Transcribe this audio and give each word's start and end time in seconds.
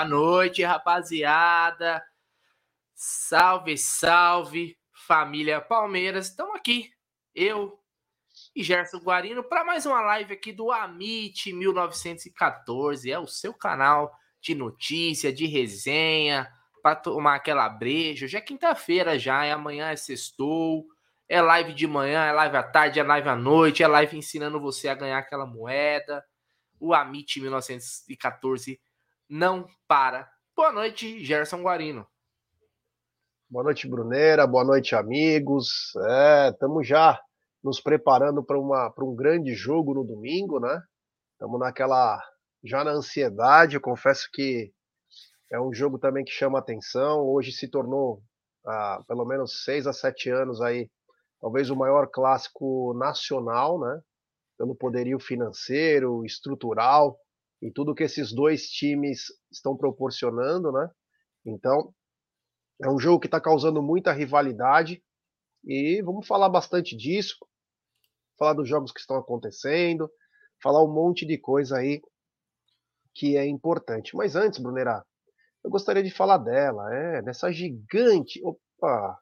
Boa 0.00 0.08
noite, 0.08 0.62
rapaziada. 0.62 2.02
Salve, 2.94 3.76
salve, 3.76 4.78
família 4.94 5.60
Palmeiras. 5.60 6.28
Estamos 6.28 6.54
aqui, 6.54 6.90
eu 7.34 7.78
e 8.56 8.62
Gerson 8.62 8.96
Guarino, 8.96 9.44
para 9.44 9.62
mais 9.62 9.84
uma 9.84 10.00
live 10.00 10.32
aqui 10.32 10.54
do 10.54 10.72
Amit 10.72 11.52
1914. 11.52 13.12
É 13.12 13.18
o 13.18 13.26
seu 13.26 13.52
canal 13.52 14.10
de 14.40 14.54
notícia, 14.54 15.30
de 15.30 15.44
resenha, 15.44 16.50
para 16.82 16.96
tomar 16.96 17.34
aquela 17.34 17.68
breja. 17.68 18.24
Hoje 18.24 18.38
é 18.38 18.40
quinta-feira 18.40 19.18
já, 19.18 19.44
é 19.44 19.52
amanhã 19.52 19.90
é 19.90 19.96
sextou. 19.96 20.86
É 21.28 21.42
live 21.42 21.74
de 21.74 21.86
manhã, 21.86 22.24
é 22.24 22.32
live 22.32 22.56
à 22.56 22.62
tarde, 22.62 22.98
é 22.98 23.02
live 23.02 23.28
à 23.28 23.36
noite, 23.36 23.82
é 23.82 23.86
live 23.86 24.16
ensinando 24.16 24.58
você 24.58 24.88
a 24.88 24.94
ganhar 24.94 25.18
aquela 25.18 25.44
moeda. 25.44 26.24
O 26.80 26.94
Amit 26.94 27.38
1914 27.38 28.80
não 29.30 29.64
para. 29.86 30.28
Boa 30.56 30.72
noite, 30.72 31.24
Gerson 31.24 31.62
Guarino. 31.62 32.04
Boa 33.48 33.62
noite, 33.62 33.88
Brunera. 33.88 34.44
Boa 34.44 34.64
noite, 34.64 34.96
amigos. 34.96 35.94
É, 36.08 36.48
estamos 36.48 36.86
já 36.86 37.18
nos 37.62 37.80
preparando 37.80 38.42
para 38.42 38.58
um 38.58 39.14
grande 39.14 39.54
jogo 39.54 39.94
no 39.94 40.04
domingo, 40.04 40.58
né? 40.58 40.82
Estamos 41.32 41.60
naquela. 41.60 42.20
já 42.64 42.82
na 42.82 42.90
ansiedade. 42.90 43.76
Eu 43.76 43.80
confesso 43.80 44.28
que 44.32 44.72
é 45.50 45.60
um 45.60 45.72
jogo 45.72 45.96
também 45.96 46.24
que 46.24 46.32
chama 46.32 46.58
atenção. 46.58 47.20
Hoje 47.20 47.52
se 47.52 47.68
tornou, 47.68 48.20
há 48.66 49.00
pelo 49.06 49.24
menos 49.24 49.62
seis 49.62 49.86
a 49.86 49.92
sete 49.92 50.28
anos 50.28 50.60
aí, 50.60 50.90
talvez 51.40 51.70
o 51.70 51.76
maior 51.76 52.08
clássico 52.08 52.94
nacional, 52.94 53.78
né? 53.78 54.00
Pelo 54.58 54.74
poderio 54.74 55.20
financeiro, 55.20 56.24
estrutural 56.24 57.16
e 57.62 57.70
tudo 57.70 57.94
que 57.94 58.04
esses 58.04 58.32
dois 58.32 58.68
times 58.68 59.26
estão 59.50 59.76
proporcionando, 59.76 60.72
né? 60.72 60.90
Então, 61.44 61.94
é 62.82 62.88
um 62.88 62.98
jogo 62.98 63.20
que 63.20 63.26
está 63.26 63.40
causando 63.40 63.82
muita 63.82 64.12
rivalidade 64.12 65.02
e 65.64 66.00
vamos 66.02 66.26
falar 66.26 66.48
bastante 66.48 66.96
disso, 66.96 67.36
falar 68.38 68.54
dos 68.54 68.68
jogos 68.68 68.92
que 68.92 69.00
estão 69.00 69.16
acontecendo, 69.16 70.10
falar 70.62 70.82
um 70.82 70.92
monte 70.92 71.26
de 71.26 71.36
coisa 71.36 71.78
aí 71.78 72.00
que 73.14 73.36
é 73.36 73.46
importante. 73.46 74.16
Mas 74.16 74.36
antes, 74.36 74.58
Brunerá, 74.58 75.04
eu 75.62 75.70
gostaria 75.70 76.02
de 76.02 76.10
falar 76.10 76.38
dela, 76.38 76.94
é, 76.94 77.22
dessa 77.22 77.52
gigante, 77.52 78.40
opa, 78.42 79.18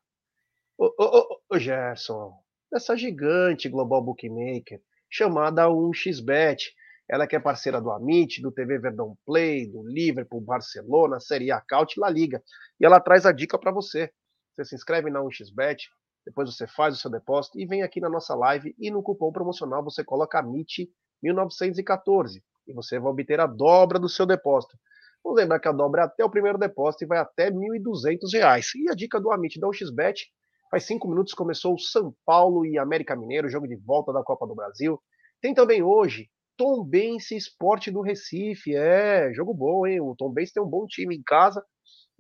ô, 0.79 0.87
ô, 0.97 1.41
ô, 1.51 1.59
Gerson, 1.59 2.33
dessa 2.71 2.97
gigante 2.97 3.69
global 3.69 4.03
bookmaker 4.05 4.81
chamada 5.11 5.67
1xBet 5.67 6.59
ela 7.09 7.27
que 7.27 7.35
é 7.35 7.41
parceira 7.41 7.81
do 7.81 7.91
Amit, 7.91 8.43
do 8.43 8.53
TV 8.53 8.79
Verdão 8.79 9.17
Play, 9.25 9.67
do 9.67 9.83
Liverpool, 9.83 10.41
Barcelona, 10.41 11.19
Série 11.19 11.51
A, 11.51 11.61
Caut 11.61 11.99
La 11.99 12.11
Liga. 12.11 12.43
E 12.79 12.85
ela 12.85 13.01
traz 13.01 13.25
a 13.25 13.33
dica 13.33 13.59
para 13.59 13.73
você. 13.73 14.11
Você 14.55 14.65
se 14.65 14.75
inscreve 14.75 15.11
na 15.11 15.21
1xBet, 15.21 15.79
depois 16.27 16.55
você 16.55 16.67
faz 16.67 16.95
o 16.95 16.99
seu 16.99 17.11
depósito 17.11 17.59
e 17.59 17.65
vem 17.65 17.83
aqui 17.83 18.01
na 18.01 18.11
nossa 18.11 18.35
live 18.35 18.75
e 18.79 18.91
no 18.91 19.03
cupom 19.03 19.33
promocional 19.33 19.83
você 19.83 20.05
coloca 20.05 20.39
AMIT 20.39 20.91
1914 21.23 22.43
e 22.67 22.73
você 22.75 22.99
vai 22.99 23.11
obter 23.11 23.41
a 23.41 23.47
dobra 23.47 23.99
do 23.99 24.09
seu 24.09 24.27
depósito. 24.27 24.77
Vamos 25.25 25.41
lembrar 25.41 25.59
que 25.59 25.69
a 25.69 25.73
dobra 25.73 26.03
é 26.03 26.05
até 26.05 26.25
o 26.25 26.31
primeiro 26.31 26.59
depósito 26.59 27.05
e 27.05 27.07
vai 27.07 27.19
até 27.19 27.47
R$ 27.47 27.53
1.200. 27.53 28.63
E 28.77 28.91
a 28.91 28.95
dica 28.95 29.19
do 29.19 29.33
Amit 29.33 29.59
da 29.59 29.69
1xBet, 29.69 30.27
faz 30.71 30.85
cinco 30.85 31.09
minutos 31.09 31.33
começou 31.33 31.75
o 31.75 31.79
São 31.79 32.15
Paulo 32.27 32.67
e 32.67 32.79
América 32.79 33.17
Mineiro, 33.17 33.49
jogo 33.49 33.67
de 33.67 33.77
volta 33.77 34.13
da 34.13 34.23
Copa 34.23 34.47
do 34.47 34.55
Brasil. 34.55 35.01
Tem 35.41 35.55
também 35.55 35.83
hoje 35.83 36.29
Tom 36.59 36.85
Bense 36.85 37.37
Esporte 37.37 37.91
do 37.91 38.03
Recife. 38.03 38.75
É, 38.75 39.33
jogo 39.33 39.55
bom, 39.55 39.87
hein? 39.87 40.01
O 40.01 40.15
Tom 40.17 40.31
Bense 40.31 40.53
tem 40.53 40.63
um 40.63 40.69
bom 40.69 40.87
time 40.87 41.17
em 41.17 41.23
casa. 41.23 41.65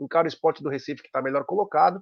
Encara 0.00 0.26
o 0.26 0.28
Esporte 0.28 0.62
do 0.62 0.70
Recife, 0.70 1.02
que 1.02 1.08
está 1.08 1.20
melhor 1.20 1.44
colocado. 1.44 2.00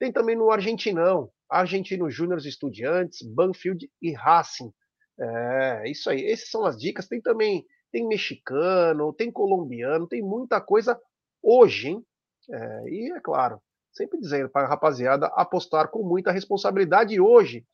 Tem 0.00 0.10
também 0.10 0.34
no 0.34 0.50
Argentinão. 0.50 1.30
Argentino 1.48 2.10
Júnior 2.10 2.38
Estudiantes, 2.38 3.18
Banfield 3.22 3.88
e 4.02 4.12
Racing. 4.12 4.72
É, 5.20 5.90
isso 5.90 6.08
aí. 6.08 6.24
Essas 6.26 6.50
são 6.50 6.64
as 6.64 6.78
dicas. 6.78 7.06
Tem 7.06 7.20
também, 7.20 7.64
tem 7.92 8.08
mexicano, 8.08 9.12
tem 9.12 9.30
colombiano, 9.30 10.08
tem 10.08 10.22
muita 10.22 10.60
coisa 10.60 10.98
hoje, 11.42 11.88
hein? 11.90 12.02
É, 12.50 12.88
e 12.88 13.12
é 13.12 13.20
claro, 13.20 13.60
sempre 13.92 14.18
dizendo 14.18 14.48
para 14.48 14.66
a 14.66 14.70
rapaziada 14.70 15.26
apostar 15.34 15.90
com 15.90 16.02
muita 16.02 16.32
responsabilidade. 16.32 17.14
E 17.14 17.20
hoje, 17.20 17.66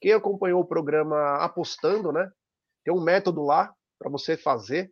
quem 0.00 0.12
acompanhou 0.12 0.60
o 0.60 0.66
programa 0.66 1.36
Apostando, 1.44 2.12
né? 2.12 2.30
Tem 2.88 2.96
um 2.96 3.04
método 3.04 3.42
lá 3.42 3.70
para 3.98 4.10
você 4.10 4.34
fazer 4.34 4.90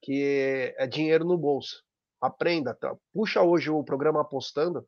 que 0.00 0.72
é 0.78 0.86
dinheiro 0.86 1.24
no 1.24 1.36
bolso. 1.36 1.82
Aprenda, 2.20 2.72
tá? 2.72 2.94
puxa 3.12 3.42
hoje 3.42 3.68
o 3.68 3.82
programa 3.82 4.20
Apostando, 4.20 4.86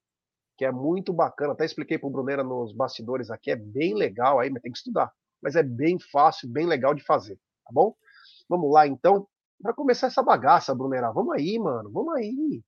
que 0.57 0.65
é 0.65 0.71
muito 0.71 1.13
bacana. 1.13 1.53
Até 1.53 1.65
expliquei 1.65 1.99
para 1.99 2.07
o 2.07 2.13
Brunera 2.13 2.45
nos 2.45 2.73
bastidores 2.73 3.29
aqui, 3.29 3.51
é 3.51 3.57
bem 3.57 3.93
legal 3.93 4.39
aí, 4.39 4.49
mas 4.51 4.63
tem 4.63 4.71
que 4.71 4.79
estudar. 4.79 5.13
Mas 5.43 5.57
é 5.57 5.65
bem 5.65 5.99
fácil, 5.99 6.49
bem 6.49 6.65
legal 6.65 6.95
de 6.95 7.03
fazer, 7.03 7.35
tá 7.65 7.73
bom? 7.73 7.93
Vamos 8.49 8.73
lá 8.73 8.87
então, 8.87 9.27
para 9.61 9.75
começar 9.75 10.07
essa 10.07 10.23
bagaça, 10.23 10.77
Brunera. 10.77 11.11
Vamos 11.11 11.35
aí, 11.35 11.59
mano, 11.59 11.91
vamos 11.91 12.15
aí. 12.15 12.63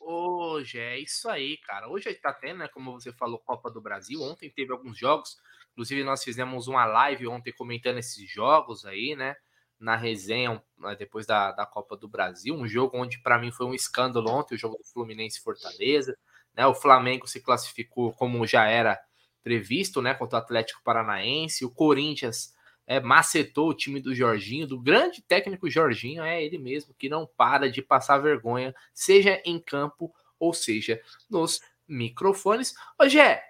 Hoje 0.00 0.78
é 0.78 1.00
isso 1.00 1.28
aí, 1.28 1.58
cara. 1.66 1.88
Hoje 1.88 2.14
tá 2.14 2.32
tendo, 2.32 2.58
né, 2.58 2.68
como 2.68 2.92
você 2.92 3.12
falou, 3.14 3.40
Copa 3.40 3.68
do 3.68 3.80
Brasil. 3.80 4.22
Ontem 4.22 4.48
teve 4.48 4.70
alguns 4.70 4.96
jogos. 4.96 5.36
Inclusive, 5.74 6.04
nós 6.04 6.22
fizemos 6.22 6.68
uma 6.68 6.86
live 6.86 7.26
ontem 7.26 7.52
comentando 7.52 7.98
esses 7.98 8.30
jogos 8.30 8.86
aí, 8.86 9.16
né? 9.16 9.34
Na 9.78 9.96
resenha, 9.96 10.62
né, 10.78 10.94
depois 10.96 11.26
da, 11.26 11.50
da 11.50 11.66
Copa 11.66 11.96
do 11.96 12.08
Brasil. 12.08 12.54
Um 12.54 12.66
jogo 12.66 12.96
onde, 12.96 13.20
para 13.20 13.38
mim, 13.38 13.50
foi 13.50 13.66
um 13.66 13.74
escândalo 13.74 14.30
ontem 14.30 14.54
o 14.54 14.58
jogo 14.58 14.78
do 14.78 14.84
Fluminense 14.84 15.42
Fortaleza. 15.42 16.16
Né? 16.54 16.64
O 16.64 16.74
Flamengo 16.74 17.26
se 17.26 17.40
classificou 17.40 18.12
como 18.12 18.46
já 18.46 18.66
era 18.66 18.98
previsto, 19.42 20.00
né? 20.00 20.14
Contra 20.14 20.38
o 20.38 20.42
Atlético 20.42 20.80
Paranaense. 20.84 21.64
O 21.64 21.70
Corinthians 21.70 22.54
é, 22.86 23.00
macetou 23.00 23.68
o 23.68 23.74
time 23.74 24.00
do 24.00 24.14
Jorginho, 24.14 24.66
do 24.66 24.80
grande 24.80 25.22
técnico 25.22 25.68
Jorginho, 25.68 26.22
é 26.22 26.42
ele 26.42 26.58
mesmo, 26.58 26.94
que 26.94 27.08
não 27.08 27.26
para 27.26 27.68
de 27.68 27.82
passar 27.82 28.18
vergonha, 28.18 28.72
seja 28.92 29.42
em 29.44 29.58
campo 29.58 30.14
ou 30.38 30.54
seja 30.54 31.00
nos 31.28 31.60
microfones. 31.88 32.74
Ô, 32.98 33.08
Gé, 33.08 33.42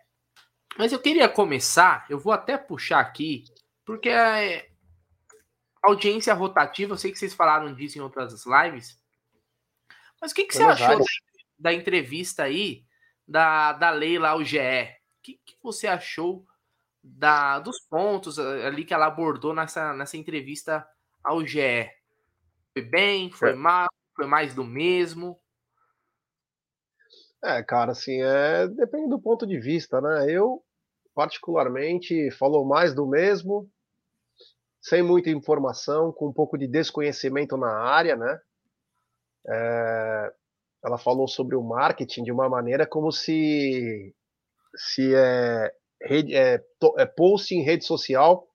mas 0.78 0.92
eu 0.92 0.98
queria 0.98 1.28
começar, 1.28 2.06
eu 2.08 2.18
vou 2.18 2.32
até 2.32 2.56
puxar 2.56 3.00
aqui, 3.00 3.44
porque 3.84 4.08
é 4.08 4.68
audiência 5.82 6.32
rotativa, 6.34 6.92
eu 6.94 6.96
sei 6.96 7.12
que 7.12 7.18
vocês 7.18 7.34
falaram 7.34 7.72
disso 7.74 7.98
em 7.98 8.00
outras 8.00 8.44
lives. 8.46 8.98
Mas 10.20 10.32
o 10.32 10.34
que, 10.34 10.44
que 10.44 10.54
você 10.54 10.62
achou 10.62 10.98
da, 10.98 11.04
da, 11.58 11.72
entrevista 11.72 12.44
aí 12.44 12.84
da, 13.28 13.72
da 13.72 13.90
Leila 13.90 14.30
ao 14.30 14.42
GE? 14.42 14.58
O 14.58 15.22
que, 15.22 15.40
que 15.44 15.56
você 15.62 15.86
achou 15.86 16.46
da, 17.02 17.58
dos 17.58 17.80
pontos 17.80 18.38
ali 18.38 18.84
que 18.84 18.94
ela 18.94 19.06
abordou 19.06 19.54
nessa, 19.54 19.92
nessa 19.92 20.16
entrevista 20.16 20.86
ao 21.22 21.46
GE? 21.46 21.90
Foi 22.72 22.82
bem? 22.82 23.30
Foi 23.30 23.50
é. 23.50 23.54
mal? 23.54 23.88
Foi 24.16 24.26
mais 24.26 24.54
do 24.54 24.64
mesmo? 24.64 25.38
É, 27.44 27.62
cara, 27.62 27.92
assim, 27.92 28.22
é, 28.22 28.66
depende 28.68 29.10
do 29.10 29.20
ponto 29.20 29.46
de 29.46 29.60
vista, 29.60 30.00
né? 30.00 30.30
Eu, 30.30 30.62
particularmente, 31.14 32.30
falou 32.30 32.64
mais 32.64 32.94
do 32.94 33.06
mesmo, 33.06 33.68
sem 34.80 35.02
muita 35.02 35.28
informação, 35.28 36.10
com 36.10 36.28
um 36.28 36.32
pouco 36.32 36.56
de 36.56 36.66
desconhecimento 36.66 37.56
na 37.58 37.70
área, 37.70 38.16
né? 38.16 38.40
É, 39.46 40.32
ela 40.84 40.96
falou 40.96 41.28
sobre 41.28 41.54
o 41.54 41.62
marketing 41.62 42.24
de 42.24 42.32
uma 42.32 42.48
maneira 42.48 42.86
como 42.86 43.12
se, 43.12 44.14
se 44.74 45.14
é, 45.14 45.70
rede, 46.02 46.34
é, 46.34 46.62
é, 46.98 47.06
post 47.06 47.54
em 47.54 47.62
rede 47.62 47.84
social 47.84 48.46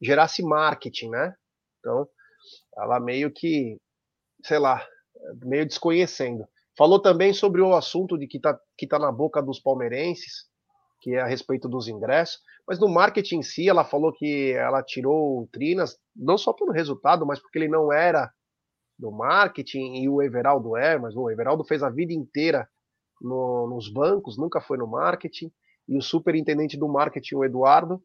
gerasse 0.00 0.42
marketing, 0.42 1.10
né? 1.10 1.34
Então, 1.80 2.08
ela 2.78 2.98
meio 2.98 3.30
que, 3.30 3.78
sei 4.44 4.58
lá, 4.58 4.86
meio 5.44 5.66
desconhecendo. 5.66 6.46
Falou 6.78 7.00
também 7.00 7.34
sobre 7.34 7.60
o 7.60 7.74
assunto 7.74 8.16
de 8.16 8.28
que 8.28 8.36
está 8.36 8.56
que 8.76 8.86
tá 8.86 9.00
na 9.00 9.10
boca 9.10 9.42
dos 9.42 9.58
palmeirenses, 9.58 10.46
que 11.00 11.16
é 11.16 11.20
a 11.20 11.26
respeito 11.26 11.68
dos 11.68 11.88
ingressos, 11.88 12.40
mas 12.66 12.78
no 12.78 12.88
marketing 12.88 13.38
em 13.38 13.42
si, 13.42 13.68
ela 13.68 13.84
falou 13.84 14.12
que 14.12 14.52
ela 14.52 14.80
tirou 14.80 15.42
o 15.42 15.48
Trinas, 15.48 15.98
não 16.14 16.38
só 16.38 16.52
pelo 16.52 16.70
resultado, 16.70 17.26
mas 17.26 17.40
porque 17.40 17.58
ele 17.58 17.68
não 17.68 17.92
era 17.92 18.30
do 18.96 19.10
marketing 19.10 20.02
e 20.02 20.08
o 20.08 20.22
Everaldo 20.22 20.76
é, 20.76 20.96
mas 20.96 21.16
o 21.16 21.28
Everaldo 21.28 21.64
fez 21.64 21.82
a 21.82 21.90
vida 21.90 22.12
inteira 22.12 22.68
no, 23.20 23.68
nos 23.68 23.92
bancos, 23.92 24.38
nunca 24.38 24.60
foi 24.60 24.78
no 24.78 24.86
marketing, 24.86 25.50
e 25.88 25.98
o 25.98 26.02
superintendente 26.02 26.76
do 26.76 26.88
marketing, 26.88 27.36
o 27.36 27.44
Eduardo, 27.44 28.00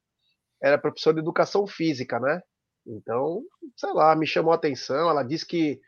era 0.62 0.80
professor 0.80 1.14
de 1.14 1.20
educação 1.20 1.68
física, 1.68 2.20
né? 2.20 2.42
Então, 2.88 3.44
sei 3.76 3.92
lá, 3.94 4.16
me 4.16 4.26
chamou 4.26 4.52
a 4.52 4.56
atenção. 4.56 5.10
Ela 5.10 5.24
disse 5.24 5.46
que 5.46 5.80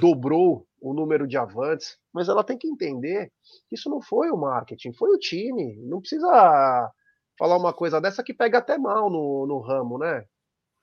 dobrou 0.00 0.66
o 0.86 0.94
número 0.94 1.26
de 1.26 1.36
avantes, 1.36 1.98
mas 2.12 2.28
ela 2.28 2.44
tem 2.44 2.56
que 2.56 2.68
entender 2.68 3.32
que 3.68 3.74
isso 3.74 3.90
não 3.90 4.00
foi 4.00 4.30
o 4.30 4.36
marketing, 4.36 4.92
foi 4.92 5.10
o 5.10 5.18
time. 5.18 5.76
Não 5.84 6.00
precisa 6.00 6.92
falar 7.36 7.56
uma 7.56 7.72
coisa 7.72 8.00
dessa 8.00 8.22
que 8.22 8.32
pega 8.32 8.58
até 8.58 8.78
mal 8.78 9.10
no, 9.10 9.46
no 9.46 9.58
ramo, 9.58 9.98
né? 9.98 10.24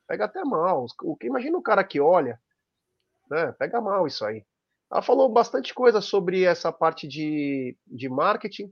Pega 0.06 0.26
até 0.26 0.44
mal. 0.44 0.86
O, 1.02 1.18
imagina 1.24 1.58
o 1.58 1.62
cara 1.62 1.84
que 1.86 2.02
olha, 2.02 2.38
né? 3.30 3.54
Pega 3.54 3.80
mal 3.80 4.06
isso 4.06 4.26
aí. 4.26 4.46
Ela 4.92 5.02
falou 5.02 5.30
bastante 5.30 5.74
coisa 5.74 6.02
sobre 6.02 6.44
essa 6.44 6.72
parte 6.72 7.08
de, 7.08 7.78
de 7.88 8.10
marketing, 8.10 8.70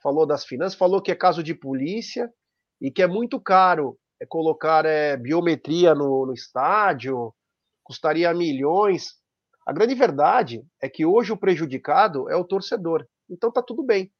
falou 0.00 0.24
das 0.24 0.44
finanças, 0.44 0.78
falou 0.78 1.02
que 1.02 1.10
é 1.10 1.16
caso 1.16 1.42
de 1.42 1.52
polícia 1.52 2.32
e 2.80 2.92
que 2.92 3.02
é 3.02 3.08
muito 3.08 3.40
caro 3.40 3.98
é 4.20 4.26
colocar 4.26 4.84
é, 4.84 5.16
biometria 5.16 5.94
no, 5.94 6.26
no 6.26 6.32
estádio, 6.32 7.34
custaria 7.82 8.32
milhões. 8.32 9.19
A 9.70 9.72
grande 9.72 9.94
verdade 9.94 10.66
é 10.82 10.88
que 10.88 11.06
hoje 11.06 11.30
o 11.30 11.36
prejudicado 11.36 12.28
é 12.28 12.34
o 12.34 12.42
torcedor. 12.42 13.06
Então 13.30 13.52
tá 13.52 13.62
tudo 13.62 13.84
bem. 13.84 14.12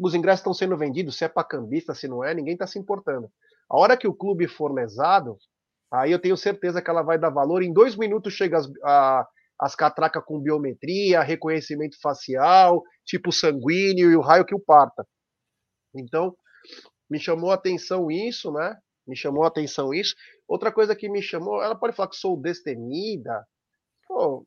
Os 0.00 0.14
ingressos 0.14 0.40
estão 0.40 0.54
sendo 0.54 0.78
vendidos, 0.78 1.18
se 1.18 1.26
é 1.26 1.28
para 1.28 1.46
cambista, 1.46 1.92
se 1.92 2.08
não 2.08 2.24
é, 2.24 2.32
ninguém 2.32 2.54
está 2.54 2.66
se 2.66 2.78
importando. 2.78 3.30
A 3.68 3.76
hora 3.76 3.98
que 3.98 4.08
o 4.08 4.14
clube 4.14 4.48
for 4.48 4.72
lesado, 4.72 5.36
aí 5.92 6.10
eu 6.10 6.18
tenho 6.18 6.38
certeza 6.38 6.80
que 6.80 6.88
ela 6.88 7.02
vai 7.02 7.18
dar 7.18 7.28
valor. 7.28 7.62
Em 7.62 7.70
dois 7.70 7.96
minutos 7.96 8.32
chega 8.32 8.56
as, 8.56 8.66
a, 8.82 9.28
as 9.60 9.74
catracas 9.74 10.24
com 10.24 10.40
biometria, 10.40 11.20
reconhecimento 11.20 11.98
facial, 12.00 12.82
tipo 13.04 13.30
sanguíneo 13.30 14.10
e 14.10 14.16
o 14.16 14.22
raio 14.22 14.46
que 14.46 14.54
o 14.54 14.58
parta. 14.58 15.06
Então, 15.94 16.34
me 17.10 17.20
chamou 17.20 17.50
a 17.50 17.56
atenção 17.56 18.10
isso, 18.10 18.50
né? 18.50 18.74
Me 19.06 19.14
chamou 19.14 19.44
a 19.44 19.48
atenção 19.48 19.92
isso. 19.92 20.14
Outra 20.48 20.72
coisa 20.72 20.96
que 20.96 21.10
me 21.10 21.20
chamou, 21.20 21.62
ela 21.62 21.74
pode 21.78 21.94
falar 21.94 22.08
que 22.08 22.16
sou 22.16 22.40
destemida. 22.40 23.46
Pô, 24.16 24.46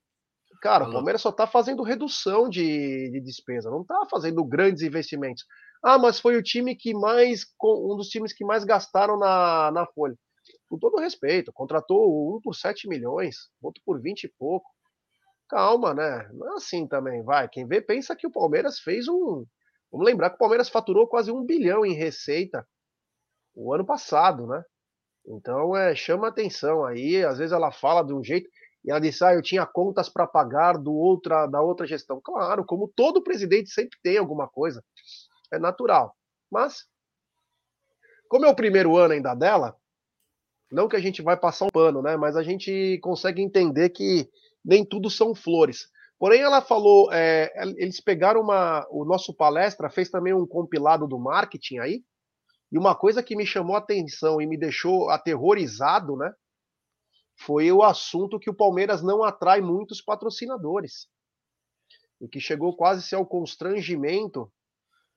cara, 0.64 0.90
o 0.90 0.92
Palmeiras 0.92 1.22
só 1.22 1.32
tá 1.32 1.46
fazendo 1.46 1.84
redução 1.84 2.50
de, 2.50 3.12
de 3.12 3.22
despesa, 3.22 3.70
não 3.70 3.86
tá 3.86 4.08
fazendo 4.10 4.44
grandes 4.44 4.82
investimentos. 4.82 5.46
Ah, 5.84 6.00
mas 6.00 6.20
foi 6.20 6.36
o 6.36 6.42
time 6.42 6.76
que 6.76 6.92
mais, 6.92 7.46
um 7.64 7.96
dos 7.96 8.08
times 8.08 8.34
que 8.34 8.44
mais 8.44 8.64
gastaram 8.64 9.16
na, 9.16 9.70
na 9.72 9.86
folha. 9.86 10.16
Com 10.68 10.80
todo 10.80 10.98
respeito, 10.98 11.54
contratou 11.54 12.36
um 12.36 12.42
por 12.42 12.56
7 12.56 12.90
milhões, 12.90 13.36
outro 13.62 13.80
por 13.86 14.02
20 14.02 14.24
e 14.24 14.34
pouco. 14.40 14.68
Calma, 15.48 15.94
né? 15.94 16.28
Não 16.34 16.54
é 16.54 16.56
assim 16.56 16.88
também, 16.88 17.24
vai. 17.24 17.48
Quem 17.48 17.68
vê 17.68 17.80
pensa 17.80 18.16
que 18.16 18.26
o 18.26 18.32
Palmeiras 18.32 18.80
fez 18.80 19.08
um. 19.08 19.46
Vamos 19.92 20.08
lembrar 20.08 20.32
que 20.32 20.36
o 20.38 20.40
Palmeiras 20.40 20.68
faturou 20.68 21.08
quase 21.08 21.32
um 21.32 21.46
bilhão 21.46 21.86
em 21.86 21.94
receita 21.94 22.68
o 23.54 23.72
ano 23.72 23.86
passado, 23.86 24.48
né? 24.48 24.64
Então 25.28 25.78
é, 25.78 25.94
chama 25.94 26.28
atenção 26.28 26.84
aí. 26.84 27.24
Às 27.24 27.38
vezes 27.38 27.52
ela 27.52 27.72
fala 27.72 28.04
de 28.04 28.16
um 28.16 28.24
jeito 28.24 28.50
e 28.84 28.92
ela 28.92 29.00
diz: 29.00 29.22
ah, 29.22 29.34
eu 29.34 29.42
tinha 29.42 29.66
contas 29.66 30.10
para 30.10 30.28
pagar 30.28 30.78
do 30.78 30.94
outra, 30.94 31.46
da 31.48 31.62
outra 31.62 31.86
gestão. 31.86 32.22
Claro, 32.22 32.66
como 32.66 32.92
todo 32.96 33.24
presidente 33.24 33.70
sempre 33.70 33.98
tem 34.02 34.18
alguma 34.18 34.48
coisa, 34.48 34.84
é 35.52 35.60
natural. 35.60 36.16
Mas, 36.52 36.86
como 38.28 38.46
é 38.46 38.50
o 38.50 38.56
primeiro 38.56 38.98
ano 38.98 39.14
ainda 39.14 39.36
dela, 39.36 39.76
não 40.72 40.88
que 40.88 40.96
a 40.96 41.02
gente 41.02 41.22
vai 41.22 41.36
passar 41.36 41.66
um 41.66 41.70
pano, 41.70 42.02
né? 42.02 42.16
Mas 42.16 42.36
a 42.36 42.44
gente 42.44 43.00
consegue 43.02 43.42
entender 43.42 43.90
que 43.90 44.30
nem 44.64 44.86
tudo 44.86 45.10
são 45.10 45.34
flores. 45.34 45.88
Porém, 46.18 46.42
ela 46.42 46.62
falou, 46.62 47.12
é, 47.14 47.50
eles 47.78 48.02
pegaram 48.02 48.42
uma, 48.42 48.86
o 48.92 49.06
nosso 49.06 49.34
palestra, 49.34 49.90
fez 49.90 50.10
também 50.10 50.34
um 50.34 50.46
compilado 50.46 51.08
do 51.08 51.18
marketing 51.18 51.80
aí, 51.80 52.04
e 52.72 52.78
uma 52.78 52.94
coisa 52.94 53.24
que 53.24 53.36
me 53.36 53.46
chamou 53.46 53.76
a 53.76 53.80
atenção 53.80 54.42
e 54.42 54.46
me 54.46 54.58
deixou 54.58 55.10
aterrorizado, 55.10 56.18
né? 56.18 56.32
Foi 57.42 57.72
o 57.72 57.82
assunto 57.82 58.38
que 58.38 58.50
o 58.50 58.54
Palmeiras 58.54 59.02
não 59.02 59.24
atrai 59.24 59.62
muitos 59.62 60.02
patrocinadores. 60.02 61.08
E 62.20 62.28
que 62.28 62.40
chegou 62.40 62.76
quase 62.76 63.00
a 63.00 63.04
ser 63.04 63.16
ao 63.16 63.26
constrangimento 63.26 64.52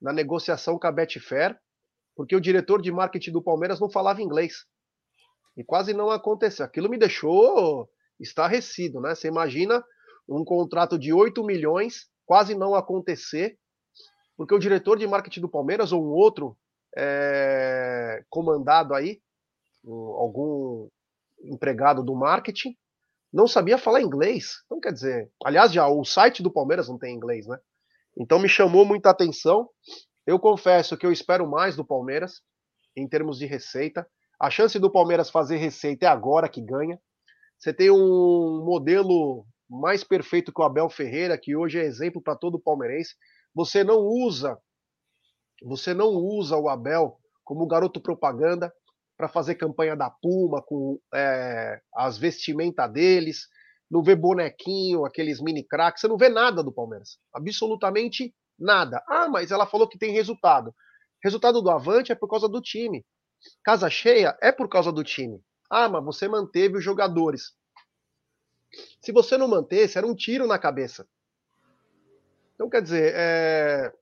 na 0.01 0.13
negociação 0.13 0.79
com 0.79 0.87
a 0.87 0.93
Betfair, 0.93 1.59
porque 2.15 2.37
o 2.37 2.41
diretor 2.41 2.81
de 2.81 2.93
marketing 2.93 3.33
do 3.33 3.43
Palmeiras 3.43 3.81
não 3.81 3.91
falava 3.91 4.23
inglês. 4.23 4.65
E 5.57 5.65
quase 5.65 5.93
não 5.93 6.11
aconteceu. 6.11 6.65
Aquilo 6.65 6.89
me 6.89 6.97
deixou 6.97 7.89
estarrecido, 8.21 9.01
né? 9.01 9.15
Você 9.15 9.27
imagina 9.27 9.85
um 10.29 10.45
contrato 10.45 10.97
de 10.97 11.13
8 11.13 11.43
milhões 11.43 12.09
quase 12.25 12.55
não 12.55 12.75
acontecer, 12.75 13.59
porque 14.37 14.55
o 14.55 14.61
diretor 14.61 14.97
de 14.97 15.07
marketing 15.07 15.41
do 15.41 15.51
Palmeiras 15.51 15.93
ou 15.93 16.05
um 16.05 16.11
outro 16.11 16.57
é, 16.97 18.25
comandado 18.31 18.95
aí, 18.95 19.21
algum 19.85 20.89
empregado 21.45 22.03
do 22.03 22.15
marketing, 22.15 22.77
não 23.33 23.47
sabia 23.47 23.79
falar 23.79 24.03
inglês. 24.03 24.63
Então, 24.67 24.81
quer 24.81 24.93
dizer, 24.93 25.31
aliás, 25.45 25.73
já 25.73 25.89
o 25.89 26.05
site 26.05 26.43
do 26.43 26.53
Palmeiras 26.53 26.89
não 26.89 26.99
tem 26.99 27.15
inglês, 27.15 27.47
né? 27.47 27.59
Então 28.17 28.39
me 28.39 28.49
chamou 28.49 28.85
muita 28.85 29.11
atenção. 29.11 29.69
Eu 30.27 30.39
confesso 30.39 30.97
que 30.97 31.07
eu 31.07 31.13
espero 31.13 31.49
mais 31.49 31.77
do 31.77 31.85
Palmeiras 31.85 32.43
em 32.97 33.09
termos 33.09 33.39
de 33.39 33.47
receita. 33.47 34.07
A 34.39 34.51
chance 34.51 34.79
do 34.79 34.91
Palmeiras 34.91 35.31
fazer 35.31 35.57
receita 35.57 36.07
é 36.07 36.09
agora 36.09 36.49
que 36.49 36.61
ganha. 36.61 37.01
Você 37.59 37.73
tem 37.73 37.91
um 37.91 38.63
modelo 38.65 39.47
mais 39.69 40.05
perfeito 40.05 40.53
que 40.53 40.61
o 40.61 40.65
Abel 40.65 40.91
Ferreira, 40.91 41.39
que 41.39 41.57
hoje 41.57 41.79
é 41.79 41.85
exemplo 41.85 42.21
para 42.21 42.37
todo 42.37 42.61
palmeirense. 42.61 43.15
Você 43.55 43.83
não 43.83 44.01
usa, 44.01 44.59
você 45.63 45.95
não 45.95 46.09
usa 46.09 46.57
o 46.57 46.69
Abel 46.69 47.19
como 47.45 47.67
garoto 47.67 48.01
propaganda 48.01 48.73
para 49.23 49.29
fazer 49.29 49.55
campanha 49.55 49.95
da 49.95 50.11
Puma 50.11 50.61
com 50.61 50.99
é, 51.15 51.81
as 51.95 52.19
vestimentas 52.19 52.93
deles. 52.93 53.49
Não 53.89 54.03
vê 54.03 54.17
bonequinho, 54.17 55.05
aqueles 55.05 55.41
mini 55.41 55.63
craques. 55.63 56.01
Você 56.01 56.09
não 56.09 56.17
vê 56.17 56.29
nada 56.29 56.61
do 56.61 56.73
Palmeiras. 56.73 57.21
Absolutamente 57.33 58.35
nada. 58.59 59.01
Ah, 59.07 59.29
mas 59.29 59.53
ela 59.53 59.65
falou 59.65 59.87
que 59.87 59.97
tem 59.97 60.11
resultado. 60.11 60.75
Resultado 61.23 61.63
do 61.63 61.71
Avante 61.71 62.11
é 62.11 62.17
por 62.17 62.29
causa 62.29 62.49
do 62.49 62.61
time. 62.61 63.07
Casa 63.63 63.89
cheia 63.89 64.37
é 64.43 64.51
por 64.51 64.69
causa 64.69 64.91
do 64.91 65.05
time. 65.05 65.41
Ah, 65.71 65.89
mas 65.89 66.05
você 66.05 66.27
manteve 66.27 66.79
os 66.79 66.85
jogadores. 66.85 67.55
Se 69.01 69.13
você 69.13 69.37
não 69.39 69.47
mantesse, 69.47 69.99
era 69.99 70.07
um 70.07 70.17
tiro 70.17 70.49
na 70.49 70.59
cabeça. 70.59 71.07
Então, 72.57 72.69
quer 72.69 72.83
dizer, 72.83 73.13
é... 73.15 73.93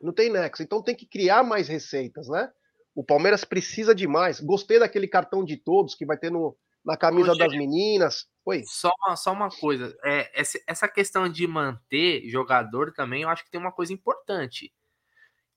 não 0.00 0.12
tem 0.12 0.30
nexo. 0.30 0.62
Então 0.62 0.80
tem 0.80 0.94
que 0.94 1.06
criar 1.06 1.42
mais 1.42 1.66
receitas, 1.66 2.28
né? 2.28 2.52
O 2.94 3.04
Palmeiras 3.04 3.44
precisa 3.44 3.94
de 3.94 4.06
mais. 4.06 4.40
Gostei 4.40 4.78
daquele 4.78 5.08
cartão 5.08 5.44
de 5.44 5.56
todos 5.56 5.94
que 5.94 6.06
vai 6.06 6.16
ter 6.16 6.30
no, 6.30 6.56
na 6.84 6.96
camisa 6.96 7.34
das 7.34 7.52
meninas. 7.52 8.26
Oi. 8.44 8.62
Só 8.66 8.90
uma, 9.00 9.16
só 9.16 9.32
uma 9.32 9.48
coisa. 9.48 9.96
É, 10.04 10.30
essa 10.66 10.88
questão 10.88 11.28
de 11.28 11.46
manter 11.46 12.28
jogador 12.28 12.92
também, 12.92 13.22
eu 13.22 13.28
acho 13.28 13.44
que 13.44 13.50
tem 13.50 13.60
uma 13.60 13.72
coisa 13.72 13.92
importante 13.92 14.72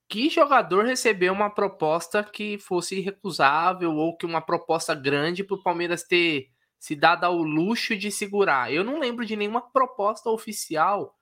que 0.07 0.29
jogador 0.29 0.85
recebeu 0.85 1.33
uma 1.33 1.49
proposta 1.49 2.23
que 2.23 2.57
fosse 2.59 2.99
irrecusável 2.99 3.91
ou 3.93 4.15
que 4.15 4.25
uma 4.25 4.41
proposta 4.41 4.93
grande 4.93 5.43
para 5.43 5.55
o 5.55 5.63
Palmeiras 5.63 6.03
ter 6.03 6.49
se 6.79 6.95
dado 6.95 7.23
ao 7.23 7.37
luxo 7.37 7.97
de 7.97 8.11
segurar? 8.11 8.71
Eu 8.71 8.83
não 8.83 8.99
lembro 8.99 9.25
de 9.25 9.35
nenhuma 9.35 9.61
proposta 9.71 10.29
oficial 10.29 11.17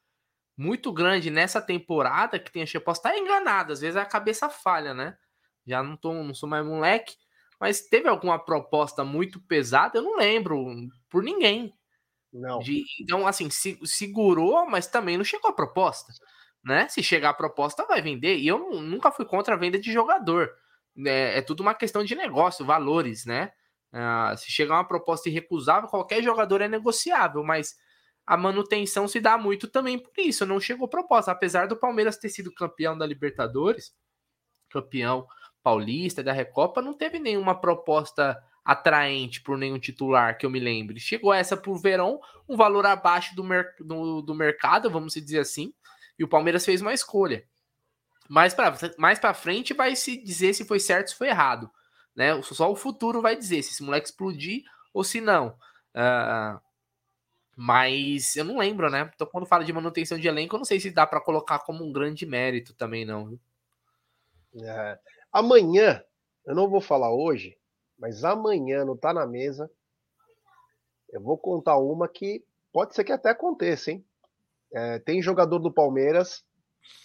muito 0.57 0.91
grande 0.91 1.29
nessa 1.29 1.61
temporada 1.61 2.37
que 2.37 2.51
tenha 2.51 2.65
chegado. 2.65 2.85
Posso 2.85 2.99
estar 2.99 3.17
enganado, 3.17 3.73
às 3.73 3.79
vezes 3.79 3.95
a 3.95 4.05
cabeça 4.05 4.49
falha, 4.49 4.93
né? 4.93 5.17
Já 5.65 5.81
não, 5.81 5.95
tô, 5.95 6.13
não 6.13 6.33
sou 6.33 6.49
mais 6.49 6.65
moleque, 6.65 7.15
mas 7.59 7.81
teve 7.81 8.07
alguma 8.09 8.37
proposta 8.37 9.03
muito 9.03 9.39
pesada? 9.41 9.97
Eu 9.97 10.03
não 10.03 10.17
lembro 10.17 10.65
por 11.09 11.23
ninguém. 11.23 11.73
Não. 12.31 12.59
De, 12.59 12.83
então, 13.01 13.27
assim, 13.27 13.49
se, 13.49 13.79
segurou, 13.83 14.65
mas 14.65 14.87
também 14.87 15.17
não 15.17 15.23
chegou 15.23 15.49
a 15.49 15.53
proposta 15.53 16.11
né? 16.63 16.87
Se 16.87 17.03
chegar 17.03 17.29
a 17.29 17.33
proposta, 17.33 17.85
vai 17.85 18.01
vender. 18.01 18.37
E 18.37 18.47
eu 18.47 18.81
nunca 18.81 19.11
fui 19.11 19.25
contra 19.25 19.55
a 19.55 19.57
venda 19.57 19.77
de 19.77 19.91
jogador. 19.91 20.49
É, 21.05 21.39
é 21.39 21.41
tudo 21.41 21.61
uma 21.61 21.73
questão 21.73 22.03
de 22.03 22.15
negócio, 22.15 22.65
valores, 22.65 23.25
né? 23.25 23.51
Uh, 23.91 24.35
se 24.37 24.51
chegar 24.51 24.75
uma 24.75 24.87
proposta 24.87 25.29
irrecusável, 25.29 25.89
qualquer 25.89 26.23
jogador 26.23 26.61
é 26.61 26.67
negociável, 26.67 27.43
mas 27.43 27.75
a 28.25 28.35
manutenção 28.35 29.07
se 29.07 29.19
dá 29.19 29.37
muito 29.37 29.67
também 29.67 29.99
por 29.99 30.13
isso. 30.17 30.45
Não 30.45 30.59
chegou 30.59 30.87
proposta. 30.87 31.31
Apesar 31.31 31.67
do 31.67 31.75
Palmeiras 31.75 32.17
ter 32.17 32.29
sido 32.29 32.53
campeão 32.53 32.97
da 32.97 33.05
Libertadores, 33.05 33.93
campeão 34.69 35.27
paulista 35.63 36.21
da 36.21 36.33
Recopa, 36.33 36.81
não 36.81 36.93
teve 36.93 37.17
nenhuma 37.17 37.59
proposta 37.59 38.37
atraente 38.65 39.41
por 39.41 39.57
nenhum 39.57 39.79
titular 39.79 40.37
que 40.37 40.45
eu 40.45 40.49
me 40.49 40.59
lembre. 40.59 40.99
Chegou 40.99 41.33
essa 41.33 41.57
por 41.57 41.77
Verão, 41.79 42.19
um 42.47 42.55
valor 42.55 42.85
abaixo 42.85 43.35
do, 43.35 43.43
mer 43.43 43.73
do, 43.79 44.21
do 44.21 44.35
mercado, 44.35 44.89
vamos 44.89 45.13
dizer 45.13 45.39
assim 45.39 45.73
e 46.17 46.23
o 46.23 46.27
Palmeiras 46.27 46.65
fez 46.65 46.81
uma 46.81 46.93
escolha. 46.93 47.45
Mais 48.29 48.53
para 48.53 48.73
mais 48.97 49.19
pra 49.19 49.33
frente 49.33 49.73
vai 49.73 49.95
se 49.95 50.17
dizer 50.23 50.53
se 50.53 50.65
foi 50.65 50.79
certo 50.79 51.07
ou 51.07 51.11
se 51.11 51.17
foi 51.17 51.27
errado. 51.27 51.69
Né? 52.15 52.41
Só 52.43 52.71
o 52.71 52.75
futuro 52.75 53.21
vai 53.21 53.35
dizer 53.35 53.61
se 53.63 53.71
esse 53.71 53.83
moleque 53.83 54.07
explodir 54.07 54.63
ou 54.93 55.03
se 55.03 55.19
não. 55.19 55.57
Uh, 55.95 56.59
mas 57.55 58.35
eu 58.35 58.45
não 58.45 58.57
lembro, 58.57 58.89
né? 58.89 59.11
Então, 59.13 59.27
quando 59.27 59.45
fala 59.45 59.63
de 59.63 59.73
manutenção 59.73 60.17
de 60.17 60.27
elenco, 60.27 60.55
eu 60.55 60.59
não 60.59 60.65
sei 60.65 60.79
se 60.79 60.91
dá 60.91 61.05
para 61.05 61.21
colocar 61.21 61.59
como 61.59 61.83
um 61.83 61.91
grande 61.91 62.25
mérito 62.25 62.73
também, 62.73 63.05
não. 63.05 63.37
É. 64.55 64.99
Amanhã, 65.33 66.03
eu 66.45 66.53
não 66.53 66.69
vou 66.69 66.79
falar 66.79 67.11
hoje, 67.11 67.57
mas 67.97 68.23
amanhã 68.23 68.85
não 68.85 68.95
tá 68.95 69.11
na 69.11 69.25
mesa. 69.25 69.67
Eu 71.09 71.21
vou 71.21 71.39
contar 71.39 71.77
uma 71.77 72.07
que 72.07 72.45
pode 72.71 72.93
ser 72.93 73.03
que 73.03 73.11
até 73.11 73.31
aconteça, 73.31 73.91
hein? 73.91 74.05
É, 74.71 74.99
tem 74.99 75.23
jogador 75.23 75.57
do 75.57 75.73
Palmeiras 75.73 76.43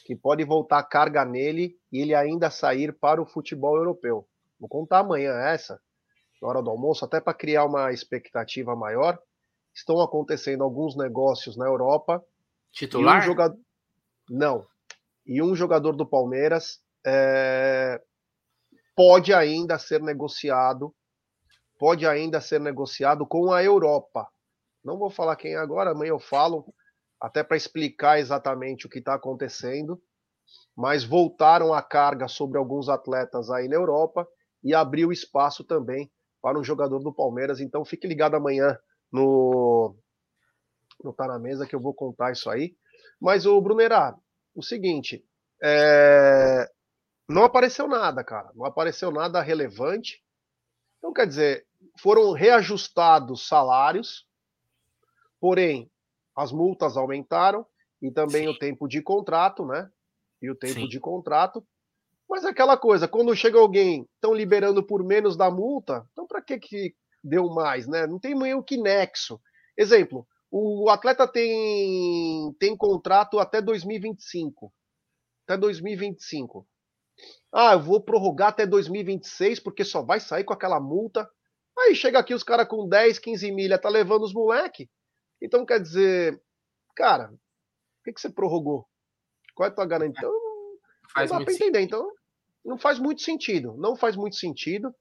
que 0.04 0.14
pode 0.14 0.44
voltar 0.44 0.82
carga 0.82 1.24
nele 1.24 1.78
e 1.90 2.00
ele 2.00 2.14
ainda 2.14 2.50
sair 2.50 2.92
para 2.92 3.22
o 3.22 3.26
futebol 3.26 3.76
europeu. 3.76 4.28
Vou 4.60 4.68
contar 4.68 4.98
amanhã 4.98 5.32
essa, 5.32 5.80
na 6.42 6.48
hora 6.48 6.62
do 6.62 6.70
almoço, 6.70 7.04
até 7.04 7.20
para 7.20 7.32
criar 7.32 7.64
uma 7.64 7.92
expectativa 7.92 8.76
maior. 8.76 9.18
estão 9.74 10.00
acontecendo 10.00 10.64
alguns 10.64 10.96
negócios 10.96 11.56
na 11.56 11.66
Europa. 11.66 12.22
Titular? 12.72 13.18
Um 13.18 13.22
jogador... 13.22 13.58
Não. 14.28 14.66
E 15.24 15.42
um 15.42 15.54
jogador 15.54 15.92
do 15.92 16.06
Palmeiras 16.06 16.82
é... 17.06 18.02
pode 18.98 19.32
ainda 19.32 19.78
ser 19.78 20.02
negociado, 20.02 20.92
pode 21.78 22.04
ainda 22.04 22.40
ser 22.40 22.58
negociado 22.58 23.24
com 23.24 23.52
a 23.52 23.62
Europa. 23.62 24.26
Não 24.84 24.98
vou 24.98 25.08
falar 25.08 25.36
quem 25.36 25.54
agora, 25.54 25.92
amanhã 25.92 26.10
eu 26.10 26.18
falo, 26.18 26.74
até 27.20 27.44
para 27.44 27.56
explicar 27.56 28.18
exatamente 28.18 28.86
o 28.86 28.88
que 28.88 28.98
está 28.98 29.14
acontecendo. 29.14 30.02
Mas 30.76 31.04
voltaram 31.04 31.72
a 31.72 31.80
carga 31.80 32.26
sobre 32.26 32.58
alguns 32.58 32.88
atletas 32.88 33.50
aí 33.50 33.68
na 33.68 33.76
Europa 33.76 34.26
e 34.64 34.74
abriu 34.74 35.12
espaço 35.12 35.62
também 35.62 36.10
para 36.42 36.58
um 36.58 36.64
jogador 36.64 36.98
do 36.98 37.14
Palmeiras. 37.14 37.60
Então 37.60 37.84
fique 37.84 38.08
ligado 38.08 38.34
amanhã 38.34 38.76
no 39.12 39.94
no 41.04 41.12
Tá 41.12 41.28
na 41.28 41.38
Mesa 41.38 41.68
que 41.68 41.76
eu 41.76 41.80
vou 41.80 41.94
contar 41.94 42.32
isso 42.32 42.50
aí. 42.50 42.74
Mas 43.20 43.46
o 43.46 43.60
Brunerá, 43.60 44.16
o 44.56 44.62
seguinte, 44.62 45.24
é... 45.62 46.68
não 47.28 47.44
apareceu 47.44 47.86
nada, 47.86 48.24
cara. 48.24 48.50
Não 48.54 48.64
apareceu 48.64 49.10
nada 49.10 49.42
relevante. 49.42 50.22
Então, 50.98 51.12
quer 51.12 51.26
dizer, 51.26 51.66
foram 51.98 52.32
reajustados 52.32 53.46
salários, 53.46 54.26
porém, 55.38 55.90
as 56.34 56.50
multas 56.50 56.96
aumentaram 56.96 57.66
e 58.00 58.10
também 58.10 58.44
Sim. 58.44 58.48
o 58.48 58.58
tempo 58.58 58.88
de 58.88 59.02
contrato, 59.02 59.66
né? 59.66 59.90
E 60.40 60.50
o 60.50 60.54
tempo 60.54 60.80
Sim. 60.80 60.88
de 60.88 60.98
contrato. 60.98 61.64
Mas 62.28 62.44
é 62.44 62.48
aquela 62.48 62.76
coisa, 62.76 63.08
quando 63.08 63.34
chega 63.34 63.58
alguém, 63.58 64.08
estão 64.14 64.34
liberando 64.34 64.82
por 64.82 65.02
menos 65.04 65.36
da 65.36 65.50
multa, 65.50 66.06
então 66.12 66.26
para 66.26 66.42
que 66.42 66.58
que 66.58 66.94
deu 67.22 67.48
mais, 67.48 67.86
né? 67.86 68.06
Não 68.06 68.18
tem 68.18 68.34
meio 68.34 68.62
que 68.62 68.76
nexo. 68.76 69.40
Exemplo, 69.76 70.26
o 70.50 70.88
atleta 70.90 71.26
tem 71.26 72.54
tem 72.58 72.76
contrato 72.76 73.38
até 73.38 73.60
2025. 73.60 74.72
Até 75.44 75.56
2025. 75.56 76.66
Ah, 77.52 77.72
eu 77.72 77.80
vou 77.80 78.00
prorrogar 78.00 78.48
até 78.48 78.66
2026 78.66 79.60
porque 79.60 79.84
só 79.84 80.02
vai 80.02 80.20
sair 80.20 80.44
com 80.44 80.52
aquela 80.52 80.78
multa. 80.78 81.28
Aí 81.78 81.94
chega 81.94 82.18
aqui 82.18 82.34
os 82.34 82.42
caras 82.42 82.68
com 82.68 82.88
10, 82.88 83.18
15 83.18 83.50
milha, 83.52 83.78
tá 83.78 83.88
levando 83.88 84.24
os 84.24 84.34
moleque. 84.34 84.90
Então 85.40 85.64
quer 85.64 85.80
dizer, 85.80 86.40
cara, 86.94 87.28
por 87.28 88.04
que, 88.04 88.12
que 88.12 88.20
você 88.20 88.28
prorrogou? 88.28 88.86
Qual 89.54 89.68
é 89.68 89.70
a 89.70 89.74
tua 89.74 89.86
garantia? 89.86 90.18
Então, 90.18 90.32
faz 91.12 91.30
não 91.30 91.38
dá 91.38 91.44
para 91.44 91.54
entender. 91.54 91.80
Então, 91.80 92.12
não 92.64 92.78
faz 92.78 92.98
muito 92.98 93.22
sentido. 93.22 93.74
Não 93.76 93.96
faz 93.96 94.14
muito 94.16 94.36
sentido. 94.36 94.94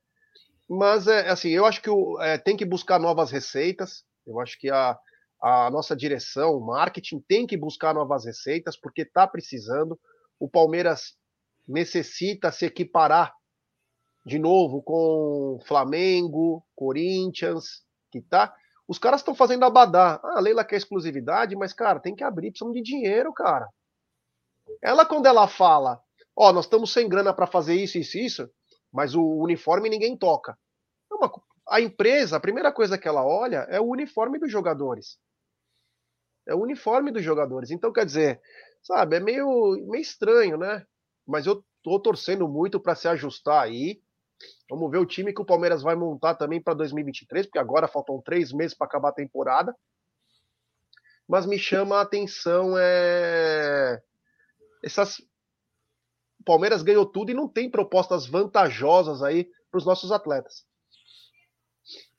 Mas, 0.70 1.08
é, 1.08 1.30
assim, 1.30 1.50
eu 1.50 1.66
acho 1.66 1.82
que 1.82 1.90
o, 1.90 2.20
é, 2.22 2.38
tem 2.38 2.58
que 2.58 2.66
buscar 2.66 3.00
novas 3.00 3.32
receitas. 3.32 4.04
Eu 4.26 4.40
acho 4.40 4.60
que 4.60 4.70
a, 4.70 4.98
a 5.42 5.70
nossa 5.70 5.96
direção, 5.96 6.56
o 6.56 6.66
marketing, 6.66 7.24
tem 7.28 7.48
que 7.48 7.58
buscar 7.58 7.94
novas 7.94 8.26
receitas, 8.26 8.76
porque 8.76 9.04
está 9.04 9.28
precisando. 9.28 10.00
O 10.40 10.50
Palmeiras 10.50 11.16
necessita 11.68 12.52
se 12.52 12.66
equiparar 12.66 13.34
de 14.26 14.38
novo 14.38 14.82
com 14.82 15.60
Flamengo, 15.66 16.64
Corinthians, 16.76 17.84
que 18.12 18.22
tá. 18.22 18.54
Os 18.88 19.00
caras 19.00 19.22
estão 19.22 19.36
fazendo 19.36 19.64
abadá. 19.64 20.20
Ah, 20.24 20.38
a 20.38 20.40
Leila 20.40 20.66
quer 20.66 20.78
exclusividade, 20.78 21.56
mas, 21.56 21.74
cara, 21.74 22.00
tem 22.00 22.16
que 22.16 22.24
abrir, 22.24 22.52
precisam 22.52 22.72
de 22.72 22.82
dinheiro, 22.82 23.34
cara. 23.34 23.68
Ela, 24.82 25.06
quando 25.06 25.26
ela 25.26 25.48
fala, 25.48 26.02
ó, 26.36 26.50
oh, 26.50 26.54
nós 26.54 26.66
estamos 26.66 26.92
sem 26.92 27.08
grana 27.08 27.34
para 27.34 27.48
fazer 27.48 27.76
isso, 27.76 27.98
isso, 27.98 28.18
isso, 28.18 28.50
mas 28.92 29.16
o 29.16 29.24
uniforme 29.24 29.90
ninguém 29.90 30.18
toca. 30.18 30.58
É 31.12 31.16
uma, 31.16 31.32
a 31.70 31.82
empresa, 31.82 32.38
a 32.38 32.42
primeira 32.42 32.72
coisa 32.72 32.98
que 32.98 33.08
ela 33.08 33.26
olha 33.26 33.66
é 33.70 33.80
o 33.80 33.86
uniforme 33.86 34.40
dos 34.40 34.52
jogadores. 34.52 35.18
É 36.48 36.56
o 36.56 36.62
uniforme 36.62 37.12
dos 37.12 37.24
jogadores. 37.24 37.72
Então, 37.72 37.92
quer 37.92 38.06
dizer, 38.06 38.42
sabe, 38.84 39.18
é 39.18 39.20
meio, 39.20 39.72
meio 39.88 40.02
estranho, 40.02 40.58
né? 40.58 40.86
Mas 41.28 41.46
eu 41.46 41.64
tô 41.84 42.00
torcendo 42.00 42.48
muito 42.48 42.80
para 42.80 42.96
se 42.96 43.08
ajustar 43.08 43.62
aí. 43.64 44.02
Vamos 44.70 44.90
ver 44.90 45.00
o 45.00 45.06
time 45.06 45.34
que 45.34 45.42
o 45.42 45.46
Palmeiras 45.46 45.82
vai 45.82 45.96
montar 45.96 46.36
também 46.36 46.62
para 46.62 46.74
2023, 46.74 47.48
porque 47.48 47.60
agora 47.60 47.88
faltam 47.88 48.22
três 48.22 48.52
meses 48.54 48.76
para 48.76 48.88
acabar 48.88 49.10
a 49.10 49.14
temporada. 49.14 49.76
Mas 51.28 51.46
me 51.46 51.60
chama 51.60 51.98
a 51.98 52.02
atenção 52.02 52.76
é 52.78 54.02
essas 54.84 55.20
o 56.40 56.44
Palmeiras 56.46 56.82
ganhou 56.82 57.06
tudo 57.06 57.32
e 57.32 57.34
não 57.34 57.48
tem 57.50 57.70
propostas 57.70 58.26
vantajosas 58.26 59.22
aí 59.22 59.50
para 59.70 59.80
os 59.80 59.86
nossos 59.86 60.12
atletas. 60.12 60.66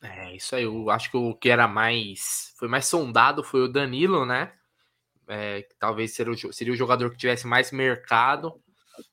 É, 0.03 0.37
isso 0.37 0.55
aí. 0.55 0.65
Eu 0.65 0.91
acho 0.91 1.11
que 1.11 1.17
o 1.17 1.35
que 1.35 1.49
era 1.49 1.67
mais. 1.67 2.55
Foi 2.59 2.69
mais 2.69 2.87
sondado 2.87 3.43
foi 3.43 3.61
o 3.61 3.69
Danilo, 3.69 4.27
né? 4.27 4.53
É, 5.29 5.67
talvez 5.79 6.19
o, 6.19 6.53
seria 6.53 6.73
o 6.73 6.77
jogador 6.77 7.11
que 7.11 7.17
tivesse 7.17 7.47
mais 7.47 7.71
mercado. 7.71 8.63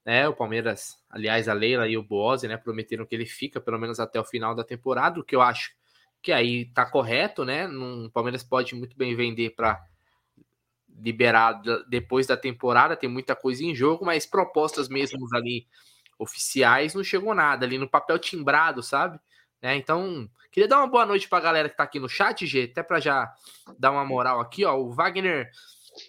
Né? 0.05 0.27
O 0.27 0.33
Palmeiras, 0.33 0.97
aliás, 1.09 1.47
a 1.47 1.53
Leila 1.53 1.87
e 1.87 1.97
o 1.97 2.03
Boze, 2.03 2.47
né? 2.47 2.57
Prometeram 2.57 3.05
que 3.05 3.15
ele 3.15 3.25
fica 3.25 3.59
pelo 3.59 3.79
menos 3.79 3.99
até 3.99 4.19
o 4.19 4.25
final 4.25 4.55
da 4.55 4.63
temporada, 4.63 5.19
o 5.19 5.23
que 5.23 5.35
eu 5.35 5.41
acho 5.41 5.73
que 6.21 6.31
aí 6.31 6.65
tá 6.65 6.85
correto, 6.85 7.45
né? 7.45 7.67
o 7.67 8.09
Palmeiras 8.09 8.43
pode 8.43 8.73
muito 8.73 8.97
bem 8.97 9.15
vender 9.15 9.51
para 9.51 9.85
liberado 10.97 11.85
depois 11.87 12.25
da 12.25 12.35
temporada, 12.35 12.95
tem 12.95 13.07
muita 13.07 13.35
coisa 13.35 13.63
em 13.63 13.75
jogo, 13.75 14.03
mas 14.03 14.25
propostas 14.25 14.89
mesmo 14.89 15.27
ali 15.35 15.67
oficiais 16.17 16.95
não 16.95 17.03
chegou 17.03 17.35
nada 17.35 17.65
ali 17.65 17.77
no 17.77 17.87
papel 17.87 18.17
timbrado, 18.17 18.81
sabe? 18.81 19.19
É, 19.61 19.75
então, 19.75 20.29
queria 20.51 20.67
dar 20.67 20.77
uma 20.77 20.87
boa 20.87 21.05
noite 21.05 21.27
para 21.27 21.37
a 21.37 21.41
galera 21.41 21.69
que 21.69 21.77
tá 21.77 21.83
aqui 21.83 21.99
no 21.99 22.09
chat, 22.09 22.45
G, 22.45 22.69
até 22.71 22.81
para 22.81 22.99
já 22.99 23.31
dar 23.77 23.91
uma 23.91 24.05
moral 24.05 24.39
aqui, 24.39 24.63
ó, 24.65 24.75
o 24.77 24.91
Wagner, 24.91 25.49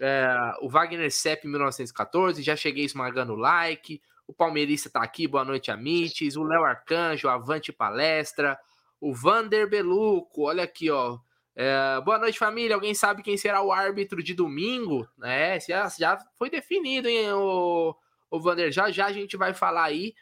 é, 0.01 0.55
o 0.61 0.69
Wagner 0.69 1.11
CEP 1.11 1.47
1914, 1.47 2.43
já 2.43 2.57
cheguei 2.57 2.85
esmagando 2.85 3.33
o 3.33 3.37
like, 3.37 4.01
o 4.27 4.33
Palmeirista 4.33 4.91
tá 4.91 5.03
aqui, 5.03 5.27
boa 5.27 5.45
noite, 5.45 5.71
Amites, 5.71 6.37
o 6.37 6.43
Léo 6.43 6.65
Arcanjo, 6.65 7.29
Avante 7.29 7.73
Palestra, 7.73 8.59
o 9.01 9.15
Vander 9.15 9.69
Beluco, 9.69 10.43
olha 10.43 10.65
aqui, 10.65 10.91
ó, 10.91 11.19
é, 11.59 11.99
boa 12.03 12.19
noite, 12.19 12.39
família. 12.39 12.75
Alguém 12.75 12.95
sabe 12.95 13.23
quem 13.23 13.39
será 13.39 13.63
o 13.63 13.73
árbitro 13.73 14.23
de 14.23 14.35
domingo? 14.35 15.09
É, 15.23 15.59
já, 15.59 15.89
já 15.89 16.19
foi 16.39 16.51
definido, 16.51 17.09
hein, 17.09 17.33
o, 17.33 17.97
o 18.31 18.39
Vander. 18.39 18.71
Já 18.71 18.91
já 18.91 19.07
a 19.07 19.13
gente 19.13 19.39
vai 19.39 19.55
falar 19.55 19.85
aí, 19.85 20.15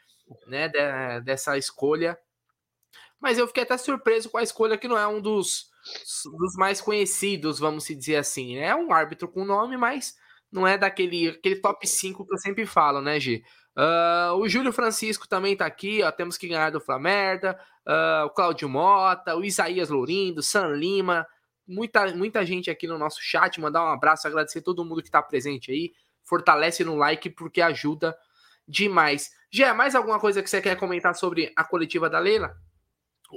né, 0.47 0.68
de, 0.68 1.21
dessa 1.25 1.59
escolha. 1.59 2.16
Mas 3.18 3.37
eu 3.37 3.49
fiquei 3.49 3.64
até 3.64 3.76
surpreso 3.76 4.30
com 4.30 4.38
a 4.38 4.44
escolha 4.44 4.78
que 4.78 4.87
não 4.87 4.97
é 4.97 5.09
um 5.09 5.21
dos, 5.21 5.73
dos 6.38 6.55
mais 6.57 6.81
conhecidos, 6.81 7.59
vamos 7.59 7.85
dizer 7.87 8.17
assim. 8.17 8.57
Né? 8.57 8.67
É 8.67 8.76
um 8.76 8.93
árbitro 8.93 9.29
com 9.29 9.45
nome, 9.45 9.76
mas 9.76 10.14
não 10.50 10.67
é 10.67 10.79
daquele 10.79 11.29
aquele 11.29 11.57
top 11.57 11.87
5 11.87 12.26
que 12.26 12.35
eu 12.35 12.38
sempre 12.38 12.64
falo, 12.67 13.00
né, 13.00 13.19
G? 13.19 13.43
Uh, 13.76 14.35
o 14.37 14.49
Júlio 14.49 14.73
Francisco 14.73 15.26
também 15.26 15.57
tá 15.57 15.67
aqui, 15.67 16.03
ó. 16.03 16.11
Temos 16.12 16.38
que 16.38 16.47
ganhar 16.47 16.71
do 16.71 16.81
Flamerda. 16.81 17.59
Uh, 17.87 18.26
o 18.26 18.31
Claudio 18.31 18.69
Mota, 18.69 19.37
o 19.37 19.45
Isaías 19.45 19.91
Lourindo, 19.91 20.43
San 20.43 20.69
Lima, 20.69 21.26
muita, 21.67 22.14
muita 22.14 22.47
gente 22.47 22.71
aqui 22.71 22.87
no 22.87 22.97
nosso 22.97 23.21
chat. 23.21 23.61
Mandar 23.61 23.85
um 23.85 23.93
abraço, 23.93 24.26
agradecer 24.26 24.62
todo 24.62 24.85
mundo 24.85 25.03
que 25.03 25.11
tá 25.11 25.23
presente 25.23 25.73
aí. 25.73 25.93
Fortalece 26.23 26.85
no 26.85 26.97
like 26.97 27.29
porque 27.31 27.61
ajuda 27.61 28.17
demais. 28.67 29.31
Já 29.50 29.75
mais 29.75 29.95
alguma 29.95 30.19
coisa 30.19 30.43
que 30.43 30.49
você 30.49 30.62
quer 30.62 30.76
comentar 30.76 31.14
sobre 31.14 31.53
a 31.57 31.64
coletiva 31.64 32.09
da 32.09 32.19
Leila? 32.19 32.57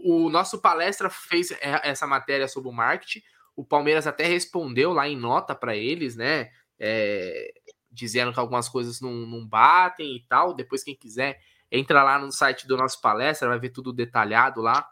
O 0.05 0.29
nosso 0.29 0.61
palestra 0.61 1.09
fez 1.09 1.51
essa 1.61 2.05
matéria 2.07 2.47
sobre 2.47 2.69
o 2.69 2.73
marketing. 2.73 3.21
O 3.55 3.65
Palmeiras 3.65 4.05
até 4.05 4.25
respondeu 4.25 4.93
lá 4.93 5.07
em 5.07 5.17
nota 5.17 5.55
para 5.55 5.75
eles, 5.75 6.15
né? 6.15 6.49
É, 6.79 7.51
dizendo 7.91 8.31
que 8.31 8.39
algumas 8.39 8.69
coisas 8.69 9.01
não, 9.01 9.11
não 9.11 9.47
batem 9.47 10.15
e 10.15 10.25
tal. 10.27 10.53
Depois, 10.53 10.83
quem 10.83 10.95
quiser, 10.95 11.39
entra 11.71 12.03
lá 12.03 12.19
no 12.19 12.31
site 12.31 12.67
do 12.67 12.77
nosso 12.77 13.01
palestra, 13.01 13.49
vai 13.49 13.59
ver 13.59 13.69
tudo 13.69 13.91
detalhado 13.91 14.61
lá. 14.61 14.87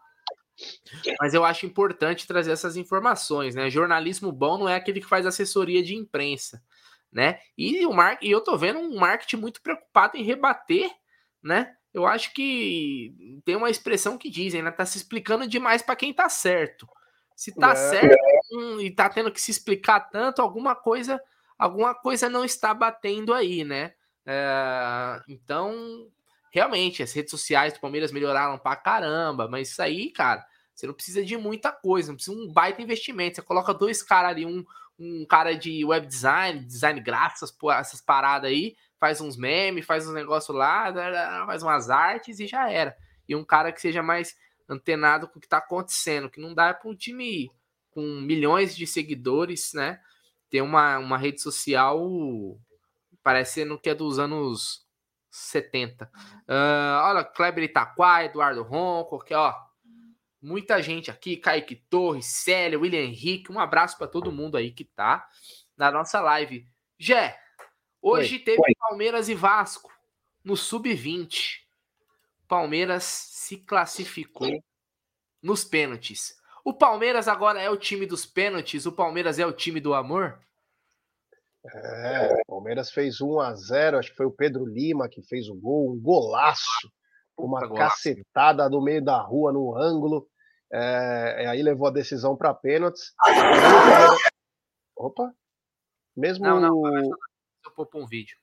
Mas 1.20 1.34
eu 1.34 1.44
acho 1.44 1.66
importante 1.66 2.28
trazer 2.28 2.52
essas 2.52 2.78
informações, 2.78 3.56
né? 3.56 3.70
Jornalismo 3.70 4.32
bom 4.32 4.58
não 4.58 4.70
é 4.70 4.76
aquele 4.76 5.02
que 5.02 5.08
faz 5.08 5.26
assessoria 5.26 5.84
de 5.84 5.96
imprensa, 5.96 6.64
né? 7.12 7.40
E 7.58 7.86
o 7.86 7.94
mar... 7.94 8.18
e 8.22 8.32
eu 8.32 8.42
tô 8.42 8.58
vendo 8.58 8.80
um 8.80 8.98
marketing 8.98 9.38
muito 9.38 9.62
preocupado 9.62 10.18
em 10.18 10.24
rebater, 10.24 10.90
né? 11.44 11.76
Eu 11.96 12.06
acho 12.06 12.34
que 12.34 13.40
tem 13.46 13.56
uma 13.56 13.70
expressão 13.70 14.18
que 14.18 14.30
dizem, 14.30 14.62
né? 14.62 14.70
Tá 14.70 14.86
se 14.86 14.98
explicando 14.98 15.48
demais 15.48 15.82
para 15.82 15.96
quem 15.96 16.14
tá 16.14 16.28
certo. 16.28 16.86
Se 17.34 17.56
tá 17.56 17.72
é. 17.72 17.76
certo 17.76 18.18
hum, 18.52 18.82
e 18.82 18.92
tá 18.92 19.08
tendo 19.08 19.32
que 19.32 19.40
se 19.40 19.50
explicar 19.50 20.02
tanto, 20.02 20.42
alguma 20.42 20.76
coisa 20.76 21.22
alguma 21.58 21.96
coisa 21.96 22.30
não 22.30 22.44
está 22.44 22.74
batendo 22.74 23.34
aí, 23.34 23.64
né? 23.64 23.94
É, 24.26 25.22
então, 25.30 25.74
realmente, 26.52 27.02
as 27.02 27.14
redes 27.14 27.32
sociais 27.32 27.72
do 27.72 27.80
Palmeiras 27.80 28.12
melhoraram 28.12 28.58
pra 28.58 28.76
caramba, 28.76 29.48
mas 29.48 29.70
isso 29.70 29.82
aí, 29.82 30.12
cara, 30.12 30.46
você 30.74 30.86
não 30.86 30.94
precisa 30.94 31.24
de 31.24 31.38
muita 31.38 31.72
coisa, 31.72 32.10
não 32.10 32.18
precisa 32.18 32.36
de 32.36 32.44
um 32.44 32.52
baita 32.52 32.82
investimento. 32.82 33.38
Você 33.38 33.42
coloca 33.42 33.74
dois 33.74 34.04
caras 34.04 34.32
ali, 34.32 34.46
um, 34.46 34.66
um 35.00 35.26
cara 35.26 35.54
de 35.54 35.86
web 35.86 36.06
design, 36.06 36.60
design 36.66 37.00
gráfico, 37.00 37.46
essas, 37.46 37.80
essas 37.80 38.02
paradas 38.02 38.50
aí, 38.50 38.76
faz 39.00 39.22
uns 39.22 39.38
memes, 39.38 39.86
faz 39.86 40.08
uns 40.08 40.14
negócios 40.14 40.56
lá, 40.56 40.94
faz 41.46 41.64
umas 41.64 41.90
artes 41.90 42.40
e 42.40 42.48
já 42.48 42.70
era. 42.70 42.96
E 43.28 43.36
um 43.36 43.44
cara 43.44 43.72
que 43.72 43.82
seja 43.82 44.02
mais 44.02 44.36
antenado 44.68 45.28
com 45.28 45.38
o 45.38 45.42
que 45.42 45.48
tá 45.48 45.58
acontecendo, 45.58 46.30
que 46.30 46.40
não 46.40 46.54
dá 46.54 46.74
para 46.74 46.90
um 46.90 46.96
time 46.96 47.52
com 47.92 48.02
milhões 48.02 48.76
de 48.76 48.86
seguidores, 48.86 49.72
né? 49.74 50.00
Tem 50.50 50.62
uma, 50.62 50.98
uma 50.98 51.18
rede 51.18 51.42
social 51.42 52.00
parecendo 53.24 53.80
que 53.80 53.90
é 53.90 53.96
dos 53.96 54.20
anos 54.20 54.86
70. 55.32 56.06
Uh, 56.06 56.10
ah, 56.48 57.06
olha, 57.10 57.24
Kleber 57.24 57.64
Itaquá, 57.64 58.24
Eduardo 58.24 58.64
Ronco, 58.64 59.20
que 59.20 59.34
ó, 59.34 59.54
muita 60.42 60.82
gente 60.82 61.10
aqui, 61.10 61.38
Kaique 61.38 61.76
Torres, 61.76 62.26
Célia, 62.26 62.80
William 62.80 63.02
Henrique, 63.02 63.52
um 63.52 63.60
abraço 63.60 63.98
para 63.98 64.08
todo 64.08 64.32
mundo 64.32 64.58
aí 64.58 64.72
que 64.72 64.86
tá 64.86 65.28
na 65.76 65.92
nossa 65.92 66.22
live. 66.22 66.68
Jé, 67.00 67.38
hoje 68.06 68.36
Oi. 68.36 68.40
teve 68.40 68.62
Oi. 68.62 68.76
Palmeiras 68.80 69.28
e 69.28 69.34
Vasco 69.34 69.92
no 70.44 70.56
sub-20. 70.56 71.64
Palmeiras 72.48 73.04
se 73.04 73.58
classificou 73.58 74.48
nos 75.42 75.64
pênaltis. 75.64 76.38
O 76.64 76.74
Palmeiras 76.74 77.28
agora 77.28 77.60
é 77.60 77.70
o 77.70 77.78
time 77.78 78.06
dos 78.06 78.26
pênaltis, 78.26 78.86
o 78.86 78.92
Palmeiras 78.92 79.40
é 79.40 79.46
o 79.46 79.52
time 79.52 79.80
do 79.80 79.94
amor? 79.96 80.40
É, 81.66 82.42
o 82.42 82.46
Palmeiras 82.46 82.92
fez 82.92 83.22
1 83.22 83.40
a 83.40 83.56
0 83.56 83.98
acho 83.98 84.12
que 84.12 84.18
foi 84.18 84.28
o 84.28 84.32
Pedro 84.32 84.66
Lima 84.66 85.10
que 85.10 85.24
fez 85.24 85.50
o 85.50 85.56
gol, 85.56 85.94
um 85.94 86.00
golaço, 86.00 86.92
uma 87.36 87.60
Puta 87.62 87.74
cacetada 87.74 88.64
golaço. 88.64 88.76
no 88.76 88.84
meio 88.84 89.04
da 89.04 89.20
rua, 89.20 89.52
no 89.52 89.76
ângulo. 89.76 90.28
É, 90.72 91.48
aí 91.48 91.64
levou 91.64 91.88
a 91.88 91.92
decisão 91.92 92.36
para 92.38 92.54
pênaltis. 92.54 93.14
Opa! 94.96 95.34
Mesmo. 96.16 96.46
Não, 96.46 96.60
não, 96.60 96.98
eu 96.98 97.10
vídeo. 98.10 98.38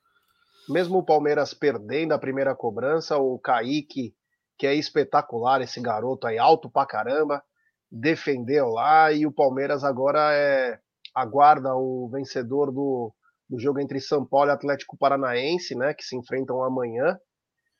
Mesmo 0.69 0.99
o 0.99 1.05
Palmeiras 1.05 1.55
perdendo 1.55 2.12
a 2.12 2.19
primeira 2.19 2.55
cobrança, 2.55 3.17
o 3.17 3.39
Kaique, 3.39 4.15
que 4.59 4.67
é 4.67 4.75
espetacular, 4.75 5.61
esse 5.61 5.81
garoto 5.81 6.27
aí, 6.27 6.39
alto 6.39 6.71
pra 6.71 6.87
caramba, 6.87 7.43
defendeu 7.91 8.69
lá 8.69 9.12
e 9.12 9.27
o 9.27 9.33
Palmeiras 9.33 9.85
agora 9.85 10.33
é, 10.33 10.79
aguarda 11.15 11.75
o 11.75 12.09
vencedor 12.11 12.71
do, 12.71 13.12
do 13.49 13.59
jogo 13.59 13.81
entre 13.81 14.01
São 14.01 14.25
Paulo 14.25 14.51
e 14.51 14.53
Atlético 14.53 14.97
Paranaense, 14.97 15.75
né, 15.75 15.93
que 15.93 16.05
se 16.05 16.17
enfrentam 16.17 16.62
amanhã. 16.62 17.19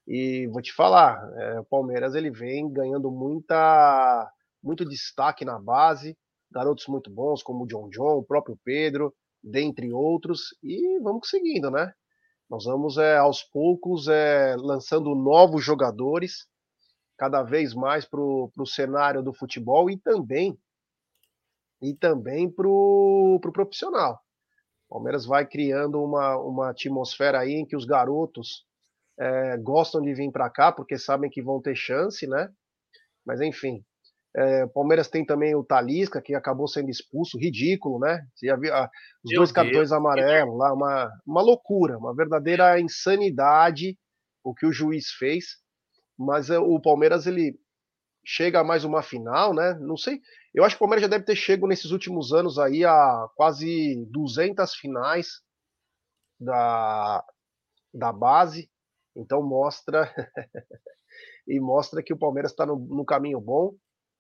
E 0.07 0.49
vou 0.49 0.61
te 0.61 0.73
falar, 0.73 1.23
é, 1.39 1.61
o 1.61 1.65
Palmeiras 1.65 2.15
ele 2.15 2.31
vem 2.31 2.71
ganhando 2.71 3.11
muita, 3.11 4.31
muito 4.63 4.85
destaque 4.85 5.45
na 5.45 5.59
base, 5.59 6.19
garotos 6.51 6.87
muito 6.89 7.11
bons 7.11 7.43
como 7.43 7.65
o 7.65 7.67
John 7.67 7.89
John, 7.89 8.19
o 8.19 8.25
próprio 8.25 8.59
Pedro, 8.65 9.15
dentre 9.43 9.93
outros, 9.93 10.57
e 10.63 10.99
vamos 11.01 11.29
seguindo, 11.29 11.71
né? 11.71 11.93
Nós 12.49 12.65
vamos 12.65 12.99
é, 12.99 13.17
aos 13.17 13.43
poucos 13.43 14.09
é, 14.09 14.55
lançando 14.57 15.15
novos 15.15 15.65
jogadores, 15.65 16.47
cada 17.17 17.43
vez 17.43 17.75
mais 17.75 18.05
para 18.05 18.21
o 18.21 18.67
cenário 18.67 19.23
do 19.23 19.33
futebol 19.33 19.91
e 19.91 19.97
também 19.97 20.59
e 21.81 21.95
também 21.95 22.51
para 22.51 22.69
o 22.69 23.39
pro 23.41 23.53
profissional. 23.53 24.21
O 24.89 24.95
Palmeiras 24.95 25.25
vai 25.25 25.47
criando 25.47 26.03
uma, 26.03 26.37
uma 26.37 26.71
atmosfera 26.71 27.41
aí 27.41 27.55
em 27.55 27.67
que 27.67 27.75
os 27.75 27.85
garotos 27.85 28.67
é, 29.19 29.57
gostam 29.57 30.01
de 30.03 30.15
vir 30.15 30.31
para 30.31 30.51
cá 30.51 30.71
porque 30.71 30.99
sabem 30.99 31.31
que 31.31 31.43
vão 31.43 31.61
ter 31.61 31.75
chance, 31.75 32.27
né? 32.27 32.53
Mas 33.25 33.41
enfim, 33.41 33.85
é, 34.37 34.65
o 34.65 34.69
Palmeiras 34.69 35.09
tem 35.09 35.25
também 35.25 35.55
o 35.55 35.65
Talisca, 35.65 36.23
que 36.23 36.35
acabou 36.35 36.67
sendo 36.67 36.91
expulso, 36.91 37.39
ridículo, 37.39 37.99
né? 37.99 38.27
Você 38.35 38.47
já 38.47 38.57
viu 38.57 38.75
ah, 38.75 38.91
os 39.23 39.31
Meu 39.31 39.41
dois 39.41 39.53
cartões 39.53 39.93
amarelos 39.93 40.57
lá, 40.57 40.73
uma, 40.73 41.11
uma 41.27 41.43
loucura, 41.43 41.99
uma 41.99 42.15
verdadeira 42.15 42.81
insanidade 42.81 43.97
o 44.45 44.55
que 44.55 44.67
o 44.67 44.73
juiz 44.73 45.11
fez. 45.19 45.59
Mas 46.19 46.51
é, 46.51 46.59
o 46.59 46.81
Palmeiras 46.81 47.27
ele 47.27 47.59
chega 48.25 48.61
a 48.61 48.65
mais 48.65 48.85
uma 48.85 49.03
final, 49.03 49.55
né? 49.55 49.75
Não 49.81 49.97
sei, 49.97 50.21
eu 50.55 50.65
acho 50.65 50.77
que 50.77 50.79
o 50.79 50.87
Palmeiras 50.87 51.03
já 51.03 51.09
deve 51.09 51.25
ter 51.25 51.35
chegado 51.35 51.67
nesses 51.67 51.91
últimos 51.91 52.33
anos 52.33 52.59
aí 52.59 52.85
a 52.85 53.27
quase 53.35 54.07
200 54.11 54.75
finais 54.75 55.41
da, 56.39 57.25
da 57.93 58.13
base, 58.13 58.71
então 59.17 59.43
mostra 59.43 60.13
e 61.49 61.59
mostra 61.61 62.03
que 62.03 62.13
o 62.13 62.19
Palmeiras 62.19 62.53
está 62.53 62.65
no, 62.65 62.77
no, 62.77 63.05
caminho 63.05 63.41
bom 63.41 63.75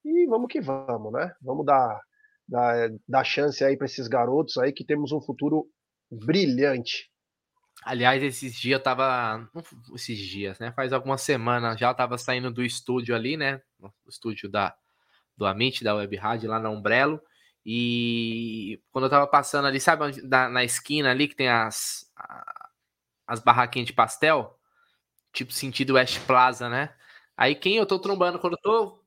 e 0.05 0.27
vamos 0.27 0.49
que 0.49 0.61
vamos, 0.61 1.13
né? 1.13 1.35
Vamos 1.41 1.65
dar, 1.65 2.01
dar, 2.49 2.91
dar 3.09 3.25
chance 3.25 3.63
aí 3.65 3.77
para 3.77 3.87
esses 3.87 4.09
garotos 4.09 4.57
aí 4.59 4.73
que 4.73 4.85
temos 4.85 5.13
um 5.13 5.21
futuro 5.21 5.69
brilhante. 6.11 7.11
Aliás, 7.85 8.23
esses 8.23 8.55
dias 8.55 8.79
eu 8.79 8.83
tava. 8.83 9.49
Esses 9.95 10.19
dias, 10.19 10.59
né? 10.59 10.73
Faz 10.73 10.93
algumas 10.93 11.23
semanas 11.23 11.79
já 11.79 11.93
tava 11.93 12.17
saindo 12.17 12.51
do 12.51 12.63
estúdio 12.63 13.15
ali, 13.15 13.37
né? 13.37 13.61
O 13.81 14.09
estúdio 14.09 14.49
da, 14.49 14.75
do 15.37 15.47
Amit, 15.47 15.83
da 15.83 15.95
Web 15.95 16.17
Rádio, 16.17 16.51
lá 16.51 16.61
na 16.61 16.71
Umbrello. 16.71 17.21
E 17.65 18.81
quando 18.91 19.05
eu 19.05 19.11
tava 19.11 19.27
passando 19.27 19.67
ali, 19.67 19.81
sabe, 19.81 20.05
onde, 20.05 20.23
na, 20.23 20.49
na 20.49 20.65
esquina 20.65 21.11
ali 21.11 21.29
que 21.29 21.37
tem 21.37 21.49
as, 21.49 22.11
as 23.27 23.41
barraquinhas 23.41 23.87
de 23.87 23.93
pastel? 23.93 24.59
Tipo 25.33 25.53
sentido 25.53 25.95
West 25.95 26.21
Plaza, 26.27 26.69
né? 26.69 26.95
Aí 27.37 27.55
quem 27.55 27.77
eu 27.77 27.87
tô 27.87 27.99
trombando 27.99 28.39
quando 28.39 28.55
eu 28.55 28.61
tô. 28.63 29.02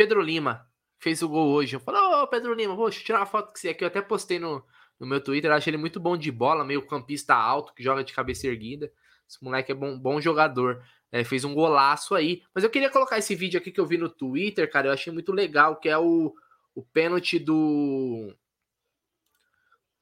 Pedro 0.00 0.22
Lima 0.22 0.66
fez 0.98 1.20
o 1.20 1.28
gol 1.28 1.50
hoje. 1.50 1.76
Eu 1.76 1.80
falei, 1.80 2.00
ô 2.00 2.26
Pedro 2.26 2.54
Lima, 2.54 2.74
vou 2.74 2.88
tirar 2.88 3.18
uma 3.18 3.26
foto 3.26 3.52
com 3.52 3.58
você 3.58 3.68
aqui. 3.68 3.84
Eu 3.84 3.88
até 3.88 4.00
postei 4.00 4.38
no, 4.38 4.64
no 4.98 5.06
meu 5.06 5.22
Twitter. 5.22 5.50
Eu 5.50 5.54
acho 5.54 5.68
ele 5.68 5.76
muito 5.76 6.00
bom 6.00 6.16
de 6.16 6.32
bola, 6.32 6.64
meio 6.64 6.86
campista 6.86 7.34
alto, 7.34 7.74
que 7.74 7.82
joga 7.82 8.02
de 8.02 8.14
cabeça 8.14 8.46
erguida. 8.46 8.90
Esse 9.28 9.44
moleque 9.44 9.72
é 9.72 9.74
bom, 9.74 9.98
bom 9.98 10.18
jogador. 10.18 10.82
É, 11.12 11.22
fez 11.22 11.44
um 11.44 11.52
golaço 11.52 12.14
aí. 12.14 12.42
Mas 12.54 12.64
eu 12.64 12.70
queria 12.70 12.88
colocar 12.88 13.18
esse 13.18 13.34
vídeo 13.34 13.60
aqui 13.60 13.70
que 13.70 13.78
eu 13.78 13.84
vi 13.84 13.98
no 13.98 14.08
Twitter, 14.08 14.70
cara. 14.70 14.88
Eu 14.88 14.92
achei 14.94 15.12
muito 15.12 15.32
legal, 15.32 15.76
que 15.76 15.90
é 15.90 15.98
o, 15.98 16.34
o 16.74 16.82
pênalti 16.82 17.38
do. 17.38 18.34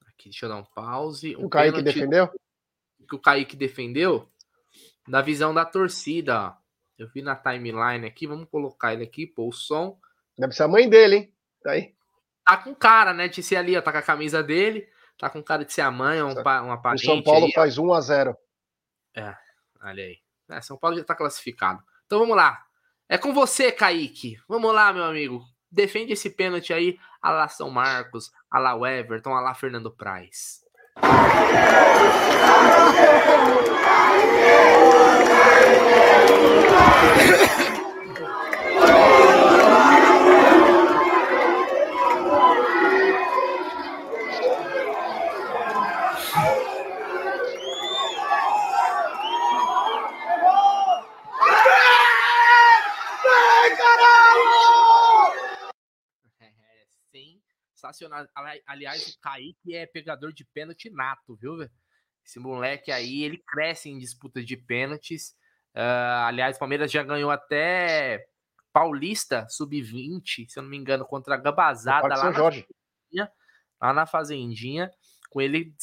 Aqui, 0.07 0.29
deixa 0.29 0.45
eu 0.45 0.49
dar 0.49 0.59
um 0.59 0.65
pause. 0.73 1.35
O, 1.35 1.47
o 1.47 1.49
Kaique 1.49 1.81
defendeu? 1.81 2.29
Que 3.05 3.15
o 3.15 3.19
Kaique 3.19 3.57
defendeu. 3.57 4.29
Da 5.05 5.21
visão 5.21 5.53
da 5.53 5.65
torcida, 5.65 6.41
ó. 6.41 6.58
Eu 6.99 7.07
vi 7.07 7.21
na 7.21 7.33
timeline 7.33 8.05
aqui, 8.05 8.27
vamos 8.27 8.49
colocar 8.49 8.93
ele 8.93 9.05
aqui, 9.05 9.25
pô, 9.25 9.47
o 9.47 9.53
som. 9.53 9.97
Deve 10.37 10.53
ser 10.53 10.63
a 10.63 10.67
mãe 10.67 10.89
dele, 10.89 11.15
hein? 11.15 11.33
Tá 11.63 11.71
aí. 11.71 11.95
Tá 12.45 12.57
com 12.57 12.75
cara, 12.75 13.13
né? 13.13 13.29
De 13.29 13.41
ser 13.41 13.55
ali, 13.55 13.77
ó, 13.77 13.81
tá 13.81 13.93
com 13.93 13.99
a 13.99 14.01
camisa 14.01 14.43
dele. 14.43 14.85
Tá 15.17 15.29
com 15.29 15.41
cara 15.41 15.63
de 15.63 15.71
ser 15.71 15.81
a 15.81 15.89
mãe, 15.89 16.21
um, 16.21 16.33
uma 16.33 16.81
parente. 16.81 17.03
O 17.03 17.05
São 17.05 17.23
Paulo 17.23 17.45
aí, 17.45 17.53
faz 17.53 17.77
1 17.77 17.93
a 17.93 18.01
0 18.01 18.37
É, 19.15 19.33
olha 19.81 20.03
aí. 20.03 20.17
É, 20.49 20.61
São 20.61 20.77
Paulo 20.77 20.97
já 20.97 21.01
está 21.01 21.15
classificado. 21.15 21.81
Então 22.05 22.19
vamos 22.19 22.35
lá. 22.35 22.65
É 23.07 23.17
com 23.17 23.33
você, 23.33 23.71
Kaique. 23.71 24.37
Vamos 24.47 24.73
lá, 24.73 24.91
meu 24.91 25.05
amigo. 25.05 25.41
Defende 25.71 26.13
esse 26.13 26.29
pênalti 26.29 26.73
aí, 26.73 26.99
a 27.21 27.31
lá 27.31 27.47
São 27.47 27.69
Marcos, 27.69 28.29
a 28.51 28.59
lá 28.59 28.75
Everton, 28.91 29.33
a 29.33 29.39
lá 29.39 29.53
Fernando 29.53 29.89
Praz. 29.89 30.65
Sensacional. 57.89 58.27
Aliás, 58.65 59.07
o 59.07 59.19
Kaique 59.19 59.75
é 59.75 59.85
pegador 59.85 60.33
de 60.33 60.45
pênalti 60.45 60.89
nato, 60.89 61.35
viu? 61.35 61.57
Esse 62.29 62.39
moleque 62.39 62.91
aí, 62.91 63.23
ele 63.23 63.37
cresce 63.39 63.89
em 63.89 63.97
disputas 63.97 64.45
de 64.45 64.55
pênaltis. 64.55 65.35
Uh, 65.75 66.27
aliás, 66.27 66.55
o 66.55 66.59
Palmeiras 66.59 66.91
já 66.91 67.01
ganhou 67.01 67.31
até 67.31 68.27
Paulista 68.71 69.47
Sub-20, 69.49 70.47
se 70.47 70.59
eu 70.59 70.61
não 70.61 70.69
me 70.69 70.77
engano, 70.77 71.03
contra 71.05 71.33
a 71.33 71.37
Gabazada 71.37 72.07
lá 72.07 72.31
na. 72.31 72.33
Fazendinha, 72.33 73.31
lá 73.81 73.93
na 73.93 74.05
Fazendinha, 74.05 74.91
com 75.31 75.41
ele 75.41 75.73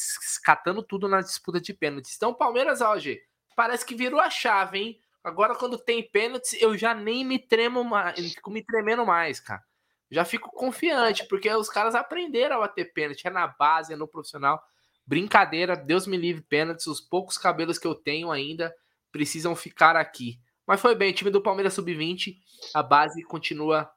catando 0.41 0.81
tudo 0.81 1.09
na 1.09 1.19
disputa 1.19 1.59
de 1.59 1.73
pênaltis. 1.73 2.15
Então, 2.15 2.33
Palmeiras, 2.33 2.79
hoje 2.79 3.21
parece 3.53 3.85
que 3.85 3.93
virou 3.93 4.21
a 4.21 4.29
chave, 4.29 4.79
hein? 4.79 5.01
Agora, 5.21 5.53
quando 5.53 5.77
tem 5.77 6.09
pênaltis, 6.09 6.53
eu 6.61 6.77
já 6.77 6.93
nem 6.93 7.25
me 7.25 7.37
tremo 7.37 7.83
mais, 7.83 8.33
fico 8.33 8.49
me 8.49 8.63
tremendo 8.63 9.05
mais, 9.05 9.41
cara 9.41 9.61
já 10.09 10.23
fico 10.23 10.49
confiante, 10.51 11.25
porque 11.27 11.49
os 11.53 11.69
caras 11.69 11.93
aprenderam 11.93 12.55
a 12.55 12.59
bater 12.59 12.93
pênalti, 12.93 13.27
é 13.27 13.29
na 13.29 13.47
base, 13.47 13.93
é 13.93 13.95
no 13.95 14.07
profissional. 14.07 14.61
Brincadeira, 15.07 15.75
Deus 15.75 16.05
me 16.05 16.17
livre 16.17 16.41
pênaltis, 16.41 16.85
os 16.85 16.99
poucos 16.99 17.37
cabelos 17.37 17.79
que 17.79 17.87
eu 17.87 17.95
tenho 17.95 18.29
ainda 18.29 18.75
precisam 19.09 19.55
ficar 19.55 19.95
aqui. 19.95 20.37
Mas 20.67 20.81
foi 20.81 20.93
bem, 20.95 21.13
time 21.13 21.31
do 21.31 21.41
Palmeiras 21.41 21.73
Sub-20, 21.75 22.35
a 22.73 22.83
base 22.83 23.23
continua 23.23 23.89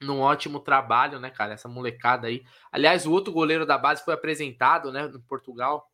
num 0.00 0.20
ótimo 0.20 0.60
trabalho, 0.60 1.18
né, 1.18 1.30
cara? 1.30 1.54
Essa 1.54 1.68
molecada 1.68 2.28
aí. 2.28 2.44
Aliás, 2.70 3.06
o 3.06 3.12
outro 3.12 3.32
goleiro 3.32 3.66
da 3.66 3.76
base 3.76 4.04
foi 4.04 4.14
apresentado, 4.14 4.92
né, 4.92 5.08
no 5.08 5.20
Portugal. 5.22 5.90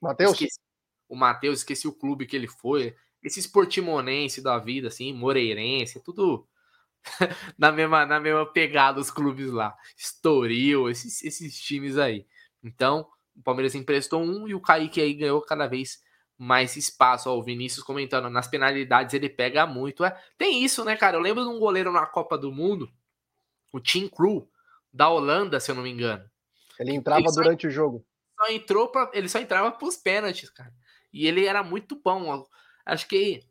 Matheus? 0.00 0.38
O 1.08 1.16
Matheus, 1.16 1.58
esqueci 1.58 1.88
o 1.88 1.92
clube 1.92 2.26
que 2.26 2.36
ele 2.36 2.46
foi. 2.46 2.94
Esse 3.20 3.40
esportimonense 3.40 4.40
da 4.40 4.56
vida, 4.56 4.86
assim, 4.86 5.12
moreirense, 5.12 6.00
tudo 6.00 6.46
na, 7.58 7.72
mesma, 7.72 8.06
na 8.06 8.20
mesma 8.20 8.46
pegada 8.46 9.00
os 9.00 9.10
clubes 9.10 9.50
lá. 9.50 9.76
Estoril, 9.96 10.88
esses, 10.88 11.24
esses 11.24 11.60
times 11.60 11.98
aí. 11.98 12.24
Então, 12.62 13.08
o 13.36 13.42
Palmeiras 13.42 13.74
emprestou 13.74 14.22
um 14.22 14.46
e 14.48 14.54
o 14.54 14.60
Kaique 14.60 15.00
aí 15.00 15.14
ganhou 15.14 15.40
cada 15.42 15.66
vez 15.66 16.02
mais 16.36 16.76
espaço. 16.76 17.28
Ó, 17.28 17.36
o 17.36 17.42
Vinícius 17.42 17.84
comentando, 17.84 18.30
nas 18.30 18.48
penalidades 18.48 19.14
ele 19.14 19.28
pega 19.28 19.66
muito. 19.66 20.04
É, 20.04 20.18
tem 20.38 20.64
isso, 20.64 20.84
né, 20.84 20.96
cara? 20.96 21.16
Eu 21.16 21.20
lembro 21.20 21.44
de 21.44 21.50
um 21.50 21.58
goleiro 21.58 21.92
na 21.92 22.06
Copa 22.06 22.38
do 22.38 22.50
Mundo, 22.50 22.90
o 23.72 23.80
Tim 23.80 24.08
Crew, 24.08 24.48
da 24.92 25.08
Holanda, 25.08 25.60
se 25.60 25.70
eu 25.70 25.74
não 25.74 25.82
me 25.82 25.90
engano. 25.90 26.24
Ele 26.78 26.94
entrava 26.94 27.20
ele 27.20 27.32
durante 27.32 27.66
o 27.66 27.70
jogo. 27.70 28.04
Só 28.38 28.50
entrou 28.50 28.88
pra, 28.88 29.10
ele 29.12 29.28
só 29.28 29.38
entrava 29.38 29.70
pros 29.70 29.96
pênaltis, 29.96 30.48
cara. 30.48 30.72
E 31.12 31.26
ele 31.26 31.44
era 31.44 31.62
muito 31.62 32.00
bom. 32.02 32.46
Acho 32.86 33.06
que 33.06 33.42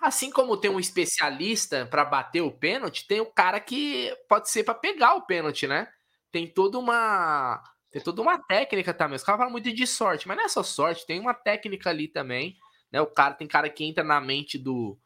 assim 0.00 0.30
como 0.30 0.56
tem 0.56 0.70
um 0.70 0.78
especialista 0.78 1.86
para 1.86 2.04
bater 2.04 2.42
o 2.42 2.52
pênalti, 2.52 3.06
tem 3.06 3.20
o 3.20 3.26
cara 3.26 3.58
que 3.58 4.14
pode 4.28 4.50
ser 4.50 4.62
para 4.62 4.74
pegar 4.74 5.14
o 5.14 5.26
pênalti, 5.26 5.66
né? 5.66 5.88
Tem 6.30 6.46
toda 6.46 6.78
uma 6.78 7.62
tem 7.96 8.02
toda 8.02 8.20
uma 8.20 8.38
técnica 8.38 8.92
também. 8.92 9.16
Os 9.16 9.22
caras 9.22 9.38
falam 9.38 9.50
muito 9.52 9.72
de 9.72 9.86
sorte, 9.86 10.28
mas 10.28 10.36
não 10.36 10.44
é 10.44 10.48
só 10.48 10.62
sorte, 10.62 11.06
tem 11.06 11.18
uma 11.18 11.32
técnica 11.32 11.88
ali 11.88 12.06
também. 12.06 12.54
Né? 12.92 13.00
O 13.00 13.06
cara 13.06 13.32
tem 13.32 13.48
cara 13.48 13.70
que 13.70 13.84
entra 13.84 14.04
na 14.04 14.20
mente 14.20 14.58
do, 14.58 14.98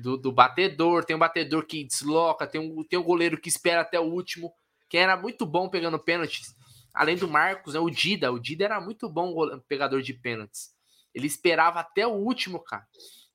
do, 0.00 0.16
do 0.16 0.32
batedor, 0.32 1.04
tem 1.04 1.14
um 1.14 1.20
batedor 1.20 1.64
que 1.64 1.84
desloca, 1.84 2.44
tem 2.44 2.60
um, 2.60 2.82
tem 2.82 2.98
um 2.98 3.04
goleiro 3.04 3.40
que 3.40 3.48
espera 3.48 3.82
até 3.82 4.00
o 4.00 4.02
último. 4.02 4.52
Quem 4.88 5.00
era 5.00 5.16
muito 5.16 5.46
bom 5.46 5.68
pegando 5.68 5.96
pênaltis, 5.96 6.56
além 6.92 7.14
do 7.14 7.28
Marcos, 7.28 7.74
né, 7.74 7.78
o 7.78 7.88
Dida. 7.88 8.32
O 8.32 8.40
Dida 8.40 8.64
era 8.64 8.80
muito 8.80 9.08
bom 9.08 9.32
pegador 9.68 10.02
de 10.02 10.12
pênaltis. 10.12 10.74
Ele 11.14 11.28
esperava 11.28 11.78
até 11.78 12.04
o 12.04 12.14
último, 12.14 12.58
cara. 12.58 12.84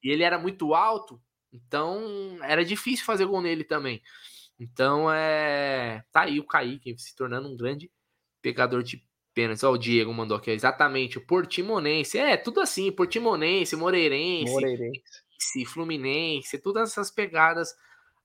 E 0.04 0.10
ele 0.10 0.24
era 0.24 0.38
muito 0.38 0.74
alto, 0.74 1.22
então 1.54 2.38
era 2.44 2.66
difícil 2.66 3.06
fazer 3.06 3.28
gol 3.28 3.42
nele 3.42 3.64
também. 3.64 4.02
Então 4.60 5.10
é. 5.10 6.04
Tá 6.12 6.24
aí 6.24 6.38
o 6.38 6.46
Kaique 6.46 6.98
se 6.98 7.16
tornando 7.16 7.48
um 7.48 7.56
grande 7.56 7.90
pegador 8.48 8.82
de 8.82 9.04
pênaltis. 9.34 9.64
Ó, 9.66 9.72
o 9.74 9.78
Diego 9.78 10.14
mandou 10.14 10.38
aqui, 10.38 10.52
exatamente, 10.52 11.18
o 11.18 11.26
Portimonense. 11.26 12.18
É, 12.18 12.38
tudo 12.38 12.62
assim, 12.62 12.90
Portimonense, 12.94 13.76
Moreirense, 13.76 14.54
Moreirense. 14.54 15.66
Fluminense, 15.66 16.58
todas 16.58 16.92
essas 16.92 17.12
pegadas 17.12 17.76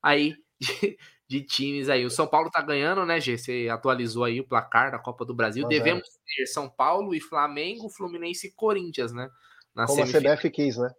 aí 0.00 0.36
de, 0.60 0.96
de, 1.28 1.42
times 1.42 1.88
aí. 1.88 2.06
O 2.06 2.10
São 2.10 2.26
Paulo 2.26 2.50
tá 2.50 2.62
ganhando, 2.62 3.04
né, 3.04 3.20
Gê? 3.20 3.36
Você 3.36 3.68
atualizou 3.68 4.22
aí 4.22 4.40
o 4.40 4.46
placar 4.46 4.92
da 4.92 4.98
Copa 4.98 5.24
do 5.24 5.34
Brasil. 5.34 5.64
Mas 5.64 5.76
Devemos 5.76 6.06
é. 6.06 6.36
ter 6.36 6.46
São 6.46 6.68
Paulo 6.68 7.14
e 7.14 7.20
Flamengo, 7.20 7.90
Fluminense 7.90 8.46
e 8.46 8.52
Corinthians, 8.52 9.12
né? 9.12 9.28
Na 9.74 9.86
Como 9.86 9.98
semifinal. 9.98 10.34
a 10.34 10.36
CBF 10.36 10.50
quis, 10.50 10.76
né? 10.76 10.90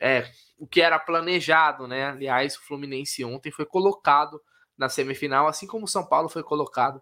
É, 0.00 0.28
o 0.58 0.66
que 0.66 0.80
era 0.80 0.98
planejado, 0.98 1.86
né? 1.86 2.06
Aliás, 2.06 2.56
o 2.56 2.66
Fluminense 2.66 3.24
ontem 3.24 3.52
foi 3.52 3.64
colocado 3.64 4.40
na 4.76 4.88
semifinal, 4.88 5.46
assim 5.46 5.66
como 5.66 5.84
o 5.84 5.88
São 5.88 6.04
Paulo 6.04 6.28
foi 6.28 6.42
colocado 6.42 7.00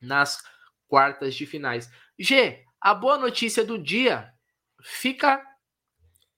nas 0.00 0.42
quartas 0.88 1.34
de 1.34 1.46
finais. 1.46 1.90
G, 2.18 2.64
a 2.80 2.94
boa 2.94 3.18
notícia 3.18 3.64
do 3.64 3.78
dia 3.78 4.32
fica. 4.82 5.44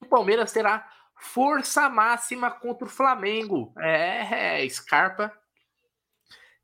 O 0.01 0.07
Palmeiras 0.07 0.53
terá 0.53 0.89
força 1.19 1.89
máxima 1.89 2.51
contra 2.51 2.87
o 2.87 2.91
Flamengo. 2.91 3.73
É, 3.79 4.63
é, 4.63 4.69
Scarpa 4.69 5.33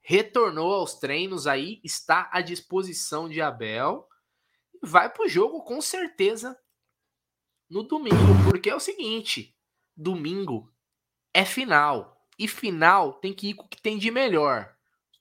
retornou 0.02 0.74
aos 0.74 0.96
treinos 0.96 1.46
aí, 1.46 1.80
está 1.84 2.28
à 2.32 2.40
disposição 2.40 3.28
de 3.28 3.40
Abel. 3.40 4.06
Vai 4.82 5.08
para 5.08 5.24
o 5.24 5.28
jogo 5.28 5.62
com 5.62 5.80
certeza 5.80 6.58
no 7.70 7.84
domingo, 7.84 8.16
porque 8.50 8.68
é 8.68 8.74
o 8.74 8.80
seguinte: 8.80 9.56
domingo 9.96 10.72
é 11.32 11.44
final. 11.44 12.20
E 12.38 12.48
final 12.48 13.14
tem 13.14 13.32
que 13.32 13.50
ir 13.50 13.54
com 13.54 13.64
o 13.64 13.68
que 13.68 13.80
tem 13.80 13.98
de 13.98 14.10
melhor. 14.10 14.74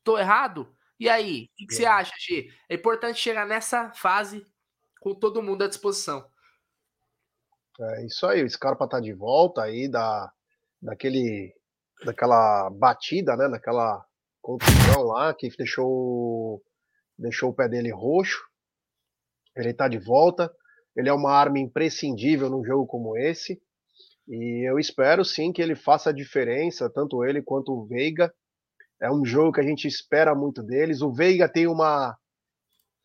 Tô 0.04 0.18
errado? 0.18 0.76
E 1.02 1.10
aí, 1.10 1.46
o 1.46 1.56
que, 1.58 1.66
que, 1.66 1.74
você 1.74 1.84
é. 1.84 1.88
acha, 1.88 2.14
G? 2.20 2.48
É 2.70 2.76
importante 2.76 3.18
chegar 3.18 3.44
nessa 3.48 3.92
fase 3.92 4.46
com 5.00 5.16
todo 5.16 5.42
mundo 5.42 5.64
à 5.64 5.68
disposição. 5.68 6.24
É 7.80 8.06
isso 8.06 8.28
aí, 8.28 8.44
o 8.44 8.48
Scarpa 8.48 8.88
tá 8.88 9.00
de 9.00 9.12
volta 9.12 9.64
aí 9.64 9.90
da, 9.90 10.32
daquele, 10.80 11.56
daquela 12.06 12.70
batida, 12.70 13.36
né? 13.36 13.50
Daquela 13.50 14.06
contusão 14.44 15.02
lá 15.02 15.34
que 15.34 15.50
deixou, 15.58 16.62
deixou 17.18 17.50
o 17.50 17.54
pé 17.56 17.68
dele 17.68 17.92
roxo. 17.92 18.40
Ele 19.56 19.74
tá 19.74 19.88
de 19.88 19.98
volta. 19.98 20.54
Ele 20.96 21.10
é 21.10 21.14
uma 21.14 21.32
arma 21.32 21.58
imprescindível 21.58 22.48
num 22.48 22.64
jogo 22.64 22.86
como 22.86 23.18
esse. 23.18 23.60
E 24.28 24.70
eu 24.70 24.78
espero 24.78 25.26
sim 25.26 25.52
que 25.52 25.64
ele 25.64 25.74
faça 25.76 26.12
a 26.12 26.14
diferença, 26.14 26.92
tanto 26.92 27.26
ele 27.26 27.42
quanto 27.42 27.72
o 27.72 27.88
Veiga, 27.88 28.32
é 29.02 29.12
um 29.12 29.26
jogo 29.26 29.54
que 29.54 29.60
a 29.60 29.64
gente 29.64 29.88
espera 29.88 30.36
muito 30.36 30.62
deles. 30.62 31.02
O 31.02 31.12
Veiga 31.12 31.50
tem 31.50 31.68
uma, 31.68 32.16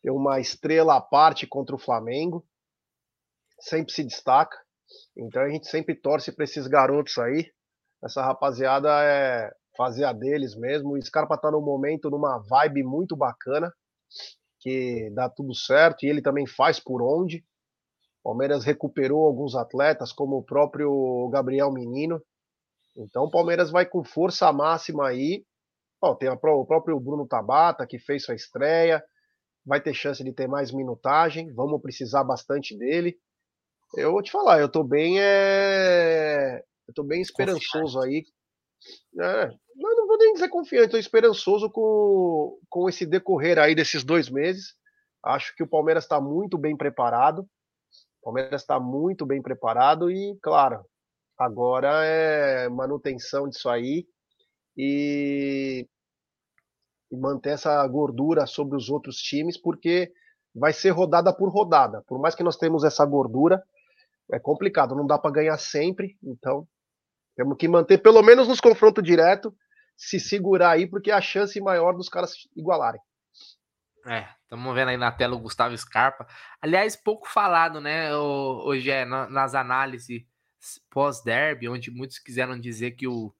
tem 0.03 0.11
uma 0.11 0.39
estrela 0.39 0.95
à 0.95 1.01
parte 1.01 1.47
contra 1.47 1.75
o 1.75 1.79
Flamengo, 1.79 2.45
sempre 3.59 3.91
se 3.91 4.03
destaca. 4.03 4.55
Então 5.17 5.41
a 5.41 5.49
gente 5.49 5.67
sempre 5.67 5.95
torce 5.95 6.31
para 6.31 6.45
esses 6.45 6.67
garotos 6.67 7.17
aí. 7.17 7.51
Essa 8.03 8.21
rapaziada 8.21 8.89
é 9.03 9.51
fazer 9.75 10.05
a 10.05 10.13
deles 10.13 10.55
mesmo. 10.55 10.93
O 10.93 11.01
Scarpa 11.01 11.35
tá 11.35 11.49
no 11.49 11.59
momento, 11.59 12.11
numa 12.11 12.37
vibe 12.47 12.83
muito 12.83 13.15
bacana, 13.15 13.73
que 14.59 15.09
dá 15.15 15.27
tudo 15.27 15.55
certo 15.55 16.05
e 16.05 16.09
ele 16.09 16.21
também 16.21 16.45
faz 16.45 16.79
por 16.79 17.01
onde. 17.01 17.43
O 18.23 18.29
Palmeiras 18.29 18.63
recuperou 18.63 19.25
alguns 19.25 19.55
atletas, 19.55 20.11
como 20.11 20.37
o 20.37 20.43
próprio 20.43 21.27
Gabriel 21.31 21.71
Menino. 21.71 22.21
Então 22.95 23.23
o 23.23 23.31
Palmeiras 23.31 23.71
vai 23.71 23.85
com 23.85 24.03
força 24.03 24.51
máxima 24.53 25.07
aí 25.07 25.43
Ó, 26.01 26.13
tem 26.15 26.29
o 26.29 26.37
próprio 26.37 26.99
Bruno 26.99 27.27
Tabata, 27.27 27.87
que 27.87 27.97
fez 27.97 28.23
sua 28.23 28.35
estreia, 28.35 29.03
vai 29.65 29.81
ter 29.81 29.93
chance 29.93 30.23
de 30.23 30.31
ter 30.31 30.47
mais 30.47 30.71
minutagem, 30.71 31.51
vamos 31.53 31.81
precisar 31.81 32.23
bastante 32.23 32.77
dele. 32.77 33.17
Eu 33.95 34.11
vou 34.11 34.21
te 34.21 34.31
falar, 34.31 34.59
eu 34.59 34.69
tô 34.69 34.83
bem, 34.83 35.19
é... 35.19 36.63
eu 36.87 36.93
tô 36.93 37.03
bem 37.03 37.21
esperançoso 37.21 37.99
aí. 37.99 38.25
É, 39.19 39.47
não 39.75 40.07
vou 40.07 40.17
nem 40.17 40.33
dizer 40.33 40.49
confiante, 40.49 40.91
tô 40.91 40.97
esperançoso 40.97 41.69
com, 41.69 42.59
com 42.69 42.87
esse 42.87 43.05
decorrer 43.05 43.57
aí 43.57 43.73
desses 43.73 44.03
dois 44.03 44.29
meses. 44.29 44.75
Acho 45.23 45.55
que 45.55 45.63
o 45.63 45.67
Palmeiras 45.67 46.03
está 46.03 46.21
muito 46.21 46.57
bem 46.57 46.77
preparado. 46.77 47.39
O 48.21 48.25
Palmeiras 48.25 48.61
está 48.61 48.79
muito 48.79 49.25
bem 49.25 49.41
preparado 49.41 50.11
e, 50.11 50.37
claro, 50.41 50.85
agora 51.37 52.05
é 52.05 52.69
manutenção 52.69 53.49
disso 53.49 53.67
aí 53.67 54.05
e, 54.77 55.87
e 57.11 57.17
manter 57.17 57.51
essa 57.51 57.85
gordura 57.87 58.45
sobre 58.45 58.77
os 58.77 58.89
outros 58.89 59.17
times, 59.17 59.57
porque 59.57 60.11
vai 60.53 60.71
ser 60.73 60.91
rodada 60.91 61.33
por 61.33 61.49
rodada. 61.49 62.03
Por 62.07 62.19
mais 62.19 62.35
que 62.35 62.43
nós 62.43 62.57
temos 62.57 62.83
essa 62.83 63.05
gordura, 63.05 63.63
é 64.31 64.39
complicado, 64.39 64.95
não 64.95 65.07
dá 65.07 65.17
para 65.17 65.31
ganhar 65.31 65.57
sempre, 65.57 66.17
então 66.21 66.67
temos 67.35 67.57
que 67.57 67.67
manter 67.67 67.99
pelo 67.99 68.21
menos 68.21 68.47
nos 68.47 68.59
confrontos 68.59 69.03
direto, 69.03 69.55
se 69.95 70.19
segurar 70.19 70.71
aí, 70.71 70.87
porque 70.87 71.11
é 71.11 71.13
a 71.13 71.21
chance 71.21 71.59
maior 71.61 71.93
dos 71.93 72.09
caras 72.09 72.33
igualarem. 72.55 73.01
É, 74.05 74.27
estamos 74.43 74.73
vendo 74.73 74.89
aí 74.89 74.97
na 74.97 75.11
tela 75.11 75.35
o 75.35 75.39
Gustavo 75.39 75.77
Scarpa. 75.77 76.25
Aliás, 76.61 76.95
pouco 76.95 77.27
falado, 77.27 77.81
né, 77.81 78.15
hoje 78.15 78.89
é 78.89 79.05
nas 79.05 79.53
análises 79.53 80.23
pós-derby, 80.89 81.69
onde 81.69 81.91
muitos 81.91 82.19
quiseram 82.19 82.59
dizer 82.59 82.91
que 82.91 83.07
o 83.07 83.33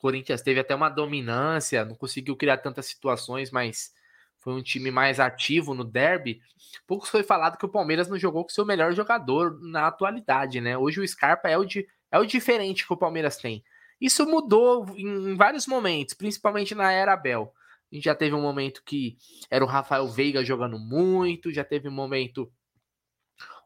Corinthians 0.00 0.40
teve 0.40 0.58
até 0.58 0.74
uma 0.74 0.88
dominância, 0.88 1.84
não 1.84 1.94
conseguiu 1.94 2.34
criar 2.34 2.56
tantas 2.56 2.86
situações, 2.86 3.50
mas 3.50 3.92
foi 4.38 4.54
um 4.54 4.62
time 4.62 4.90
mais 4.90 5.20
ativo 5.20 5.74
no 5.74 5.84
derby. 5.84 6.40
Pouco 6.86 7.06
foi 7.06 7.22
falado 7.22 7.58
que 7.58 7.66
o 7.66 7.68
Palmeiras 7.68 8.08
não 8.08 8.18
jogou 8.18 8.42
com 8.42 8.48
seu 8.48 8.64
melhor 8.64 8.94
jogador 8.94 9.60
na 9.60 9.86
atualidade, 9.86 10.60
né? 10.60 10.76
Hoje 10.76 11.00
o 11.00 11.06
Scarpa 11.06 11.48
é 11.48 11.58
o, 11.58 11.64
é 12.10 12.18
o 12.18 12.24
diferente 12.24 12.86
que 12.86 12.92
o 12.92 12.96
Palmeiras 12.96 13.36
tem. 13.36 13.62
Isso 14.00 14.26
mudou 14.26 14.86
em, 14.96 15.32
em 15.32 15.36
vários 15.36 15.66
momentos, 15.66 16.14
principalmente 16.14 16.74
na 16.74 16.90
era 16.90 17.12
Abel. 17.12 17.52
A 17.92 17.94
gente 17.94 18.04
já 18.04 18.14
teve 18.14 18.34
um 18.34 18.40
momento 18.40 18.82
que 18.82 19.18
era 19.50 19.62
o 19.62 19.68
Rafael 19.68 20.08
Veiga 20.08 20.42
jogando 20.42 20.78
muito, 20.78 21.52
já 21.52 21.64
teve 21.64 21.88
um 21.88 21.92
momento 21.92 22.50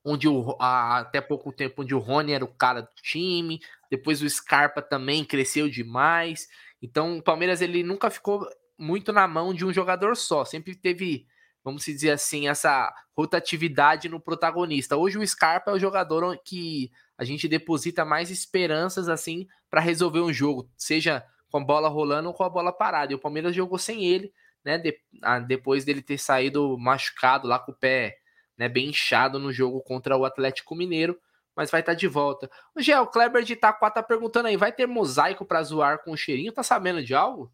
onde 0.04 0.28
o, 0.28 0.56
a, 0.60 0.98
até 0.98 1.20
pouco 1.20 1.50
tempo 1.50 1.82
onde 1.82 1.94
o 1.94 1.98
Rony 1.98 2.32
era 2.32 2.44
o 2.44 2.54
cara 2.54 2.82
do 2.82 2.94
time, 3.02 3.60
depois 3.90 4.20
o 4.20 4.28
Scarpa 4.28 4.82
também 4.82 5.24
cresceu 5.24 5.68
demais. 5.68 6.46
Então 6.82 7.18
o 7.18 7.22
Palmeiras 7.22 7.62
ele 7.62 7.82
nunca 7.82 8.10
ficou 8.10 8.46
muito 8.78 9.12
na 9.12 9.26
mão 9.26 9.54
de 9.54 9.64
um 9.64 9.72
jogador 9.72 10.16
só, 10.16 10.44
sempre 10.44 10.74
teve, 10.74 11.26
vamos 11.62 11.84
dizer 11.84 12.10
assim, 12.10 12.48
essa 12.48 12.92
rotatividade 13.16 14.08
no 14.08 14.20
protagonista. 14.20 14.96
Hoje 14.96 15.16
o 15.16 15.26
Scarpa 15.26 15.70
é 15.70 15.74
o 15.74 15.78
jogador 15.78 16.38
que 16.44 16.90
a 17.16 17.24
gente 17.24 17.48
deposita 17.48 18.04
mais 18.04 18.30
esperanças 18.30 19.08
assim 19.08 19.46
para 19.70 19.80
resolver 19.80 20.20
um 20.20 20.32
jogo, 20.32 20.68
seja 20.76 21.24
com 21.50 21.58
a 21.58 21.64
bola 21.64 21.88
rolando 21.88 22.28
ou 22.28 22.34
com 22.34 22.42
a 22.42 22.50
bola 22.50 22.72
parada. 22.72 23.12
E 23.12 23.14
o 23.14 23.20
Palmeiras 23.20 23.54
jogou 23.54 23.78
sem 23.78 24.04
ele, 24.04 24.32
né? 24.64 24.76
De, 24.76 24.98
a, 25.22 25.38
depois 25.38 25.84
dele 25.84 26.02
ter 26.02 26.18
saído 26.18 26.76
machucado 26.76 27.46
lá 27.46 27.58
com 27.58 27.70
o 27.70 27.74
pé 27.74 28.18
né, 28.56 28.68
bem 28.68 28.88
inchado 28.88 29.38
no 29.38 29.52
jogo 29.52 29.82
contra 29.82 30.16
o 30.16 30.24
Atlético 30.24 30.74
Mineiro. 30.74 31.18
mas 31.56 31.70
vai 31.70 31.80
estar 31.80 31.92
tá 31.92 31.98
de 31.98 32.08
volta. 32.08 32.50
O 32.74 32.82
Gé, 32.82 32.98
o 33.00 33.06
Kleber 33.06 33.42
de 33.44 33.54
Itaquá 33.54 33.90
tá 33.90 34.02
perguntando 34.02 34.48
aí, 34.48 34.56
vai 34.56 34.72
ter 34.72 34.86
mosaico 34.86 35.44
para 35.44 35.62
zoar 35.62 36.02
com 36.02 36.12
o 36.12 36.16
cheirinho? 36.16 36.52
Tá 36.52 36.62
sabendo 36.62 37.02
de 37.04 37.14
algo? 37.14 37.52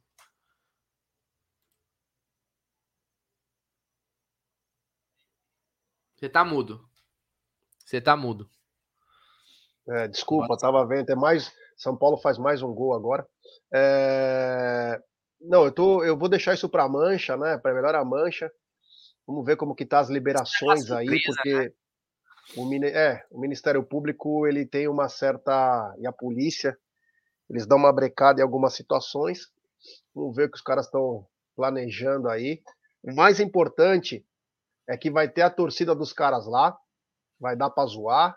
Você 6.21 6.29
tá 6.29 6.45
mudo. 6.45 6.87
Você 7.85 8.01
tá 8.01 8.17
mudo. 8.17 8.49
É, 9.89 10.07
desculpa, 10.07 10.57
tava 10.57 10.87
vendo. 10.87 11.11
É 11.11 11.15
mais. 11.15 11.53
São 11.77 11.97
Paulo 11.97 12.19
faz 12.19 12.39
mais 12.39 12.63
um 12.63 12.73
gol 12.75 12.95
agora. 12.95 13.27
É... 13.73 15.01
Não, 15.41 15.65
eu, 15.65 15.73
tô, 15.73 16.05
eu 16.05 16.17
vou 16.17 16.29
deixar 16.29 16.55
isso 16.55 16.69
para 16.69 16.85
a 16.85 16.89
mancha, 16.89 17.37
né? 17.37 17.57
Para 17.59 17.75
melhor 17.75 17.95
a 17.95 18.05
mancha. 18.05 18.53
Vamos 19.31 19.47
ver 19.47 19.57
como 19.57 19.77
que 19.77 19.87
tá 19.87 20.01
as 20.01 20.09
liberações 20.09 20.87
surpresa, 20.87 20.99
aí, 20.99 21.23
porque 21.25 21.55
né? 21.55 21.73
o, 22.57 22.85
é, 22.85 23.25
o 23.31 23.41
Ministério 23.41 23.81
Público 23.85 24.45
ele 24.45 24.67
tem 24.67 24.89
uma 24.89 25.09
certa 25.09 25.95
e 26.01 26.07
a 26.07 26.11
polícia 26.11 26.77
eles 27.49 27.65
dão 27.65 27.79
uma 27.79 27.93
brecada 27.93 28.41
em 28.41 28.43
algumas 28.43 28.75
situações. 28.75 29.49
Vamos 30.13 30.35
ver 30.35 30.49
o 30.49 30.51
que 30.51 30.57
os 30.57 30.63
caras 30.63 30.87
estão 30.87 31.25
planejando 31.55 32.29
aí. 32.29 32.61
O 33.05 33.15
mais 33.15 33.39
importante 33.39 34.27
é 34.89 34.97
que 34.97 35.13
vai 35.13 35.29
ter 35.29 35.43
a 35.43 35.51
torcida 35.51 35.95
dos 35.95 36.13
caras 36.13 36.49
lá, 36.49 36.77
vai 37.39 37.55
dar 37.55 37.71
para 37.71 37.87
zoar, 37.87 38.37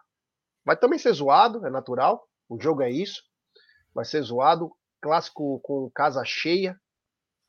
vai 0.63 0.77
também 0.77 0.99
ser 0.99 1.13
zoado, 1.13 1.65
é 1.65 1.71
natural. 1.71 2.23
O 2.47 2.61
jogo 2.61 2.83
é 2.83 2.91
isso, 2.91 3.23
vai 3.95 4.05
ser 4.05 4.21
zoado. 4.21 4.71
Clássico 5.01 5.59
com 5.63 5.89
casa 5.89 6.23
cheia, 6.23 6.79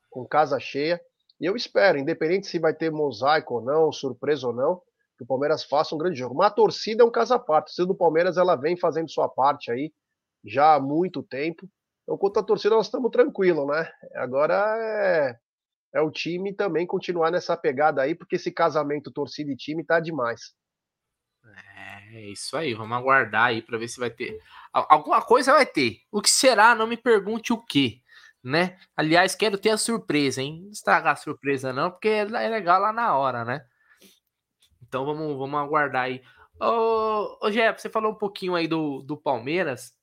com 0.09 0.27
casa 0.27 0.59
cheia. 0.59 0.99
E 1.41 1.47
eu 1.47 1.57
espero, 1.57 1.99
independente 1.99 2.47
se 2.47 2.59
vai 2.59 2.75
ter 2.75 2.91
mosaico 2.91 3.55
ou 3.55 3.63
não, 3.63 3.93
surpresa 3.93 4.47
ou 4.47 4.55
não, 4.55 4.81
que 5.17 5.25
o 5.25 5.27
Palmeiras 5.27 5.65
faça 5.65 5.95
um 5.95 5.99
grande 5.99 6.19
jogo. 6.19 6.35
Mas 6.35 6.49
a 6.49 6.55
torcida 6.55 7.03
é 7.03 7.07
um 7.07 7.11
caso 7.11 7.35
à 7.35 7.39
parte. 7.39 7.65
A 7.65 7.67
torcida 7.67 7.87
do 7.87 7.95
Palmeiras 7.95 8.37
ela 8.37 8.57
vem 8.57 8.77
fazendo 8.77 9.11
sua 9.11 9.29
parte 9.29 9.71
aí 9.71 9.93
já 10.45 10.75
há 10.75 10.81
muito 10.81 11.23
tempo. 11.23 11.69
Então, 12.03 12.19
quanto 12.19 12.39
à 12.39 12.43
torcida, 12.43 12.75
nós 12.75 12.87
estamos 12.87 13.11
tranquilos, 13.11 13.67
né? 13.67 13.91
Agora 14.15 14.77
é, 14.79 15.37
é 15.95 16.01
o 16.01 16.11
time 16.11 16.53
também 16.53 16.87
continuar 16.87 17.31
nessa 17.31 17.57
pegada 17.57 18.03
aí, 18.03 18.15
porque 18.15 18.37
esse 18.37 18.53
casamento 18.53 19.11
torcida 19.11 19.51
e 19.51 19.57
time 19.57 19.85
tá 19.85 20.01
demais. 20.01 20.55
É 22.13 22.31
isso 22.31 22.57
aí, 22.57 22.75
vamos 22.75 22.97
aguardar 22.97 23.47
aí 23.47 23.63
para 23.63 23.79
ver 23.79 23.89
se 23.89 23.99
vai 23.99 24.11
ter. 24.11 24.39
Alguma 24.73 25.23
coisa 25.23 25.53
vai 25.53 25.67
ter. 25.67 25.99
O 26.11 26.21
que 26.21 26.31
será? 26.31 26.75
Não 26.75 26.87
me 26.87 26.97
pergunte 26.97 27.53
o 27.53 27.63
que 27.63 28.04
né? 28.45 28.79
Aliás, 28.95 29.35
quero 29.35 29.57
ter 29.57 29.71
a 29.71 29.79
surpresa, 29.79 30.43
hein? 30.43 30.61
Não 30.65 30.71
estragar 30.71 31.15
a 31.15 31.17
surpresa, 31.17 31.73
não, 31.73 31.91
porque 31.91 32.09
é 32.09 32.25
legal 32.25 32.81
lá 32.81 32.93
na 32.93 33.17
hora, 33.17 33.45
né? 33.45 33.65
Então 34.87 35.07
vamos, 35.07 35.37
vamos 35.39 35.59
aguardar 35.59 36.03
aí. 36.03 36.23
Ô, 36.61 37.39
ô 37.41 37.51
Jeff, 37.51 37.81
você 37.81 37.89
falou 37.89 38.13
um 38.13 38.17
pouquinho 38.17 38.55
aí 38.55 38.69
do, 38.69 39.03
do 39.03 39.17
Palmeiras. 39.17 39.95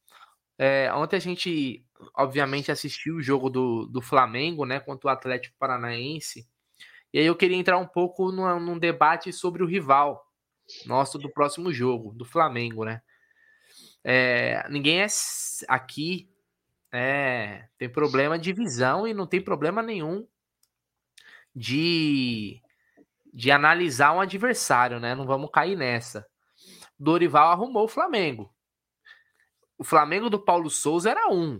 É, 0.57 0.91
ontem 0.93 1.17
a 1.17 1.19
gente, 1.19 1.85
obviamente, 2.15 2.71
assistiu 2.71 3.17
o 3.17 3.21
jogo 3.21 3.49
do, 3.49 3.85
do 3.85 4.01
Flamengo, 4.01 4.65
né? 4.65 4.79
Contra 4.79 5.09
o 5.09 5.13
Atlético 5.13 5.55
Paranaense. 5.59 6.49
E 7.13 7.19
aí 7.19 7.25
eu 7.25 7.35
queria 7.35 7.57
entrar 7.57 7.77
um 7.77 7.87
pouco 7.87 8.31
num, 8.31 8.59
num 8.59 8.79
debate 8.79 9.31
sobre 9.31 9.63
o 9.63 9.67
rival 9.67 10.25
nosso 10.85 11.19
do 11.19 11.29
próximo 11.29 11.71
jogo, 11.71 12.11
do 12.13 12.25
Flamengo, 12.25 12.85
né? 12.85 13.01
É, 14.03 14.67
ninguém 14.69 15.01
é 15.01 15.07
aqui 15.67 16.30
é, 16.91 17.69
tem 17.77 17.89
problema 17.89 18.37
de 18.37 18.51
visão 18.51 19.07
e 19.07 19.13
não 19.13 19.25
tem 19.25 19.41
problema 19.41 19.81
nenhum 19.81 20.27
de, 21.55 22.61
de 23.33 23.51
analisar 23.51 24.13
um 24.13 24.21
adversário, 24.21 24.99
né? 24.99 25.15
Não 25.15 25.25
vamos 25.25 25.49
cair 25.51 25.77
nessa. 25.77 26.27
Dorival 26.99 27.51
arrumou 27.51 27.85
o 27.85 27.89
Flamengo. 27.89 28.53
O 29.77 29.83
Flamengo 29.83 30.29
do 30.29 30.39
Paulo 30.39 30.69
Souza 30.69 31.09
era 31.09 31.29
um. 31.29 31.59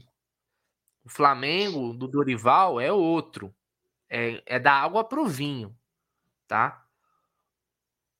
O 1.03 1.09
Flamengo 1.09 1.93
do 1.93 2.07
Dorival 2.07 2.79
é 2.79 2.91
outro. 2.91 3.53
É, 4.09 4.43
é 4.45 4.59
da 4.59 4.73
água 4.73 5.03
pro 5.03 5.25
vinho, 5.25 5.75
tá? 6.47 6.85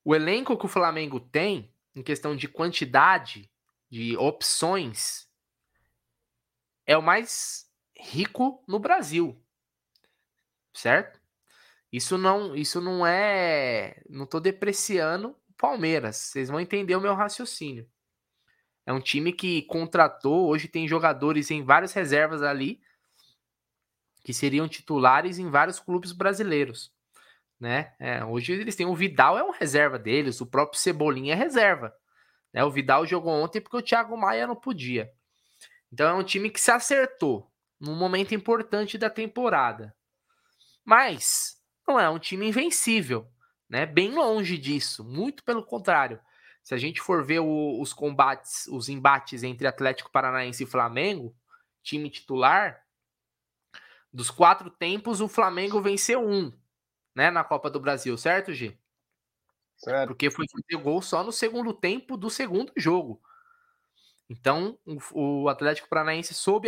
O 0.02 0.14
elenco 0.14 0.56
que 0.56 0.64
o 0.64 0.68
Flamengo 0.68 1.20
tem, 1.20 1.72
em 1.94 2.02
questão 2.02 2.34
de 2.34 2.48
quantidade 2.48 3.50
de 3.90 4.16
opções, 4.16 5.30
é 6.86 6.96
o 6.96 7.02
mais 7.02 7.66
rico 7.96 8.62
no 8.66 8.78
Brasil. 8.78 9.40
Certo? 10.74 11.20
Isso 11.92 12.16
não, 12.16 12.56
isso 12.56 12.80
não 12.80 13.06
é, 13.06 14.02
não 14.08 14.26
tô 14.26 14.40
depreciando 14.40 15.36
o 15.48 15.54
Palmeiras. 15.56 16.16
Vocês 16.16 16.48
vão 16.48 16.60
entender 16.60 16.96
o 16.96 17.00
meu 17.00 17.14
raciocínio. 17.14 17.86
É 18.86 18.92
um 18.92 19.00
time 19.00 19.32
que 19.32 19.62
contratou, 19.62 20.48
hoje 20.48 20.66
tem 20.66 20.88
jogadores 20.88 21.50
em 21.50 21.62
várias 21.62 21.92
reservas 21.92 22.42
ali 22.42 22.80
que 24.24 24.32
seriam 24.32 24.68
titulares 24.68 25.38
em 25.38 25.50
vários 25.50 25.78
clubes 25.78 26.12
brasileiros, 26.12 26.92
né? 27.58 27.92
É, 27.98 28.24
hoje 28.24 28.52
eles 28.52 28.76
têm 28.76 28.86
o 28.86 28.94
Vidal 28.94 29.36
é 29.36 29.42
um 29.42 29.50
reserva 29.50 29.98
deles, 29.98 30.40
o 30.40 30.46
próprio 30.46 30.80
Cebolinha 30.80 31.34
é 31.34 31.36
reserva. 31.36 31.94
Né? 32.52 32.64
O 32.64 32.70
Vidal 32.70 33.06
jogou 33.06 33.32
ontem 33.32 33.60
porque 33.60 33.76
o 33.76 33.82
Thiago 33.82 34.16
Maia 34.16 34.46
não 34.46 34.56
podia. 34.56 35.12
Então 35.92 36.08
é 36.08 36.14
um 36.14 36.24
time 36.24 36.50
que 36.50 36.60
se 36.60 36.70
acertou 36.70 37.50
num 37.80 37.94
momento 37.96 38.34
importante 38.34 38.96
da 38.98 39.10
temporada. 39.10 39.94
Mas 40.84 41.58
não 41.86 41.98
é 42.00 42.08
um 42.10 42.18
time 42.18 42.48
invencível, 42.48 43.28
né? 43.68 43.86
Bem 43.86 44.12
longe 44.14 44.58
disso, 44.58 45.04
muito 45.04 45.44
pelo 45.44 45.64
contrário. 45.64 46.20
Se 46.62 46.74
a 46.74 46.78
gente 46.78 47.00
for 47.00 47.24
ver 47.24 47.40
o, 47.40 47.80
os 47.80 47.92
combates, 47.92 48.66
os 48.68 48.88
embates 48.88 49.42
entre 49.42 49.66
Atlético 49.66 50.10
Paranaense 50.12 50.64
e 50.64 50.66
Flamengo, 50.66 51.34
time 51.82 52.08
titular, 52.10 52.82
dos 54.12 54.30
quatro 54.30 54.70
tempos, 54.70 55.20
o 55.20 55.28
Flamengo 55.28 55.80
venceu 55.80 56.20
um, 56.26 56.52
né, 57.14 57.30
na 57.30 57.44
Copa 57.44 57.70
do 57.70 57.80
Brasil, 57.80 58.16
certo, 58.18 58.52
G? 58.52 58.76
Certo. 59.76 60.08
Porque 60.08 60.30
foi 60.30 60.46
fazer 60.48 60.82
gol 60.82 61.02
só 61.02 61.24
no 61.24 61.32
segundo 61.32 61.72
tempo 61.74 62.16
do 62.16 62.30
segundo 62.30 62.72
jogo. 62.76 63.20
Então, 64.32 64.78
o, 65.12 65.46
Atlético 65.46 65.90
Paranaense 65.90 66.32
soube 66.32 66.66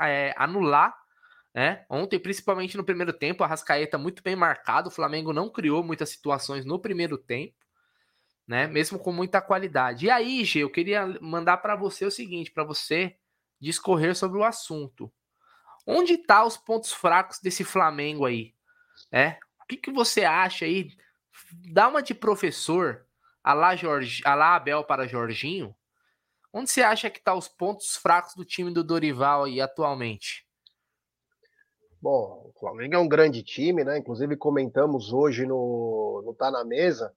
é, 0.00 0.34
anular, 0.38 0.96
né? 1.54 1.84
Ontem, 1.90 2.18
principalmente 2.18 2.78
no 2.78 2.84
primeiro 2.84 3.12
tempo, 3.12 3.44
a 3.44 3.46
Rascaeta 3.46 3.98
muito 3.98 4.22
bem 4.22 4.34
marcado. 4.34 4.88
O 4.88 4.90
Flamengo 4.90 5.30
não 5.34 5.50
criou 5.50 5.84
muitas 5.84 6.08
situações 6.08 6.64
no 6.64 6.78
primeiro 6.78 7.18
tempo, 7.18 7.54
né? 8.46 8.66
Mesmo 8.66 8.98
com 8.98 9.12
muita 9.12 9.42
qualidade. 9.42 10.06
E 10.06 10.10
aí, 10.10 10.42
Gê, 10.46 10.60
eu 10.60 10.70
queria 10.70 11.06
mandar 11.20 11.58
para 11.58 11.76
você 11.76 12.06
o 12.06 12.10
seguinte, 12.10 12.50
para 12.50 12.64
você 12.64 13.18
discorrer 13.60 14.16
sobre 14.16 14.38
o 14.38 14.44
assunto. 14.44 15.12
Onde 15.86 16.16
tá 16.16 16.42
os 16.42 16.56
pontos 16.56 16.90
fracos 16.90 17.38
desse 17.38 17.64
Flamengo 17.64 18.24
aí? 18.24 18.54
É? 19.12 19.36
O 19.62 19.66
que, 19.68 19.76
que 19.76 19.92
você 19.92 20.24
acha 20.24 20.64
aí? 20.64 20.90
Dá 21.70 21.88
uma 21.88 22.02
de 22.02 22.14
professor, 22.14 23.04
a 23.44 23.52
lá, 23.52 23.76
Jorge, 23.76 24.22
a 24.24 24.34
lá 24.34 24.54
Abel 24.54 24.84
para 24.84 25.06
Jorginho, 25.06 25.74
Onde 26.58 26.72
você 26.72 26.82
acha 26.82 27.08
que 27.08 27.22
tá 27.22 27.36
os 27.36 27.46
pontos 27.46 27.94
fracos 27.94 28.34
do 28.34 28.44
time 28.44 28.72
do 28.72 28.82
Dorival 28.82 29.44
aí 29.44 29.60
atualmente? 29.60 30.44
Bom, 32.02 32.50
o 32.52 32.58
Flamengo 32.58 32.96
é 32.96 32.98
um 32.98 33.08
grande 33.08 33.44
time, 33.44 33.84
né? 33.84 33.96
Inclusive 33.96 34.36
comentamos 34.36 35.12
hoje 35.12 35.46
no, 35.46 36.20
no 36.26 36.34
Tá 36.34 36.50
na 36.50 36.64
Mesa. 36.64 37.14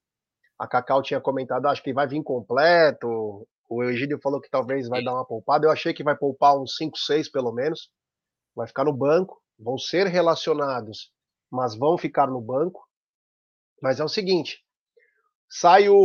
A 0.59 0.67
Cacau 0.67 1.01
tinha 1.01 1.19
comentado, 1.19 1.65
acho 1.65 1.81
que 1.81 1.91
vai 1.91 2.05
vir 2.05 2.21
completo. 2.21 3.47
O 3.67 3.83
Egídio 3.83 4.19
falou 4.21 4.39
que 4.39 4.47
talvez 4.47 4.87
vai 4.87 4.99
Sim. 4.99 5.05
dar 5.05 5.15
uma 5.15 5.25
poupada. 5.25 5.65
Eu 5.65 5.71
achei 5.71 5.91
que 5.91 6.03
vai 6.03 6.15
poupar 6.15 6.55
uns 6.55 6.75
5, 6.75 6.95
6 6.99 7.27
pelo 7.31 7.51
menos. 7.51 7.89
Vai 8.55 8.67
ficar 8.67 8.83
no 8.83 8.93
banco. 8.93 9.41
Vão 9.57 9.75
ser 9.75 10.05
relacionados, 10.05 11.11
mas 11.49 11.75
vão 11.75 11.97
ficar 11.97 12.27
no 12.27 12.39
banco. 12.39 12.87
Mas 13.81 13.99
é 13.99 14.03
o 14.03 14.07
seguinte: 14.07 14.63
sai 15.49 15.89
o, 15.89 15.95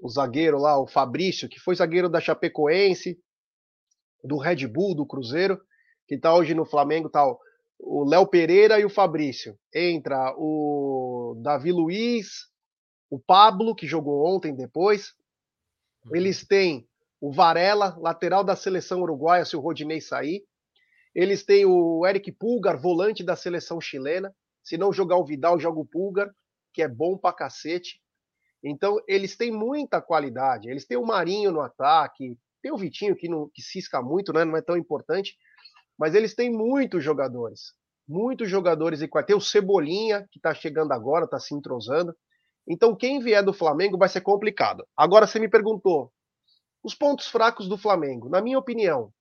o 0.00 0.08
zagueiro 0.08 0.58
lá, 0.58 0.78
o 0.78 0.86
Fabrício, 0.86 1.48
que 1.48 1.60
foi 1.60 1.74
zagueiro 1.74 2.08
da 2.08 2.20
Chapecoense, 2.20 3.18
do 4.22 4.36
Red 4.36 4.66
Bull, 4.66 4.94
do 4.94 5.06
Cruzeiro, 5.06 5.60
que 6.06 6.14
está 6.14 6.34
hoje 6.34 6.54
no 6.54 6.64
Flamengo, 6.64 7.08
tá 7.08 7.24
o 7.78 8.04
Léo 8.04 8.26
Pereira 8.26 8.78
e 8.78 8.84
o 8.84 8.90
Fabrício. 8.90 9.58
Entra 9.74 10.34
o 10.36 11.40
Davi 11.42 11.72
Luiz, 11.72 12.48
o 13.08 13.18
Pablo, 13.18 13.74
que 13.74 13.86
jogou 13.86 14.26
ontem 14.26 14.54
depois. 14.54 15.14
Uhum. 16.04 16.16
Eles 16.16 16.46
têm 16.46 16.86
o 17.20 17.32
Varela, 17.32 17.96
lateral 17.98 18.44
da 18.44 18.56
seleção 18.56 19.02
uruguaia, 19.02 19.44
se 19.44 19.56
o 19.56 19.60
Rodinei 19.60 20.00
sair. 20.00 20.42
Eles 21.14 21.44
têm 21.44 21.66
o 21.66 22.06
Eric 22.06 22.30
Pulgar, 22.32 22.80
volante 22.80 23.24
da 23.24 23.34
seleção 23.34 23.80
chilena. 23.80 24.34
Se 24.62 24.76
não 24.76 24.92
jogar 24.92 25.16
o 25.16 25.24
Vidal, 25.24 25.58
joga 25.58 25.80
o 25.80 25.86
Pulgar, 25.86 26.30
que 26.72 26.82
é 26.82 26.88
bom 26.88 27.18
pra 27.18 27.32
cacete. 27.32 28.00
Então, 28.62 28.98
eles 29.08 29.36
têm 29.36 29.50
muita 29.50 30.00
qualidade. 30.00 30.68
Eles 30.68 30.86
têm 30.86 30.96
o 30.96 31.06
Marinho 31.06 31.50
no 31.50 31.60
ataque, 31.60 32.36
tem 32.62 32.72
o 32.72 32.76
Vitinho 32.76 33.16
que, 33.16 33.28
não, 33.28 33.50
que 33.52 33.62
cisca 33.62 34.02
muito, 34.02 34.32
né? 34.32 34.44
não 34.44 34.56
é 34.56 34.62
tão 34.62 34.76
importante, 34.76 35.36
mas 35.98 36.14
eles 36.14 36.34
têm 36.34 36.50
muitos 36.50 37.02
jogadores. 37.02 37.72
Muitos 38.06 38.50
jogadores 38.50 39.00
e 39.02 39.08
tem 39.24 39.36
o 39.36 39.40
Cebolinha, 39.40 40.26
que 40.30 40.38
está 40.38 40.52
chegando 40.52 40.92
agora, 40.92 41.24
está 41.24 41.38
se 41.38 41.54
entrosando. 41.54 42.14
Então, 42.68 42.94
quem 42.94 43.20
vier 43.20 43.42
do 43.42 43.52
Flamengo 43.52 43.96
vai 43.96 44.08
ser 44.08 44.20
complicado. 44.20 44.86
Agora, 44.96 45.26
você 45.26 45.38
me 45.38 45.48
perguntou, 45.48 46.12
os 46.82 46.94
pontos 46.94 47.26
fracos 47.28 47.68
do 47.68 47.78
Flamengo, 47.78 48.28
na 48.28 48.40
minha 48.40 48.58
opinião, 48.58 49.12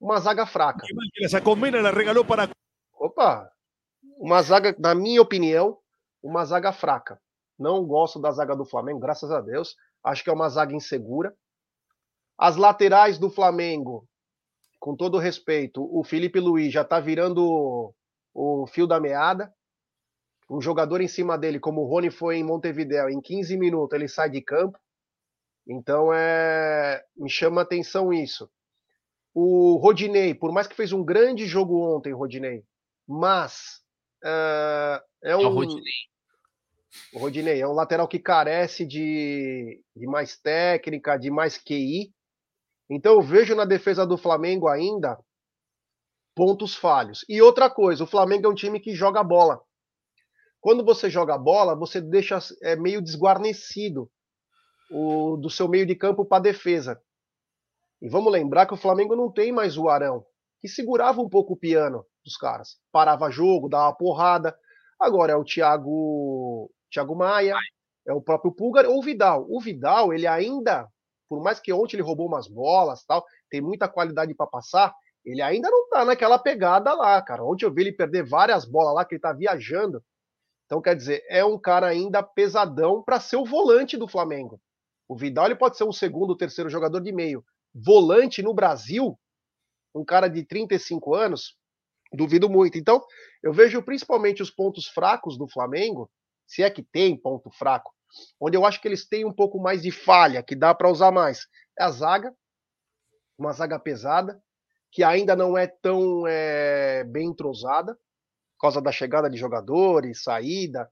uma 0.00 0.18
zaga 0.20 0.46
fraca. 0.46 0.84
Essa 1.22 1.40
combina 1.40 1.78
ela 1.78 1.90
regalou 1.90 2.24
para. 2.24 2.48
Opa! 2.94 3.50
Uma 4.16 4.42
zaga, 4.42 4.74
na 4.78 4.94
minha 4.94 5.20
opinião, 5.20 5.78
uma 6.22 6.44
zaga 6.44 6.72
fraca. 6.72 7.20
Não 7.58 7.84
gosto 7.84 8.20
da 8.20 8.30
zaga 8.30 8.54
do 8.54 8.64
Flamengo, 8.64 9.00
graças 9.00 9.30
a 9.30 9.40
Deus. 9.40 9.76
Acho 10.04 10.22
que 10.22 10.30
é 10.30 10.32
uma 10.32 10.48
zaga 10.48 10.74
insegura. 10.74 11.34
As 12.38 12.56
laterais 12.56 13.18
do 13.18 13.28
Flamengo, 13.28 14.08
com 14.78 14.94
todo 14.94 15.18
respeito, 15.18 15.82
o 15.92 16.04
Felipe 16.04 16.38
Luiz 16.38 16.72
já 16.72 16.84
tá 16.84 17.00
virando 17.00 17.92
o 18.32 18.66
fio 18.68 18.86
da 18.86 19.00
meada. 19.00 19.52
Um 20.48 20.60
jogador 20.60 21.00
em 21.00 21.08
cima 21.08 21.36
dele, 21.36 21.58
como 21.58 21.82
o 21.82 21.86
Rony 21.86 22.10
foi 22.10 22.36
em 22.36 22.44
Montevideo, 22.44 23.10
em 23.10 23.20
15 23.20 23.56
minutos 23.56 23.94
ele 23.94 24.08
sai 24.08 24.30
de 24.30 24.40
campo. 24.40 24.78
Então 25.66 26.12
é, 26.14 27.04
me 27.16 27.28
chama 27.28 27.60
atenção 27.60 28.12
isso. 28.12 28.48
O 29.34 29.76
Rodinei, 29.76 30.34
por 30.34 30.52
mais 30.52 30.66
que 30.66 30.74
fez 30.74 30.92
um 30.92 31.04
grande 31.04 31.44
jogo 31.44 31.78
ontem, 31.94 32.14
Rodinei, 32.14 32.64
mas 33.06 33.82
uh, 34.24 35.02
é 35.22 35.36
um. 35.36 35.42
É 35.42 35.46
o 35.46 35.50
Rodinei. 35.50 35.92
O 37.12 37.18
Rodinei 37.18 37.60
é 37.60 37.68
um 37.68 37.72
lateral 37.72 38.08
que 38.08 38.18
carece 38.18 38.86
de, 38.86 39.82
de 39.94 40.06
mais 40.06 40.36
técnica, 40.38 41.18
de 41.18 41.30
mais 41.30 41.58
QI. 41.58 42.12
Então 42.90 43.14
eu 43.14 43.22
vejo 43.22 43.54
na 43.54 43.64
defesa 43.64 44.06
do 44.06 44.16
Flamengo 44.16 44.68
ainda 44.68 45.18
pontos 46.34 46.74
falhos. 46.74 47.24
E 47.28 47.42
outra 47.42 47.68
coisa, 47.68 48.04
o 48.04 48.06
Flamengo 48.06 48.46
é 48.46 48.48
um 48.50 48.54
time 48.54 48.78
que 48.78 48.94
joga 48.94 49.22
bola. 49.22 49.60
Quando 50.60 50.84
você 50.84 51.10
joga 51.10 51.36
bola, 51.36 51.74
você 51.74 52.00
deixa 52.00 52.38
é, 52.62 52.76
meio 52.76 53.02
desguarnecido 53.02 54.10
o, 54.90 55.36
do 55.36 55.50
seu 55.50 55.68
meio 55.68 55.86
de 55.86 55.94
campo 55.94 56.24
para 56.24 56.42
defesa. 56.42 57.00
E 58.00 58.08
vamos 58.08 58.32
lembrar 58.32 58.66
que 58.66 58.74
o 58.74 58.78
Flamengo 58.78 59.16
não 59.16 59.30
tem 59.30 59.52
mais 59.52 59.76
o 59.76 59.88
Arão, 59.88 60.24
que 60.60 60.68
segurava 60.68 61.20
um 61.20 61.28
pouco 61.28 61.54
o 61.54 61.56
piano 61.56 62.04
dos 62.24 62.36
caras. 62.36 62.78
Parava 62.92 63.30
jogo, 63.30 63.68
dava 63.68 63.94
porrada. 63.94 64.56
Agora 65.00 65.32
é 65.32 65.36
o 65.36 65.44
Thiago, 65.44 66.70
Thiago 66.90 67.14
Maia, 67.14 67.56
é 68.06 68.12
o 68.12 68.20
próprio 68.20 68.52
Pulgar 68.52 68.86
ou 68.86 68.98
o 68.98 69.02
Vidal. 69.02 69.46
O 69.48 69.60
Vidal, 69.60 70.12
ele 70.12 70.26
ainda, 70.26 70.88
por 71.28 71.42
mais 71.42 71.60
que 71.60 71.72
ontem 71.72 71.96
ele 71.96 72.02
roubou 72.02 72.26
umas 72.26 72.48
bolas, 72.48 73.04
tal, 73.04 73.24
tem 73.50 73.60
muita 73.60 73.88
qualidade 73.88 74.34
para 74.34 74.46
passar, 74.46 74.94
ele 75.24 75.42
ainda 75.42 75.70
não 75.70 75.88
tá 75.88 76.04
naquela 76.04 76.38
pegada 76.38 76.92
lá, 76.94 77.20
cara. 77.22 77.44
Ontem 77.44 77.66
eu 77.66 77.72
vi 77.72 77.82
ele 77.82 77.92
perder 77.92 78.24
várias 78.24 78.64
bolas 78.64 78.94
lá 78.94 79.04
que 79.04 79.14
ele 79.14 79.20
tá 79.20 79.32
viajando. 79.32 80.02
Então, 80.64 80.80
quer 80.80 80.96
dizer, 80.96 81.22
é 81.28 81.44
um 81.44 81.58
cara 81.58 81.86
ainda 81.86 82.22
pesadão 82.22 83.02
para 83.02 83.20
ser 83.20 83.36
o 83.36 83.44
volante 83.44 83.96
do 83.96 84.08
Flamengo. 84.08 84.60
O 85.08 85.16
Vidal 85.16 85.46
ele 85.46 85.56
pode 85.56 85.76
ser 85.76 85.84
um 85.84 85.92
segundo, 85.92 86.36
terceiro 86.36 86.68
jogador 86.68 87.00
de 87.00 87.12
meio. 87.12 87.44
Volante 87.74 88.42
no 88.42 88.54
Brasil, 88.54 89.18
um 89.94 90.04
cara 90.04 90.28
de 90.28 90.44
35 90.44 91.14
anos, 91.14 91.56
duvido 92.12 92.48
muito. 92.48 92.78
Então, 92.78 93.04
eu 93.42 93.52
vejo 93.52 93.82
principalmente 93.82 94.42
os 94.42 94.50
pontos 94.50 94.86
fracos 94.86 95.36
do 95.36 95.48
Flamengo, 95.48 96.10
se 96.46 96.62
é 96.62 96.70
que 96.70 96.82
tem 96.82 97.16
ponto 97.16 97.50
fraco, 97.50 97.92
onde 98.40 98.56
eu 98.56 98.64
acho 98.64 98.80
que 98.80 98.88
eles 98.88 99.06
têm 99.06 99.24
um 99.24 99.32
pouco 99.32 99.60
mais 99.60 99.82
de 99.82 99.90
falha, 99.90 100.42
que 100.42 100.56
dá 100.56 100.74
para 100.74 100.90
usar 100.90 101.10
mais. 101.10 101.46
É 101.78 101.84
a 101.84 101.90
zaga, 101.90 102.34
uma 103.38 103.52
zaga 103.52 103.78
pesada, 103.78 104.40
que 104.90 105.04
ainda 105.04 105.36
não 105.36 105.56
é 105.56 105.66
tão 105.66 106.26
é, 106.26 107.04
bem 107.04 107.28
entrosada, 107.28 107.94
por 107.94 108.62
causa 108.62 108.80
da 108.80 108.90
chegada 108.90 109.28
de 109.30 109.36
jogadores, 109.36 110.22
saída, 110.22 110.90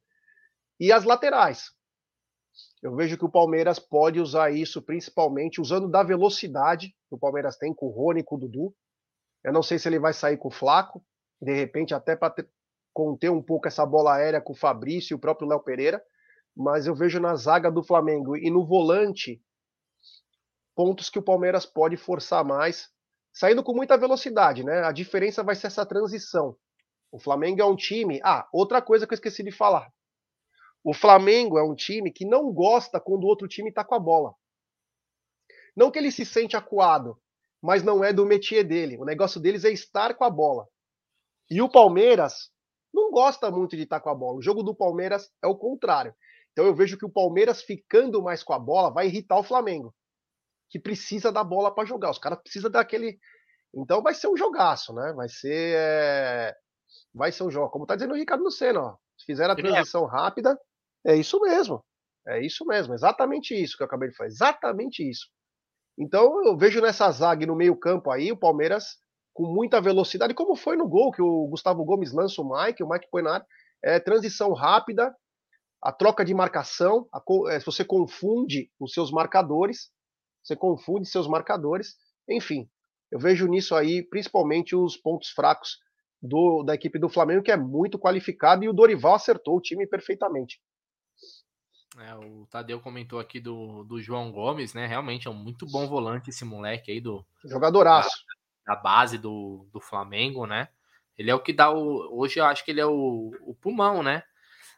e 0.79 0.93
as 0.93 1.05
laterais. 1.05 1.71
Eu 2.83 2.95
vejo 2.95 3.19
que 3.19 3.25
o 3.25 3.31
Palmeiras 3.31 3.79
pode 3.79 4.21
usar 4.21 4.53
isso 4.53 4.81
principalmente 4.81 5.61
usando 5.61 5.89
da 5.89 6.03
velocidade 6.03 6.89
que 6.89 7.15
o 7.15 7.19
Palmeiras 7.19 7.57
tem 7.57 7.75
com 7.75 7.87
o 7.87 7.91
Rony 7.91 8.21
e 8.21 8.25
com 8.25 8.37
o 8.37 8.39
Dudu. 8.39 8.75
Eu 9.47 9.53
não 9.53 9.63
sei 9.63 9.79
se 9.79 9.89
ele 9.89 10.01
vai 10.01 10.13
sair 10.13 10.37
com 10.37 10.49
o 10.49 10.51
Flaco, 10.51 11.01
de 11.41 11.55
repente 11.55 11.95
até 11.95 12.17
para 12.17 12.35
conter 12.93 13.31
um 13.31 13.41
pouco 13.41 13.69
essa 13.69 13.87
bola 13.87 14.17
aérea 14.17 14.41
com 14.41 14.53
o 14.53 14.57
Fabrício 14.57 15.15
e 15.15 15.17
o 15.17 15.21
próprio 15.21 15.49
Léo 15.49 15.63
Pereira, 15.63 16.03
mas 16.57 16.89
eu 16.89 16.97
vejo 16.97 17.21
na 17.21 17.37
zaga 17.37 17.71
do 17.71 17.85
Flamengo 17.85 18.37
e 18.37 18.51
no 18.51 18.67
volante 18.67 19.41
pontos 20.75 21.09
que 21.09 21.19
o 21.21 21.23
Palmeiras 21.23 21.65
pode 21.65 21.97
forçar 21.97 22.45
mais, 22.45 22.91
saindo 23.33 23.63
com 23.63 23.73
muita 23.73 23.97
velocidade, 23.97 24.65
né? 24.65 24.83
A 24.83 24.91
diferença 24.91 25.45
vai 25.45 25.55
ser 25.55 25.69
essa 25.69 25.87
transição. 25.87 26.57
O 27.13 27.21
Flamengo 27.21 27.61
é 27.61 27.65
um 27.65 27.77
time. 27.77 28.21
Ah, 28.25 28.49
outra 28.53 28.83
coisa 28.83 29.07
que 29.07 29.15
eu 29.15 29.17
esqueci 29.17 29.45
de 29.45 29.53
falar. 29.53 29.89
O 30.83 30.93
Flamengo 30.93 31.57
é 31.57 31.63
um 31.63 31.75
time 31.75 32.11
que 32.11 32.25
não 32.25 32.53
gosta 32.53 32.99
quando 32.99 33.23
o 33.23 33.29
outro 33.29 33.47
time 33.47 33.69
está 33.69 33.85
com 33.85 33.95
a 33.95 34.01
bola. 34.01 34.35
Não 35.77 35.91
que 35.91 36.01
ele 36.01 36.11
se 36.11 36.27
sente 36.27 36.57
acuado, 36.57 37.17
mas 37.63 37.83
não 37.83 38.05
é 38.05 38.13
do 38.13 38.27
métier 38.27 38.65
dele. 38.65 38.97
O 38.99 39.05
negócio 39.05 39.41
deles 39.41 39.65
é 39.65 39.71
estar 39.71 40.15
com 40.15 40.25
a 40.25 40.31
bola. 40.31 40.67
E 41.51 41.61
o 41.63 41.69
Palmeiras 41.69 42.51
não 42.93 43.11
gosta 43.11 43.51
muito 43.51 43.77
de 43.77 43.83
estar 43.83 44.01
com 44.01 44.11
a 44.11 44.15
bola. 44.15 44.39
O 44.39 44.43
jogo 44.43 44.63
do 44.63 44.75
Palmeiras 44.75 45.31
é 45.43 45.47
o 45.47 45.57
contrário. 45.57 46.15
Então 46.53 46.65
eu 46.65 46.75
vejo 46.75 46.97
que 46.97 47.05
o 47.05 47.13
Palmeiras 47.13 47.63
ficando 47.63 48.23
mais 48.23 48.43
com 48.43 48.53
a 48.53 48.59
bola 48.59 48.91
vai 48.91 49.07
irritar 49.07 49.39
o 49.39 49.45
Flamengo, 49.45 49.95
que 50.71 50.79
precisa 50.79 51.31
da 51.31 51.45
bola 51.45 51.75
para 51.75 51.85
jogar. 51.85 52.11
Os 52.11 52.19
caras 52.19 52.41
precisam 52.41 52.71
daquele. 52.71 53.19
Então 53.75 54.03
vai 54.03 54.15
ser 54.15 54.29
um 54.29 54.37
jogaço, 54.37 54.95
né? 54.95 55.13
Vai 55.15 55.29
ser. 55.29 55.77
É... 55.77 56.57
Vai 57.15 57.31
ser 57.31 57.43
um 57.43 57.51
jogo. 57.51 57.71
Como 57.71 57.87
tá 57.87 57.95
dizendo 57.95 58.15
o 58.15 58.17
Ricardo 58.17 58.43
Lucena, 58.43 58.81
ó. 58.81 58.97
Se 59.19 59.27
fizer 59.27 59.49
a 59.49 59.53
é. 59.53 59.57
transição 59.57 60.07
rápida, 60.07 60.59
é 61.05 61.15
isso 61.15 61.39
mesmo. 61.41 61.85
É 62.27 62.45
isso 62.45 62.67
mesmo, 62.67 62.93
exatamente 62.93 63.55
isso 63.55 63.77
que 63.77 63.85
eu 63.85 63.87
acabei 63.87 64.09
de 64.09 64.17
falar, 64.17 64.29
exatamente 64.29 65.09
isso. 65.09 65.29
Então 65.99 66.45
eu 66.45 66.57
vejo 66.57 66.81
nessa 66.81 67.11
zaga 67.11 67.47
no 67.47 67.57
meio-campo 67.57 68.11
aí 68.11 68.31
o 68.31 68.37
Palmeiras 68.37 68.99
com 69.33 69.45
muita 69.53 69.81
velocidade, 69.81 70.35
como 70.35 70.57
foi 70.57 70.77
no 70.77 70.89
gol 70.89 71.13
que 71.13 71.21
o 71.21 71.47
Gustavo 71.49 71.85
Gomes 71.85 72.13
lança 72.13 72.41
o 72.41 72.49
Mike, 72.49 72.83
o 72.83 72.89
Mike 72.89 73.09
põe 73.11 73.23
na 73.23 73.35
área, 73.35 73.47
é 73.85 74.01
transição 74.01 74.53
rápida, 74.55 75.15
a 75.83 75.93
troca 75.93 76.25
de 76.25 76.33
marcação, 76.33 77.07
a, 77.13 77.23
é, 77.53 77.61
você 77.61 77.85
confunde 77.85 78.71
os 78.81 78.93
seus 78.93 79.11
marcadores, 79.11 79.91
você 80.43 80.57
confunde 80.57 81.07
seus 81.07 81.29
marcadores, 81.29 81.97
enfim, 82.29 82.69
eu 83.11 83.19
vejo 83.19 83.47
nisso 83.47 83.75
aí 83.75 84.03
principalmente 84.03 84.75
os 84.75 84.97
pontos 84.97 85.29
fracos 85.29 85.79
do, 86.21 86.63
da 86.63 86.75
equipe 86.75 86.99
do 86.99 87.09
Flamengo, 87.09 87.43
que 87.43 87.53
é 87.53 87.57
muito 87.57 87.99
qualificado, 87.99 88.65
e 88.65 88.69
o 88.69 88.73
Dorival 88.73 89.15
acertou 89.15 89.57
o 89.57 89.61
time 89.61 89.87
perfeitamente. 89.87 90.61
É, 91.99 92.15
o 92.15 92.47
Tadeu 92.51 92.81
comentou 92.81 93.19
aqui 93.19 93.41
do, 93.41 93.85
do 93.85 94.01
João 94.01 94.31
Gomes, 94.31 94.75
né? 94.75 94.87
Realmente 94.87 95.27
é 95.27 95.31
um 95.31 95.35
muito 95.35 95.67
bom 95.67 95.87
volante 95.87 96.31
esse 96.31 96.45
moleque 96.45 96.91
aí 96.91 97.01
do. 97.01 97.25
Jogadoraço. 97.45 98.25
Da, 98.67 98.75
da 98.75 98.81
base 98.81 99.17
do, 99.17 99.67
do 99.73 99.81
Flamengo, 99.81 100.47
né? 100.47 100.69
Ele 101.17 101.31
é 101.31 101.35
o 101.35 101.41
que 101.41 101.53
dá 101.53 101.71
o. 101.71 102.21
Hoje 102.21 102.39
eu 102.39 102.45
acho 102.45 102.65
que 102.65 102.71
ele 102.71 102.81
é 102.81 102.87
o, 102.87 103.33
o 103.41 103.55
pulmão, 103.55 104.03
né? 104.03 104.23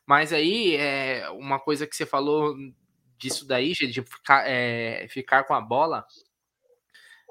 Mas 0.06 0.32
aí, 0.32 0.76
é 0.76 1.28
uma 1.30 1.58
coisa 1.58 1.86
que 1.86 1.94
você 1.94 2.06
falou 2.06 2.56
disso 3.18 3.46
daí, 3.46 3.72
de 3.72 4.02
ficar, 4.02 4.48
é, 4.48 5.06
ficar 5.08 5.44
com 5.44 5.52
a 5.52 5.60
bola. 5.60 6.06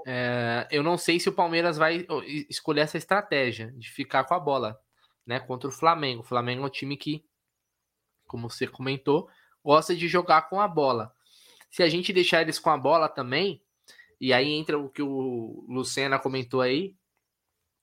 É, 0.06 0.68
eu 0.70 0.84
não 0.84 0.98
sei 0.98 1.20
se 1.20 1.28
o 1.30 1.34
Palmeiras 1.34 1.78
vai 1.78 2.06
escolher 2.50 2.82
essa 2.82 2.98
estratégia 2.98 3.72
de 3.72 3.90
ficar 3.90 4.26
com 4.26 4.34
a 4.34 4.40
bola, 4.40 4.80
né? 5.26 5.40
Contra 5.40 5.70
o 5.70 5.72
Flamengo. 5.72 6.22
O 6.22 6.26
Flamengo 6.26 6.64
é 6.64 6.66
um 6.66 6.70
time 6.70 6.98
que, 6.98 7.26
como 8.28 8.50
você 8.50 8.68
comentou, 8.68 9.30
gosta 9.68 9.94
de 9.94 10.08
jogar 10.08 10.44
com 10.44 10.62
a 10.62 10.68
bola. 10.68 11.14
Se 11.70 11.84
a 11.84 11.90
gente 11.90 12.14
deixar 12.14 12.42
eles 12.42 12.58
com 12.58 12.70
a 12.70 12.78
bola 12.78 13.10
também, 13.10 13.62
e 14.20 14.32
aí 14.32 14.54
entra 14.54 14.80
o 14.80 14.90
que 14.90 15.02
o 15.02 15.66
Lucena 15.68 16.18
comentou 16.18 16.62
aí, 16.62 16.96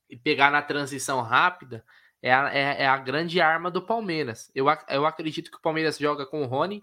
e 0.09 0.17
pegar 0.17 0.51
na 0.51 0.63
transição 0.63 1.21
rápida, 1.21 1.85
é 2.23 2.33
a, 2.33 2.55
é, 2.55 2.83
é 2.85 2.87
a 2.87 2.97
grande 2.97 3.39
arma 3.39 3.71
do 3.71 3.83
Palmeiras. 3.83 4.51
Eu, 4.55 4.65
eu 4.89 5.05
acredito 5.05 5.51
que 5.51 5.59
o 5.59 5.61
Palmeiras 5.61 5.99
joga 5.99 6.25
com 6.25 6.43
o 6.43 6.47
Rony, 6.47 6.83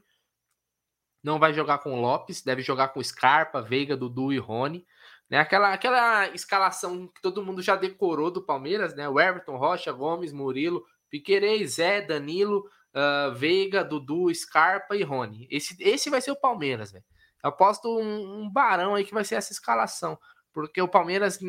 não 1.23 1.39
vai 1.39 1.51
jogar 1.51 1.79
com 1.79 1.95
o 1.95 1.99
Lopes, 1.99 2.43
deve 2.43 2.61
jogar 2.61 2.89
com 2.89 3.03
Scarpa, 3.03 3.59
Veiga, 3.59 3.97
Dudu 3.97 4.31
e 4.31 4.37
Rony. 4.37 4.85
Né? 5.27 5.39
Aquela, 5.39 5.73
aquela 5.73 6.27
escalação 6.29 7.07
que 7.07 7.23
todo 7.23 7.43
mundo 7.43 7.63
já 7.63 7.75
decorou 7.75 8.29
do 8.29 8.45
Palmeiras, 8.45 8.93
né? 8.93 9.09
O 9.09 9.19
Everton, 9.19 9.57
Rocha, 9.57 9.91
Gomes, 9.91 10.31
Murilo, 10.31 10.85
Piquerez, 11.09 11.75
Zé, 11.75 12.01
Danilo, 12.01 12.69
uh, 12.95 13.33
Veiga, 13.33 13.83
Dudu, 13.83 14.33
Scarpa 14.33 14.95
e 14.95 15.03
Rony. 15.03 15.47
Esse, 15.49 15.75
esse 15.79 16.09
vai 16.09 16.21
ser 16.21 16.31
o 16.31 16.39
Palmeiras, 16.39 16.91
velho. 16.91 17.05
Aposto 17.41 17.89
um, 17.97 18.41
um, 18.41 18.49
barão 18.49 18.95
aí 18.95 19.03
que 19.03 19.13
vai 19.13 19.23
ser 19.23 19.35
essa 19.35 19.51
escalação. 19.51 20.17
Porque 20.53 20.81
o 20.81 20.87
Palmeiras, 20.87 21.39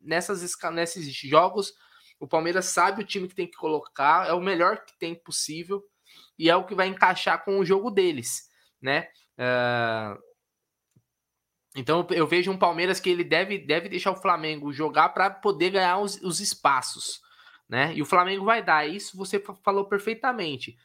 nessas, 0.00 0.42
nesses 0.72 1.14
jogos, 1.14 1.72
o 2.18 2.26
Palmeiras 2.26 2.66
sabe 2.66 3.02
o 3.02 3.06
time 3.06 3.28
que 3.28 3.34
tem 3.34 3.46
que 3.46 3.56
colocar, 3.56 4.26
é 4.26 4.32
o 4.32 4.40
melhor 4.40 4.84
que 4.84 4.98
tem 4.98 5.14
possível 5.14 5.82
e 6.38 6.50
é 6.50 6.56
o 6.56 6.64
que 6.64 6.74
vai 6.74 6.88
encaixar 6.88 7.44
com 7.44 7.58
o 7.58 7.64
jogo 7.64 7.90
deles, 7.90 8.48
né? 8.80 9.08
Uh, 9.38 10.18
então 11.76 12.06
eu 12.10 12.26
vejo 12.26 12.50
um 12.50 12.58
Palmeiras 12.58 12.98
que 12.98 13.10
ele 13.10 13.22
deve, 13.22 13.58
deve 13.58 13.90
deixar 13.90 14.12
o 14.12 14.20
Flamengo 14.20 14.72
jogar 14.72 15.10
para 15.10 15.28
poder 15.28 15.70
ganhar 15.70 15.98
os, 15.98 16.16
os 16.22 16.40
espaços 16.40 17.20
né? 17.68 17.92
E 17.94 18.02
o 18.02 18.06
Flamengo 18.06 18.44
vai 18.44 18.62
dar. 18.62 18.88
Isso 18.88 19.16
você 19.16 19.42
falou 19.62 19.86
perfeitamente. 19.86 20.76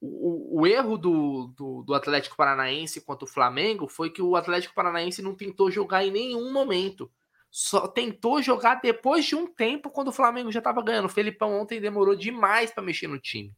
o, 0.00 0.60
o 0.60 0.66
erro 0.66 0.96
do, 0.96 1.48
do, 1.56 1.82
do, 1.82 1.94
Atlético 1.94 2.36
Paranaense 2.36 3.00
contra 3.00 3.24
o 3.24 3.30
Flamengo 3.30 3.88
foi 3.88 4.10
que 4.10 4.22
o 4.22 4.36
Atlético 4.36 4.74
Paranaense 4.74 5.22
não 5.22 5.34
tentou 5.34 5.70
jogar 5.70 6.04
em 6.04 6.10
nenhum 6.10 6.52
momento. 6.52 7.10
Só 7.50 7.88
tentou 7.88 8.42
jogar 8.42 8.76
depois 8.76 9.24
de 9.24 9.34
um 9.34 9.46
tempo, 9.46 9.90
quando 9.90 10.08
o 10.08 10.12
Flamengo 10.12 10.52
já 10.52 10.58
estava 10.58 10.82
ganhando. 10.82 11.06
O 11.06 11.10
Felipão 11.10 11.58
ontem 11.60 11.80
demorou 11.80 12.14
demais 12.14 12.70
para 12.70 12.82
mexer 12.82 13.08
no 13.08 13.18
time. 13.18 13.54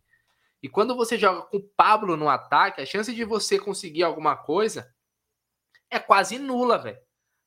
E 0.63 0.69
quando 0.69 0.95
você 0.95 1.19
joga 1.19 1.43
com 1.43 1.57
o 1.57 1.69
Pablo 1.77 2.17
no 2.17 2.29
ataque, 2.29 2.81
a 2.81 2.87
chance 2.87 3.13
de 3.15 3.25
você 3.25 3.59
conseguir 3.59 4.03
alguma 4.03 4.37
coisa 4.37 4.93
é 5.91 5.99
quase 5.99 6.39
nula, 6.39 6.79
velho. 6.79 6.99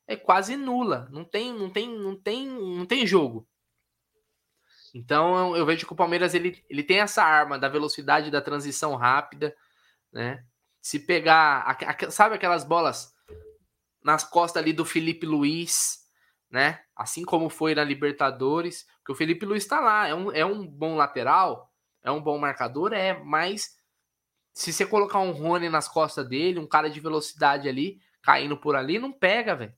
É 0.07 0.15
quase 0.15 0.57
nula. 0.57 1.07
Não 1.11 1.23
tem, 1.23 1.53
não 1.53 1.69
tem, 1.69 1.87
não 1.87 2.15
tem, 2.15 2.47
não 2.47 2.85
tem 2.85 3.07
jogo. 3.07 3.47
Então 4.93 5.55
eu 5.55 5.65
vejo 5.65 5.87
que 5.87 5.93
o 5.93 5.95
Palmeiras 5.95 6.33
ele, 6.33 6.63
ele 6.69 6.83
tem 6.83 6.99
essa 6.99 7.23
arma 7.23 7.57
da 7.57 7.67
velocidade 7.67 8.29
da 8.29 8.41
transição 8.41 8.95
rápida, 8.95 9.55
né? 10.11 10.45
Se 10.81 10.99
pegar, 10.99 11.77
sabe 12.11 12.35
aquelas 12.35 12.63
bolas 12.63 13.13
nas 14.03 14.23
costas 14.23 14.61
ali 14.61 14.73
do 14.73 14.85
Felipe 14.85 15.25
Luiz, 15.25 15.99
né? 16.51 16.81
Assim 16.95 17.23
como 17.23 17.49
foi 17.49 17.73
na 17.73 17.83
Libertadores, 17.83 18.85
que 19.05 19.11
o 19.11 19.15
Felipe 19.15 19.45
Luiz 19.45 19.65
tá 19.65 19.79
lá, 19.79 20.07
é 20.07 20.13
um, 20.13 20.31
é 20.31 20.45
um 20.45 20.67
bom 20.67 20.95
lateral, 20.95 21.71
é 22.03 22.11
um 22.11 22.21
bom 22.21 22.37
marcador, 22.37 22.93
é, 22.93 23.17
mas 23.23 23.75
se 24.53 24.71
você 24.71 24.85
colocar 24.85 25.19
um 25.19 25.31
Rony 25.31 25.69
nas 25.69 25.87
costas 25.87 26.27
dele, 26.27 26.59
um 26.59 26.67
cara 26.67 26.89
de 26.89 26.99
velocidade 26.99 27.67
ali, 27.67 27.99
caindo 28.21 28.55
por 28.55 28.75
ali, 28.75 28.99
não 28.99 29.11
pega, 29.11 29.55
velho. 29.55 29.73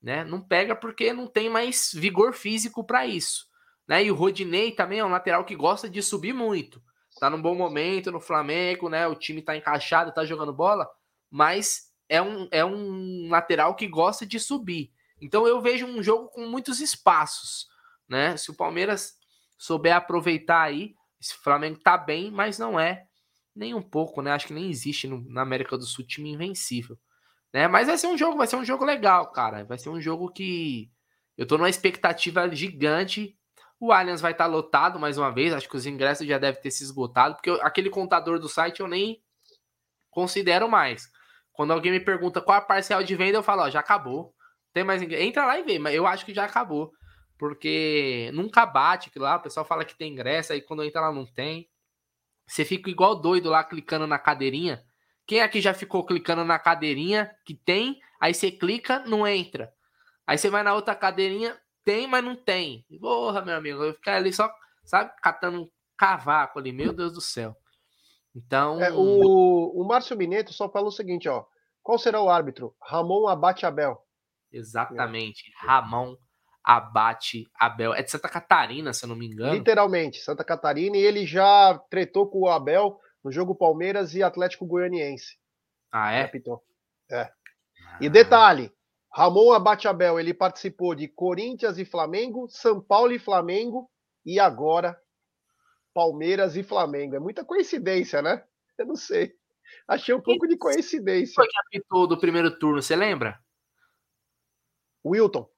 Né? 0.00 0.24
Não 0.24 0.40
pega 0.40 0.74
porque 0.74 1.12
não 1.12 1.26
tem 1.26 1.50
mais 1.50 1.90
vigor 1.92 2.32
físico 2.32 2.84
para 2.84 3.04
isso. 3.04 3.47
Né? 3.88 4.04
E 4.04 4.10
o 4.10 4.14
Rodinei 4.14 4.70
também 4.70 4.98
é 4.98 5.04
um 5.04 5.08
lateral 5.08 5.44
que 5.44 5.56
gosta 5.56 5.88
de 5.88 6.02
subir 6.02 6.34
muito. 6.34 6.82
Tá 7.18 7.30
num 7.30 7.40
bom 7.40 7.54
momento 7.54 8.12
no 8.12 8.20
Flamengo, 8.20 8.88
né? 8.88 9.08
O 9.08 9.14
time 9.14 9.42
tá 9.42 9.56
encaixado, 9.56 10.12
tá 10.12 10.24
jogando 10.24 10.52
bola, 10.52 10.88
mas 11.30 11.88
é 12.08 12.20
um, 12.20 12.46
é 12.52 12.64
um 12.64 13.28
lateral 13.28 13.74
que 13.74 13.88
gosta 13.88 14.26
de 14.26 14.38
subir. 14.38 14.92
Então 15.20 15.48
eu 15.48 15.60
vejo 15.60 15.86
um 15.86 16.02
jogo 16.02 16.28
com 16.28 16.46
muitos 16.46 16.80
espaços, 16.80 17.66
né? 18.08 18.36
Se 18.36 18.50
o 18.50 18.54
Palmeiras 18.54 19.14
souber 19.56 19.96
aproveitar 19.96 20.62
aí, 20.62 20.94
esse 21.20 21.34
Flamengo 21.34 21.80
tá 21.80 21.98
bem, 21.98 22.30
mas 22.30 22.58
não 22.58 22.78
é 22.78 23.04
nem 23.56 23.74
um 23.74 23.82
pouco, 23.82 24.22
né? 24.22 24.30
Acho 24.30 24.46
que 24.46 24.54
nem 24.54 24.70
existe 24.70 25.08
no, 25.08 25.24
na 25.28 25.42
América 25.42 25.76
do 25.76 25.84
Sul 25.84 26.06
time 26.06 26.30
invencível, 26.30 26.96
né? 27.52 27.66
Mas 27.66 27.88
vai 27.88 27.98
ser 27.98 28.06
um 28.06 28.16
jogo, 28.16 28.36
vai 28.36 28.46
ser 28.46 28.56
um 28.56 28.64
jogo 28.64 28.84
legal, 28.84 29.32
cara. 29.32 29.64
Vai 29.64 29.78
ser 29.78 29.88
um 29.88 30.00
jogo 30.00 30.30
que 30.30 30.88
eu 31.36 31.46
tô 31.46 31.56
numa 31.58 31.70
expectativa 31.70 32.48
gigante 32.54 33.37
o 33.80 33.92
Allianz 33.92 34.20
vai 34.20 34.32
estar 34.32 34.44
tá 34.44 34.50
lotado 34.50 34.98
mais 34.98 35.18
uma 35.18 35.32
vez. 35.32 35.52
Acho 35.52 35.68
que 35.68 35.76
os 35.76 35.86
ingressos 35.86 36.26
já 36.26 36.38
devem 36.38 36.60
ter 36.60 36.70
se 36.70 36.82
esgotado, 36.82 37.34
porque 37.36 37.50
aquele 37.62 37.90
contador 37.90 38.38
do 38.38 38.48
site 38.48 38.80
eu 38.80 38.88
nem 38.88 39.22
considero 40.10 40.68
mais. 40.68 41.10
Quando 41.52 41.72
alguém 41.72 41.92
me 41.92 42.00
pergunta 42.00 42.40
qual 42.40 42.58
a 42.58 42.60
parcial 42.60 43.02
de 43.02 43.16
venda, 43.16 43.38
eu 43.38 43.42
falo, 43.42 43.62
ó, 43.62 43.70
já 43.70 43.80
acabou. 43.80 44.34
Tem 44.72 44.84
mais 44.84 45.02
ingresso. 45.02 45.24
Entra 45.24 45.44
lá 45.44 45.58
e 45.58 45.62
vê, 45.62 45.78
mas 45.78 45.94
eu 45.94 46.06
acho 46.06 46.24
que 46.24 46.34
já 46.34 46.44
acabou. 46.44 46.92
Porque 47.38 48.30
nunca 48.34 48.66
bate 48.66 49.10
que 49.10 49.18
lá, 49.18 49.36
o 49.36 49.42
pessoal 49.42 49.64
fala 49.64 49.84
que 49.84 49.96
tem 49.96 50.12
ingresso, 50.12 50.52
aí 50.52 50.60
quando 50.60 50.84
entra 50.84 51.00
lá 51.00 51.12
não 51.12 51.26
tem. 51.26 51.68
Você 52.46 52.64
fica 52.64 52.90
igual 52.90 53.14
doido 53.14 53.50
lá 53.50 53.62
clicando 53.62 54.06
na 54.06 54.18
cadeirinha. 54.18 54.82
Quem 55.26 55.40
aqui 55.40 55.60
já 55.60 55.74
ficou 55.74 56.04
clicando 56.04 56.44
na 56.44 56.58
cadeirinha 56.58 57.30
que 57.44 57.54
tem, 57.54 58.00
aí 58.20 58.32
você 58.32 58.50
clica, 58.50 59.00
não 59.00 59.26
entra. 59.26 59.72
Aí 60.26 60.38
você 60.38 60.48
vai 60.48 60.62
na 60.62 60.74
outra 60.74 60.94
cadeirinha, 60.94 61.58
tem, 61.88 62.06
mas 62.06 62.22
não 62.22 62.36
tem. 62.36 62.84
Porra, 63.00 63.40
meu 63.40 63.56
amigo, 63.56 63.82
eu 63.82 63.94
ficar 63.94 64.16
ali 64.16 64.30
só, 64.30 64.52
sabe, 64.84 65.10
catando 65.22 65.62
um 65.62 65.70
cavaco 65.96 66.58
ali, 66.58 66.70
meu 66.70 66.92
Deus 66.92 67.14
do 67.14 67.20
céu. 67.22 67.56
Então. 68.36 68.78
É, 68.78 68.92
o, 68.92 69.72
o 69.74 69.84
Márcio 69.88 70.14
Mineto 70.14 70.52
só 70.52 70.68
falou 70.68 70.88
o 70.88 70.92
seguinte, 70.92 71.26
ó. 71.30 71.46
Qual 71.82 71.98
será 71.98 72.20
o 72.20 72.28
árbitro? 72.28 72.76
Ramon 72.82 73.26
Abate 73.26 73.64
Abel. 73.64 73.98
Exatamente. 74.52 75.50
É. 75.62 75.66
Ramon 75.66 76.14
Abate 76.62 77.48
Abel. 77.58 77.94
É 77.94 78.02
de 78.02 78.10
Santa 78.10 78.28
Catarina, 78.28 78.92
se 78.92 79.06
eu 79.06 79.08
não 79.08 79.16
me 79.16 79.26
engano. 79.26 79.54
Literalmente, 79.54 80.18
Santa 80.18 80.44
Catarina, 80.44 80.98
e 80.98 81.00
ele 81.00 81.26
já 81.26 81.78
tretou 81.88 82.28
com 82.28 82.40
o 82.40 82.48
Abel 82.50 83.00
no 83.24 83.32
jogo 83.32 83.54
Palmeiras 83.54 84.14
e 84.14 84.22
Atlético 84.22 84.66
Goianiense. 84.66 85.38
Ah, 85.90 86.12
é? 86.12 86.24
Capitão. 86.24 86.60
É. 87.10 87.22
Ah. 87.22 87.98
E 87.98 88.10
detalhe, 88.10 88.70
Ramon 89.18 89.52
Abate-Abel, 89.52 90.20
ele 90.20 90.32
participou 90.32 90.94
de 90.94 91.08
Corinthians 91.08 91.76
e 91.76 91.84
Flamengo, 91.84 92.46
São 92.48 92.80
Paulo 92.80 93.10
e 93.10 93.18
Flamengo 93.18 93.90
e 94.24 94.38
agora 94.38 94.96
Palmeiras 95.92 96.54
e 96.54 96.62
Flamengo. 96.62 97.16
É 97.16 97.18
muita 97.18 97.44
coincidência, 97.44 98.22
né? 98.22 98.46
Eu 98.78 98.86
não 98.86 98.94
sei. 98.94 99.34
Achei 99.88 100.14
um 100.14 100.20
pouco 100.20 100.46
de 100.46 100.56
coincidência. 100.56 101.34
Quem 101.34 101.34
foi 101.34 101.48
que 101.48 101.58
apitou 101.58 102.06
do 102.06 102.16
primeiro 102.16 102.60
turno, 102.60 102.80
você 102.80 102.94
lembra? 102.94 103.42
Wilton. 105.04 105.50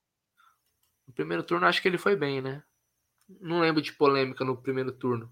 No 1.06 1.12
primeiro 1.12 1.42
turno 1.42 1.66
acho 1.66 1.82
que 1.82 1.88
ele 1.88 1.98
foi 1.98 2.16
bem, 2.16 2.40
né? 2.40 2.62
Não 3.28 3.61
lembro 3.61 3.82
de 3.82 3.92
polêmica 3.92 4.42
no 4.42 4.56
primeiro 4.56 4.90
turno. 4.90 5.30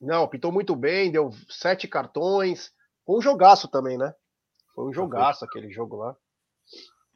Não, 0.00 0.22
apitou 0.22 0.52
muito 0.52 0.76
bem, 0.76 1.10
deu 1.10 1.32
sete 1.48 1.88
cartões. 1.88 2.72
Foi 3.04 3.18
um 3.18 3.20
jogaço 3.20 3.66
também, 3.66 3.98
né? 3.98 4.14
Foi 4.72 4.84
um 4.84 4.92
jogaço 4.92 5.44
aquele 5.44 5.68
jogo 5.72 5.96
lá. 5.96 6.16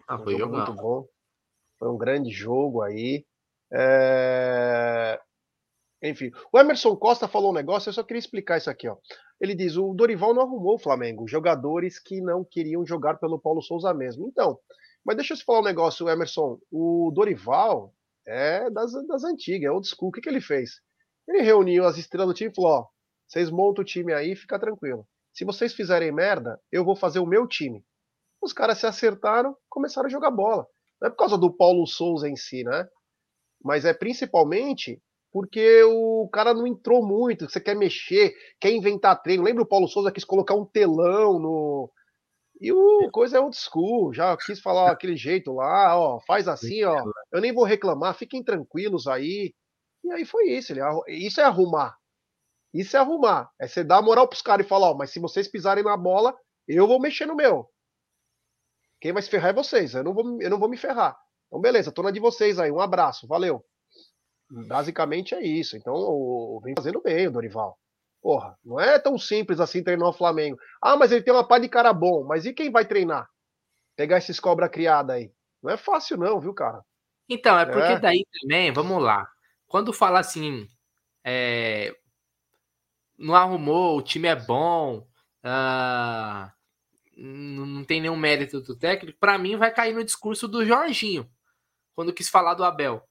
Ah, 0.09 0.19
foi 0.19 0.35
um 0.35 0.39
jogo 0.39 0.57
muito 0.57 0.73
bom. 0.73 1.07
Foi 1.79 1.89
um 1.91 1.99
grande 1.99 2.31
jogo 2.31 2.81
aí. 2.81 3.27
É... 3.71 5.21
Enfim, 6.03 6.31
o 6.51 6.59
Emerson 6.59 6.97
Costa 6.97 7.29
falou 7.29 7.51
um 7.51 7.55
negócio, 7.55 7.91
eu 7.91 7.93
só 7.93 8.03
queria 8.03 8.19
explicar 8.19 8.57
isso 8.57 8.71
aqui, 8.71 8.89
ó. 8.89 8.97
Ele 9.39 9.55
diz: 9.55 9.77
o 9.77 9.93
Dorival 9.93 10.33
não 10.33 10.43
arrumou 10.43 10.77
o 10.77 10.79
Flamengo, 10.79 11.29
jogadores 11.29 12.01
que 12.01 12.21
não 12.23 12.43
queriam 12.43 12.87
jogar 12.87 13.19
pelo 13.19 13.39
Paulo 13.39 13.61
Souza 13.61 13.93
mesmo. 13.93 14.27
Então, 14.29 14.59
mas 15.05 15.17
deixa 15.17 15.35
eu 15.35 15.39
te 15.39 15.45
falar 15.45 15.61
um 15.61 15.65
negócio, 15.65 16.09
Emerson. 16.09 16.59
O 16.71 17.13
Dorival 17.15 17.93
é 18.27 18.71
das, 18.71 18.93
das 19.07 19.25
antigas, 19.25 19.69
é 19.69 19.71
old 19.71 19.87
school. 19.87 20.09
O 20.09 20.13
que, 20.13 20.21
que 20.23 20.29
ele 20.29 20.41
fez? 20.41 20.81
Ele 21.29 21.43
reuniu 21.43 21.85
as 21.85 21.99
estrelas 21.99 22.29
do 22.29 22.35
time 22.35 22.51
e 22.51 22.55
falou: 22.55 22.71
ó, 22.71 22.87
vocês 23.27 23.51
montam 23.51 23.83
o 23.83 23.87
time 23.87 24.13
aí, 24.15 24.35
fica 24.35 24.59
tranquilo. 24.59 25.07
Se 25.35 25.45
vocês 25.45 25.75
fizerem 25.75 26.11
merda, 26.11 26.59
eu 26.73 26.85
vou 26.85 26.97
fazer 26.97 27.19
o 27.19 27.27
meu 27.27 27.47
time 27.47 27.85
os 28.41 28.53
caras 28.53 28.79
se 28.79 28.87
acertaram, 28.87 29.57
começaram 29.69 30.07
a 30.07 30.11
jogar 30.11 30.31
bola. 30.31 30.67
Não 31.01 31.09
é 31.09 31.11
por 31.11 31.17
causa 31.17 31.39
do 31.39 31.53
Paulo 31.53 31.87
Souza 31.87 32.29
em 32.29 32.37
si, 32.37 32.65
né? 32.65 32.89
Mas 33.63 33.85
é 33.85 33.93
principalmente 33.93 35.01
porque 35.31 35.83
o 35.85 36.29
cara 36.33 36.55
não 36.55 36.67
entrou 36.67 37.05
muito, 37.05 37.49
você 37.49 37.61
quer 37.61 37.77
mexer, 37.77 38.35
quer 38.61 38.71
inventar 38.73 39.21
treino. 39.23 39.43
Lembra 39.43 39.63
o 39.63 39.69
Paulo 39.69 39.89
Souza 39.89 40.13
quis 40.13 40.25
colocar 40.25 40.55
um 40.55 40.65
telão 40.65 41.39
no. 41.39 41.91
E 42.61 42.73
o 42.73 43.09
coisa 43.13 43.37
é 43.37 43.41
old 43.41 43.57
school, 43.57 44.13
já 44.13 44.37
quis 44.37 44.61
falar 44.61 44.91
aquele 44.91 45.17
jeito 45.17 45.53
lá, 45.53 45.97
ó, 45.97 46.19
faz 46.27 46.49
assim, 46.49 46.83
ó, 46.83 47.05
eu 47.31 47.41
nem 47.41 47.53
vou 47.53 47.63
reclamar, 47.63 48.17
fiquem 48.17 48.43
tranquilos 48.43 49.07
aí. 49.07 49.55
E 50.03 50.11
aí 50.11 50.25
foi 50.25 50.49
isso, 50.51 50.73
ele, 50.73 50.81
isso 51.09 51.41
é 51.41 51.45
arrumar. 51.45 51.97
Isso 52.75 52.97
é 52.97 53.01
arrumar. 53.01 53.49
É 53.61 53.69
você 53.69 53.85
dar 53.85 54.03
moral 54.03 54.27
pros 54.27 54.43
caras 54.43 54.67
e 54.67 54.69
falar, 54.69 54.91
ó, 54.91 54.95
mas 54.95 55.11
se 55.11 55.21
vocês 55.21 55.47
pisarem 55.47 55.85
na 55.85 55.97
bola, 55.97 56.37
eu 56.67 56.87
vou 56.87 57.01
mexer 57.01 57.27
no 57.27 57.37
meu. 57.37 57.71
Quem 59.01 59.13
vai 59.13 59.23
se 59.23 59.31
ferrar 59.31 59.51
é 59.51 59.55
vocês. 59.55 59.95
Eu 59.95 60.05
não 60.05 60.13
vou, 60.13 60.41
eu 60.41 60.51
não 60.51 60.59
vou 60.59 60.69
me 60.69 60.77
ferrar. 60.77 61.17
Então, 61.47 61.61
beleza, 61.61 61.93
tô 61.93 62.03
na 62.03 62.11
de 62.11 62.21
vocês 62.21 62.59
aí. 62.59 62.71
Um 62.71 62.81
abraço, 62.81 63.27
valeu. 63.27 63.65
Basicamente 64.51 65.35
é 65.35 65.43
isso. 65.43 65.77
Então, 65.77 66.61
vem 66.63 66.75
fazendo 66.77 67.01
bem 67.01 67.27
o 67.27 67.33
Dorival. 67.33 67.79
Porra, 68.21 68.59
não 68.65 68.81
é 68.81 68.99
tão 68.99 69.19
simples 69.19 69.61
assim 69.61 69.83
treinar 69.83 70.09
o 70.09 70.13
Flamengo. 70.13 70.59
Ah, 70.83 70.97
mas 70.97 71.13
ele 71.13 71.23
tem 71.23 71.33
uma 71.33 71.47
pá 71.47 71.59
de 71.59 71.69
cara 71.69 71.93
bom. 71.93 72.25
Mas 72.25 72.45
e 72.45 72.53
quem 72.53 72.71
vai 72.71 72.85
treinar? 72.85 73.29
Pegar 73.97 74.19
esses 74.19 74.41
cobra 74.41 74.69
criada 74.69 75.15
aí. 75.15 75.33
Não 75.63 75.71
é 75.71 75.77
fácil, 75.77 76.17
não, 76.17 76.41
viu, 76.41 76.55
cara? 76.55 76.83
Então, 77.29 77.59
é 77.59 77.67
porque 77.67 77.93
é. 77.93 78.01
daí 78.01 78.25
também, 78.41 78.73
vamos 78.73 79.03
lá. 79.03 79.29
Quando 79.67 79.93
fala 79.93 80.19
assim, 80.19 80.67
é, 81.25 81.95
não 83.19 83.35
arrumou, 83.35 83.99
o 83.99 84.03
time 84.03 84.29
é 84.29 84.37
bom, 84.37 85.07
uh, 85.45 86.51
não 87.19 87.85
tem 87.85 88.01
nenhum 88.01 88.17
mérito 88.17 88.61
do 88.61 88.77
técnico, 88.77 89.19
para 89.19 89.37
mim 89.37 89.57
vai 89.57 89.73
cair 89.73 89.95
no 89.95 90.05
discurso 90.05 90.47
do 90.47 90.65
Jorginho, 90.65 91.29
quando 91.95 92.13
quis 92.13 92.29
falar 92.29 92.55
do 92.55 92.65
Abel. 92.65 93.03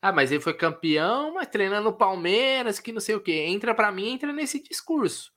Ah, 0.00 0.10
mas 0.10 0.32
ele 0.32 0.40
foi 0.40 0.54
campeão, 0.54 1.34
mas 1.34 1.46
treinando 1.48 1.88
o 1.90 1.96
Palmeiras, 1.96 2.80
que 2.80 2.90
não 2.90 3.00
sei 3.00 3.14
o 3.14 3.20
que. 3.20 3.32
Entra 3.32 3.74
para 3.74 3.92
mim, 3.92 4.10
entra 4.10 4.32
nesse 4.32 4.60
discurso. 4.60 5.32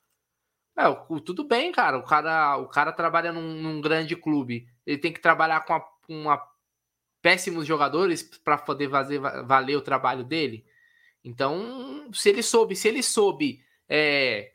É, 0.77 0.83
tudo 1.23 1.43
bem, 1.43 1.71
cara. 1.71 1.97
O 1.97 2.03
cara, 2.03 2.57
o 2.57 2.67
cara 2.67 2.91
trabalha 2.91 3.31
num, 3.31 3.61
num 3.61 3.79
grande 3.79 4.15
clube. 4.15 4.67
Ele 4.85 4.97
tem 4.97 5.13
que 5.13 5.21
trabalhar 5.21 5.61
com, 5.61 6.29
a, 6.29 6.47
péssimos 7.21 7.65
jogadores 7.67 8.23
para 8.43 8.57
poder 8.57 8.89
fazer 8.89 9.19
valer 9.19 9.75
o 9.75 9.81
trabalho 9.81 10.23
dele. 10.23 10.65
Então, 11.23 12.09
se 12.13 12.29
ele 12.29 12.41
soube, 12.41 12.75
se 12.75 12.87
ele 12.87 13.03
soube 13.03 13.63
é, 13.87 14.51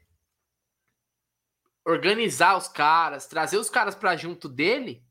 organizar 1.85 2.57
os 2.57 2.69
caras, 2.69 3.27
trazer 3.27 3.59
os 3.59 3.71
caras 3.71 3.95
para 3.95 4.17
junto 4.17 4.49
dele, 4.49 5.05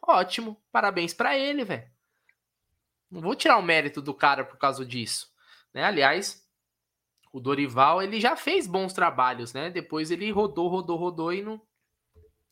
ótimo, 0.00 0.60
parabéns 0.70 1.12
para 1.14 1.38
ele, 1.38 1.64
velho. 1.64 1.90
Não 3.10 3.20
vou 3.20 3.34
tirar 3.34 3.58
o 3.58 3.62
mérito 3.62 4.00
do 4.00 4.14
cara 4.14 4.44
por 4.44 4.56
causa 4.56 4.84
disso, 4.84 5.30
né? 5.72 5.84
Aliás, 5.84 6.42
o 7.32 7.40
Dorival, 7.40 8.02
ele 8.02 8.20
já 8.20 8.36
fez 8.36 8.66
bons 8.66 8.92
trabalhos, 8.92 9.52
né? 9.52 9.70
Depois 9.70 10.10
ele 10.10 10.30
rodou, 10.30 10.68
rodou, 10.68 10.98
rodou 10.98 11.32
e 11.32 11.42
não, 11.42 11.60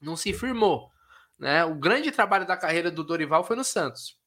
não 0.00 0.16
se 0.16 0.32
firmou. 0.32 0.90
Né? 1.38 1.64
O 1.64 1.74
grande 1.74 2.10
trabalho 2.10 2.46
da 2.46 2.56
carreira 2.56 2.90
do 2.90 3.02
Dorival 3.04 3.44
foi 3.44 3.56
no 3.56 3.64
Santos. 3.64 4.18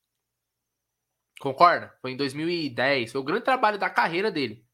Concorda? 1.39 1.95
Foi 2.01 2.11
em 2.11 2.17
2010. 2.17 3.11
Foi 3.11 3.21
o 3.21 3.23
grande 3.23 3.43
trabalho 3.43 3.77
da 3.77 3.89
carreira 3.89 4.31
dele. 4.31 4.65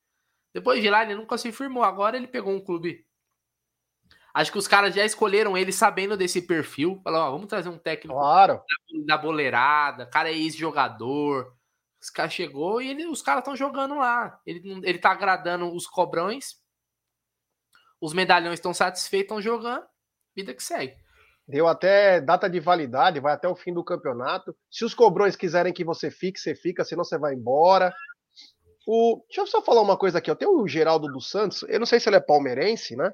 Depois 0.53 0.81
de 0.81 0.89
lá, 0.89 1.03
ele 1.03 1.15
nunca 1.15 1.37
se 1.37 1.51
firmou. 1.51 1.83
Agora 1.83 2.15
ele 2.15 2.27
pegou 2.27 2.53
um 2.53 2.63
clube. 2.63 3.05
Acho 4.33 4.51
que 4.51 4.57
os 4.57 4.67
caras 4.67 4.93
já 4.93 5.03
escolheram 5.03 5.57
ele 5.57 5.71
sabendo 5.71 6.15
desse 6.15 6.41
perfil. 6.41 6.99
Falaram, 7.03 7.31
vamos 7.31 7.47
trazer 7.47 7.69
um 7.69 7.77
técnico 7.77 8.17
claro. 8.17 8.61
da, 9.05 9.15
da 9.15 9.21
boleirada. 9.21 10.05
cara 10.05 10.29
é 10.29 10.33
ex-jogador. 10.33 11.53
Os 12.01 12.09
caras 12.09 12.33
chegou 12.33 12.81
e 12.81 12.89
ele, 12.89 13.07
os 13.07 13.21
caras 13.21 13.41
estão 13.41 13.55
jogando 13.55 13.95
lá. 13.95 14.39
Ele, 14.45 14.81
ele 14.83 14.99
tá 14.99 15.11
agradando 15.11 15.73
os 15.73 15.85
cobrões. 15.87 16.55
Os 17.99 18.13
medalhões 18.13 18.59
estão 18.59 18.73
satisfeitos, 18.73 19.25
estão 19.25 19.41
jogando. 19.41 19.85
Vida 20.35 20.53
que 20.53 20.63
segue. 20.63 20.95
Deu 21.47 21.67
até 21.67 22.21
data 22.21 22.47
de 22.47 22.59
validade, 22.59 23.19
vai 23.19 23.33
até 23.33 23.47
o 23.47 23.55
fim 23.55 23.73
do 23.73 23.83
campeonato. 23.83 24.55
Se 24.69 24.85
os 24.85 24.93
cobrões 24.93 25.35
quiserem 25.35 25.73
que 25.73 25.83
você 25.83 26.11
fique, 26.11 26.39
você 26.39 26.55
fica, 26.55 26.85
senão 26.85 27.03
você 27.03 27.17
vai 27.17 27.33
embora. 27.33 27.91
O... 28.87 29.23
Deixa 29.27 29.41
eu 29.41 29.47
só 29.47 29.61
falar 29.61 29.81
uma 29.81 29.97
coisa 29.97 30.19
aqui. 30.19 30.29
Eu 30.29 30.35
tenho 30.35 30.61
o 30.61 30.67
Geraldo 30.67 31.07
dos 31.07 31.29
Santos, 31.29 31.63
eu 31.63 31.79
não 31.79 31.87
sei 31.87 31.99
se 31.99 32.07
ele 32.07 32.17
é 32.17 32.21
palmeirense, 32.21 32.95
né? 32.95 33.11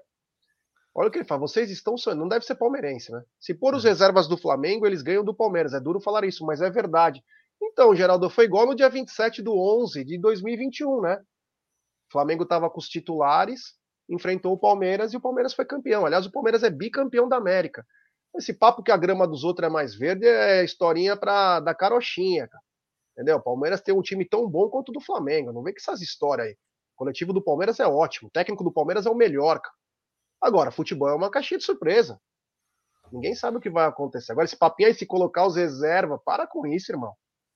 Olha 0.97 1.09
o 1.09 1.11
que 1.11 1.17
ele 1.17 1.25
fala, 1.25 1.41
vocês 1.41 1.69
estão 1.69 1.97
sonhando, 1.97 2.21
não 2.21 2.29
deve 2.29 2.45
ser 2.45 2.55
palmeirense, 2.55 3.11
né? 3.11 3.21
Se 3.37 3.53
pôr 3.53 3.75
os 3.75 3.83
reservas 3.83 4.29
do 4.29 4.37
Flamengo, 4.37 4.87
eles 4.87 5.01
ganham 5.01 5.25
do 5.25 5.35
Palmeiras. 5.35 5.73
É 5.73 5.79
duro 5.79 5.99
falar 5.99 6.23
isso, 6.23 6.45
mas 6.45 6.61
é 6.61 6.69
verdade. 6.69 7.21
Então, 7.61 7.93
Geraldo, 7.93 8.29
foi 8.29 8.45
igual 8.45 8.65
no 8.65 8.73
dia 8.73 8.89
27 8.89 9.41
do 9.41 9.53
11 9.53 10.05
de 10.05 10.17
2021, 10.17 11.01
né? 11.01 11.15
O 12.07 12.11
Flamengo 12.13 12.43
estava 12.43 12.69
com 12.69 12.79
os 12.79 12.87
titulares, 12.87 13.73
enfrentou 14.09 14.53
o 14.53 14.57
Palmeiras 14.57 15.11
e 15.11 15.17
o 15.17 15.21
Palmeiras 15.21 15.53
foi 15.53 15.65
campeão. 15.65 16.05
Aliás, 16.05 16.25
o 16.25 16.31
Palmeiras 16.31 16.63
é 16.63 16.69
bicampeão 16.69 17.27
da 17.27 17.35
América. 17.35 17.85
Esse 18.33 18.53
papo 18.53 18.81
que 18.81 18.91
a 18.91 18.97
grama 18.97 19.27
dos 19.27 19.43
outros 19.43 19.67
é 19.67 19.69
mais 19.69 19.95
verde 19.95 20.25
é 20.25 20.63
historinha 20.63 21.17
pra, 21.17 21.59
da 21.59 21.75
carochinha, 21.75 22.47
cara. 22.47 22.63
Entendeu? 23.13 23.37
O 23.37 23.43
Palmeiras 23.43 23.81
tem 23.81 23.93
um 23.93 24.01
time 24.01 24.23
tão 24.25 24.49
bom 24.49 24.69
quanto 24.69 24.89
o 24.89 24.93
do 24.93 25.01
Flamengo. 25.01 25.51
Não 25.51 25.63
vem 25.63 25.73
com 25.73 25.79
essas 25.79 26.01
histórias 26.01 26.47
aí. 26.47 26.53
O 26.53 26.97
coletivo 26.97 27.33
do 27.33 27.43
Palmeiras 27.43 27.81
é 27.81 27.87
ótimo. 27.87 28.29
O 28.29 28.31
técnico 28.31 28.63
do 28.63 28.71
Palmeiras 28.71 29.05
é 29.05 29.09
o 29.09 29.15
melhor, 29.15 29.59
cara. 29.59 29.75
Agora, 30.45 30.69
futebol 30.69 31.09
é 31.09 31.15
uma 31.15 31.31
caixinha 31.31 31.57
de 31.57 31.65
surpresa. 31.65 32.21
Ninguém 33.11 33.33
sabe 33.33 33.57
o 33.57 33.59
que 33.59 33.67
vai 33.67 33.87
acontecer. 33.87 34.31
Agora, 34.31 34.45
esse 34.45 34.55
papinho 34.55 34.89
aí, 34.89 34.93
se 34.93 35.03
colocar 35.03 35.47
os 35.47 35.55
reservas, 35.55 36.19
para 36.23 36.45
com 36.45 36.67
isso, 36.67 36.91
irmão. 36.91 37.15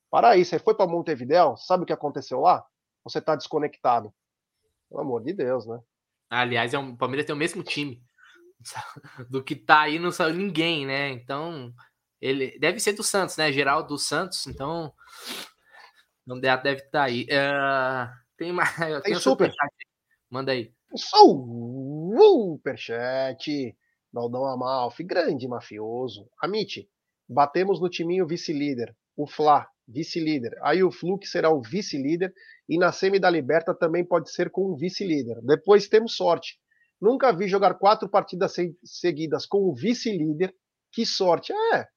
Para 0.10 0.30
aí, 0.30 0.44
você 0.44 0.58
foi 0.58 0.74
para 0.74 0.88
Montevidéu, 0.88 1.56
sabe 1.56 1.84
o 1.84 1.86
que 1.86 1.94
aconteceu 1.94 2.40
lá? 2.40 2.66
Você 3.04 3.22
tá 3.22 3.36
desconectado. 3.36 4.12
Pelo 4.90 5.02
amor 5.02 5.24
de 5.24 5.34
Deus, 5.34 5.68
né? 5.68 5.80
Aliás, 6.32 6.74
é 6.74 6.80
um, 6.80 6.94
o 6.94 6.98
Palmeiras 6.98 7.28
tem 7.28 7.36
o 7.36 7.38
mesmo 7.38 7.62
time. 7.62 8.02
Do 9.30 9.44
que 9.44 9.56
tá 9.56 9.82
aí, 9.82 10.00
não 10.00 10.12
saiu 10.12 10.34
ninguém, 10.34 10.88
né? 10.88 11.10
Então, 11.10 11.72
ele 12.20 12.58
deve 12.58 12.80
ser 12.80 12.94
do 12.94 13.04
Santos, 13.04 13.38
né? 13.38 13.52
Geral 13.54 13.84
do 13.84 14.00
Santos, 14.00 14.48
então. 14.48 14.92
Não 16.26 16.40
deve 16.40 16.74
estar 16.74 16.90
tá 16.90 17.04
aí. 17.04 17.26
Uh, 17.26 18.10
tem 18.36 18.52
mais. 18.52 18.76
Tem, 19.04 19.14
super. 19.14 19.54
Manda 20.28 20.54
aí. 20.54 20.74
Superchat. 22.18 23.76
Daldão 24.12 24.46
Amalfi, 24.46 25.04
grande 25.04 25.48
mafioso. 25.48 26.28
Amit, 26.42 26.90
batemos 27.28 27.80
no 27.80 27.90
timinho 27.90 28.26
vice-líder. 28.26 28.96
O 29.16 29.28
Fla, 29.28 29.68
vice-líder. 29.88 30.58
Aí 30.64 30.84
o 30.84 30.92
Fluke 30.92 31.28
será 31.28 31.50
o 31.50 31.62
vice-líder 31.62 32.34
e 32.68 32.78
na 32.78 32.92
semi 32.92 33.20
da 33.20 33.30
Liberta 33.30 33.74
também 33.74 34.04
pode 34.04 34.32
ser 34.32 34.50
com 34.50 34.72
o 34.72 34.76
vice-líder. 34.76 35.40
Depois 35.44 35.88
temos 35.88 36.16
sorte. 36.16 36.60
Nunca 37.00 37.32
vi 37.32 37.48
jogar 37.48 37.76
quatro 37.76 38.10
partidas 38.10 38.56
seguidas 38.84 39.46
com 39.46 39.70
o 39.70 39.74
vice-líder. 39.74 40.54
Que 40.92 41.06
sorte. 41.06 41.54
É, 41.54 41.88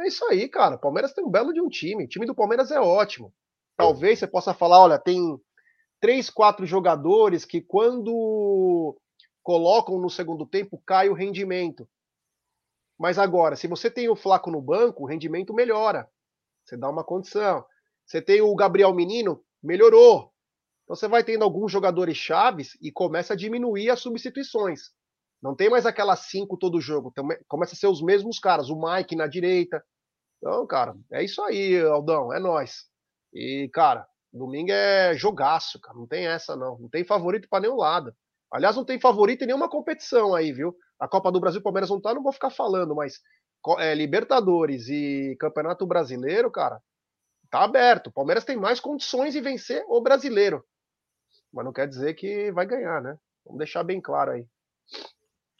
é 0.00 0.06
isso 0.08 0.24
aí, 0.26 0.48
cara. 0.48 0.76
Palmeiras 0.76 1.12
tem 1.12 1.24
um 1.24 1.30
belo 1.30 1.52
de 1.52 1.60
um 1.60 1.68
time. 1.68 2.04
O 2.04 2.08
time 2.08 2.26
do 2.26 2.34
Palmeiras 2.34 2.70
é 2.70 2.80
ótimo. 2.80 3.32
Talvez 3.76 4.18
você 4.18 4.26
possa 4.26 4.52
falar, 4.52 4.80
olha, 4.80 4.98
tem 4.98 5.20
três, 6.00 6.28
quatro 6.30 6.66
jogadores 6.66 7.44
que 7.44 7.60
quando 7.60 8.96
colocam 9.44 10.00
no 10.00 10.08
segundo 10.08 10.46
tempo 10.46 10.82
cai 10.84 11.08
o 11.08 11.14
rendimento. 11.14 11.86
Mas 12.98 13.18
agora, 13.18 13.54
se 13.54 13.68
você 13.68 13.90
tem 13.90 14.08
o 14.08 14.16
Flaco 14.16 14.50
no 14.50 14.62
banco, 14.62 15.04
o 15.04 15.06
rendimento 15.06 15.52
melhora. 15.52 16.08
Você 16.64 16.76
dá 16.76 16.88
uma 16.88 17.04
condição. 17.04 17.64
Você 18.06 18.22
tem 18.22 18.40
o 18.40 18.54
Gabriel 18.54 18.94
Menino, 18.94 19.44
melhorou. 19.62 20.32
Então 20.84 20.96
você 20.96 21.06
vai 21.06 21.22
tendo 21.22 21.44
alguns 21.44 21.70
jogadores 21.70 22.16
chaves 22.16 22.76
e 22.80 22.90
começa 22.90 23.34
a 23.34 23.36
diminuir 23.36 23.90
as 23.90 24.00
substituições. 24.00 24.90
Não 25.42 25.54
tem 25.54 25.68
mais 25.68 25.84
aquelas 25.84 26.20
cinco 26.20 26.56
todo 26.56 26.80
jogo. 26.80 27.12
Começa 27.46 27.74
a 27.74 27.76
ser 27.76 27.86
os 27.86 28.02
mesmos 28.02 28.38
caras. 28.38 28.70
O 28.70 28.80
Mike 28.80 29.14
na 29.14 29.26
direita. 29.26 29.84
Então, 30.38 30.66
cara, 30.66 30.94
é 31.12 31.22
isso 31.22 31.42
aí, 31.42 31.78
Aldão. 31.82 32.32
É 32.32 32.40
nós. 32.40 32.86
E, 33.32 33.68
cara, 33.72 34.06
domingo 34.32 34.72
é 34.72 35.14
jogaço, 35.14 35.78
cara. 35.80 35.98
Não 35.98 36.06
tem 36.06 36.26
essa, 36.26 36.56
não. 36.56 36.78
Não 36.78 36.88
tem 36.88 37.04
favorito 37.04 37.48
para 37.48 37.60
nenhum 37.60 37.76
lado. 37.76 38.14
Aliás, 38.54 38.76
não 38.76 38.84
tem 38.84 39.00
favorito 39.00 39.42
em 39.42 39.46
nenhuma 39.46 39.68
competição 39.68 40.32
aí, 40.32 40.52
viu? 40.52 40.76
A 41.00 41.08
Copa 41.08 41.32
do 41.32 41.40
Brasil, 41.40 41.60
Palmeiras 41.60 41.90
não 41.90 42.00
tá, 42.00 42.14
não 42.14 42.22
vou 42.22 42.32
ficar 42.32 42.50
falando, 42.50 42.94
mas 42.94 43.20
é, 43.80 43.92
Libertadores 43.96 44.88
e 44.88 45.36
Campeonato 45.40 45.84
Brasileiro, 45.84 46.48
cara, 46.52 46.80
tá 47.50 47.64
aberto. 47.64 48.06
O 48.06 48.12
Palmeiras 48.12 48.44
tem 48.44 48.56
mais 48.56 48.78
condições 48.78 49.32
de 49.32 49.40
vencer 49.40 49.84
o 49.88 50.00
brasileiro. 50.00 50.64
Mas 51.52 51.64
não 51.64 51.72
quer 51.72 51.88
dizer 51.88 52.14
que 52.14 52.52
vai 52.52 52.64
ganhar, 52.64 53.02
né? 53.02 53.18
Vamos 53.44 53.58
deixar 53.58 53.82
bem 53.82 54.00
claro 54.00 54.30
aí. 54.30 54.46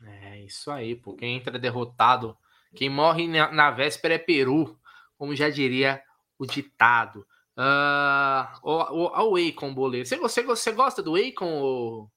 É 0.05 0.43
isso 0.43 0.71
aí, 0.71 0.95
pô. 0.95 1.17
Quem 1.17 1.37
entra 1.37 1.59
derrotado, 1.59 2.39
quem 2.77 2.89
morre 2.89 3.27
na, 3.27 3.51
na 3.51 3.71
véspera 3.73 4.15
é 4.15 4.19
Peru, 4.19 4.79
como 5.19 5.35
já 5.35 5.51
diria 5.51 6.01
o 6.39 6.47
ditado. 6.47 7.27
Uh, 7.59 8.47
o, 8.63 8.73
o, 8.73 9.33
o 9.33 9.37
Akon, 9.37 9.75
boleiro. 9.75 10.07
Você, 10.07 10.17
você, 10.17 10.45
você 10.45 10.71
gosta 10.71 11.03
do 11.03 11.17
Akon, 11.17 12.09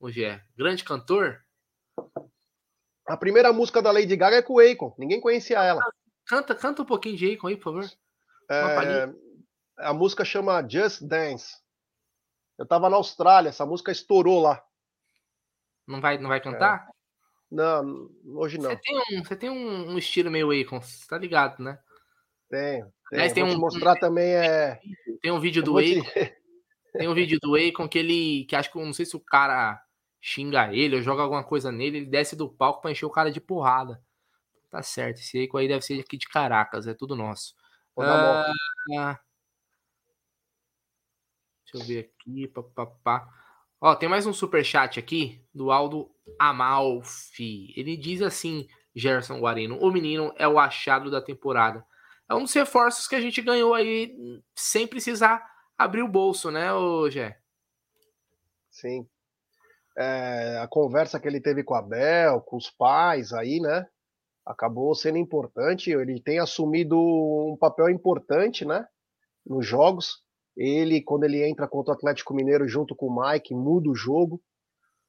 o 0.00 0.10
Gé? 0.10 0.42
Grande 0.56 0.82
cantor? 0.82 1.44
A 3.06 3.16
primeira 3.16 3.52
música 3.52 3.82
da 3.82 3.92
Lady 3.92 4.16
Gaga 4.16 4.36
é 4.36 4.42
com 4.42 4.54
o 4.54 4.60
Akon. 4.60 4.94
Ninguém 4.98 5.20
conhecia 5.20 5.62
ela. 5.62 5.82
Canta, 6.26 6.54
canta 6.54 6.82
um 6.82 6.86
pouquinho 6.86 7.16
de 7.16 7.32
Akon 7.32 7.48
aí, 7.48 7.56
por 7.56 7.64
favor. 7.64 7.90
É, 8.50 9.12
a 9.78 9.92
música 9.92 10.24
chama 10.24 10.66
Just 10.66 11.02
Dance. 11.02 11.56
Eu 12.58 12.66
tava 12.66 12.90
na 12.90 12.96
Austrália, 12.96 13.50
essa 13.50 13.64
música 13.64 13.92
estourou 13.92 14.40
lá. 14.40 14.62
Não 15.86 16.00
vai, 16.00 16.18
não 16.18 16.28
vai 16.28 16.40
cantar? 16.40 16.88
É. 16.88 16.92
Não, 17.50 18.10
hoje 18.36 18.58
não. 18.58 18.70
Você 18.70 18.76
tem 18.76 18.96
um, 18.96 19.24
você 19.24 19.36
tem 19.36 19.50
um, 19.50 19.90
um 19.90 19.98
estilo 19.98 20.30
meio 20.30 20.50
Akon, 20.50 20.80
você 20.80 21.06
tá 21.08 21.18
ligado, 21.18 21.62
né? 21.62 21.78
Tenho. 22.48 22.92
tenho. 23.10 23.34
tem 23.34 23.42
um, 23.42 23.58
mostrar 23.58 23.96
um, 23.96 24.00
também 24.00 24.34
é. 24.34 24.80
Tem 25.20 25.32
um 25.32 25.40
vídeo 25.40 25.62
do 25.62 25.78
Akon. 25.78 26.02
Tem 26.92 27.08
um 27.08 27.14
vídeo 27.14 27.38
do 27.40 27.56
Akon 27.56 27.88
que 27.88 27.98
ele. 27.98 28.44
Que 28.44 28.54
acho 28.54 28.70
que 28.70 28.78
não 28.78 28.92
sei 28.92 29.06
se 29.06 29.16
o 29.16 29.20
cara 29.20 29.80
xinga 30.20 30.72
ele 30.74 30.96
ou 30.96 31.02
joga 31.02 31.22
alguma 31.22 31.42
coisa 31.42 31.72
nele, 31.72 31.98
ele 31.98 32.06
desce 32.06 32.36
do 32.36 32.48
palco 32.48 32.82
para 32.82 32.90
encher 32.90 33.06
o 33.06 33.10
cara 33.10 33.30
de 33.30 33.40
porrada. 33.40 34.02
Tá 34.70 34.82
certo, 34.82 35.18
esse 35.18 35.38
Eiko 35.38 35.56
aí 35.56 35.66
deve 35.66 35.82
ser 35.82 36.00
aqui 36.00 36.16
de 36.16 36.28
Caracas, 36.28 36.86
é 36.86 36.94
tudo 36.94 37.16
nosso. 37.16 37.54
Ah, 37.98 38.52
deixa 41.64 41.76
eu 41.76 41.84
ver 41.84 42.12
aqui, 42.14 42.46
papapá. 42.48 43.28
Ó, 43.80 43.94
tem 43.94 44.08
mais 44.08 44.26
um 44.26 44.32
super 44.32 44.64
chat 44.64 44.98
aqui 44.98 45.42
do 45.54 45.70
Aldo 45.70 46.10
Amalfi. 46.38 47.72
Ele 47.76 47.96
diz 47.96 48.22
assim, 48.22 48.68
Gerson 48.94 49.40
Guarino, 49.40 49.78
o 49.78 49.90
menino 49.90 50.32
é 50.36 50.46
o 50.46 50.58
achado 50.58 51.10
da 51.10 51.20
temporada. 51.20 51.84
É 52.28 52.34
um 52.34 52.42
dos 52.42 52.52
reforços 52.52 53.08
que 53.08 53.16
a 53.16 53.20
gente 53.20 53.42
ganhou 53.42 53.74
aí 53.74 54.42
sem 54.54 54.86
precisar 54.86 55.44
abrir 55.76 56.02
o 56.02 56.08
bolso, 56.08 56.50
né, 56.50 56.72
ô 56.72 57.10
Gé? 57.10 57.40
Sim, 58.70 59.08
é, 59.96 60.58
a 60.58 60.68
conversa 60.68 61.18
que 61.18 61.28
ele 61.28 61.40
teve 61.40 61.62
com 61.62 61.74
a 61.74 61.82
Bel, 61.82 62.40
com 62.40 62.56
os 62.56 62.70
pais 62.70 63.32
aí, 63.32 63.60
né? 63.60 63.86
Acabou 64.46 64.94
sendo 64.94 65.18
importante. 65.18 65.90
Ele 65.90 66.20
tem 66.20 66.38
assumido 66.38 66.98
um 66.98 67.56
papel 67.58 67.88
importante, 67.88 68.64
né? 68.64 68.86
Nos 69.46 69.66
jogos. 69.66 70.22
Ele, 70.56 71.02
quando 71.02 71.24
ele 71.24 71.46
entra 71.48 71.68
contra 71.68 71.92
o 71.92 71.96
Atlético 71.96 72.34
Mineiro 72.34 72.68
junto 72.68 72.94
com 72.94 73.06
o 73.06 73.22
Mike, 73.22 73.54
muda 73.54 73.90
o 73.90 73.94
jogo. 73.94 74.40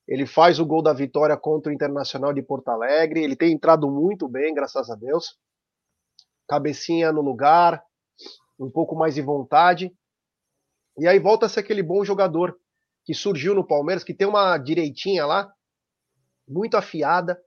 Ele 0.08 0.26
faz 0.26 0.60
o 0.60 0.66
gol 0.66 0.82
da 0.82 0.94
vitória 0.94 1.38
contra 1.38 1.72
o 1.72 1.74
Internacional 1.74 2.34
de 2.34 2.42
Porto 2.42 2.70
Alegre. 2.70 3.24
Ele 3.24 3.36
tem 3.36 3.54
entrado 3.54 3.90
muito 3.90 4.28
bem, 4.28 4.54
graças 4.54 4.90
a 4.90 4.96
Deus. 4.96 5.38
Cabecinha 6.48 7.12
no 7.12 7.22
lugar, 7.22 7.84
um 8.60 8.70
pouco 8.70 8.96
mais 8.96 9.16
de 9.16 9.22
vontade. 9.22 9.94
E 10.98 11.08
aí 11.08 11.18
volta 11.20 11.46
a 11.46 11.50
ser 11.50 11.62
aquele 11.62 11.82
bom 11.82 12.04
jogador 12.04 12.60
que 13.06 13.14
surgiu 13.14 13.54
no 13.56 13.66
Palmeiras, 13.66 14.04
que 14.04 14.14
tem 14.14 14.28
uma 14.28 14.58
direitinha 14.58 15.26
lá, 15.26 15.52
muito 16.48 16.76
afiada, 16.76 17.40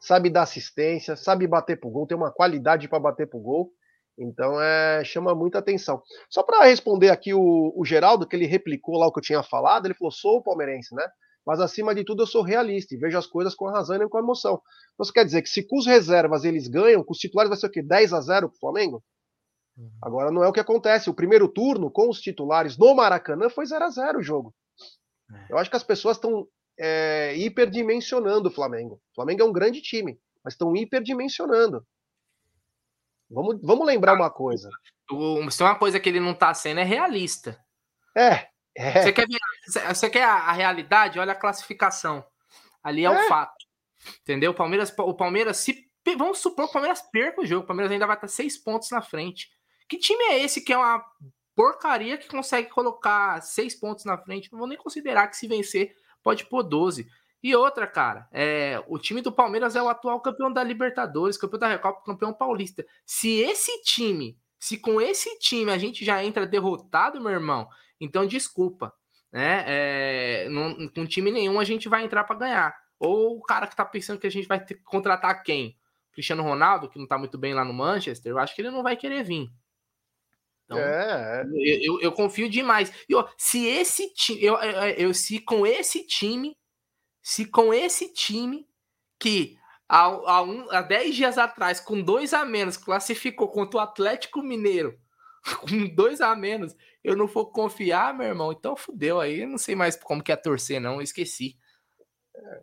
sabe 0.00 0.30
dar 0.30 0.42
assistência, 0.42 1.16
sabe 1.16 1.46
bater 1.46 1.78
pro 1.78 1.90
gol, 1.90 2.06
tem 2.06 2.16
uma 2.16 2.32
qualidade 2.32 2.88
para 2.88 3.00
bater 3.00 3.28
pro 3.28 3.40
gol. 3.40 3.70
Então 4.18 4.60
é, 4.60 5.04
chama 5.04 5.34
muita 5.34 5.58
atenção. 5.58 6.02
Só 6.30 6.42
para 6.42 6.64
responder 6.64 7.10
aqui 7.10 7.34
o, 7.34 7.72
o, 7.76 7.84
Geraldo, 7.84 8.26
que 8.26 8.34
ele 8.34 8.46
replicou 8.46 8.98
lá 8.98 9.06
o 9.06 9.12
que 9.12 9.18
eu 9.18 9.22
tinha 9.22 9.42
falado, 9.42 9.86
ele 9.86 9.94
falou: 9.94 10.10
sou 10.10 10.42
palmeirense, 10.42 10.94
né? 10.94 11.06
Mas 11.46 11.60
acima 11.60 11.94
de 11.94 12.02
tudo 12.04 12.22
eu 12.22 12.26
sou 12.26 12.42
realista 12.42 12.94
e 12.94 12.98
vejo 12.98 13.16
as 13.16 13.26
coisas 13.26 13.54
com 13.54 13.68
a 13.68 13.72
razão 13.72 13.96
e 13.96 14.08
com 14.08 14.16
a 14.16 14.20
emoção. 14.20 14.60
Então, 14.94 15.04
isso 15.04 15.12
quer 15.12 15.24
dizer 15.24 15.42
que 15.42 15.48
se 15.48 15.62
com 15.66 15.78
os 15.78 15.86
reservas 15.86 16.44
eles 16.44 16.66
ganham, 16.66 17.04
com 17.04 17.12
os 17.12 17.18
titulares 17.18 17.50
vai 17.50 17.58
ser 17.58 17.66
o 17.66 17.70
quê? 17.70 17.82
10 17.82 18.12
a 18.14 18.20
0 18.20 18.48
pro 18.48 18.58
Flamengo? 18.58 19.04
Uhum. 19.76 19.90
Agora 20.02 20.32
não 20.32 20.42
é 20.42 20.48
o 20.48 20.52
que 20.52 20.58
acontece. 20.58 21.08
O 21.08 21.14
primeiro 21.14 21.46
turno 21.46 21.90
com 21.90 22.08
os 22.08 22.20
titulares 22.20 22.76
no 22.76 22.94
Maracanã 22.94 23.48
foi 23.48 23.66
0 23.66 23.84
a 23.84 23.90
0 23.90 24.18
o 24.18 24.22
jogo. 24.22 24.54
É. 25.32 25.52
Eu 25.52 25.58
acho 25.58 25.70
que 25.70 25.76
as 25.76 25.82
pessoas 25.82 26.16
estão 26.16 26.46
é, 26.78 27.34
hiperdimensionando 27.36 28.48
o 28.48 28.52
Flamengo. 28.52 29.00
O 29.12 29.14
Flamengo 29.14 29.42
é 29.42 29.44
um 29.44 29.52
grande 29.52 29.80
time, 29.80 30.18
mas 30.44 30.54
estão 30.54 30.74
hiperdimensionando. 30.76 31.86
Vamos, 33.30 33.58
vamos 33.62 33.86
lembrar 33.86 34.14
uma 34.14 34.30
coisa. 34.30 34.70
Se 35.50 35.62
uma 35.62 35.74
coisa 35.74 35.98
que 35.98 36.08
ele 36.08 36.20
não 36.20 36.32
está 36.32 36.52
sendo 36.54 36.80
é 36.80 36.84
realista. 36.84 37.58
É. 38.16 38.48
é. 38.76 39.02
Você 39.02 39.12
quer, 39.12 39.26
ver, 39.26 39.94
você 39.94 40.10
quer 40.10 40.24
a, 40.24 40.52
realidade? 40.52 41.18
Olha 41.18 41.32
a 41.32 41.36
classificação. 41.38 42.24
Ali 42.82 43.04
é, 43.04 43.08
é, 43.08 43.10
o 43.10 43.28
fato. 43.28 43.64
Entendeu? 44.20 44.52
O 44.52 44.54
Palmeiras, 44.54 44.94
o 44.96 45.14
Palmeiras, 45.14 45.56
se. 45.58 45.84
Vamos 46.16 46.38
supor 46.38 46.66
que 46.66 46.70
o 46.70 46.72
Palmeiras 46.72 47.02
perca 47.10 47.40
o 47.40 47.46
jogo. 47.46 47.64
O 47.64 47.66
Palmeiras 47.66 47.90
ainda 47.90 48.06
vai 48.06 48.14
estar 48.14 48.28
seis 48.28 48.56
pontos 48.56 48.90
na 48.90 49.02
frente. 49.02 49.48
Que 49.88 49.98
time 49.98 50.22
é 50.24 50.38
esse 50.38 50.60
que 50.60 50.72
é 50.72 50.78
uma 50.78 51.04
porcaria 51.56 52.18
que 52.18 52.28
consegue 52.28 52.68
colocar 52.68 53.40
seis 53.40 53.74
pontos 53.74 54.04
na 54.04 54.18
frente? 54.18 54.52
Não 54.52 54.58
vou 54.58 54.68
nem 54.68 54.76
considerar 54.76 55.26
que 55.28 55.36
se 55.36 55.48
vencer 55.48 55.96
pode 56.22 56.44
pôr 56.44 56.62
12. 56.62 57.08
E 57.42 57.56
outra, 57.56 57.86
cara, 57.86 58.28
é, 58.30 58.82
o 58.86 58.98
time 58.98 59.22
do 59.22 59.32
Palmeiras 59.32 59.74
é 59.74 59.82
o 59.82 59.88
atual 59.88 60.20
campeão 60.20 60.52
da 60.52 60.62
Libertadores, 60.62 61.38
campeão 61.38 61.60
da 61.60 61.68
Recopa, 61.68 62.02
campeão 62.04 62.32
paulista. 62.32 62.84
Se 63.06 63.40
esse 63.40 63.82
time, 63.82 64.36
se 64.58 64.78
com 64.78 65.00
esse 65.00 65.38
time 65.38 65.70
a 65.70 65.78
gente 65.78 66.04
já 66.04 66.22
entra 66.22 66.46
derrotado, 66.46 67.20
meu 67.20 67.30
irmão, 67.30 67.68
então 68.00 68.26
desculpa, 68.26 68.92
né? 69.32 69.64
É, 69.66 70.48
não, 70.50 70.88
com 70.88 71.06
time 71.06 71.30
nenhum 71.30 71.58
a 71.58 71.64
gente 71.64 71.88
vai 71.88 72.04
entrar 72.04 72.24
para 72.24 72.36
ganhar. 72.36 72.76
Ou 72.98 73.38
o 73.38 73.42
cara 73.42 73.66
que 73.66 73.76
tá 73.76 73.84
pensando 73.84 74.18
que 74.18 74.26
a 74.26 74.30
gente 74.30 74.48
vai 74.48 74.62
ter 74.62 74.74
que 74.74 74.82
contratar 74.82 75.42
quem? 75.42 75.76
Cristiano 76.12 76.42
Ronaldo, 76.42 76.88
que 76.88 76.98
não 76.98 77.06
tá 77.06 77.16
muito 77.16 77.38
bem 77.38 77.54
lá 77.54 77.64
no 77.64 77.72
Manchester, 77.72 78.32
eu 78.32 78.38
acho 78.38 78.54
que 78.54 78.62
ele 78.62 78.70
não 78.70 78.82
vai 78.82 78.96
querer 78.96 79.22
vir. 79.22 79.48
Então, 80.66 80.78
é, 80.78 81.42
é. 81.42 81.44
Eu, 81.46 81.80
eu, 81.82 82.00
eu, 82.02 82.12
confio 82.12 82.50
demais. 82.50 82.92
E, 83.08 83.14
ó, 83.14 83.26
se 83.38 83.66
esse 83.66 84.12
time, 84.12 84.44
eu, 84.44 84.56
eu, 84.56 84.82
eu, 85.08 85.14
se 85.14 85.40
com 85.40 85.66
esse 85.66 86.06
time 86.06 86.56
se 87.26 87.44
com 87.44 87.74
esse 87.74 88.14
time 88.14 88.68
que 89.18 89.58
há, 89.88 90.04
há, 90.04 90.42
um, 90.42 90.70
há 90.70 90.80
10 90.80 91.16
dias 91.16 91.36
atrás, 91.36 91.80
com 91.80 92.00
dois 92.00 92.32
a 92.32 92.44
menos, 92.44 92.76
classificou 92.76 93.48
contra 93.48 93.78
o 93.78 93.82
Atlético 93.82 94.40
Mineiro, 94.40 94.96
com 95.60 95.92
dois 95.92 96.20
a 96.20 96.36
menos, 96.36 96.76
eu 97.02 97.16
não 97.16 97.26
for 97.26 97.46
confiar, 97.46 98.16
meu 98.16 98.28
irmão, 98.28 98.52
então 98.52 98.76
fudeu 98.76 99.18
aí, 99.18 99.40
eu 99.40 99.48
não 99.48 99.58
sei 99.58 99.74
mais 99.74 99.96
como 99.96 100.22
que 100.22 100.30
é 100.30 100.36
torcer, 100.36 100.80
não, 100.80 100.94
eu 100.94 101.00
esqueci. 101.00 101.56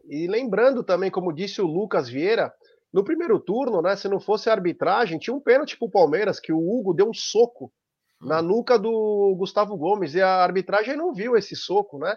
E 0.05 0.27
lembrando 0.27 0.81
também, 0.81 1.11
como 1.11 1.33
disse 1.33 1.61
o 1.61 1.67
Lucas 1.67 2.07
Vieira, 2.07 2.53
no 2.93 3.03
primeiro 3.03 3.41
turno, 3.41 3.81
né, 3.81 3.97
se 3.97 4.07
não 4.07 4.21
fosse 4.21 4.49
a 4.49 4.53
arbitragem, 4.53 5.19
tinha 5.19 5.35
um 5.35 5.41
pênalti 5.41 5.77
pro 5.77 5.91
Palmeiras, 5.91 6.39
que 6.39 6.53
o 6.53 6.57
Hugo 6.57 6.93
deu 6.93 7.09
um 7.09 7.13
soco 7.13 7.69
na 8.23 8.39
hum. 8.39 8.43
nuca 8.43 8.77
do 8.77 9.35
Gustavo 9.37 9.77
Gomes, 9.77 10.13
e 10.15 10.21
a 10.21 10.43
arbitragem 10.43 10.95
não 10.95 11.13
viu 11.13 11.35
esse 11.35 11.55
soco, 11.55 11.97
né? 11.97 12.15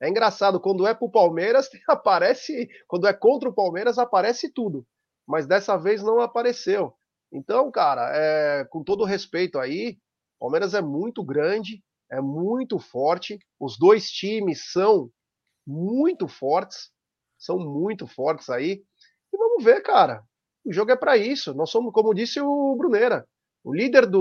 É 0.00 0.08
engraçado, 0.08 0.60
quando 0.60 0.86
é 0.86 0.94
pro 0.94 1.10
Palmeiras, 1.10 1.68
aparece. 1.88 2.68
Quando 2.86 3.06
é 3.06 3.12
contra 3.12 3.48
o 3.48 3.54
Palmeiras, 3.54 3.98
aparece 3.98 4.52
tudo. 4.52 4.86
Mas 5.26 5.46
dessa 5.46 5.76
vez 5.76 6.02
não 6.02 6.20
apareceu. 6.20 6.94
Então, 7.32 7.70
cara, 7.70 8.10
é, 8.14 8.64
com 8.70 8.82
todo 8.82 9.04
respeito 9.04 9.58
aí, 9.58 9.98
o 10.38 10.46
Palmeiras 10.46 10.72
é 10.72 10.80
muito 10.80 11.22
grande, 11.22 11.82
é 12.10 12.20
muito 12.20 12.78
forte. 12.78 13.38
Os 13.60 13.76
dois 13.78 14.10
times 14.10 14.70
são 14.72 15.10
muito 15.66 16.26
fortes, 16.26 16.90
são 17.38 17.58
muito 17.58 18.06
fortes 18.06 18.48
aí. 18.48 18.82
E 19.32 19.36
vamos 19.36 19.62
ver, 19.62 19.82
cara. 19.82 20.22
O 20.64 20.72
jogo 20.72 20.92
é 20.92 20.96
para 20.96 21.16
isso. 21.16 21.54
Nós 21.54 21.70
somos, 21.70 21.92
como 21.92 22.14
disse 22.14 22.40
o 22.40 22.76
Brunera, 22.76 23.26
o 23.64 23.74
líder 23.74 24.06
do, 24.06 24.18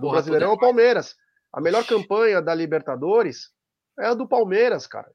do 0.00 0.10
Brasileirão 0.10 0.50
é 0.50 0.54
o 0.54 0.58
Palmeiras. 0.58 1.16
A 1.52 1.60
melhor 1.60 1.84
campanha 1.86 2.42
da 2.42 2.54
Libertadores 2.54 3.50
é 3.98 4.06
a 4.06 4.14
do 4.14 4.26
Palmeiras, 4.26 4.86
cara. 4.86 5.10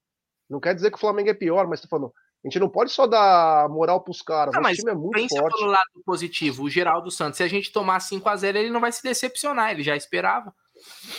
Não 0.49 0.59
quer 0.59 0.73
dizer 0.73 0.89
que 0.89 0.97
o 0.97 0.99
Flamengo 0.99 1.29
é 1.29 1.33
pior, 1.33 1.67
mas 1.67 1.81
tô 1.81 1.87
falando, 1.87 2.13
a 2.43 2.47
gente 2.47 2.59
não 2.59 2.69
pode 2.69 2.91
só 2.91 3.05
dar 3.05 3.67
moral 3.69 4.01
pros 4.01 4.21
caras. 4.21 4.55
Não, 4.55 4.61
o 4.61 4.73
time 4.73 4.91
é 4.91 4.95
muito 4.95 5.35
forte. 5.35 5.57
pelo 5.57 5.69
lado 5.69 6.03
positivo, 6.05 6.63
o 6.63 6.69
Geraldo 6.69 7.11
Santos, 7.11 7.37
se 7.37 7.43
a 7.43 7.47
gente 7.47 7.71
tomar 7.71 7.99
5 7.99 8.27
a 8.29 8.35
0 8.35 8.57
ele 8.57 8.69
não 8.69 8.79
vai 8.79 8.91
se 8.91 9.03
decepcionar, 9.03 9.71
ele 9.71 9.83
já 9.83 9.95
esperava. 9.95 10.53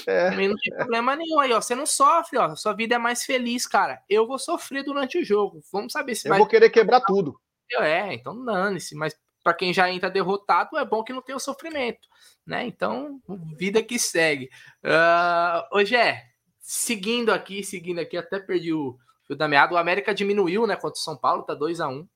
É, 0.07 0.31
Também 0.31 0.49
não 0.49 0.57
tem 0.57 0.73
é. 0.73 0.77
problema 0.77 1.15
nenhum 1.15 1.39
aí, 1.39 1.53
ó. 1.53 1.61
Você 1.61 1.75
não 1.75 1.85
sofre, 1.85 2.39
ó. 2.39 2.57
Sua 2.57 2.73
vida 2.73 2.95
é 2.95 2.99
mais 2.99 3.25
feliz, 3.25 3.67
cara. 3.67 4.03
Eu 4.09 4.27
vou 4.27 4.39
sofrer 4.39 4.83
durante 4.83 5.19
o 5.19 5.25
jogo. 5.25 5.61
Vamos 5.71 5.93
saber 5.93 6.15
se 6.15 6.27
Eu 6.27 6.31
vai... 6.31 6.39
vou 6.39 6.49
querer 6.49 6.71
quebrar 6.71 7.03
tudo. 7.03 7.39
É, 7.79 8.15
então 8.15 8.43
dane-se. 8.43 8.95
Mas 8.97 9.15
para 9.43 9.55
quem 9.55 9.73
já 9.73 9.91
entra 9.91 10.11
derrotado, 10.11 10.79
é 10.79 10.85
bom 10.85 11.03
que 11.03 11.13
não 11.13 11.23
tenha 11.23 11.37
o 11.37 11.41
sofrimento, 11.41 12.07
né? 12.47 12.67
Então, 12.67 13.21
vida 13.57 13.83
que 13.83 13.99
segue. 13.99 14.51
Uh, 14.85 15.77
ô, 15.77 15.85
Gé, 15.85 16.31
Seguindo 16.73 17.33
aqui, 17.33 17.65
seguindo 17.65 17.99
aqui, 17.99 18.17
até 18.17 18.39
perdi 18.39 18.73
o 18.73 18.97
fio 19.27 19.35
da 19.35 19.49
meada. 19.49 19.75
O 19.75 19.77
América 19.77 20.15
diminuiu, 20.15 20.69
né, 20.69 20.77
contra 20.77 21.01
o 21.01 21.03
São 21.03 21.17
Paulo, 21.17 21.43
tá 21.43 21.53
2 21.53 21.81
a 21.81 21.89
1 21.89 22.09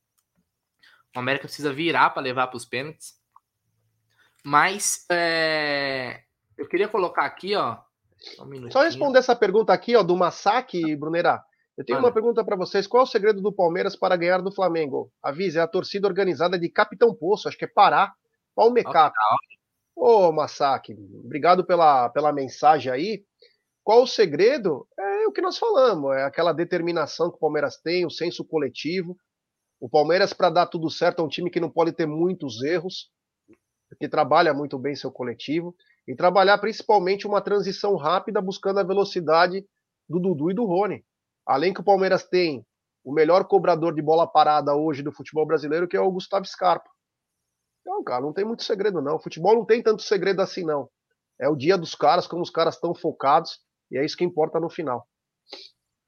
O 1.17 1.19
América 1.19 1.49
precisa 1.49 1.73
virar 1.73 2.11
para 2.11 2.23
levar 2.23 2.47
para 2.47 2.57
os 2.57 2.65
pênaltis. 2.65 3.15
Mas 4.45 5.07
é... 5.11 6.23
eu 6.57 6.69
queria 6.69 6.87
colocar 6.87 7.25
aqui, 7.25 7.57
ó. 7.57 7.79
Um 8.39 8.71
Só 8.71 8.83
responder 8.83 9.19
essa 9.19 9.35
pergunta 9.35 9.73
aqui, 9.73 9.97
ó, 9.97 10.05
do 10.05 10.17
Massaque, 10.17 10.95
Brunera. 10.95 11.43
Eu 11.77 11.85
tenho 11.85 11.97
Mano. 11.97 12.09
uma 12.09 12.15
pergunta 12.15 12.45
para 12.45 12.57
vocês. 12.57 12.87
Qual 12.87 13.01
é 13.01 13.05
o 13.05 13.09
segredo 13.09 13.41
do 13.41 13.53
Palmeiras 13.53 13.97
para 13.97 14.17
ganhar 14.17 14.41
do 14.41 14.53
Flamengo? 14.53 15.11
Avise, 15.23 15.59
é 15.59 15.61
a 15.61 15.69
torcida 15.69 16.07
organizada 16.07 16.59
de 16.59 16.69
Capitão 16.69 17.15
Poço, 17.15 17.49
acho 17.49 17.59
que 17.59 17.65
é 17.65 17.69
Pará, 17.69 18.13
Palmecap. 18.55 19.15
Ô, 19.97 20.31
Massaque, 20.33 20.97
obrigado 21.25 21.65
pela, 21.65 22.09
pela 22.11 22.33
mensagem 22.33 22.93
aí. 22.93 23.25
Qual 23.83 24.03
o 24.03 24.07
segredo? 24.07 24.87
É 24.99 25.27
o 25.27 25.33
que 25.33 25.41
nós 25.41 25.59
falamos, 25.59 26.15
é 26.17 26.25
aquela 26.25 26.53
determinação 26.53 27.31
que 27.31 27.37
o 27.37 27.41
Palmeiras 27.41 27.77
tem, 27.77 28.07
o 28.07 28.11
senso 28.11 28.45
coletivo. 28.45 29.17
O 29.81 29.89
Palmeiras, 29.89 30.33
para 30.33 30.51
dar 30.51 30.67
tudo 30.67 30.89
certo, 30.89 31.21
é 31.21 31.25
um 31.25 31.29
time 31.29 31.51
que 31.51 31.61
não 31.61 31.71
pode 31.71 31.93
ter 31.93 32.07
muitos 32.07 32.63
erros, 32.63 33.11
porque 33.89 34.09
trabalha 34.09 34.55
muito 34.55 34.79
bem 34.79 34.95
seu 34.95 35.11
coletivo, 35.11 35.75
e 36.07 36.15
trabalhar 36.15 36.59
principalmente 36.59 37.27
uma 37.27 37.41
transição 37.41 37.97
rápida, 37.97 38.41
buscando 38.41 38.81
a 38.81 38.85
velocidade 38.85 39.65
do 40.09 40.21
Dudu 40.21 40.51
e 40.51 40.55
do 40.55 40.65
Rony. 40.65 41.05
Além 41.47 41.73
que 41.73 41.81
o 41.81 41.85
Palmeiras 41.85 42.25
tem 42.25 42.65
o 43.05 43.13
melhor 43.13 43.45
cobrador 43.45 43.95
de 43.95 44.01
bola 44.01 44.27
parada 44.27 44.75
hoje 44.75 45.03
do 45.03 45.13
futebol 45.13 45.45
brasileiro, 45.45 45.87
que 45.87 45.97
é 45.97 46.01
o 46.01 46.11
Gustavo 46.11 46.47
Scarpa. 46.47 46.89
Não, 47.85 48.03
cara, 48.03 48.23
não 48.23 48.33
tem 48.33 48.45
muito 48.45 48.65
segredo, 48.65 49.03
não. 49.03 49.17
O 49.17 49.21
futebol 49.21 49.55
não 49.55 49.65
tem 49.65 49.83
tanto 49.83 50.03
segredo 50.03 50.41
assim, 50.41 50.65
não. 50.65 50.89
É 51.39 51.49
o 51.49 51.57
dia 51.57 51.77
dos 51.77 51.95
caras, 51.95 52.27
como 52.27 52.43
os 52.43 52.51
caras 52.51 52.77
estão 52.77 52.95
focados. 52.95 53.61
E 53.91 53.99
é 53.99 54.05
isso 54.05 54.17
que 54.17 54.25
importa 54.25 54.59
no 54.59 54.71
final. 54.71 55.07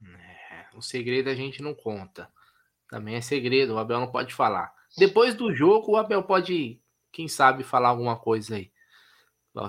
É, 0.03 0.66
o 0.74 0.80
segredo 0.80 1.28
a 1.28 1.34
gente 1.34 1.62
não 1.62 1.74
conta. 1.74 2.30
Também 2.89 3.16
é 3.16 3.20
segredo, 3.20 3.74
o 3.74 3.78
Abel 3.78 4.01
não 4.01 4.11
pode 4.11 4.32
falar. 4.32 4.72
Depois 4.97 5.34
do 5.34 5.55
jogo, 5.55 5.93
o 5.93 5.97
Abel 5.97 6.22
pode, 6.22 6.80
quem 7.12 7.28
sabe, 7.28 7.62
falar 7.62 7.91
alguma 7.91 8.16
coisa 8.18 8.57
aí. 8.57 8.72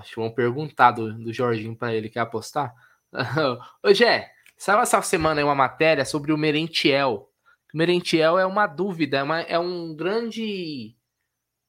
Que 0.05 0.15
vão 0.18 0.32
perguntar 0.32 0.91
do, 0.91 1.13
do 1.13 1.34
Jorginho 1.34 1.76
para 1.76 1.93
ele, 1.93 2.09
quer 2.09 2.20
apostar? 2.20 2.74
Ô 3.84 3.93
Gé, 3.93 4.32
saiu 4.58 4.82
essa 4.82 5.01
semana 5.01 5.43
uma 5.43 5.55
matéria 5.55 6.03
sobre 6.05 6.34
o 6.34 6.38
Merentiel. 6.38 7.32
O 7.74 7.78
Merentiel 7.78 8.39
é 8.39 8.45
uma 8.45 8.66
dúvida, 8.68 9.18
é, 9.18 9.24
uma, 9.24 9.41
é 9.41 9.60
um 9.60 9.95
grande 9.95 10.97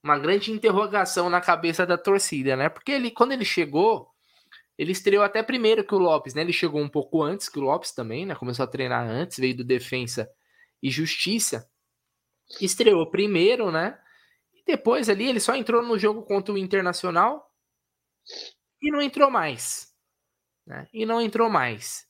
uma 0.02 0.18
grande 0.18 0.50
interrogação 0.52 1.28
na 1.28 1.40
cabeça 1.40 1.84
da 1.84 1.98
torcida, 1.98 2.56
né? 2.56 2.68
Porque 2.68 2.92
ele, 2.92 3.10
quando 3.10 3.32
ele 3.32 3.44
chegou, 3.44 4.08
ele 4.78 4.92
estreou 4.92 5.22
até 5.24 5.42
primeiro 5.42 5.84
que 5.84 5.94
o 5.94 5.98
Lopes, 5.98 6.34
né? 6.34 6.40
Ele 6.40 6.52
chegou 6.52 6.80
um 6.80 6.88
pouco 6.88 7.22
antes 7.22 7.48
que 7.48 7.58
o 7.58 7.62
Lopes 7.62 7.92
também, 7.92 8.24
né? 8.24 8.34
Começou 8.34 8.64
a 8.64 8.68
treinar 8.68 9.06
antes, 9.06 9.38
veio 9.38 9.56
do 9.56 9.64
Defensa 9.64 10.30
e 10.82 10.90
Justiça. 10.90 11.68
Estreou 12.60 13.10
primeiro, 13.10 13.70
né? 13.70 13.98
E 14.54 14.62
depois 14.64 15.08
ali 15.08 15.28
ele 15.28 15.40
só 15.40 15.54
entrou 15.54 15.82
no 15.82 15.98
jogo 15.98 16.22
contra 16.22 16.54
o 16.54 16.58
Internacional 16.58 17.52
e 18.80 18.90
não 18.90 19.02
entrou 19.02 19.30
mais. 19.30 19.92
Né? 20.66 20.88
E 20.92 21.04
não 21.04 21.20
entrou 21.20 21.50
mais. 21.50 22.07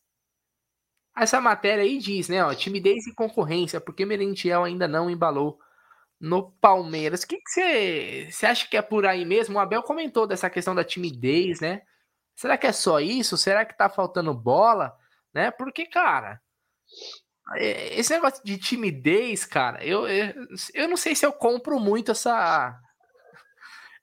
Essa 1.18 1.40
matéria 1.40 1.84
aí 1.84 1.98
diz, 1.98 2.28
né? 2.28 2.44
Ó, 2.44 2.54
timidez 2.54 3.06
e 3.06 3.14
concorrência, 3.14 3.80
porque 3.80 4.04
Merentiel 4.04 4.64
ainda 4.64 4.86
não 4.86 5.10
embalou 5.10 5.58
no 6.20 6.50
Palmeiras. 6.60 7.22
O 7.22 7.28
que 7.28 7.40
você 8.30 8.46
acha 8.46 8.68
que 8.68 8.76
é 8.76 8.82
por 8.82 9.06
aí 9.06 9.24
mesmo? 9.24 9.56
O 9.56 9.60
Abel 9.60 9.82
comentou 9.82 10.26
dessa 10.26 10.50
questão 10.50 10.74
da 10.74 10.84
timidez, 10.84 11.60
né? 11.60 11.82
Será 12.36 12.56
que 12.56 12.66
é 12.66 12.72
só 12.72 13.00
isso? 13.00 13.36
Será 13.36 13.64
que 13.64 13.76
tá 13.76 13.88
faltando 13.88 14.32
bola? 14.32 14.96
Né? 15.34 15.50
Porque, 15.50 15.86
cara, 15.86 16.40
é, 17.56 17.98
esse 17.98 18.12
negócio 18.12 18.42
de 18.44 18.58
timidez, 18.58 19.44
cara, 19.44 19.84
eu, 19.84 20.06
eu, 20.06 20.34
eu 20.74 20.88
não 20.88 20.96
sei 20.96 21.14
se 21.14 21.24
eu 21.24 21.32
compro 21.32 21.78
muito 21.80 22.12
essa 22.12 22.78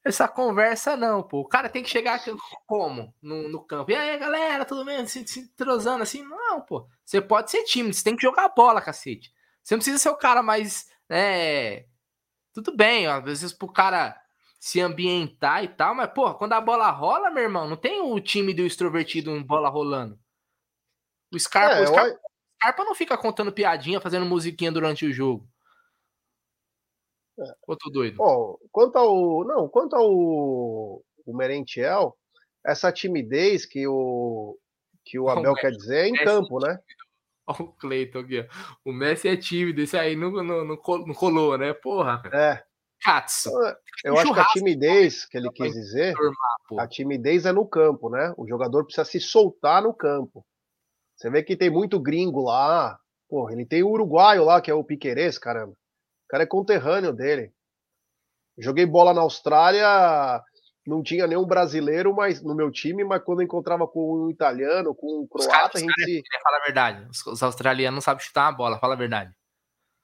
essa 0.05 0.27
conversa 0.27 0.95
não, 0.95 1.23
pô. 1.23 1.39
O 1.39 1.47
cara 1.47 1.67
tem 1.67 1.81
que 1.81 1.89
chegar 1.89 2.23
como? 2.67 3.11
No, 3.19 3.49
no 3.49 3.65
campo. 3.65 3.89
E 3.89 3.95
aí, 3.95 4.17
galera, 4.19 4.63
tudo 4.63 4.85
bem? 4.85 5.03
Se, 5.07 5.27
se 5.27 5.47
trozando 5.55 6.03
assim? 6.03 6.21
Não, 6.21 6.61
pô. 6.61 6.87
Você 7.03 7.19
pode 7.19 7.49
ser 7.49 7.63
tímido, 7.63 7.95
você 7.95 8.03
tem 8.03 8.15
que 8.15 8.21
jogar 8.21 8.49
bola, 8.49 8.81
cacete. 8.81 9.33
Você 9.63 9.73
não 9.73 9.79
precisa 9.79 9.97
ser 9.97 10.09
o 10.09 10.15
cara 10.15 10.43
mais. 10.43 10.87
É... 11.09 11.87
Tudo 12.53 12.75
bem, 12.75 13.07
às 13.07 13.23
vezes 13.23 13.51
pro 13.51 13.67
cara 13.67 14.15
se 14.59 14.79
ambientar 14.79 15.63
e 15.63 15.67
tal, 15.67 15.95
mas, 15.95 16.11
pô, 16.13 16.33
quando 16.35 16.53
a 16.53 16.61
bola 16.61 16.89
rola, 16.91 17.31
meu 17.31 17.43
irmão, 17.43 17.67
não 17.67 17.75
tem 17.75 18.01
o 18.01 18.19
time 18.19 18.53
do 18.53 18.61
extrovertido 18.61 19.31
um 19.31 19.43
bola 19.43 19.69
rolando. 19.69 20.19
O 21.33 21.39
Scarpa, 21.39 21.75
é, 21.77 21.83
o 21.83 21.87
Scarpa, 21.87 22.09
eu... 22.09 22.19
Scarpa 22.61 22.83
não 22.83 22.95
fica 22.95 23.17
contando 23.17 23.51
piadinha, 23.51 23.99
fazendo 23.99 24.25
musiquinha 24.25 24.71
durante 24.71 25.05
o 25.05 25.11
jogo. 25.11 25.47
É. 27.39 27.43
Ou 27.67 27.77
tô 27.77 27.89
doido? 27.89 28.17
Bom, 28.17 28.57
quanto 28.71 28.97
ao. 28.97 29.43
Não, 29.45 29.67
quanto 29.67 29.95
ao 29.95 30.09
o 31.25 31.35
Merentiel, 31.35 32.15
essa 32.65 32.91
timidez 32.91 33.65
que 33.65 33.87
o, 33.87 34.57
que 35.03 35.19
o 35.19 35.27
Abel 35.29 35.53
quer 35.55 35.71
dizer 35.71 36.05
é 36.05 36.07
em 36.07 36.13
campo, 36.13 36.59
né? 36.59 36.79
Olha 37.47 37.57
o 37.61 37.73
Cleiton 37.73 38.19
aqui, 38.19 38.39
ó. 38.39 38.45
O 38.89 38.93
Messi 38.93 39.27
é 39.27 39.37
tímido, 39.37 39.81
esse 39.81 39.97
aí 39.97 40.15
não, 40.15 40.31
não, 40.31 40.65
não, 40.65 40.77
colou, 40.77 41.57
né? 41.57 41.73
Porra. 41.73 42.21
É. 42.33 42.63
Katsu. 43.01 43.51
Eu 44.03 44.17
acho 44.17 44.33
que 44.33 44.39
a 44.39 44.45
timidez 44.45 45.25
que 45.25 45.37
ele 45.37 45.51
quis 45.51 45.73
dizer, 45.73 46.15
a 46.79 46.87
timidez 46.87 47.45
é 47.45 47.51
no 47.51 47.67
campo, 47.67 48.09
né? 48.09 48.33
O 48.37 48.47
jogador 48.47 48.83
precisa 48.83 49.05
se 49.05 49.19
soltar 49.19 49.83
no 49.83 49.93
campo. 49.93 50.43
Você 51.15 51.29
vê 51.29 51.43
que 51.43 51.55
tem 51.55 51.69
muito 51.69 51.99
gringo 51.99 52.43
lá. 52.43 52.97
Porra, 53.29 53.53
ele 53.53 53.65
tem 53.65 53.83
o 53.83 53.89
uruguaio 53.89 54.43
lá, 54.43 54.59
que 54.59 54.71
é 54.71 54.73
o 54.73 54.83
Piquerez, 54.83 55.37
caramba. 55.37 55.73
O 56.25 56.27
cara 56.29 56.43
é 56.43 56.47
conterrâneo 56.47 57.13
dele. 57.13 57.53
Joguei 58.57 58.85
bola 58.85 59.13
na 59.13 59.21
Austrália, 59.21 60.41
não 60.85 61.03
tinha 61.03 61.27
nenhum 61.27 61.45
brasileiro 61.45 62.13
mas, 62.15 62.41
no 62.41 62.55
meu 62.55 62.71
time, 62.71 63.03
mas 63.03 63.23
quando 63.23 63.41
eu 63.41 63.45
encontrava 63.45 63.87
com 63.87 64.25
um 64.25 64.29
italiano, 64.29 64.95
com 64.95 65.23
um 65.23 65.27
croata, 65.27 65.77
a 65.77 65.81
gente. 65.81 65.93
Se... 65.93 66.23
Fala 66.43 66.57
a 66.57 66.65
verdade. 66.65 67.07
Os, 67.09 67.25
os, 67.25 67.43
australianos 67.43 67.95
não 67.95 68.01
sabem 68.01 68.23
chutar 68.23 68.49
uma 68.49 68.57
bola, 68.57 68.79
fala 68.79 68.93
a 68.93 68.97
verdade. 68.97 69.33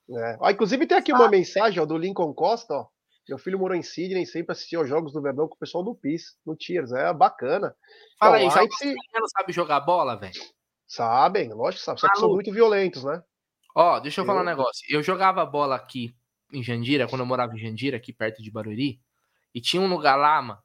É. 0.10 0.38
Ah, 0.42 0.52
inclusive 0.52 0.86
tem 0.88 0.98
aqui 0.98 1.14
uma 1.14 1.30
mensagem 1.30 1.82
ó, 1.82 1.86
do 1.86 1.98
Lincoln 1.98 2.34
Costa, 2.34 2.74
ó. 2.74 2.88
Meu 3.30 3.38
filho 3.38 3.60
morou 3.60 3.78
em 3.78 3.84
Sydney, 3.84 4.26
sempre 4.26 4.52
assistia 4.52 4.80
aos 4.80 4.90
jogos 4.90 5.14
do 5.14 5.22
Verdão 5.22 5.48
com 5.48 5.56
o 5.56 5.60
pessoal 5.60 5.84
do 5.84 5.96
PIS, 5.96 6.36
no 6.46 6.54
Tiers. 6.56 6.92
É 6.92 7.14
bacana. 7.14 7.74
Fala 8.20 8.42
então, 8.42 8.60
aí, 8.60 8.68
já 8.68 8.78
se... 8.78 8.94
não 9.14 9.28
sabe 9.28 9.54
jogar 9.54 9.80
bola, 9.80 10.20
velho? 10.20 10.34
Sabem, 10.86 11.54
lógico 11.54 11.80
que 11.80 11.86
sabem. 11.86 12.02
Só 12.02 12.10
que 12.10 12.20
são 12.20 12.30
muito 12.30 12.52
violentos, 12.52 13.06
né? 13.06 13.24
Ó, 13.76 14.00
deixa 14.00 14.20
eu, 14.20 14.24
eu 14.24 14.28
falar 14.28 14.42
um 14.42 14.46
negócio. 14.46 14.86
Eu 14.90 15.02
jogava 15.02 15.46
bola 15.46 15.76
aqui 15.76 16.16
em 16.52 16.62
Jandira, 16.62 17.08
quando 17.08 17.22
eu 17.22 17.26
morava 17.26 17.56
em 17.56 17.60
Jandira, 17.60 17.98
aqui 17.98 18.12
perto 18.12 18.42
de 18.42 18.52
Barueri, 18.52 19.02
e 19.54 19.62
tinha 19.62 19.82
um 19.82 19.88
lugar 19.88 20.16
lá, 20.16 20.42
mano, 20.42 20.62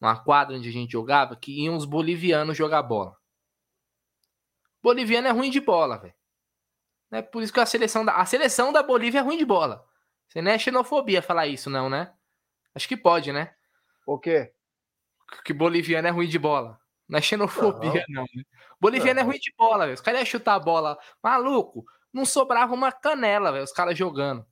uma 0.00 0.16
quadra 0.22 0.56
onde 0.56 0.68
a 0.68 0.72
gente 0.72 0.92
jogava, 0.92 1.36
que 1.36 1.64
iam 1.64 1.76
os 1.76 1.84
bolivianos 1.84 2.56
jogar 2.56 2.82
bola. 2.82 3.16
Boliviano 4.82 5.26
é 5.26 5.30
ruim 5.30 5.50
de 5.50 5.60
bola, 5.60 5.98
velho. 5.98 6.14
É 7.10 7.22
por 7.22 7.42
isso 7.42 7.52
que 7.52 7.60
a 7.60 7.66
seleção 7.66 8.04
da, 8.04 8.16
a 8.16 8.26
seleção 8.26 8.72
da 8.72 8.82
Bolívia 8.82 9.20
é 9.20 9.22
ruim 9.22 9.38
de 9.38 9.44
bola. 9.44 9.84
Você 10.28 10.42
não 10.42 10.50
é 10.50 10.58
xenofobia 10.58 11.22
falar 11.22 11.46
isso, 11.46 11.70
não, 11.70 11.88
né? 11.88 12.12
Acho 12.74 12.88
que 12.88 12.96
pode, 12.96 13.32
né? 13.32 13.54
O 14.06 14.18
quê? 14.18 14.52
Que 15.44 15.52
boliviano 15.52 16.06
é 16.08 16.10
ruim 16.10 16.28
de 16.28 16.38
bola. 16.38 16.78
Não 17.08 17.18
é 17.18 17.22
xenofobia, 17.22 18.04
não. 18.08 18.22
não 18.22 18.28
né? 18.34 18.42
Boliviano 18.80 19.20
é 19.20 19.22
não. 19.22 19.30
é 19.30 19.32
ruim 19.32 19.40
de 19.40 19.52
bola, 19.56 19.84
velho. 19.84 19.94
Os 19.94 20.00
caras 20.00 20.20
iam 20.20 20.26
chutar 20.26 20.54
a 20.54 20.60
bola. 20.60 20.98
Maluco, 21.22 21.84
não 22.16 22.24
sobrava 22.24 22.72
uma 22.72 22.90
canela, 22.90 23.52
velho, 23.52 23.62
os 23.62 23.72
caras 23.72 23.96
jogando. 23.96 24.44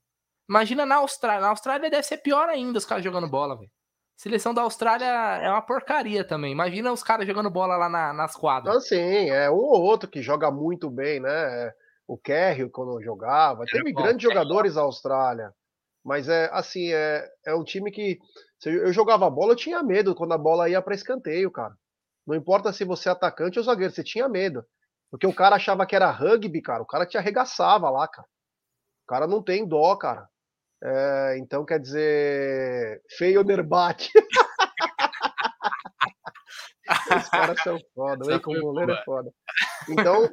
Imagina 0.47 0.85
na 0.85 0.97
Austrália. 0.97 1.41
Na 1.41 1.49
Austrália 1.49 1.91
deve 1.91 2.03
ser 2.03 2.19
pior 2.19 2.47
ainda 2.51 2.77
os 2.77 2.85
caras 2.85 3.03
jogando 3.03 3.27
bola, 3.27 3.57
velho. 3.57 3.71
Seleção 4.15 4.53
da 4.53 4.61
Austrália 4.63 5.07
é 5.07 5.51
uma 5.51 5.63
porcaria 5.63 6.23
também. 6.23 6.53
Imagina 6.53 6.93
os 6.93 7.03
caras 7.03 7.27
jogando 7.27 7.51
bola 7.51 7.77
lá 7.77 7.89
na, 7.89 8.13
nas 8.13 8.37
quadras. 8.37 8.77
Assim, 8.77 9.31
é 9.31 9.51
um 9.51 9.55
ou 9.55 9.83
outro 9.83 10.09
que 10.09 10.21
joga 10.21 10.51
muito 10.51 10.91
bem, 10.91 11.19
né? 11.19 11.73
O 12.07 12.19
Kerry, 12.19 12.69
quando 12.69 13.03
jogava. 13.03 13.65
Teve 13.65 13.93
grandes 13.93 14.23
jogadores 14.23 14.75
da 14.75 14.83
Austrália. 14.83 15.51
Mas 16.05 16.29
é 16.29 16.51
assim, 16.53 16.93
é, 16.93 17.27
é 17.47 17.55
um 17.55 17.65
time 17.65 17.91
que. 17.91 18.19
Eu 18.65 18.93
jogava 18.93 19.29
bola, 19.31 19.53
eu 19.53 19.57
tinha 19.57 19.83
medo 19.83 20.15
quando 20.15 20.33
a 20.33 20.39
bola 20.39 20.69
ia 20.69 20.83
para 20.83 20.95
escanteio, 20.95 21.51
cara. 21.51 21.75
Não 22.27 22.35
importa 22.35 22.73
se 22.73 22.85
você 22.85 23.09
é 23.09 23.13
atacante 23.13 23.59
ou 23.59 23.65
zagueiro, 23.65 23.93
você 23.93 24.05
tinha 24.05 24.29
medo. 24.29 24.65
Porque 25.15 25.29
o 25.29 25.33
cara 25.33 25.55
achava 25.55 25.87
que 25.87 25.95
era 25.95 26.11
rugby, 26.11 26.61
cara. 26.61 26.83
O 26.83 26.87
cara 26.87 27.07
te 27.07 27.17
arregaçava 27.17 27.89
lá, 27.89 28.09
cara. 28.09 28.27
O 29.05 29.07
cara 29.07 29.29
não 29.29 29.41
tem 29.41 29.65
dó, 29.65 29.95
cara. 29.95 30.29
É, 30.83 31.37
então, 31.39 31.65
quer 31.65 31.79
dizer, 31.79 33.01
feio 33.17 33.45
bate. 33.65 34.11
Os 37.17 37.29
caras 37.29 37.63
são 37.63 37.79
foda, 37.95 38.33
hein? 38.33 38.41
Como 38.41 38.61
goleiro 38.61 38.91
é 38.91 39.05
foda. 39.05 39.31
Então, 39.89 40.29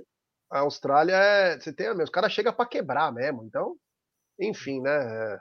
a 0.51 0.61
Austrália 0.61 1.13
é. 1.13 1.59
Você 1.59 1.71
tem, 1.71 1.91
os 1.91 2.09
caras 2.09 2.31
chegam 2.31 2.51
para 2.51 2.65
quebrar 2.65 3.13
mesmo. 3.13 3.43
Então, 3.43 3.75
enfim, 4.39 4.81
né? 4.81 4.95
É, 4.95 5.37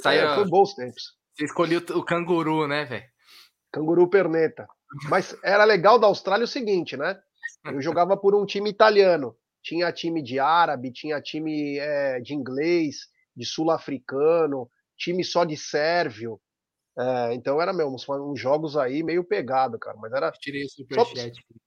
Saiu, 0.00 0.26
é, 0.26 0.34
foi 0.36 0.48
bons 0.48 0.74
tempos. 0.74 1.18
Você 1.34 1.44
escolheu 1.44 1.82
o 1.94 2.02
canguru, 2.02 2.66
né, 2.66 2.86
velho? 2.86 3.04
Canguru 3.70 4.08
perneta. 4.08 4.66
Mas 5.10 5.36
era 5.44 5.64
legal 5.64 5.98
da 5.98 6.06
Austrália 6.06 6.44
o 6.44 6.48
seguinte, 6.48 6.96
né? 6.96 7.20
Eu 7.72 7.80
jogava 7.80 8.16
por 8.16 8.34
um 8.34 8.46
time 8.46 8.70
italiano. 8.70 9.36
Tinha 9.62 9.92
time 9.92 10.22
de 10.22 10.38
árabe, 10.38 10.92
tinha 10.92 11.20
time 11.20 11.78
é, 11.78 12.20
de 12.20 12.34
inglês, 12.34 13.08
de 13.34 13.44
sul-africano, 13.44 14.70
time 14.96 15.24
só 15.24 15.44
de 15.44 15.56
sérvio. 15.56 16.40
É, 16.98 17.34
então 17.34 17.60
era 17.60 17.72
mesmo 17.72 17.94
uns, 17.94 18.08
uns, 18.08 18.40
jogos 18.40 18.76
aí 18.76 19.02
meio 19.02 19.24
pegado, 19.24 19.78
cara. 19.78 19.96
Mas 19.98 20.12
era. 20.12 20.28
Eu 20.28 20.32
tirei 20.32 20.64
o 20.64 20.68
superchat. 20.68 21.34
Só... 21.34 21.66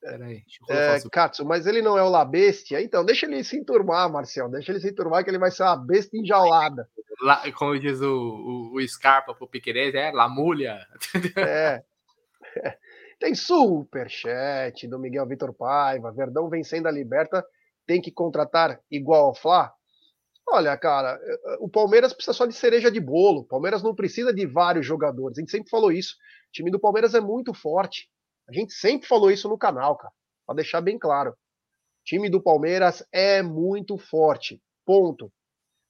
Peraí, 0.00 0.42
é, 0.70 0.98
Katsu, 1.12 1.44
mas 1.44 1.66
ele 1.66 1.82
não 1.82 1.98
é 1.98 2.02
o 2.02 2.08
La 2.08 2.24
Bestia? 2.24 2.80
Então, 2.80 3.04
deixa 3.04 3.26
ele 3.26 3.44
se 3.44 3.58
enturmar, 3.58 4.10
Marcel. 4.10 4.48
Deixa 4.48 4.72
ele 4.72 4.80
se 4.80 4.88
enturmar 4.88 5.22
que 5.22 5.28
ele 5.28 5.38
vai 5.38 5.50
ser 5.50 5.62
uma 5.62 5.76
besta 5.76 6.16
enjaulada. 6.16 6.88
Lá, 7.20 7.42
como 7.52 7.78
diz 7.78 8.00
o, 8.00 8.10
o, 8.10 8.76
o 8.76 8.88
Scarpa 8.88 9.34
pro 9.34 9.46
Piquerez, 9.46 9.94
é 9.94 10.10
Lamulha. 10.10 10.86
É. 11.36 11.82
Tem 13.20 13.34
superchat 13.34 14.88
do 14.88 14.98
Miguel 14.98 15.26
Vitor 15.26 15.52
Paiva. 15.52 16.10
Verdão 16.10 16.48
vencendo 16.48 16.86
a 16.86 16.90
Liberta. 16.90 17.46
Tem 17.86 18.00
que 18.00 18.10
contratar 18.10 18.80
igual 18.90 19.26
ao 19.26 19.34
Fla? 19.34 19.70
Olha, 20.48 20.76
cara, 20.78 21.20
o 21.60 21.68
Palmeiras 21.68 22.14
precisa 22.14 22.32
só 22.32 22.46
de 22.46 22.54
cereja 22.54 22.90
de 22.90 22.98
bolo. 22.98 23.42
O 23.42 23.46
Palmeiras 23.46 23.82
não 23.82 23.94
precisa 23.94 24.32
de 24.32 24.46
vários 24.46 24.86
jogadores. 24.86 25.36
A 25.36 25.40
gente 25.42 25.50
sempre 25.50 25.68
falou 25.68 25.92
isso. 25.92 26.14
O 26.48 26.52
time 26.52 26.70
do 26.70 26.80
Palmeiras 26.80 27.14
é 27.14 27.20
muito 27.20 27.52
forte. 27.52 28.08
A 28.48 28.52
gente 28.52 28.72
sempre 28.72 29.06
falou 29.06 29.30
isso 29.30 29.48
no 29.50 29.58
canal, 29.58 29.98
cara. 29.98 30.12
Pra 30.46 30.54
deixar 30.54 30.80
bem 30.80 30.98
claro. 30.98 31.32
O 31.32 32.04
time 32.04 32.30
do 32.30 32.42
Palmeiras 32.42 33.06
é 33.12 33.42
muito 33.42 33.98
forte. 33.98 34.60
Ponto. 34.84 35.30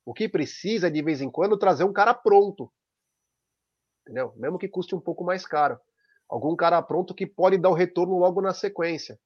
O 0.05 0.13
que 0.13 0.29
precisa 0.29 0.89
é, 0.89 0.91
de 0.91 1.01
vez 1.01 1.21
em 1.21 1.31
quando, 1.31 1.57
trazer 1.57 1.85
um 1.85 1.93
cara 1.93 2.13
pronto. 2.13 2.71
Entendeu? 4.03 4.35
Mesmo 4.37 4.59
que 4.59 4.69
custe 4.69 4.97
um 4.97 5.01
pouco 5.01 5.23
mais 5.23 5.47
caro. 5.47 5.79
Algum 6.31 6.55
cara 6.55 6.81
pronto 6.81 7.15
que 7.15 7.27
pode 7.27 7.59
dar 7.59 7.71
o 7.71 7.75
retorno 7.75 8.17
logo 8.17 8.41
na 8.41 8.55
sequência. 8.55 9.19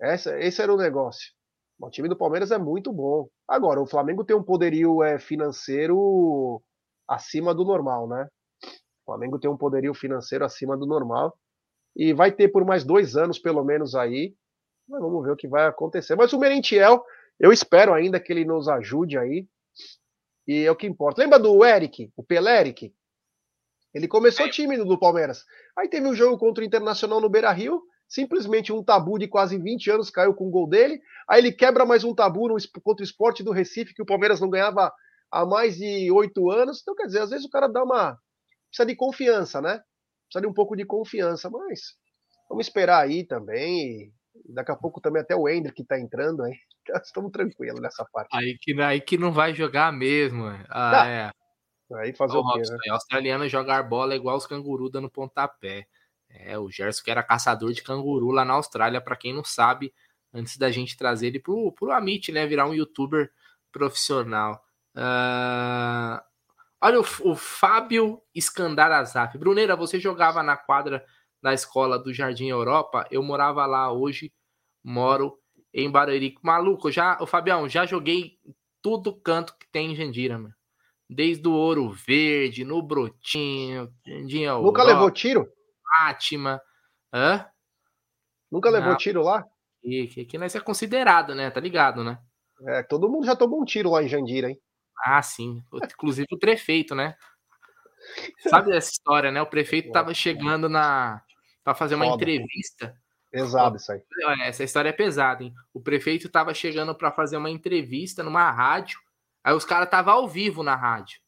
Essa, 0.00 0.38
esse 0.40 0.60
era 0.60 0.74
o 0.74 0.76
negócio. 0.76 1.32
O 1.80 1.88
time 1.88 2.08
do 2.08 2.16
Palmeiras 2.16 2.50
é 2.50 2.58
muito 2.58 2.92
bom. 2.92 3.28
Agora, 3.46 3.80
o 3.80 3.86
Flamengo 3.86 4.24
tem 4.24 4.36
um 4.36 4.42
poderio 4.42 5.02
é, 5.02 5.18
financeiro 5.18 6.60
acima 7.08 7.54
do 7.54 7.64
normal, 7.64 8.08
né? 8.08 8.28
O 8.64 9.12
Flamengo 9.12 9.38
tem 9.38 9.48
um 9.48 9.56
poderio 9.56 9.94
financeiro 9.94 10.44
acima 10.44 10.76
do 10.76 10.86
normal 10.86 11.34
e 11.96 12.12
vai 12.12 12.32
ter 12.32 12.48
por 12.48 12.64
mais 12.64 12.84
dois 12.84 13.16
anos, 13.16 13.38
pelo 13.38 13.64
menos, 13.64 13.94
aí. 13.94 14.34
Mas 14.88 15.00
vamos 15.00 15.24
ver 15.24 15.32
o 15.32 15.36
que 15.36 15.48
vai 15.48 15.66
acontecer. 15.66 16.16
Mas 16.16 16.32
o 16.32 16.38
Merentiel, 16.38 17.04
eu 17.38 17.52
espero 17.52 17.94
ainda 17.94 18.20
que 18.20 18.32
ele 18.32 18.44
nos 18.44 18.68
ajude 18.68 19.16
aí. 19.16 19.46
E 20.46 20.64
é 20.64 20.70
o 20.70 20.76
que 20.76 20.86
importa. 20.86 21.22
Lembra 21.22 21.38
do 21.38 21.64
Eric, 21.64 22.10
o 22.16 22.24
Peleric? 22.24 22.92
Ele 23.94 24.06
começou 24.06 24.46
é. 24.46 24.50
tímido 24.50 24.84
do 24.84 24.98
Palmeiras. 24.98 25.44
Aí 25.76 25.88
teve 25.88 26.06
um 26.06 26.14
jogo 26.14 26.38
contra 26.38 26.62
o 26.62 26.66
Internacional 26.66 27.20
no 27.20 27.28
Beira 27.28 27.50
Rio. 27.52 27.82
Simplesmente 28.08 28.72
um 28.72 28.82
tabu 28.82 29.18
de 29.18 29.28
quase 29.28 29.56
20 29.56 29.90
anos 29.90 30.10
caiu 30.10 30.34
com 30.34 30.48
o 30.48 30.50
gol 30.50 30.68
dele. 30.68 31.00
Aí 31.28 31.40
ele 31.40 31.52
quebra 31.52 31.86
mais 31.86 32.02
um 32.02 32.14
tabu 32.14 32.48
no, 32.48 32.56
contra 32.82 33.02
o 33.02 33.04
esporte 33.04 33.42
do 33.42 33.52
Recife, 33.52 33.94
que 33.94 34.02
o 34.02 34.06
Palmeiras 34.06 34.40
não 34.40 34.50
ganhava 34.50 34.92
há 35.30 35.46
mais 35.46 35.76
de 35.76 36.10
oito 36.10 36.50
anos. 36.50 36.80
Então, 36.82 36.94
quer 36.94 37.06
dizer, 37.06 37.20
às 37.20 37.30
vezes 37.30 37.46
o 37.46 37.50
cara 37.50 37.68
dá 37.68 37.82
uma. 37.84 38.18
precisa 38.68 38.86
de 38.86 38.96
confiança, 38.96 39.60
né? 39.60 39.80
precisa 40.30 40.42
de 40.42 40.46
um 40.46 40.54
pouco 40.54 40.76
de 40.76 40.84
confiança, 40.84 41.50
mas 41.50 41.80
vamos 42.48 42.66
esperar 42.66 43.02
aí 43.02 43.26
também. 43.26 44.12
Daqui 44.54 44.70
a 44.70 44.76
pouco 44.76 45.00
também 45.00 45.22
até 45.22 45.34
o 45.34 45.48
Hendrick 45.48 45.82
está 45.82 45.98
entrando 45.98 46.44
aí. 46.44 46.54
Estamos 47.04 47.32
tranquilos 47.32 47.80
nessa 47.80 48.06
parte. 48.12 48.28
Aí 48.32 48.56
que, 48.60 48.80
aí 48.80 49.00
que 49.00 49.18
não 49.18 49.32
vai 49.32 49.52
jogar 49.54 49.92
mesmo. 49.92 50.44
Ah, 50.68 51.06
é. 51.06 51.30
Aí 51.94 52.12
fazer 52.12 52.36
o, 52.36 52.40
o 52.40 52.52
quê, 52.52 52.60
né? 52.60 52.90
O 52.90 52.94
australiano 52.94 53.48
jogar 53.48 53.82
bola 53.82 54.14
igual 54.14 54.36
os 54.36 54.46
cangurus 54.46 54.90
dando 54.90 55.10
pontapé. 55.10 55.86
É, 56.28 56.58
o 56.58 56.70
Gerson 56.70 57.02
que 57.02 57.10
era 57.10 57.22
caçador 57.22 57.72
de 57.72 57.82
canguru 57.82 58.30
lá 58.30 58.44
na 58.44 58.54
Austrália, 58.54 59.00
para 59.00 59.16
quem 59.16 59.34
não 59.34 59.42
sabe, 59.44 59.92
antes 60.32 60.56
da 60.56 60.70
gente 60.70 60.96
trazer 60.96 61.28
ele 61.28 61.40
pro, 61.40 61.72
pro 61.72 61.90
Amit, 61.90 62.30
né? 62.30 62.46
Virar 62.46 62.66
um 62.66 62.74
youtuber 62.74 63.30
profissional. 63.72 64.64
Uh, 64.96 66.20
Olha 66.82 66.98
o, 66.98 67.04
o 67.24 67.36
Fábio 67.36 68.22
Escandarazaf. 68.34 69.36
Bruneira, 69.36 69.76
você 69.76 70.00
jogava 70.00 70.42
na 70.42 70.56
quadra 70.56 71.04
da 71.42 71.52
escola 71.52 71.98
do 71.98 72.12
Jardim 72.12 72.48
Europa? 72.48 73.06
Eu 73.10 73.22
morava 73.22 73.66
lá 73.66 73.92
hoje, 73.92 74.32
moro 74.82 75.38
em 75.74 75.90
Barueri. 75.90 76.36
Maluco, 76.42 76.90
já, 76.90 77.18
o 77.20 77.26
Fabião, 77.26 77.68
já 77.68 77.84
joguei 77.84 78.38
tudo 78.80 79.14
canto 79.14 79.54
que 79.58 79.68
tem 79.70 79.92
em 79.92 79.94
Jandira, 79.94 80.38
mano. 80.38 80.54
Desde 81.12 81.48
o 81.48 81.52
Ouro 81.52 81.90
Verde, 81.90 82.64
no 82.64 82.80
Brotinho, 82.80 83.92
Jandinha 84.06 84.54
Nunca 84.54 84.84
levou 84.84 85.10
tiro? 85.10 85.48
Fátima. 85.84 86.62
Hã? 87.12 87.44
Nunca 88.48 88.70
levou 88.70 88.90
Não. 88.90 88.96
tiro 88.96 89.20
lá? 89.20 89.44
E 89.82 90.06
que 90.06 90.20
aqui 90.20 90.38
nós 90.38 90.54
é 90.54 90.60
considerado, 90.60 91.34
né? 91.34 91.50
Tá 91.50 91.58
ligado, 91.58 92.04
né? 92.04 92.16
É, 92.64 92.84
todo 92.84 93.08
mundo 93.08 93.26
já 93.26 93.34
tomou 93.34 93.60
um 93.60 93.64
tiro 93.64 93.90
lá 93.90 94.04
em 94.04 94.08
Jandira, 94.08 94.50
hein? 94.50 94.60
Ah, 95.04 95.20
sim. 95.20 95.64
Inclusive 95.94 96.28
o 96.30 96.38
prefeito, 96.38 96.94
né? 96.94 97.16
Sabe 98.48 98.70
essa 98.76 98.92
história, 98.92 99.32
né? 99.32 99.42
O 99.42 99.46
prefeito 99.46 99.90
tava 99.90 100.14
chegando 100.14 100.68
na 100.68 101.20
para 101.64 101.74
fazer 101.74 101.96
uma 101.96 102.04
Foda. 102.04 102.22
entrevista. 102.22 102.94
Pesado 103.32 103.76
isso 103.76 103.90
aí. 103.90 104.00
Essa 104.42 104.62
história 104.62 104.90
é 104.90 104.92
pesada, 104.92 105.42
hein? 105.42 105.52
O 105.74 105.80
prefeito 105.80 106.28
tava 106.28 106.54
chegando 106.54 106.94
para 106.94 107.10
fazer 107.10 107.36
uma 107.36 107.50
entrevista 107.50 108.22
numa 108.22 108.48
rádio. 108.50 109.00
Aí 109.42 109.54
os 109.54 109.64
caras 109.64 109.88
tava 109.88 110.12
ao 110.12 110.28
vivo 110.28 110.62
na 110.62 110.76
rádio. 110.76 111.20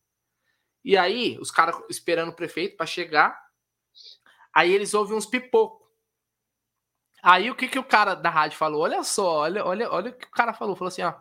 E 0.85 0.97
aí, 0.97 1.39
os 1.41 1.51
caras 1.51 1.77
esperando 1.89 2.31
o 2.31 2.37
prefeito 2.37 2.77
para 2.77 2.87
chegar. 2.87 3.41
Aí 4.55 4.73
eles 4.73 4.95
ouvem 4.95 5.17
uns 5.17 5.27
pipocos. 5.27 5.83
Aí 7.23 7.51
o 7.51 7.55
que 7.55 7.69
que 7.69 7.79
o 7.79 7.85
cara 7.85 8.15
da 8.15 8.29
rádio 8.29 8.59
falou? 8.59 8.83
Olha 8.83 9.03
só, 9.05 9.39
olha, 9.43 9.65
olha, 9.65 9.91
olha 9.91 10.11
o 10.11 10.15
que 10.15 10.27
o 10.27 10.31
cara 10.31 10.53
falou. 10.53 10.75
Falou 10.75 10.89
assim, 10.89 11.03
ó. 11.03 11.15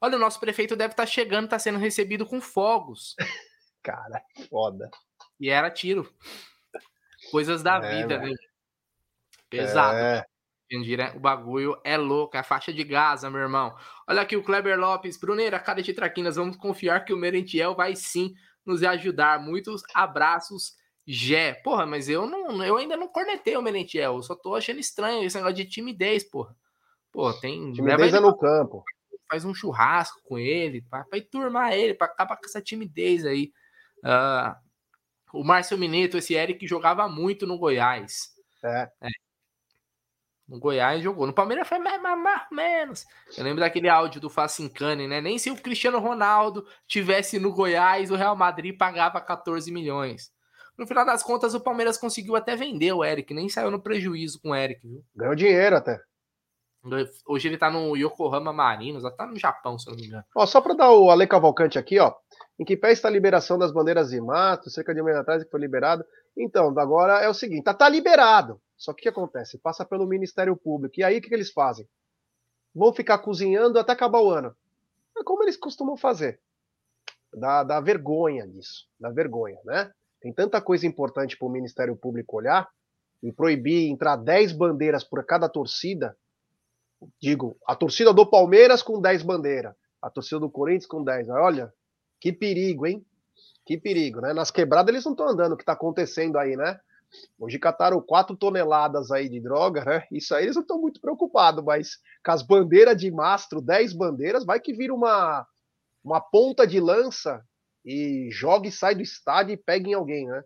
Olha, 0.00 0.16
o 0.16 0.20
nosso 0.20 0.40
prefeito 0.40 0.74
deve 0.74 0.92
estar 0.92 1.02
tá 1.02 1.06
chegando, 1.06 1.44
está 1.44 1.58
sendo 1.58 1.78
recebido 1.78 2.24
com 2.24 2.40
fogos. 2.40 3.14
cara, 3.82 4.22
foda. 4.48 4.90
E 5.38 5.50
era 5.50 5.70
tiro. 5.70 6.10
Coisas 7.30 7.62
da 7.62 7.76
é, 7.76 7.96
vida, 7.96 8.18
né? 8.18 8.32
Pesado. 9.50 9.98
É. 9.98 10.26
O 11.16 11.20
bagulho 11.20 11.80
é 11.82 11.96
louco, 11.96 12.36
é 12.36 12.40
a 12.40 12.44
faixa 12.44 12.72
de 12.72 12.84
Gaza, 12.84 13.30
meu 13.30 13.40
irmão. 13.40 13.74
Olha 14.06 14.20
aqui 14.20 14.36
o 14.36 14.42
Kleber 14.42 14.78
Lopes, 14.78 15.16
Bruneira, 15.16 15.58
cara 15.58 15.82
de 15.82 15.94
traquinas, 15.94 16.36
vamos 16.36 16.56
confiar 16.56 17.04
que 17.04 17.12
o 17.12 17.16
Merentiel 17.16 17.74
vai 17.74 17.96
sim 17.96 18.34
nos 18.66 18.82
ajudar. 18.82 19.40
Muitos 19.40 19.82
abraços, 19.94 20.76
Gé. 21.06 21.54
Porra, 21.54 21.86
mas 21.86 22.08
eu 22.08 22.26
não, 22.26 22.62
eu 22.62 22.76
ainda 22.76 22.96
não 22.96 23.08
cornetei 23.08 23.56
o 23.56 23.62
Merentiel, 23.62 24.16
eu 24.16 24.22
só 24.22 24.34
tô 24.34 24.54
achando 24.54 24.78
estranho 24.78 25.24
esse 25.24 25.36
negócio 25.36 25.56
de 25.56 25.64
timidez, 25.64 26.22
porra. 26.22 26.54
Pô, 27.10 27.32
tem. 27.32 27.72
Timidez 27.72 28.12
é 28.12 28.20
no 28.20 28.36
campo. 28.36 28.84
Faz 29.30 29.44
um 29.44 29.54
churrasco 29.54 30.20
com 30.24 30.38
ele, 30.38 30.82
pra, 30.82 31.04
pra 31.04 31.20
turmar 31.20 31.72
ele, 31.72 31.94
pra 31.94 32.06
acabar 32.06 32.36
com 32.36 32.44
essa 32.44 32.60
timidez 32.60 33.24
aí. 33.24 33.52
Uh, 34.04 34.54
o 35.32 35.44
Márcio 35.44 35.78
Mineto, 35.78 36.18
esse 36.18 36.34
Eric 36.34 36.66
jogava 36.66 37.08
muito 37.08 37.46
no 37.46 37.58
Goiás. 37.58 38.30
É. 38.62 38.90
é. 39.02 39.27
No 40.48 40.58
Goiás 40.58 41.02
jogou. 41.02 41.26
No 41.26 41.32
Palmeiras 41.32 41.68
foi 41.68 41.78
mais, 41.78 42.00
mais, 42.00 42.18
mais 42.22 42.46
menos. 42.50 43.06
Eu 43.36 43.44
lembro 43.44 43.60
daquele 43.60 43.88
áudio 43.88 44.20
do 44.20 44.30
Facincani, 44.30 45.06
né? 45.06 45.20
Nem 45.20 45.38
se 45.38 45.50
o 45.50 45.56
Cristiano 45.56 45.98
Ronaldo 45.98 46.66
tivesse 46.86 47.38
no 47.38 47.52
Goiás, 47.52 48.10
o 48.10 48.16
Real 48.16 48.34
Madrid 48.34 48.76
pagava 48.76 49.20
14 49.20 49.70
milhões. 49.70 50.32
No 50.78 50.86
final 50.86 51.04
das 51.04 51.22
contas, 51.22 51.54
o 51.54 51.60
Palmeiras 51.60 51.98
conseguiu 51.98 52.36
até 52.36 52.56
vender 52.56 52.92
o 52.92 53.04
Eric, 53.04 53.34
nem 53.34 53.48
saiu 53.48 53.70
no 53.70 53.82
prejuízo 53.82 54.40
com 54.40 54.50
o 54.50 54.54
Eric, 54.54 54.86
viu? 54.86 55.04
Ganhou 55.14 55.34
dinheiro 55.34 55.76
até. 55.76 56.00
Hoje 57.26 57.48
ele 57.48 57.58
tá 57.58 57.68
no 57.68 57.96
Yokohama 57.96 58.52
Marinos, 58.52 59.02
tá 59.16 59.26
no 59.26 59.36
Japão, 59.36 59.78
se 59.78 59.90
eu 59.90 59.92
não 59.92 60.00
me 60.00 60.06
engano. 60.06 60.24
Ó, 60.34 60.46
só 60.46 60.60
para 60.60 60.74
dar 60.74 60.92
o 60.92 61.10
Ale 61.10 61.26
Cavalcante 61.26 61.78
aqui, 61.78 61.98
ó. 61.98 62.14
Em 62.58 62.64
que 62.64 62.76
pé 62.76 62.92
está 62.92 63.08
a 63.08 63.10
liberação 63.10 63.58
das 63.58 63.72
bandeiras 63.72 64.10
de 64.10 64.20
mato? 64.20 64.70
Cerca 64.70 64.94
de 64.94 65.02
um 65.02 65.04
mês 65.04 65.16
atrás 65.16 65.44
que 65.44 65.50
foi 65.50 65.60
liberado. 65.60 66.04
Então, 66.38 66.68
agora 66.78 67.20
é 67.20 67.28
o 67.28 67.34
seguinte, 67.34 67.64
tá, 67.64 67.74
tá 67.74 67.88
liberado. 67.88 68.60
Só 68.76 68.92
que 68.94 69.00
o 69.00 69.02
que 69.02 69.08
acontece? 69.08 69.58
Passa 69.58 69.84
pelo 69.84 70.06
Ministério 70.06 70.56
Público. 70.56 70.94
E 70.98 71.02
aí 71.02 71.18
o 71.18 71.20
que, 71.20 71.28
que 71.28 71.34
eles 71.34 71.50
fazem? 71.50 71.86
Vão 72.72 72.92
ficar 72.92 73.18
cozinhando 73.18 73.76
até 73.78 73.92
acabar 73.92 74.20
o 74.20 74.30
ano. 74.30 74.54
É 75.18 75.24
como 75.24 75.42
eles 75.42 75.56
costumam 75.56 75.96
fazer. 75.96 76.40
Dá, 77.34 77.64
dá 77.64 77.80
vergonha 77.80 78.46
disso. 78.46 78.86
Dá 79.00 79.10
vergonha, 79.10 79.58
né? 79.64 79.92
Tem 80.20 80.32
tanta 80.32 80.60
coisa 80.60 80.86
importante 80.86 81.36
para 81.36 81.46
o 81.46 81.50
Ministério 81.50 81.96
Público 81.96 82.36
olhar 82.36 82.68
e 83.20 83.32
proibir 83.32 83.90
entrar 83.90 84.16
10 84.16 84.52
bandeiras 84.52 85.02
por 85.02 85.24
cada 85.24 85.48
torcida. 85.48 86.16
Digo, 87.20 87.56
a 87.66 87.74
torcida 87.74 88.12
do 88.12 88.28
Palmeiras 88.28 88.80
com 88.80 89.00
10 89.00 89.24
bandeiras, 89.24 89.74
a 90.00 90.08
torcida 90.08 90.38
do 90.38 90.50
Corinthians 90.50 90.86
com 90.86 91.02
10. 91.02 91.28
Olha, 91.30 91.72
que 92.20 92.32
perigo, 92.32 92.86
hein? 92.86 93.04
Que 93.68 93.76
perigo, 93.76 94.22
né? 94.22 94.32
Nas 94.32 94.50
quebradas 94.50 94.88
eles 94.90 95.04
não 95.04 95.12
estão 95.12 95.28
andando, 95.28 95.52
o 95.52 95.56
que 95.58 95.62
está 95.62 95.74
acontecendo 95.74 96.38
aí, 96.38 96.56
né? 96.56 96.80
Hoje 97.38 97.58
cataram 97.58 98.00
4 98.00 98.34
toneladas 98.34 99.10
aí 99.10 99.28
de 99.28 99.38
droga, 99.42 99.84
né? 99.84 100.06
Isso 100.10 100.34
aí 100.34 100.44
eles 100.44 100.54
não 100.54 100.62
estão 100.62 100.80
muito 100.80 100.98
preocupados, 101.02 101.62
mas 101.62 101.98
com 102.24 102.32
as 102.32 102.40
bandeiras 102.42 102.96
de 102.96 103.10
mastro, 103.10 103.60
10 103.60 103.92
bandeiras, 103.92 104.46
vai 104.46 104.58
que 104.58 104.72
vira 104.72 104.94
uma, 104.94 105.46
uma 106.02 106.18
ponta 106.18 106.66
de 106.66 106.80
lança 106.80 107.44
e 107.84 108.30
joga 108.32 108.68
e 108.68 108.72
sai 108.72 108.94
do 108.94 109.02
estádio 109.02 109.52
e 109.52 109.58
pega 109.58 109.86
em 109.86 109.92
alguém, 109.92 110.26
né? 110.26 110.42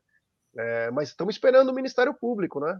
É, 0.59 0.91
mas 0.91 1.11
estamos 1.11 1.37
esperando 1.37 1.68
o 1.68 1.75
Ministério 1.75 2.12
Público, 2.20 2.59
né? 2.59 2.73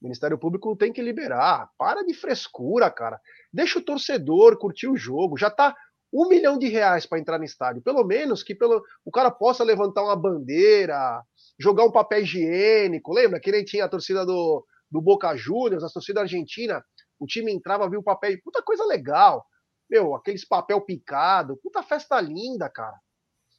O 0.00 0.04
Ministério 0.04 0.38
Público 0.38 0.74
tem 0.76 0.94
que 0.94 1.02
liberar. 1.02 1.68
Para 1.76 2.02
de 2.06 2.14
frescura, 2.14 2.90
cara. 2.90 3.20
Deixa 3.52 3.78
o 3.78 3.84
torcedor 3.84 4.58
curtir 4.58 4.88
o 4.88 4.96
jogo. 4.96 5.36
Já 5.36 5.50
tá 5.50 5.76
um 6.12 6.28
milhão 6.28 6.58
de 6.58 6.68
reais 6.68 7.06
para 7.06 7.18
entrar 7.18 7.38
no 7.38 7.44
estádio. 7.44 7.82
Pelo 7.82 8.04
menos 8.04 8.42
que 8.42 8.54
pelo, 8.54 8.82
o 9.04 9.10
cara 9.10 9.30
possa 9.30 9.62
levantar 9.62 10.02
uma 10.02 10.16
bandeira, 10.16 11.22
jogar 11.58 11.84
um 11.84 11.92
papel 11.92 12.22
higiênico. 12.22 13.12
Lembra 13.12 13.40
que 13.40 13.52
nem 13.52 13.64
tinha 13.64 13.84
a 13.84 13.88
torcida 13.88 14.26
do, 14.26 14.64
do 14.90 15.00
Boca 15.00 15.36
Juniors, 15.36 15.84
a 15.84 15.88
torcida 15.88 16.20
argentina. 16.20 16.84
O 17.18 17.26
time 17.26 17.52
entrava, 17.52 17.88
viu 17.88 18.00
o 18.00 18.04
papel. 18.04 18.36
Puta 18.42 18.62
coisa 18.62 18.84
legal. 18.84 19.44
Meu, 19.88 20.14
aqueles 20.14 20.44
papel 20.44 20.80
picado. 20.80 21.58
Puta 21.62 21.82
festa 21.82 22.20
linda, 22.20 22.68
cara. 22.68 22.96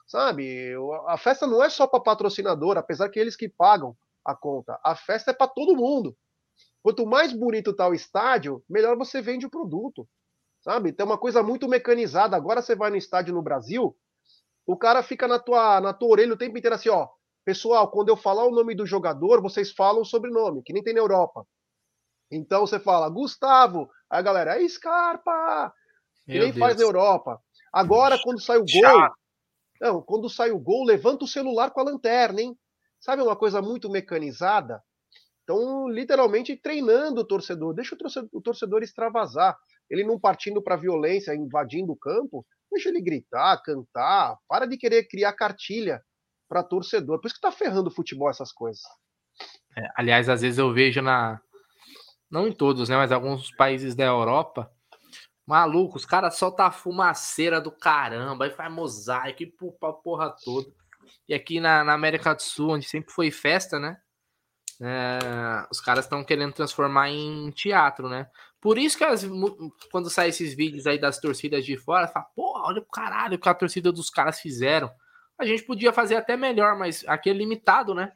Sabe? 0.08 0.74
A 1.08 1.18
festa 1.18 1.48
não 1.48 1.64
é 1.64 1.70
só 1.70 1.88
para 1.88 2.02
patrocinador, 2.02 2.78
apesar 2.78 3.10
que 3.10 3.20
eles 3.20 3.36
que 3.36 3.48
pagam 3.48 3.96
a 4.26 4.36
conta. 4.36 4.78
A 4.84 4.96
festa 4.96 5.32
é 5.32 5.34
para 5.34 5.48
todo 5.48 5.76
mundo. 5.76 6.16
Quanto 6.84 7.06
mais 7.06 7.32
bonito 7.32 7.74
tá 7.74 7.88
o 7.88 7.94
estádio, 7.94 8.64
melhor 8.70 8.98
você 8.98 9.22
vende 9.22 9.46
o 9.46 9.50
produto. 9.50 10.08
Sabe? 10.62 10.94
Tem 10.94 11.06
uma 11.06 11.18
coisa 11.18 11.42
muito 11.42 11.68
mecanizada. 11.68 12.36
Agora 12.38 12.62
você 12.62 12.76
vai 12.76 12.90
no 12.90 12.98
estádio 12.98 13.34
no 13.34 13.42
Brasil, 13.42 13.96
o 14.66 14.78
cara 14.78 15.02
fica 15.02 15.28
na 15.28 15.40
tua, 15.40 15.82
na 15.82 15.94
tua 15.94 16.10
orelha 16.10 16.34
o 16.34 16.38
tempo 16.38 16.58
inteiro 16.58 16.76
assim, 16.76 16.90
ó. 16.90 17.08
Pessoal, 17.44 17.90
quando 17.90 18.10
eu 18.10 18.16
falar 18.16 18.46
o 18.46 18.52
nome 18.52 18.76
do 18.76 18.86
jogador, 18.86 19.42
vocês 19.42 19.72
falam 19.72 20.02
o 20.02 20.06
sobrenome, 20.06 20.62
que 20.64 20.72
nem 20.72 20.84
tem 20.84 20.94
na 20.94 21.00
Europa. 21.00 21.46
Então 22.30 22.66
você 22.66 22.80
fala, 22.80 23.10
Gustavo. 23.10 23.90
Aí 24.10 24.20
a 24.20 24.22
galera, 24.22 24.62
é 24.62 24.68
Scarpa! 24.68 25.74
Que 26.26 26.34
Meu 26.34 26.44
nem 26.44 26.52
Deus. 26.52 26.60
faz 26.60 26.78
na 26.78 26.84
Europa. 26.84 27.42
Agora, 27.74 28.20
quando 28.24 28.40
sai 28.40 28.58
o 28.58 28.66
gol, 28.66 29.10
não, 29.82 30.02
quando 30.02 30.30
sai 30.30 30.52
o 30.52 30.60
gol, 30.60 30.86
levanta 30.86 31.26
o 31.26 31.28
celular 31.28 31.72
com 31.72 31.80
a 31.80 31.84
lanterna, 31.84 32.42
hein? 32.42 32.58
Sabe 33.00 33.24
uma 33.24 33.36
coisa 33.36 33.62
muito 33.62 33.90
mecanizada? 33.90 34.82
Então, 35.44 35.90
literalmente 35.90 36.56
treinando 36.56 37.22
o 37.22 37.26
torcedor. 37.26 37.74
Deixa 37.74 37.96
o 37.96 37.98
torcedor, 37.98 38.30
o 38.32 38.42
torcedor 38.42 38.84
extravasar. 38.84 39.58
Ele 39.92 40.04
não 40.04 40.20
partindo 40.20 40.62
para 40.62 40.76
violência, 40.76 41.36
invadindo 41.36 41.92
o 41.92 41.98
campo, 41.98 42.46
deixa 42.72 42.90
ele 42.90 43.02
gritar, 43.02 43.62
cantar. 43.62 44.38
Para 44.48 44.66
de 44.66 44.78
querer 44.78 45.08
criar 45.08 45.34
cartilha 45.34 46.02
para 46.50 46.64
torcedor. 46.64 47.20
Por 47.20 47.28
isso 47.28 47.36
que 47.36 47.42
tá 47.42 47.52
ferrando 47.52 47.90
o 47.90 47.94
futebol 47.94 48.30
essas 48.30 48.52
coisas. 48.52 48.82
É, 49.78 49.88
aliás, 49.96 50.30
às 50.30 50.42
vezes 50.42 50.58
eu 50.58 50.74
vejo 50.74 51.02
na. 51.02 51.40
Não 52.30 52.48
em 52.48 52.54
todos, 52.54 52.88
né? 52.90 52.96
Mas 52.96 53.12
alguns 53.12 53.54
países 53.56 53.94
da 53.94 54.06
Europa 54.06 54.72
Maluco, 55.52 55.98
os 55.98 56.06
caras 56.06 56.38
soltam 56.38 56.66
a 56.66 56.72
fumaceira 56.72 57.60
do 57.60 57.72
caramba, 57.72 58.46
aí 58.46 58.52
faz 58.52 58.72
mosaico 58.72 59.44
e 59.44 59.54
pra 59.80 59.92
porra 59.92 60.34
toda. 60.44 60.72
E 61.28 61.34
aqui 61.34 61.60
na, 61.60 61.84
na, 61.84 61.94
América 61.94 62.34
do 62.34 62.42
Sul, 62.42 62.72
onde 62.72 62.88
sempre 62.88 63.12
foi 63.12 63.32
festa, 63.32 63.78
né? 63.78 63.98
É, 64.80 65.68
os 65.70 65.82
caras 65.82 66.06
estão 66.06 66.24
querendo 66.24 66.54
transformar 66.54 67.10
em 67.10 67.52
teatro, 67.52 68.08
né? 68.08 68.30
Por 68.62 68.78
isso 68.78 68.96
que 68.96 69.04
as, 69.04 69.26
quando 69.92 70.10
saem 70.10 70.30
esses 70.30 70.54
vídeos 70.54 70.86
aí 70.86 71.00
das 71.00 71.20
torcidas 71.20 71.66
de 71.66 71.76
fora, 71.76 72.08
fala, 72.08 72.28
pô, 72.36 72.54
olha 72.64 72.80
o 72.80 72.86
caralho 72.86 73.40
que 73.40 73.50
a 73.50 73.56
torcida 73.56 73.92
dos 73.92 74.12
caras 74.12 74.40
fizeram. 74.40 74.92
A 75.40 75.46
gente 75.46 75.64
podia 75.64 75.92
fazer 75.92 76.16
até 76.16 76.38
melhor, 76.38 76.78
mas 76.78 77.04
aqui 77.08 77.32
é 77.32 77.34
limitado, 77.34 77.96
né? 77.96 78.14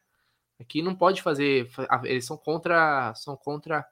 Aqui 0.59 0.83
não 0.83 0.95
pode 0.95 1.23
fazer. 1.23 1.67
Eles 2.03 2.25
são 2.25 2.37
contra, 2.37 3.13
são 3.15 3.35
contra 3.35 3.83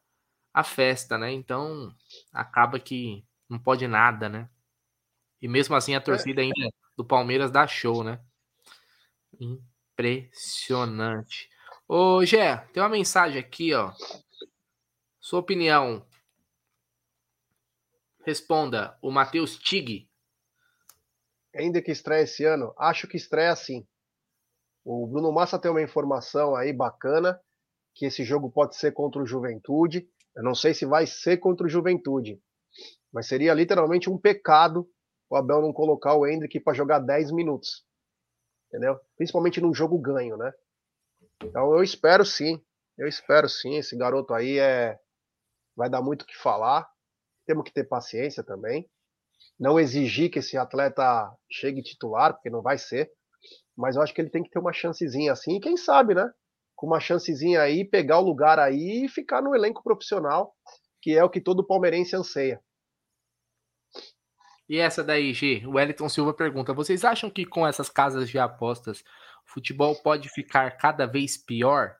a 0.53 0.63
festa, 0.63 1.17
né? 1.17 1.31
Então 1.31 1.91
acaba 2.31 2.79
que 2.79 3.25
não 3.49 3.57
pode 3.57 3.87
nada, 3.87 4.29
né? 4.29 4.47
E 5.41 5.47
mesmo 5.47 5.75
assim 5.75 5.95
a 5.95 5.97
é. 5.97 6.01
torcida 6.01 6.41
ainda 6.41 6.71
do 6.95 7.03
Palmeiras 7.03 7.49
dá 7.49 7.65
show, 7.65 8.03
né? 8.03 8.19
Impressionante. 9.39 11.49
Ô, 11.87 12.23
Gé, 12.23 12.57
tem 12.71 12.81
uma 12.81 12.89
mensagem 12.89 13.39
aqui, 13.39 13.73
ó. 13.73 13.91
Sua 15.19 15.39
opinião. 15.39 16.05
Responda 18.25 18.97
o 19.01 19.11
Matheus 19.11 19.57
Tig. 19.57 20.09
Ainda 21.55 21.81
que 21.81 21.91
estreia 21.91 22.23
esse 22.23 22.45
ano? 22.45 22.73
Acho 22.77 23.07
que 23.07 23.17
estreia 23.17 23.55
sim. 23.55 23.85
O 24.83 25.05
Bruno 25.07 25.31
Massa 25.31 25.59
tem 25.59 25.69
uma 25.69 25.81
informação 25.81 26.55
aí 26.55 26.71
bacana 26.71 27.39
que 27.93 28.05
esse 28.05 28.23
jogo 28.23 28.49
pode 28.49 28.75
ser 28.75 28.91
contra 28.91 29.21
o 29.21 29.25
Juventude. 29.25 30.09
Eu 30.35 30.43
não 30.43 30.55
sei 30.55 30.73
se 30.73 30.85
vai 30.85 31.05
ser 31.05 31.37
contra 31.37 31.67
o 31.67 31.69
Juventude, 31.69 32.41
mas 33.11 33.27
seria 33.27 33.53
literalmente 33.53 34.09
um 34.09 34.17
pecado 34.17 34.89
o 35.29 35.35
Abel 35.35 35.61
não 35.61 35.73
colocar 35.73 36.13
o 36.13 36.27
Hendrick 36.27 36.59
para 36.59 36.75
jogar 36.75 36.99
10 36.99 37.31
minutos. 37.31 37.83
Entendeu? 38.67 38.99
Principalmente 39.17 39.59
num 39.59 39.73
jogo 39.73 39.97
ganho, 39.97 40.37
né? 40.37 40.53
Então 41.43 41.73
eu 41.73 41.81
espero 41.81 42.23
sim. 42.23 42.63
Eu 42.97 43.07
espero 43.07 43.49
sim. 43.49 43.75
Esse 43.75 43.97
garoto 43.97 44.33
aí 44.33 44.59
é 44.59 44.99
vai 45.75 45.89
dar 45.89 46.03
muito 46.03 46.21
o 46.21 46.25
que 46.25 46.37
falar. 46.37 46.87
Temos 47.45 47.63
que 47.65 47.73
ter 47.73 47.83
paciência 47.85 48.43
também. 48.43 48.89
Não 49.59 49.79
exigir 49.79 50.29
que 50.29 50.39
esse 50.39 50.57
atleta 50.57 51.31
chegue 51.51 51.83
titular, 51.83 52.33
porque 52.33 52.49
não 52.49 52.61
vai 52.61 52.77
ser. 52.77 53.11
Mas 53.75 53.95
eu 53.95 54.01
acho 54.01 54.13
que 54.13 54.21
ele 54.21 54.29
tem 54.29 54.43
que 54.43 54.49
ter 54.49 54.59
uma 54.59 54.73
chancezinha 54.73 55.31
assim. 55.31 55.57
E 55.57 55.59
quem 55.59 55.77
sabe, 55.77 56.13
né? 56.13 56.29
Com 56.75 56.87
uma 56.87 56.99
chancezinha 56.99 57.61
aí, 57.61 57.85
pegar 57.85 58.19
o 58.19 58.25
lugar 58.25 58.59
aí 58.59 59.05
e 59.05 59.09
ficar 59.09 59.41
no 59.41 59.55
elenco 59.55 59.83
profissional, 59.83 60.53
que 61.01 61.17
é 61.17 61.23
o 61.23 61.29
que 61.29 61.41
todo 61.41 61.65
palmeirense 61.65 62.15
anseia. 62.15 62.61
E 64.67 64.77
essa 64.79 65.03
daí, 65.03 65.33
G, 65.33 65.65
o 65.65 65.71
Wellington 65.71 66.09
Silva 66.09 66.33
pergunta: 66.33 66.73
vocês 66.73 67.03
acham 67.03 67.29
que 67.29 67.45
com 67.45 67.67
essas 67.67 67.89
casas 67.89 68.29
de 68.29 68.39
apostas 68.39 69.01
o 69.47 69.53
futebol 69.53 69.95
pode 70.01 70.29
ficar 70.29 70.71
cada 70.77 71.05
vez 71.05 71.37
pior? 71.37 71.95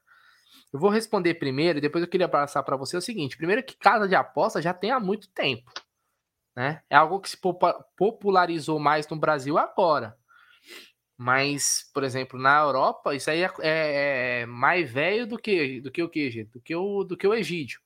Eu 0.72 0.80
vou 0.80 0.89
responder 0.89 1.36
primeiro 1.36 1.78
e 1.78 1.82
depois 1.82 2.04
eu 2.04 2.10
queria 2.10 2.28
passar 2.28 2.64
para 2.64 2.76
você 2.76 2.97
o 2.97 3.01
seguinte: 3.01 3.38
primeiro, 3.38 3.64
que 3.64 3.76
casa 3.78 4.08
de 4.08 4.16
aposta 4.16 4.62
já 4.62 4.74
tem 4.74 4.91
há 4.91 4.99
muito 4.99 5.30
tempo. 5.30 5.72
Né? 6.56 6.82
É 6.89 6.95
algo 6.95 7.20
que 7.20 7.30
se 7.30 7.38
popularizou 7.97 8.80
mais 8.80 9.08
no 9.08 9.18
Brasil 9.18 9.58
agora. 9.58 10.16
Mas, 11.18 11.89
por 11.93 12.04
exemplo, 12.04 12.39
na 12.39 12.60
Europa, 12.60 13.16
isso 13.16 13.30
aí 13.30 13.43
é, 13.43 13.51
é, 13.62 14.41
é 14.41 14.45
mais 14.45 14.91
velho 14.91 15.28
do 15.28 15.38
que, 15.38 15.80
do 15.82 15.91
que 15.91 16.04
o 16.04 16.10
que, 16.10 16.43
Do 16.45 16.60
que 16.60 16.76
o, 16.76 17.04
do 17.04 17.16
que 17.16 17.28
o 17.28 17.34
Egídio. 17.34 17.80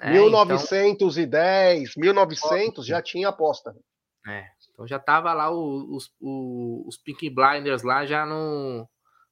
É, 0.00 0.12
1910, 0.12 1.90
então... 1.90 2.00
1900 2.02 2.86
já 2.86 3.02
tinha 3.02 3.28
aposta. 3.28 3.74
É, 4.26 4.46
então 4.70 4.86
já 4.86 4.98
tava 4.98 5.32
lá 5.32 5.50
os, 5.50 6.12
os, 6.20 6.86
os 6.86 6.96
Pink 6.98 7.30
Blinders 7.30 7.82
lá 7.82 8.04
já 8.04 8.26
no, 8.26 8.88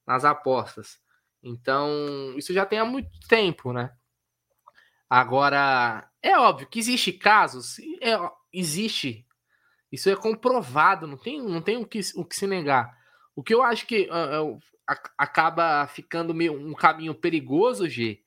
nas 0.06 0.24
apostas. 0.24 0.98
Então, 1.42 2.34
isso 2.36 2.52
já 2.52 2.66
tem 2.66 2.78
há 2.78 2.84
muito 2.84 3.10
tempo, 3.28 3.72
né? 3.72 3.92
Agora, 5.08 6.10
é 6.22 6.36
óbvio 6.36 6.68
que 6.68 6.78
existe 6.78 7.12
casos, 7.12 7.78
é, 8.00 8.18
existe. 8.52 9.24
Isso 9.90 10.10
é 10.10 10.16
comprovado, 10.16 11.06
não 11.06 11.16
tem, 11.16 11.40
não 11.40 11.62
tem 11.62 11.76
o, 11.76 11.86
que, 11.86 12.00
o 12.16 12.24
que 12.24 12.34
se 12.34 12.46
negar. 12.46 12.96
O 13.34 13.42
que 13.42 13.54
eu 13.54 13.62
acho 13.62 13.86
que 13.86 14.08
uh, 14.10 14.58
acaba 15.16 15.86
ficando 15.86 16.34
meio 16.34 16.54
um 16.54 16.74
caminho 16.74 17.14
perigoso, 17.14 17.88
G, 17.88 18.22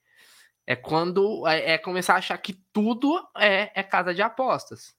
é 0.65 0.75
quando 0.75 1.47
é, 1.47 1.71
é, 1.71 1.77
começar 1.77 2.13
a 2.13 2.17
achar 2.17 2.37
que 2.37 2.53
tudo 2.71 3.17
é, 3.35 3.71
é 3.73 3.83
casa 3.83 4.13
de 4.13 4.21
apostas. 4.21 4.95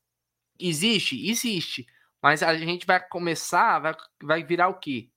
Existe? 0.58 1.30
Existe. 1.30 1.86
Mas 2.22 2.42
a 2.42 2.56
gente 2.56 2.86
vai 2.86 3.00
começar, 3.00 3.78
vai, 3.78 3.94
vai 4.22 4.44
virar 4.44 4.68
o 4.68 4.78
quê? 4.78 5.09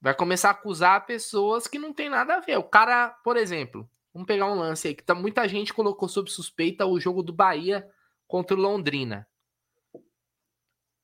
Vai 0.00 0.14
começar 0.14 0.48
a 0.48 0.52
acusar 0.52 1.06
pessoas 1.06 1.66
que 1.66 1.78
não 1.78 1.92
tem 1.92 2.08
nada 2.08 2.36
a 2.36 2.40
ver. 2.40 2.56
O 2.58 2.62
cara, 2.62 3.10
por 3.22 3.36
exemplo, 3.36 3.88
vamos 4.14 4.26
pegar 4.26 4.46
um 4.46 4.58
lance 4.58 4.88
aí, 4.88 4.94
que 4.94 5.02
tá, 5.02 5.14
muita 5.14 5.46
gente 5.46 5.74
colocou 5.74 6.08
sob 6.08 6.30
suspeita 6.30 6.86
o 6.86 6.98
jogo 6.98 7.22
do 7.22 7.32
Bahia 7.32 7.88
contra 8.26 8.56
o 8.56 8.60
Londrina. 8.60 9.26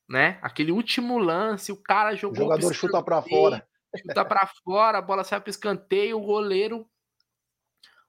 Né? 0.09 0.39
Aquele 0.41 0.71
último 0.71 1.17
lance, 1.17 1.71
o 1.71 1.77
cara 1.77 2.15
jogou. 2.15 2.37
O 2.37 2.41
jogador 2.43 2.73
chuta 2.73 3.03
para 3.03 3.21
fora. 3.21 3.67
Chuta 3.95 4.25
para 4.25 4.47
fora, 4.63 4.97
a 4.97 5.01
bola 5.01 5.23
sai 5.23 5.39
para 5.39 5.49
escanteio, 5.49 6.17
o 6.17 6.25
goleiro 6.25 6.89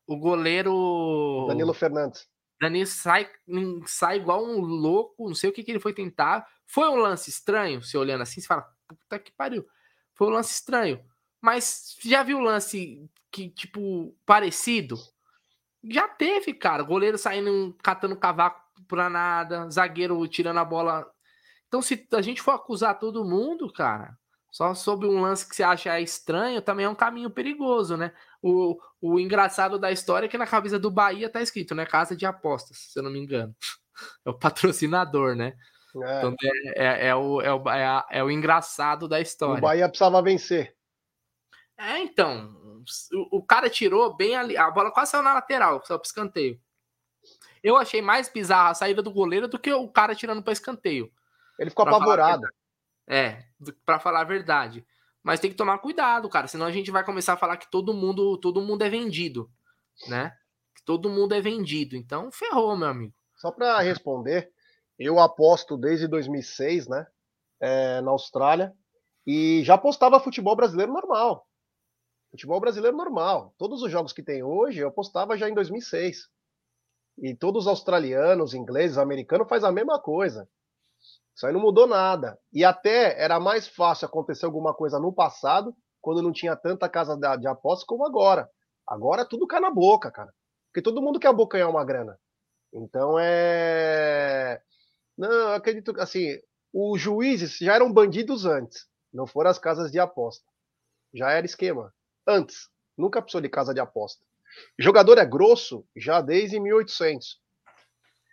o 0.09 0.17
goleiro. 0.17 1.45
Danilo 1.49 1.75
Fernandes. 1.75 2.27
Danilo 2.61 2.87
sai, 2.87 3.31
sai 3.87 4.17
igual 4.17 4.43
um 4.43 4.59
louco, 4.59 5.29
não 5.29 5.35
sei 5.35 5.51
o 5.51 5.53
que, 5.53 5.63
que 5.63 5.71
ele 5.71 5.79
foi 5.79 5.93
tentar. 5.93 6.49
Foi 6.67 6.89
um 6.89 6.97
lance 6.97 7.31
estranho, 7.31 7.83
se 7.83 7.97
olhando 7.97 8.23
assim, 8.23 8.41
você 8.41 8.47
fala, 8.47 8.67
puta 8.89 9.19
que 9.19 9.31
pariu. 9.31 9.65
Foi 10.19 10.27
um 10.27 10.31
lance 10.31 10.53
estranho. 10.53 11.01
Mas 11.41 11.97
já 12.03 12.25
viu 12.25 12.41
lance 12.41 13.09
que, 13.31 13.49
tipo, 13.49 14.13
parecido? 14.27 14.99
Já 15.85 16.09
teve, 16.09 16.53
cara. 16.53 16.83
Goleiro 16.83 17.17
saindo, 17.17 17.77
catando 17.81 18.17
cavaco 18.17 18.61
pra 18.89 19.09
nada, 19.09 19.71
zagueiro 19.71 20.27
tirando 20.27 20.59
a 20.59 20.65
bola. 20.65 21.09
Então, 21.69 21.81
se 21.81 22.07
a 22.13 22.21
gente 22.21 22.43
for 22.43 22.51
acusar 22.51 22.99
todo 22.99 23.25
mundo, 23.25 23.73
cara, 23.73 24.19
só 24.51 24.75
sobre 24.75 25.07
um 25.07 25.21
lance 25.21 25.49
que 25.49 25.55
você 25.55 25.63
acha 25.63 26.01
estranho, 26.01 26.61
também 26.61 26.87
é 26.87 26.89
um 26.89 26.95
caminho 26.95 27.31
perigoso, 27.31 27.97
né? 27.97 28.13
O, 28.43 28.77
o 29.01 29.21
engraçado 29.21 29.79
da 29.79 29.93
história 29.93 30.27
é 30.27 30.29
que 30.29 30.39
na 30.39 30.47
camisa 30.47 30.79
do 30.79 30.91
Bahia 30.91 31.31
tá 31.31 31.41
escrito, 31.41 31.75
né? 31.75 31.87
Casa 31.87 32.17
de 32.17 32.27
apostas, 32.27 32.79
se 32.79 32.99
eu 32.99 33.05
não 33.05 33.11
me 33.11 33.21
engano. 33.21 33.55
É 34.25 34.31
o 34.31 34.39
patrocinador, 34.39 35.35
né? 35.35 35.57
É. 36.05 36.23
É, 36.43 36.85
é, 36.85 37.07
é, 37.09 37.15
o, 37.15 37.41
é, 37.41 37.53
o, 37.53 37.69
é, 37.69 37.87
a, 37.87 38.07
é 38.11 38.25
o 38.25 38.31
engraçado 38.31 39.09
da 39.09 39.21
história. 39.21 39.59
O 39.59 39.61
Bahia 39.61 39.89
precisava 39.89 40.23
vencer. 40.23 40.75
É, 41.77 41.99
então. 41.99 42.57
O, 43.13 43.39
o 43.39 43.43
cara 43.43 43.69
tirou 43.69 44.15
bem 44.17 44.37
ali. 44.37 44.57
A 44.57 44.71
bola 44.71 44.91
quase 44.91 45.11
saiu 45.11 45.23
na 45.23 45.35
lateral, 45.35 45.85
só 45.85 45.99
pro 45.99 46.07
escanteio. 46.07 46.61
Eu 47.63 47.77
achei 47.77 48.01
mais 48.01 48.29
bizarra 48.29 48.71
a 48.71 48.75
saída 48.75 49.03
do 49.03 49.13
goleiro 49.13 49.49
do 49.49 49.59
que 49.59 49.73
o 49.73 49.89
cara 49.89 50.15
tirando 50.15 50.43
para 50.43 50.53
escanteio. 50.53 51.11
Ele 51.59 51.71
ficou 51.71 51.87
apavorado. 51.87 52.47
É, 53.07 53.45
para 53.85 53.99
falar 53.99 54.21
a 54.21 54.25
verdade. 54.25 54.87
Mas 55.23 55.41
tem 55.41 55.51
que 55.51 55.57
tomar 55.57 55.79
cuidado, 55.79 56.29
cara, 56.29 56.47
senão 56.47 56.67
a 56.67 56.73
gente 56.73 56.91
vai 56.91 57.05
começar 57.05 57.33
a 57.35 57.37
falar 57.37 57.57
que 57.57 57.71
todo 57.71 57.93
mundo, 57.93 58.39
todo 58.39 58.63
mundo 58.63 58.83
é 58.83 58.89
vendido, 58.89 59.51
né? 60.07 60.33
Que 60.75 60.85
todo 60.85 61.11
mundo 61.11 61.35
é 61.35 61.41
vendido. 61.41 61.97
Então, 61.97 62.31
ferrou, 62.31 62.77
meu 62.77 62.89
amigo. 62.89 63.15
Só 63.37 63.51
para 63.51 63.81
responder, 63.81 64.51
eu 64.99 65.19
aposto 65.19 65.77
desde 65.77 66.09
2006, 66.09 66.89
né, 66.89 67.07
é, 67.61 68.01
na 68.01 68.11
Austrália, 68.11 68.75
e 69.27 69.63
já 69.65 69.75
apostava 69.75 70.21
futebol 70.21 70.57
brasileiro 70.57 70.93
normal. 70.93 71.47
Futebol 72.31 72.61
brasileiro 72.61 72.97
normal. 72.97 73.55
Todos 73.59 73.83
os 73.83 73.91
jogos 73.91 74.13
que 74.13 74.23
tem 74.23 74.43
hoje, 74.43 74.81
eu 74.81 74.89
apostava 74.89 75.37
já 75.37 75.49
em 75.49 75.55
2006. 75.55 76.29
E 77.19 77.35
todos 77.35 77.65
os 77.65 77.69
australianos, 77.69 78.55
ingleses, 78.55 78.99
americanos 78.99 79.49
faz 79.49 79.65
a 79.65 79.73
mesma 79.73 80.01
coisa. 80.01 80.49
Isso 81.35 81.47
aí 81.47 81.53
não 81.53 81.61
mudou 81.61 81.87
nada. 81.87 82.39
E 82.53 82.65
até 82.65 83.23
era 83.23 83.39
mais 83.39 83.69
fácil 83.69 84.07
acontecer 84.07 84.45
alguma 84.47 84.75
coisa 84.75 84.99
no 84.99 85.13
passado, 85.13 85.75
quando 86.01 86.23
não 86.23 86.33
tinha 86.33 86.57
tanta 86.57 86.89
casa 86.89 87.17
de 87.37 87.47
apostas 87.47 87.87
como 87.87 88.07
agora. 88.07 88.49
Agora 88.87 89.25
tudo 89.25 89.47
cai 89.47 89.61
na 89.61 89.71
boca, 89.71 90.11
cara. 90.11 90.33
Porque 90.67 90.83
todo 90.83 91.03
mundo 91.03 91.21
quer 91.21 91.29
abocanhar 91.29 91.69
uma 91.69 91.85
grana. 91.85 92.19
Então 92.73 93.19
é. 93.19 94.61
Não, 95.19 95.29
eu 95.29 95.53
acredito 95.55 95.93
que 95.93 96.01
assim, 96.01 96.39
os 96.73 97.01
juízes 97.01 97.59
já 97.59 97.75
eram 97.75 97.93
bandidos 97.93 98.47
antes. 98.47 98.87
Não 99.13 99.27
foram 99.27 99.51
as 99.51 99.59
casas 99.59 99.91
de 99.91 99.99
aposta. 99.99 100.45
Já 101.13 101.33
era 101.33 101.45
esquema. 101.45 101.93
Antes. 102.27 102.69
Nunca 102.97 103.21
precisou 103.21 103.41
de 103.41 103.49
casa 103.49 103.75
de 103.75 103.81
aposta. 103.81 104.25
Jogador 104.79 105.19
é 105.19 105.27
grosso 105.27 105.85
já 105.97 106.21
desde 106.21 106.61
1800. 106.61 107.41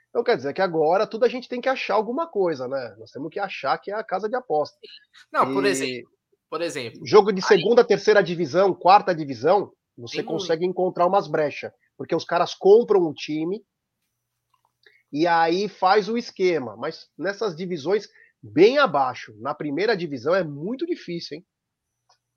Então 0.10 0.24
quer 0.24 0.38
dizer 0.38 0.54
que 0.54 0.62
agora 0.62 1.06
tudo 1.06 1.26
a 1.26 1.28
gente 1.28 1.50
tem 1.50 1.60
que 1.60 1.68
achar 1.68 1.96
alguma 1.96 2.28
coisa, 2.28 2.68
né? 2.68 2.96
Nós 2.98 3.12
temos 3.12 3.30
que 3.30 3.40
achar 3.40 3.78
que 3.78 3.92
é 3.92 3.96
a 3.96 4.04
casa 4.04 4.30
de 4.30 4.36
aposta. 4.36 4.78
Não, 5.32 5.52
e... 5.52 5.54
por 5.54 5.66
exemplo, 5.66 6.10
por 6.50 6.62
exemplo. 6.62 7.02
Jogo 7.04 7.34
de 7.34 7.42
segunda, 7.42 7.82
aí... 7.82 7.88
terceira 7.88 8.24
divisão, 8.24 8.74
quarta 8.74 9.14
divisão, 9.14 9.72
você 9.98 10.18
tem 10.18 10.26
consegue 10.26 10.66
muito. 10.66 10.72
encontrar 10.72 11.06
umas 11.06 11.28
brechas, 11.28 11.72
porque 11.98 12.16
os 12.16 12.24
caras 12.24 12.54
compram 12.54 13.06
um 13.06 13.14
time 13.14 13.64
e 15.12 15.28
aí 15.28 15.68
faz 15.68 16.10
o 16.10 16.18
esquema. 16.18 16.76
Mas 16.76 17.10
nessas 17.18 17.56
divisões 17.56 18.08
bem 18.42 18.78
abaixo, 18.78 19.34
na 19.40 19.54
primeira 19.54 19.96
divisão 19.96 20.36
é 20.36 20.44
muito 20.44 20.86
difícil, 20.86 21.38
hein? 21.38 21.46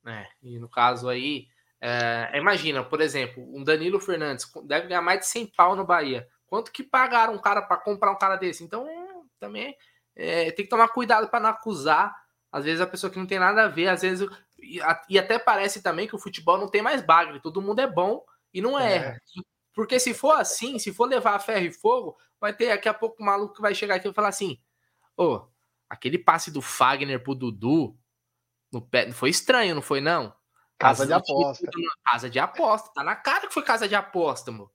É, 0.07 0.27
e 0.43 0.59
no 0.59 0.69
caso 0.69 1.09
aí, 1.09 1.47
é, 1.81 2.31
imagina, 2.35 2.83
por 2.83 3.01
exemplo, 3.01 3.45
um 3.55 3.63
Danilo 3.63 4.01
Fernandes 4.01 4.51
deve 4.65 4.89
ganhar 4.89 5.03
mais 5.03 5.21
de 5.21 5.27
100 5.27 5.53
pau 5.57 5.77
no 5.77 5.85
Bahia. 5.85 6.27
Quanto 6.47 6.73
que 6.73 6.83
pagaram 6.83 7.35
um 7.35 7.41
cara 7.41 7.63
para 7.63 7.77
comprar 7.77 8.11
um 8.11 8.19
cara 8.19 8.37
desse? 8.37 8.65
Então, 8.65 8.87
também 9.39 9.77
é, 10.17 10.51
tem 10.51 10.65
que 10.65 10.71
tomar 10.71 10.89
cuidado 10.89 11.29
para 11.29 11.41
não 11.41 11.51
acusar. 11.51 12.15
Às 12.51 12.65
vezes 12.65 12.81
a 12.81 12.87
pessoa 12.87 13.11
que 13.11 13.19
não 13.19 13.27
tem 13.27 13.39
nada 13.39 13.65
a 13.65 13.69
ver, 13.69 13.89
às 13.89 14.03
vezes. 14.03 14.29
E, 14.59 14.81
e 15.09 15.19
até 15.19 15.39
parece 15.39 15.83
também 15.83 16.09
que 16.09 16.17
o 16.17 16.19
futebol 16.19 16.59
não 16.59 16.69
tem 16.69 16.83
mais 16.83 17.03
bagre, 17.03 17.41
todo 17.41 17.63
mundo 17.63 17.81
é 17.81 17.87
bom 17.87 18.25
e 18.53 18.61
não 18.61 18.79
é. 18.79 18.97
é. 18.97 19.17
Porque 19.75 20.01
se 20.01 20.13
for 20.13 20.33
assim, 20.33 20.79
se 20.79 20.93
for 20.93 21.05
levar 21.05 21.37
a 21.37 21.39
ferro 21.39 21.67
e 21.67 21.73
fogo, 21.73 22.17
vai 22.41 22.53
ter 22.53 22.69
daqui 22.69 22.89
a 22.89 22.95
pouco 22.95 23.23
um 23.23 23.27
maluco 23.27 23.55
que 23.55 23.63
vai 23.63 23.75
chegar 23.75 23.97
aqui 23.97 24.09
e 24.09 24.15
falar 24.15 24.29
assim: 24.29 24.61
ô, 25.17 25.35
oh, 25.35 25.49
aquele 25.89 26.19
passe 26.19 26.51
do 26.51 26.61
Fagner 26.61 27.23
pro 27.23 27.35
Dudu 27.35 27.99
no 28.73 28.83
pé, 28.83 29.11
foi 29.13 29.31
estranho, 29.31 29.75
não 29.75 29.83
foi 29.83 30.01
não? 30.01 30.35
Casa, 30.79 31.07
de 31.07 31.13
aposta. 31.13 31.67
Casa 32.05 32.31
de 32.31 32.39
aposta. 32.39 32.91
Tá 32.95 33.03
na 33.03 33.17
cara 33.17 33.49
que 33.49 33.55
foi 33.55 33.65
casa 33.65 33.89
de 33.89 33.97
aposta, 33.97 34.53
mano. 34.53 34.71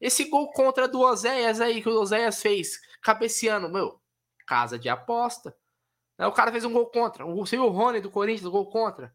Esse 0.00 0.28
gol 0.28 0.52
contra 0.52 0.86
do 0.86 1.00
Oséias 1.00 1.60
aí, 1.60 1.82
que 1.82 1.88
o 1.88 2.00
Oséias 2.00 2.40
fez, 2.40 2.78
cabeceando, 3.02 3.68
meu, 3.68 4.00
casa 4.46 4.78
de 4.78 4.88
aposta. 4.88 5.56
O 6.18 6.32
cara 6.32 6.52
fez 6.52 6.64
um 6.64 6.72
gol 6.72 6.86
contra. 6.86 7.24
Você 7.24 7.56
viu 7.56 7.66
o 7.66 7.70
Rony 7.70 8.00
do 8.00 8.10
Corinthians, 8.10 8.50
gol 8.50 8.68
contra. 8.68 9.14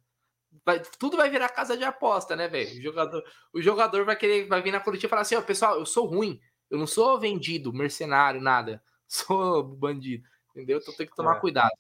Vai, 0.66 0.80
tudo 1.00 1.18
vai 1.18 1.30
virar 1.30 1.50
casa 1.50 1.76
de 1.76 1.84
aposta, 1.84 2.36
né, 2.36 2.48
velho? 2.48 2.78
O 2.78 2.82
jogador, 2.82 3.24
o 3.54 3.62
jogador 3.62 4.06
vai 4.06 4.16
querer, 4.16 4.48
vai 4.48 4.62
vir 4.62 4.72
na 4.72 4.80
coletiva 4.80 5.08
e 5.08 5.10
falar 5.10 5.22
assim: 5.22 5.36
ó, 5.36 5.42
pessoal, 5.42 5.78
eu 5.78 5.86
sou 5.86 6.06
ruim. 6.06 6.40
Eu 6.70 6.78
não 6.78 6.88
sou 6.88 7.20
vendido, 7.20 7.74
mercenário, 7.74 8.42
nada. 8.42 8.82
Sou 9.08 9.64
bandido. 9.64 10.28
Entendeu? 10.52 10.80
Então 10.80 10.94
tem 10.96 11.06
que 11.06 11.16
tomar 11.16 11.38
é. 11.38 11.40
cuidado. 11.40 11.72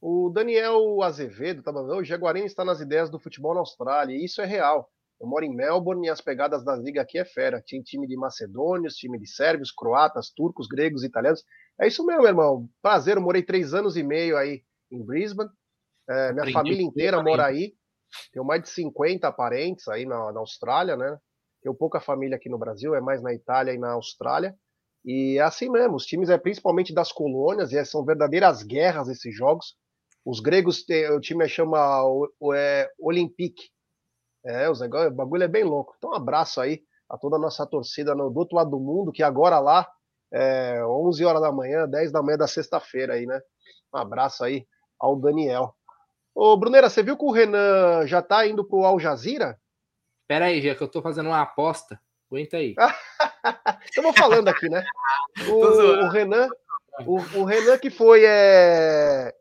O 0.00 0.30
Daniel 0.30 1.02
Azevedo 1.02 1.62
tá 1.62 1.72
falando: 1.72 1.98
o 1.98 2.04
Jaguarinho 2.04 2.46
está 2.46 2.64
nas 2.64 2.80
ideias 2.80 3.10
do 3.10 3.18
futebol 3.18 3.54
na 3.54 3.60
Austrália, 3.60 4.14
e 4.14 4.24
isso 4.24 4.40
é 4.42 4.46
real. 4.46 4.90
Eu 5.20 5.26
moro 5.26 5.44
em 5.44 5.54
Melbourne 5.54 6.06
e 6.06 6.10
as 6.10 6.20
pegadas 6.20 6.64
da 6.64 6.76
liga 6.76 7.02
aqui 7.02 7.18
é 7.18 7.24
fera. 7.24 7.60
Tinha 7.60 7.82
time 7.82 8.06
de 8.06 8.16
macedônios, 8.16 8.94
time 8.94 9.18
de 9.18 9.26
sérvios, 9.26 9.72
croatas, 9.72 10.30
turcos, 10.30 10.68
gregos, 10.68 11.02
italianos. 11.02 11.44
É 11.80 11.88
isso 11.88 12.06
mesmo, 12.06 12.22
meu 12.22 12.30
irmão. 12.30 12.68
Prazer, 12.80 13.16
eu 13.16 13.22
morei 13.22 13.42
três 13.42 13.74
anos 13.74 13.96
e 13.96 14.02
meio 14.02 14.36
aí 14.36 14.62
em 14.92 15.04
Brisbane. 15.04 15.50
É, 16.08 16.32
minha 16.32 16.42
Aprendi 16.42 16.52
família 16.52 16.82
inteira 16.82 17.22
mora 17.22 17.46
aí. 17.46 17.74
Tenho 18.32 18.44
mais 18.44 18.62
de 18.62 18.68
50 18.70 19.30
parentes 19.32 19.88
aí 19.88 20.06
na, 20.06 20.32
na 20.32 20.40
Austrália, 20.40 20.96
né? 20.96 21.18
Tenho 21.62 21.74
pouca 21.74 22.00
família 22.00 22.36
aqui 22.36 22.48
no 22.48 22.58
Brasil, 22.58 22.94
é 22.94 23.00
mais 23.00 23.22
na 23.22 23.32
Itália 23.32 23.72
e 23.72 23.78
na 23.78 23.92
Austrália. 23.92 24.54
E 25.04 25.38
é 25.38 25.42
assim 25.42 25.70
mesmo, 25.70 25.96
os 25.96 26.04
times 26.04 26.28
é 26.28 26.36
principalmente 26.36 26.92
das 26.92 27.12
colônias, 27.12 27.72
e 27.72 27.84
são 27.84 28.04
verdadeiras 28.04 28.62
guerras 28.62 29.08
esses 29.08 29.34
jogos. 29.34 29.76
Os 30.24 30.40
gregos, 30.40 30.84
o 31.14 31.20
time 31.20 31.48
chama 31.48 32.02
o, 32.04 32.52
é, 32.52 32.90
Olympique, 32.98 33.70
é, 34.44 34.68
os 34.68 34.80
o 34.80 35.10
bagulho 35.10 35.44
é 35.44 35.48
bem 35.48 35.64
louco. 35.64 35.94
Então, 35.96 36.10
um 36.10 36.14
abraço 36.14 36.60
aí 36.60 36.82
a 37.08 37.16
toda 37.16 37.36
a 37.36 37.38
nossa 37.38 37.66
torcida 37.66 38.14
no, 38.14 38.30
do 38.30 38.38
outro 38.38 38.56
lado 38.56 38.70
do 38.70 38.78
mundo, 38.78 39.12
que 39.12 39.22
agora 39.22 39.58
lá, 39.58 39.88
é 40.30 40.84
11 40.84 41.24
horas 41.24 41.40
da 41.40 41.50
manhã, 41.50 41.88
10 41.88 42.12
da 42.12 42.22
manhã 42.22 42.36
da 42.36 42.46
sexta-feira 42.46 43.14
aí, 43.14 43.24
né? 43.24 43.40
Um 43.94 43.98
abraço 43.98 44.44
aí 44.44 44.66
ao 45.00 45.16
Daniel. 45.16 45.74
Ô, 46.34 46.56
Brunera, 46.56 46.90
você 46.90 47.02
viu 47.02 47.16
que 47.16 47.24
o 47.24 47.32
Renan 47.32 48.06
já 48.06 48.20
tá 48.20 48.46
indo 48.46 48.64
pro 48.64 48.84
Al 48.84 49.00
Jazeera? 49.00 49.58
Pera 50.28 50.44
aí, 50.44 50.60
já 50.60 50.74
que 50.74 50.82
eu 50.82 50.88
tô 50.88 51.00
fazendo 51.00 51.30
uma 51.30 51.40
aposta. 51.40 51.98
Aguenta 52.30 52.58
aí. 52.58 52.74
Estamos 53.90 54.16
falando 54.16 54.48
aqui, 54.48 54.68
né? 54.68 54.84
O, 55.48 55.54
o 55.54 56.08
Renan, 56.08 56.48
o, 57.06 57.14
o, 57.38 57.44
Renan 57.44 57.78
que 57.78 57.90
foi 57.90 58.24
é, 58.24 59.32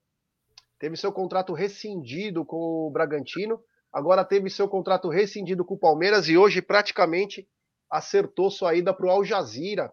teve 0.78 0.96
seu 0.96 1.12
contrato 1.12 1.54
rescindido 1.54 2.46
com 2.46 2.88
o 2.88 2.92
Bragantino, 2.92 3.60
agora 3.92 4.24
teve 4.24 4.48
seu 4.50 4.68
contrato 4.70 5.10
rescindido 5.10 5.66
com 5.66 5.74
o 5.74 5.80
Palmeiras 5.80 6.30
e 6.30 6.38
hoje 6.38 6.62
praticamente 6.62 7.50
acertou 7.90 8.52
sua 8.52 8.76
ida 8.76 8.94
para 8.94 9.08
o 9.08 9.10
Al 9.10 9.26
Jazeera. 9.26 9.92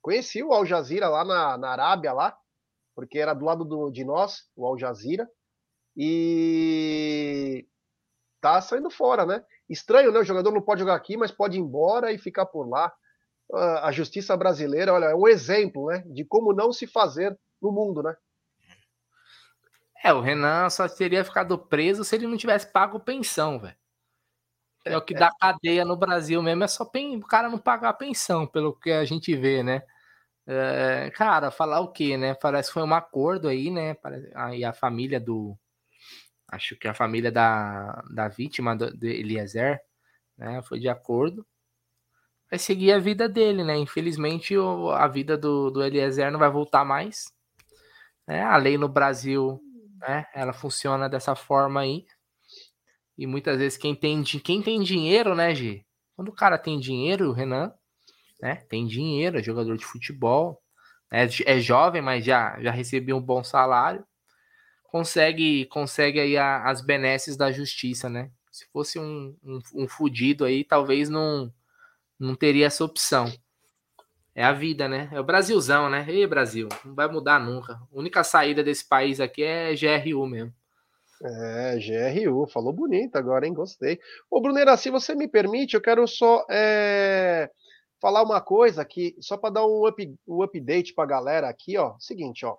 Conheci 0.00 0.40
o 0.42 0.52
Al 0.52 0.64
Jazeera 0.64 1.08
lá 1.08 1.24
na, 1.24 1.58
na 1.58 1.70
Arábia, 1.70 2.12
lá, 2.12 2.38
porque 2.94 3.18
era 3.18 3.34
do 3.34 3.44
lado 3.44 3.64
do, 3.64 3.90
de 3.90 4.04
nós, 4.04 4.48
o 4.54 4.64
Al 4.64 4.78
Jazeera, 4.78 5.28
e 5.96 7.66
tá 8.40 8.60
saindo 8.60 8.88
fora, 8.88 9.26
né? 9.26 9.44
Estranho, 9.70 10.12
né? 10.12 10.18
O 10.18 10.24
jogador 10.24 10.50
não 10.50 10.60
pode 10.60 10.80
jogar 10.80 10.96
aqui, 10.96 11.16
mas 11.16 11.30
pode 11.30 11.56
ir 11.56 11.60
embora 11.60 12.12
e 12.12 12.18
ficar 12.18 12.44
por 12.44 12.68
lá. 12.68 12.92
Ah, 13.52 13.88
a 13.88 13.92
justiça 13.92 14.36
brasileira, 14.36 14.92
olha, 14.92 15.06
é 15.06 15.14
um 15.14 15.28
exemplo, 15.28 15.86
né? 15.86 16.02
De 16.06 16.24
como 16.24 16.52
não 16.52 16.72
se 16.72 16.86
fazer 16.86 17.38
no 17.62 17.70
mundo, 17.70 18.02
né? 18.02 18.16
É, 20.02 20.12
o 20.12 20.20
Renan 20.20 20.68
só 20.70 20.88
teria 20.88 21.24
ficado 21.24 21.58
preso 21.58 22.04
se 22.04 22.16
ele 22.16 22.26
não 22.26 22.36
tivesse 22.36 22.66
pago 22.66 22.98
pensão, 22.98 23.60
velho. 23.60 23.76
É 24.84 24.96
o 24.96 25.02
que 25.02 25.12
dá 25.12 25.30
cadeia 25.38 25.84
no 25.84 25.94
Brasil 25.94 26.42
mesmo, 26.42 26.64
é 26.64 26.68
só 26.68 26.84
o 26.84 27.20
cara 27.20 27.50
não 27.50 27.58
pagar 27.58 27.90
a 27.90 27.94
pensão, 27.94 28.46
pelo 28.46 28.74
que 28.74 28.90
a 28.90 29.04
gente 29.04 29.36
vê, 29.36 29.62
né? 29.62 29.82
É, 30.46 31.10
cara, 31.14 31.50
falar 31.50 31.80
o 31.80 31.92
quê, 31.92 32.16
né? 32.16 32.34
Parece 32.34 32.70
que 32.70 32.74
foi 32.74 32.82
um 32.82 32.94
acordo 32.94 33.46
aí, 33.46 33.70
né? 33.70 33.94
Aí 34.34 34.64
a 34.64 34.72
família 34.72 35.20
do. 35.20 35.56
Acho 36.50 36.76
que 36.76 36.88
a 36.88 36.94
família 36.94 37.30
da, 37.30 38.02
da 38.10 38.28
vítima 38.28 38.76
do, 38.76 38.96
de 38.96 39.08
Eliezer, 39.08 39.80
né? 40.36 40.62
Foi 40.62 40.78
de 40.78 40.88
acordo. 40.88 41.46
Vai 42.50 42.58
seguir 42.58 42.92
a 42.92 42.98
vida 42.98 43.28
dele, 43.28 43.62
né? 43.64 43.76
Infelizmente, 43.76 44.56
o, 44.56 44.90
a 44.90 45.06
vida 45.06 45.38
do, 45.38 45.70
do 45.70 45.82
Eliezer 45.82 46.30
não 46.30 46.38
vai 46.38 46.50
voltar 46.50 46.84
mais. 46.84 47.32
Né? 48.26 48.42
A 48.42 48.56
lei 48.56 48.76
no 48.76 48.88
Brasil 48.88 49.60
né? 50.00 50.26
Ela 50.34 50.52
funciona 50.52 51.08
dessa 51.08 51.34
forma 51.34 51.80
aí. 51.80 52.06
E 53.16 53.26
muitas 53.26 53.58
vezes 53.58 53.76
quem 53.76 53.94
tem, 53.94 54.22
quem 54.22 54.62
tem 54.62 54.82
dinheiro, 54.82 55.34
né, 55.34 55.54
G? 55.54 55.84
Quando 56.16 56.28
o 56.28 56.34
cara 56.34 56.58
tem 56.58 56.80
dinheiro, 56.80 57.30
o 57.30 57.32
Renan, 57.32 57.72
né? 58.40 58.56
Tem 58.68 58.86
dinheiro, 58.86 59.38
é 59.38 59.42
jogador 59.42 59.76
de 59.76 59.84
futebol, 59.84 60.62
é, 61.10 61.26
é 61.44 61.60
jovem, 61.60 62.00
mas 62.00 62.24
já, 62.24 62.58
já 62.60 62.70
recebeu 62.70 63.16
um 63.16 63.22
bom 63.22 63.44
salário. 63.44 64.04
Consegue, 64.90 65.66
consegue 65.66 66.18
aí 66.18 66.36
a, 66.36 66.64
as 66.64 66.80
benesses 66.80 67.36
da 67.36 67.52
justiça, 67.52 68.08
né? 68.08 68.30
Se 68.50 68.66
fosse 68.72 68.98
um, 68.98 69.36
um, 69.42 69.60
um 69.74 69.88
fudido 69.88 70.44
aí, 70.44 70.64
talvez 70.64 71.08
não, 71.08 71.52
não 72.18 72.34
teria 72.34 72.66
essa 72.66 72.84
opção. 72.84 73.32
É 74.34 74.42
a 74.42 74.52
vida, 74.52 74.88
né? 74.88 75.08
É 75.12 75.20
o 75.20 75.24
Brasilzão, 75.24 75.88
né? 75.88 76.04
Ei, 76.08 76.26
Brasil, 76.26 76.68
não 76.84 76.94
vai 76.94 77.06
mudar 77.06 77.38
nunca. 77.38 77.74
A 77.74 77.86
única 77.92 78.24
saída 78.24 78.64
desse 78.64 78.86
país 78.86 79.20
aqui 79.20 79.42
é 79.42 79.74
GRU 79.74 80.26
mesmo. 80.26 80.52
É, 81.22 81.78
GRU, 81.78 82.46
falou 82.46 82.72
bonito 82.72 83.16
agora, 83.16 83.46
hein? 83.46 83.52
Gostei. 83.52 84.00
Ô, 84.30 84.40
Bruneira, 84.40 84.76
se 84.76 84.90
você 84.90 85.14
me 85.14 85.28
permite, 85.28 85.74
eu 85.74 85.80
quero 85.80 86.06
só 86.08 86.44
é, 86.50 87.50
falar 88.00 88.22
uma 88.22 88.40
coisa 88.40 88.82
aqui, 88.82 89.14
só 89.20 89.36
para 89.36 89.54
dar 89.54 89.66
um, 89.66 89.86
up, 89.86 90.18
um 90.26 90.42
update 90.42 90.94
pra 90.94 91.06
galera 91.06 91.48
aqui, 91.48 91.76
ó. 91.76 91.94
Seguinte, 91.98 92.44
ó. 92.46 92.56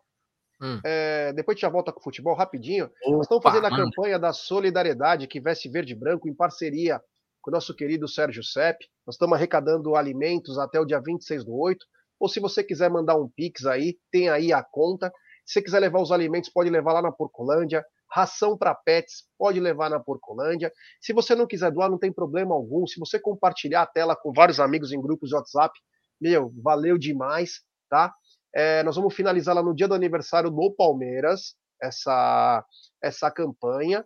Hum. 0.62 0.80
É, 0.86 1.34
depois 1.34 1.56
a 1.56 1.58
gente 1.58 1.62
já 1.62 1.70
volta 1.70 1.92
com 1.92 2.00
o 2.00 2.04
futebol 2.04 2.36
rapidinho. 2.36 2.86
Opa, 2.86 3.12
Nós 3.12 3.22
estamos 3.22 3.44
fazendo 3.44 3.66
a 3.66 3.70
mano. 3.70 3.86
campanha 3.86 4.20
da 4.20 4.32
solidariedade 4.32 5.28
que 5.28 5.40
veste 5.42 5.68
verde 5.70 5.94
e 5.94 5.96
branco 5.96 6.30
em 6.30 6.36
parceria 6.36 7.02
com 7.42 7.50
o 7.50 7.54
nosso 7.54 7.76
querido 7.76 8.08
Sérgio 8.08 8.44
Sepp. 8.44 8.80
Nós 9.06 9.16
estamos 9.16 9.36
arrecadando 9.36 9.96
alimentos 9.96 10.60
até 10.60 10.80
o 10.80 10.86
dia 10.86 11.02
26 11.02 11.44
do 11.44 11.56
8. 11.56 11.84
Ou 12.20 12.30
se 12.30 12.40
você 12.40 12.64
quiser 12.64 12.90
mandar 12.90 13.16
um 13.16 13.28
Pix 13.36 13.66
aí, 13.66 13.98
tem 14.12 14.30
aí 14.30 14.54
a 14.54 14.64
conta. 14.64 15.12
Se 15.44 15.54
você 15.54 15.62
quiser 15.64 15.80
levar 15.80 16.00
os 16.00 16.12
alimentos, 16.12 16.52
pode 16.52 16.70
levar 16.70 16.94
lá 16.94 17.02
na 17.02 17.12
Porcolândia. 17.12 17.84
Ração 18.14 18.58
para 18.58 18.76
pets, 18.76 19.24
pode 19.40 19.60
levar 19.60 19.90
na 19.90 19.98
Porcolândia. 20.00 20.72
Se 21.00 21.14
você 21.14 21.34
não 21.34 21.48
quiser 21.48 21.72
doar, 21.72 21.90
não 21.90 21.98
tem 21.98 22.12
problema 22.12 22.54
algum. 22.54 22.86
Se 22.86 23.00
você 23.00 23.18
compartilhar 23.20 23.82
a 23.84 23.88
tela 23.88 24.16
com 24.18 24.34
vários 24.34 24.60
amigos 24.60 24.92
em 24.92 25.02
grupos 25.02 25.30
de 25.30 25.36
WhatsApp, 25.36 25.74
meu, 26.20 26.52
valeu 26.62 26.98
demais, 26.98 27.62
tá? 27.90 28.14
É, 28.54 28.84
nós 28.84 28.96
vamos 28.96 29.14
finalizar 29.14 29.56
lá 29.56 29.64
no 29.64 29.76
dia 29.76 29.88
do 29.88 29.94
aniversário 29.94 30.50
do 30.50 30.72
Palmeiras, 30.72 31.56
essa, 31.82 32.66
essa 33.02 33.32
campanha 33.32 34.06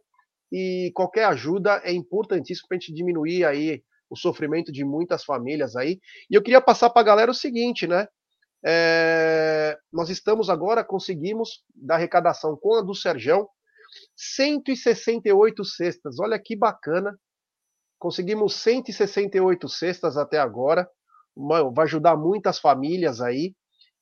e 0.51 0.91
qualquer 0.93 1.26
ajuda 1.26 1.81
é 1.84 1.91
importantíssimo 1.91 2.67
para 2.67 2.77
a 2.77 2.80
gente 2.80 2.93
diminuir 2.93 3.45
aí 3.45 3.84
o 4.09 4.15
sofrimento 4.15 4.72
de 4.72 4.85
muitas 4.85 5.23
famílias 5.23 5.76
aí. 5.76 5.99
E 6.30 6.35
eu 6.35 6.41
queria 6.41 6.61
passar 6.61 6.89
para 6.89 7.01
a 7.01 7.05
galera 7.05 7.31
o 7.31 7.35
seguinte, 7.35 7.88
né? 7.88 8.07
É, 8.65 9.77
nós 9.91 10.09
estamos 10.09 10.49
agora, 10.49 10.84
conseguimos, 10.84 11.63
da 11.73 11.95
arrecadação 11.95 12.57
com 12.57 12.76
a 12.76 12.81
do 12.81 12.95
Serjão, 12.95 13.47
168 14.15 15.63
cestas. 15.65 16.19
Olha 16.19 16.39
que 16.39 16.55
bacana. 16.55 17.17
Conseguimos 17.99 18.55
168 18.55 19.67
cestas 19.67 20.17
até 20.17 20.38
agora. 20.39 20.88
Vai 21.35 21.85
ajudar 21.85 22.15
muitas 22.15 22.59
famílias 22.59 23.22
aí. 23.22 23.53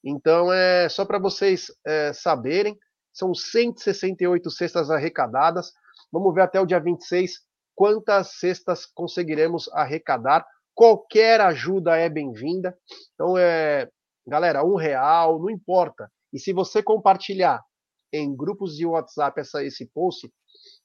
Então, 0.04 0.52
é 0.52 0.90
só 0.90 1.06
para 1.06 1.18
vocês 1.18 1.68
é, 1.86 2.12
saberem, 2.14 2.78
são 3.14 3.34
168 3.34 4.50
cestas 4.52 4.90
arrecadadas. 4.90 5.72
Vamos 6.12 6.34
ver 6.34 6.42
até 6.42 6.60
o 6.60 6.66
dia 6.66 6.80
26 6.80 7.40
quantas 7.76 8.40
cestas 8.40 8.86
conseguiremos 8.86 9.70
arrecadar. 9.70 10.46
Qualquer 10.76 11.40
ajuda 11.42 11.96
é 11.96 12.10
bem-vinda. 12.10 12.78
Então, 13.14 13.38
é, 13.38 13.88
galera, 14.28 14.64
um 14.64 14.76
real, 14.76 15.40
não 15.40 15.50
importa. 15.50 16.12
E 16.34 16.40
se 16.40 16.52
você 16.52 16.82
compartilhar 16.82 17.64
em 18.12 18.36
grupos 18.36 18.76
de 18.76 18.86
WhatsApp 18.86 19.40
essa, 19.40 19.64
esse 19.64 19.86
post, 19.94 20.30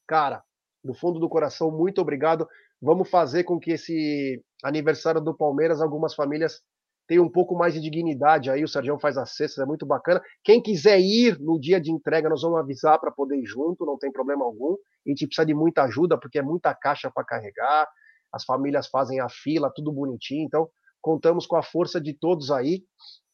cara, 0.07 0.43
do 0.85 0.95
fundo 0.95 1.19
do 1.19 1.29
coração, 1.29 1.71
muito 1.71 2.01
obrigado. 2.01 2.47
Vamos 2.81 3.11
fazer 3.11 3.45
com 3.45 3.59
que 3.59 3.73
esse 3.73 4.43
aniversário 4.63 5.21
do 5.21 5.37
Palmeiras, 5.37 5.81
algumas 5.81 6.15
famílias 6.15 6.61
tem 7.09 7.19
um 7.19 7.29
pouco 7.29 7.57
mais 7.57 7.73
de 7.73 7.81
dignidade 7.81 8.51
aí, 8.51 8.63
o 8.63 8.69
Sérgio 8.69 8.99
faz 8.99 9.17
as 9.17 9.35
cestas, 9.35 9.65
é 9.65 9.67
muito 9.67 9.87
bacana. 9.87 10.23
Quem 10.45 10.63
quiser 10.63 11.01
ir 11.01 11.41
no 11.41 11.59
dia 11.59 11.81
de 11.81 11.91
entrega, 11.91 12.29
nós 12.29 12.43
vamos 12.43 12.59
avisar 12.59 13.01
para 13.01 13.11
poder 13.11 13.37
ir 13.37 13.47
junto, 13.47 13.87
não 13.87 13.97
tem 13.97 14.13
problema 14.13 14.45
algum. 14.45 14.75
A 14.75 15.09
gente 15.09 15.27
precisa 15.27 15.47
de 15.47 15.55
muita 15.55 15.85
ajuda, 15.85 16.19
porque 16.19 16.39
é 16.39 16.43
muita 16.43 16.75
caixa 16.75 17.11
para 17.11 17.25
carregar, 17.25 17.89
as 18.31 18.45
famílias 18.45 18.89
fazem 18.89 19.21
a 19.21 19.29
fila, 19.31 19.73
tudo 19.75 19.91
bonitinho, 19.91 20.45
então 20.45 20.69
contamos 21.01 21.47
com 21.47 21.57
a 21.57 21.63
força 21.63 21.99
de 21.99 22.13
todos 22.13 22.51
aí, 22.51 22.85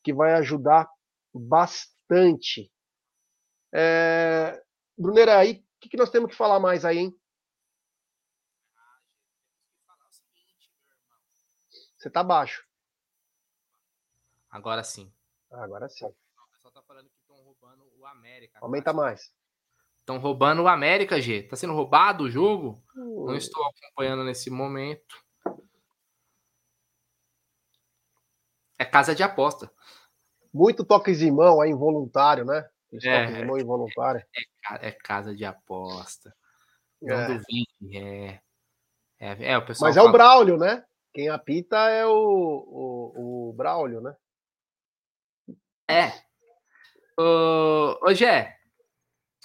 que 0.05 0.14
vai 0.14 0.34
ajudar 0.34 0.88
bastante. 1.34 2.70
É... 3.74 4.62
Brunera, 4.96 5.36
aí, 5.36 5.55
o 5.55 5.80
que, 5.80 5.88
que 5.88 5.96
nós 5.96 6.10
temos 6.10 6.30
que 6.30 6.36
falar 6.36 6.60
mais 6.60 6.84
aí, 6.84 6.98
hein? 6.98 7.16
Você 11.98 12.09
tá 12.09 12.22
baixo. 12.22 12.62
Agora 14.55 14.85
sim. 14.85 15.12
agora 15.51 15.89
sim. 15.89 16.06
O 16.06 16.14
pessoal 16.52 16.72
tá 16.72 16.82
falando 16.82 17.10
que 17.10 17.18
estão 17.18 17.35
roubando 17.43 17.90
o 17.98 18.06
América. 18.06 18.60
Aumenta 18.62 18.93
mais. 18.93 19.35
Estão 19.98 20.18
roubando 20.18 20.62
o 20.62 20.68
América, 20.68 21.20
G. 21.20 21.43
Tá 21.43 21.56
sendo 21.56 21.72
roubado 21.72 22.22
o 22.22 22.31
jogo? 22.31 22.81
Não 22.94 23.24
hum. 23.24 23.35
estou 23.35 23.66
acompanhando 23.66 24.22
nesse 24.22 24.51
momento. 24.51 25.20
É 28.78 28.85
casa 28.85 29.12
de 29.12 29.24
aposta. 29.24 29.68
Muito 30.52 30.85
toques 30.85 31.18
de 31.18 31.28
mão 31.32 31.60
aí 31.60 31.70
involuntário, 31.70 32.44
né? 32.44 32.70
É, 32.93 33.26
toques 33.26 33.36
de 33.36 33.44
mão 33.44 33.59
involuntário. 33.59 34.24
É, 34.70 34.89
é 34.89 34.93
casa 34.93 35.35
de 35.35 35.44
aposta. 35.44 36.32
Não 37.02 37.16
é. 37.16 37.26
duvide, 37.26 37.98
é. 37.98 38.40
É, 39.18 39.52
é, 39.52 39.59
o 39.59 39.66
pessoal 39.66 39.89
Mas 39.89 39.97
é 39.97 39.98
fala... 39.98 40.10
o 40.10 40.12
Braulio, 40.12 40.56
né? 40.56 40.85
Quem 41.12 41.28
apita 41.28 41.76
é 41.90 42.06
o, 42.06 42.12
o, 42.12 43.48
o 43.48 43.52
Braulio, 43.52 44.01
né? 44.01 44.14
É. 45.89 46.12
Ô, 47.19 47.98
ô 48.02 48.15
Gé, 48.15 48.59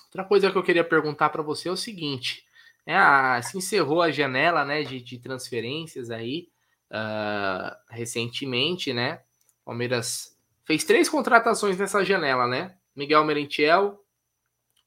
outra 0.06 0.24
coisa 0.24 0.52
que 0.52 0.58
eu 0.58 0.64
queria 0.64 0.84
perguntar 0.84 1.30
para 1.30 1.44
você 1.44 1.70
é 1.70 1.72
o 1.72 1.78
seguinte. 1.78 2.46
É, 2.86 2.96
a, 2.96 3.42
se 3.42 3.58
encerrou 3.58 4.02
a 4.02 4.12
janela 4.12 4.66
né, 4.66 4.84
de, 4.84 5.02
de 5.02 5.20
transferências 5.20 6.10
aí 6.10 6.50
uh, 6.92 7.76
recentemente, 7.90 8.94
né? 8.94 9.22
Palmeiras 9.64 10.36
fez 10.66 10.84
três 10.84 11.08
contratações 11.08 11.78
nessa 11.78 12.04
janela, 12.04 12.48
né? 12.48 12.76
Miguel 12.96 13.24
Merentiel, 13.24 14.04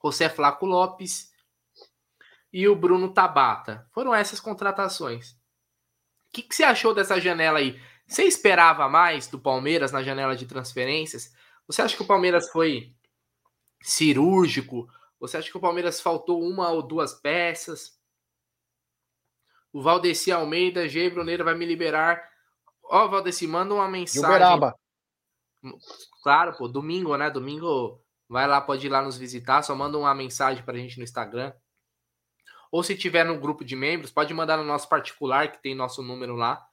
José 0.02 0.28
Flaco 0.28 0.66
Lopes 0.66 1.32
e 2.52 2.68
o 2.68 2.74
Bruno 2.74 3.12
Tabata. 3.12 3.86
Foram 3.92 4.14
essas 4.14 4.40
contratações. 4.40 5.30
O 5.30 6.32
que, 6.32 6.42
que 6.42 6.54
você 6.54 6.64
achou 6.64 6.94
dessa 6.94 7.20
janela 7.20 7.58
aí? 7.58 7.80
Você 8.06 8.24
esperava 8.24 8.88
mais 8.88 9.26
do 9.26 9.38
Palmeiras 9.38 9.92
na 9.92 10.02
janela 10.02 10.36
de 10.36 10.46
transferências? 10.46 11.32
Você 11.66 11.82
acha 11.82 11.96
que 11.96 12.02
o 12.02 12.06
Palmeiras 12.06 12.50
foi 12.50 12.94
cirúrgico? 13.82 14.88
Você 15.20 15.36
acha 15.36 15.50
que 15.50 15.56
o 15.56 15.60
Palmeiras 15.60 16.00
faltou 16.00 16.42
uma 16.42 16.70
ou 16.70 16.82
duas 16.82 17.14
peças? 17.14 17.98
O 19.72 19.80
Valdeci 19.80 20.30
Almeida, 20.30 20.88
G. 20.88 21.08
Bruneira 21.08 21.44
vai 21.44 21.54
me 21.54 21.64
liberar. 21.64 22.22
Ó, 22.84 23.04
oh, 23.04 23.08
Valdeci, 23.08 23.46
manda 23.46 23.72
uma 23.72 23.88
mensagem. 23.88 24.28
Uberaba. 24.28 24.74
Claro, 26.22 26.56
pô, 26.56 26.68
domingo, 26.68 27.16
né? 27.16 27.30
Domingo 27.30 28.02
vai 28.28 28.46
lá, 28.46 28.60
pode 28.60 28.86
ir 28.86 28.90
lá 28.90 29.00
nos 29.00 29.16
visitar. 29.16 29.62
Só 29.62 29.74
manda 29.74 29.96
uma 29.96 30.14
mensagem 30.14 30.64
pra 30.64 30.76
gente 30.76 30.98
no 30.98 31.04
Instagram. 31.04 31.52
Ou 32.70 32.82
se 32.82 32.96
tiver 32.96 33.24
no 33.24 33.38
grupo 33.38 33.64
de 33.64 33.76
membros, 33.76 34.10
pode 34.10 34.32
mandar 34.34 34.56
no 34.56 34.64
nosso 34.64 34.88
particular, 34.88 35.52
que 35.52 35.62
tem 35.62 35.74
nosso 35.74 36.02
número 36.02 36.34
lá. 36.34 36.66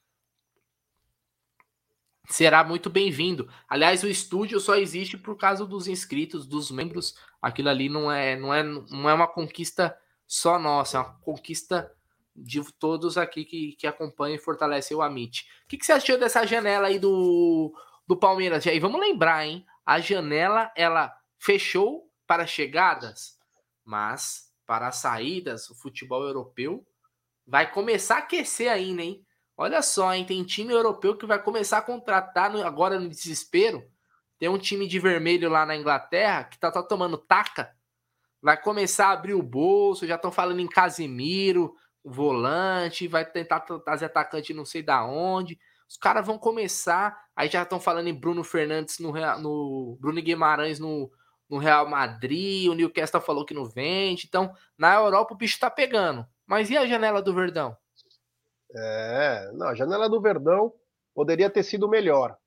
Será 2.29 2.63
muito 2.63 2.91
bem-vindo. 2.91 3.49
Aliás, 3.67 4.03
o 4.03 4.07
estúdio 4.07 4.59
só 4.59 4.75
existe 4.75 5.17
por 5.17 5.35
causa 5.35 5.65
dos 5.65 5.87
inscritos, 5.87 6.45
dos 6.45 6.69
membros. 6.69 7.15
Aquilo 7.41 7.69
ali 7.69 7.89
não 7.89 8.11
é, 8.11 8.35
não 8.35 8.53
é, 8.53 8.61
não 8.61 9.09
é 9.09 9.13
uma 9.15 9.27
conquista 9.27 9.97
só 10.27 10.59
nossa, 10.59 10.97
é 10.97 11.01
uma 11.01 11.19
conquista 11.21 11.91
de 12.35 12.61
todos 12.73 13.17
aqui 13.17 13.43
que, 13.43 13.71
que 13.71 13.87
acompanham 13.87 14.35
e 14.35 14.39
fortalecem 14.39 14.95
o 14.95 15.01
Amit. 15.01 15.49
O 15.65 15.67
que, 15.67 15.77
que 15.77 15.85
você 15.85 15.91
achou 15.91 16.19
dessa 16.19 16.45
janela 16.45 16.87
aí 16.87 16.99
do, 16.99 17.73
do 18.07 18.15
Palmeiras? 18.15 18.63
E 18.63 18.69
aí, 18.69 18.79
vamos 18.79 19.01
lembrar, 19.01 19.47
hein? 19.47 19.65
A 19.83 19.99
janela, 19.99 20.71
ela 20.77 21.11
fechou 21.39 22.11
para 22.27 22.45
chegadas, 22.45 23.39
mas 23.83 24.53
para 24.67 24.87
as 24.87 24.97
saídas, 24.97 25.67
o 25.71 25.75
futebol 25.75 26.21
europeu 26.21 26.85
vai 27.47 27.71
começar 27.71 28.17
a 28.17 28.19
aquecer 28.19 28.71
ainda, 28.71 29.01
hein? 29.01 29.25
Olha 29.61 29.81
só, 29.81 30.13
hein? 30.13 30.23
Tem 30.23 30.41
time 30.41 30.71
europeu 30.71 31.17
que 31.17 31.25
vai 31.25 31.37
começar 31.37 31.79
a 31.79 31.81
contratar 31.81 32.49
no, 32.49 32.65
agora 32.65 32.97
no 32.97 33.09
desespero. 33.09 33.83
Tem 34.39 34.47
um 34.47 34.57
time 34.57 34.87
de 34.87 34.97
vermelho 34.99 35.49
lá 35.49 35.65
na 35.65 35.75
Inglaterra 35.75 36.45
que 36.45 36.57
tá, 36.57 36.71
tá 36.71 36.81
tomando 36.81 37.17
taca. 37.17 37.75
Vai 38.41 38.55
começar 38.55 39.07
a 39.07 39.11
abrir 39.11 39.33
o 39.33 39.43
bolso, 39.43 40.07
já 40.07 40.15
estão 40.15 40.31
falando 40.31 40.61
em 40.61 40.67
Casemiro, 40.67 41.75
volante, 42.01 43.05
vai 43.05 43.25
tentar 43.25 43.59
trazer 43.59 44.05
atacante 44.05 44.53
não 44.53 44.63
sei 44.63 44.81
da 44.81 45.05
onde. 45.05 45.59
Os 45.89 45.97
caras 45.97 46.25
vão 46.25 46.37
começar, 46.37 47.21
aí 47.35 47.49
já 47.49 47.63
estão 47.63 47.81
falando 47.81 48.07
em 48.07 48.17
Bruno 48.17 48.45
Fernandes 48.45 48.97
no, 48.99 49.11
no 49.11 49.97
Bruno 49.99 50.21
Guimarães 50.21 50.79
no, 50.79 51.11
no 51.49 51.57
Real 51.57 51.85
Madrid, 51.85 52.69
o 52.69 52.75
Newcastle 52.75 53.19
falou 53.19 53.43
que 53.43 53.53
não 53.53 53.65
vende. 53.65 54.25
Então, 54.25 54.53
na 54.77 54.95
Europa 54.95 55.33
o 55.33 55.37
bicho 55.37 55.59
tá 55.59 55.69
pegando. 55.69 56.25
Mas 56.47 56.69
e 56.69 56.77
a 56.77 56.87
janela 56.87 57.21
do 57.21 57.35
Verdão? 57.35 57.75
É, 58.75 59.51
não, 59.53 59.67
a 59.67 59.75
janela 59.75 60.09
do 60.09 60.21
Verdão 60.21 60.73
poderia 61.13 61.49
ter 61.49 61.63
sido 61.63 61.89
melhor. 61.89 62.37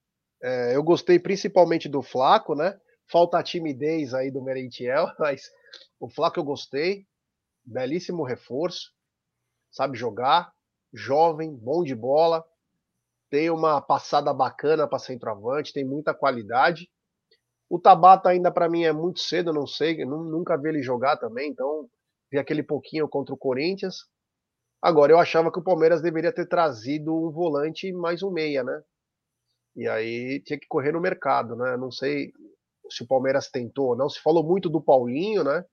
É, 0.43 0.77
eu 0.77 0.83
gostei 0.83 1.19
principalmente 1.19 1.89
do 1.89 2.03
Flaco, 2.03 2.55
né? 2.55 2.79
Falta 3.11 3.39
a 3.39 3.43
timidez 3.43 4.15
aí 4.15 4.31
do 4.31 4.43
Merentiel, 4.43 5.07
mas 5.19 5.51
o 6.01 6.09
Flaco 6.09 6.39
eu 6.39 6.45
gostei. 6.45 7.07
Belíssimo 7.65 8.25
reforço. 8.25 8.93
Sabe 9.71 9.97
jogar, 9.97 10.53
jovem, 10.93 11.55
bom 11.57 11.83
de 11.83 11.95
bola, 11.95 12.45
tem 13.31 13.49
uma 13.49 13.81
passada 13.81 14.33
bacana 14.35 14.87
para 14.87 14.99
centroavante, 14.99 15.73
tem 15.73 15.85
muita 15.85 16.13
qualidade. 16.13 16.91
O 17.71 17.79
Tabata 17.79 18.29
ainda 18.29 18.53
para 18.53 18.69
mim 18.69 18.85
é 18.85 18.93
muito 18.93 19.21
cedo, 19.21 19.55
não 19.55 19.67
sei, 19.67 20.05
nunca 20.05 20.59
vi 20.59 20.69
ele 20.69 20.83
jogar 20.83 21.17
também, 21.17 21.49
então 21.51 21.89
vi 22.31 22.39
aquele 22.39 22.63
pouquinho 22.63 23.09
contra 23.09 23.35
o 23.35 23.39
Corinthians. 23.39 24.07
Agora 24.83 25.13
eu 25.13 25.19
achava 25.19 25.53
que 25.53 25.61
o 25.61 25.63
Palmeiras 25.63 26.03
deveria 26.03 26.33
ter 26.33 26.47
trazido 26.47 27.15
um 27.15 27.31
volante 27.31 27.93
mais 27.93 28.21
um 28.21 28.33
meia, 28.33 28.65
né? 28.65 28.83
E 29.77 29.89
aí 29.89 30.41
tinha 30.41 30.59
que 30.59 30.67
correr 30.67 30.91
no 30.91 31.01
mercado, 31.01 31.55
né? 31.55 31.77
Não 31.77 31.93
sei 31.93 32.33
se 32.91 33.05
o 33.05 33.07
Palmeiras 33.07 33.49
tentou 33.49 33.91
ou 33.91 33.97
não. 33.97 34.09
Se 34.09 34.21
falou 34.21 34.43
muito 34.43 34.69
do 34.69 34.83
Paulinho, 34.83 35.45
né? 35.45 35.65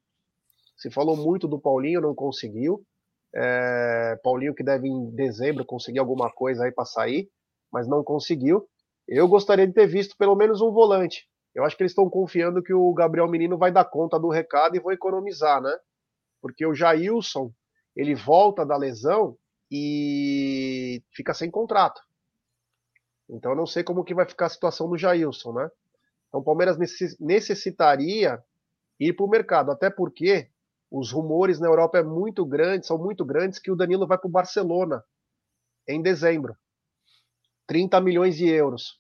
Se 0.78 0.92
falou 0.92 1.18
muito 1.18 1.48
do 1.48 1.60
Paulinho, 1.60 2.00
não 2.02 2.14
conseguiu. 2.14 2.86
É, 3.34 4.16
Paulinho 4.24 4.54
que 4.54 4.64
deve 4.64 4.88
em 4.88 5.10
dezembro 5.16 5.66
conseguir 5.66 6.00
alguma 6.00 6.32
coisa 6.32 6.66
aí 6.66 6.72
para 6.72 6.86
sair, 6.86 7.30
mas 7.72 7.88
não 7.88 8.04
conseguiu. 8.04 8.70
Eu 9.08 9.28
gostaria 9.28 9.66
de 9.66 9.74
ter 9.74 9.88
visto 9.88 10.16
pelo 10.18 10.36
menos 10.36 10.62
um 10.62 10.72
volante. 10.72 11.28
Eu 11.56 11.64
acho 11.64 11.76
que 11.76 11.82
eles 11.82 11.92
estão 11.92 12.08
confiando 12.08 12.62
que 12.62 12.74
o 12.74 12.94
Gabriel 12.94 13.28
Menino 13.28 13.58
vai 13.58 13.72
dar 13.72 13.86
conta 13.86 14.20
do 14.20 14.30
recado 14.30 14.76
e 14.76 14.80
vão 14.80 14.92
economizar, 14.92 15.60
né? 15.62 15.76
Porque 16.42 16.64
o 16.64 16.76
Jailson, 16.76 17.52
ele 18.00 18.16
volta 18.16 18.66
da 18.66 18.78
lesão 18.78 19.38
e 19.70 21.04
fica 21.12 21.34
sem 21.34 21.52
contrato. 21.52 22.02
Então 23.30 23.52
eu 23.52 23.58
não 23.58 23.66
sei 23.66 23.84
como 23.84 24.04
que 24.04 24.14
vai 24.14 24.26
ficar 24.26 24.46
a 24.46 24.50
situação 24.50 24.90
do 24.90 24.98
Jailson, 24.98 25.54
né? 25.54 25.70
Então 26.28 26.40
o 26.40 26.44
Palmeiras 26.44 26.78
necessitaria 27.20 28.42
ir 29.00 29.14
para 29.14 29.26
o 29.26 29.30
mercado, 29.30 29.72
até 29.72 29.90
porque 29.90 30.50
os 30.90 31.12
rumores 31.12 31.60
na 31.60 31.68
Europa 31.68 31.98
é 31.98 32.04
muito 32.04 32.46
grandes, 32.46 32.88
são 32.88 32.98
muito 32.98 33.26
grandes 33.26 33.60
que 33.60 33.70
o 33.70 33.76
Danilo 33.76 34.08
vai 34.08 34.18
para 34.18 34.28
o 34.28 34.32
Barcelona 34.32 35.04
em 35.88 36.02
dezembro. 36.02 36.56
30 37.68 38.00
milhões 38.02 38.36
de 38.36 38.48
euros 38.48 39.00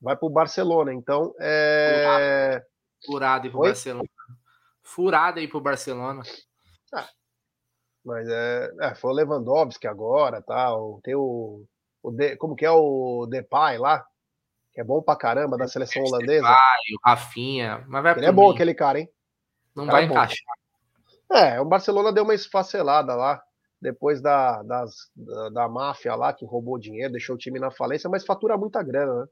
vai 0.00 0.16
para 0.16 0.26
o 0.26 0.30
Barcelona. 0.30 0.94
Então, 0.94 1.34
é. 1.40 2.64
Furado 3.04 3.46
ir 3.46 3.50
para 3.50 3.58
o 3.58 3.62
Barcelona. 3.62 4.08
Furado 4.82 5.40
ir 5.40 5.48
para 5.48 5.58
o 5.58 5.62
Barcelona. 5.62 6.22
Ah, 6.92 7.08
mas 8.04 8.28
é, 8.28 8.70
é, 8.80 8.94
foi 8.94 9.10
o 9.10 9.14
Lewandowski 9.14 9.86
agora, 9.86 10.42
tal. 10.42 11.00
Tem 11.02 11.14
o, 11.14 11.64
o 12.02 12.10
De, 12.10 12.36
como 12.36 12.54
que 12.54 12.66
é 12.66 12.70
o 12.70 13.26
Depay 13.26 13.78
lá, 13.78 14.04
que 14.72 14.80
é 14.80 14.84
bom 14.84 15.00
pra 15.00 15.16
caramba 15.16 15.56
da 15.56 15.66
seleção 15.66 16.02
holandesa. 16.02 16.46
Depay, 16.46 16.94
o 16.94 17.08
Rafinha, 17.08 17.84
mas 17.88 18.02
vai 18.02 18.16
Ele 18.16 18.26
é 18.26 18.32
bom 18.32 18.50
aquele 18.50 18.74
cara, 18.74 19.00
hein? 19.00 19.08
Não 19.74 19.86
cara 19.86 19.98
vai 19.98 20.02
é 20.02 20.06
encaixar. 20.06 20.54
É, 21.32 21.60
o 21.60 21.64
Barcelona 21.64 22.12
deu 22.12 22.24
uma 22.24 22.34
esfacelada 22.34 23.14
lá 23.14 23.42
depois 23.80 24.20
da, 24.20 24.62
das, 24.62 25.10
da, 25.14 25.48
da 25.50 25.68
máfia 25.68 26.14
lá 26.14 26.32
que 26.32 26.44
roubou 26.44 26.78
dinheiro, 26.78 27.12
deixou 27.12 27.34
o 27.34 27.38
time 27.38 27.58
na 27.58 27.70
falência, 27.70 28.08
mas 28.08 28.24
fatura 28.24 28.56
muita 28.56 28.82
grana, 28.82 29.22
né? 29.22 29.26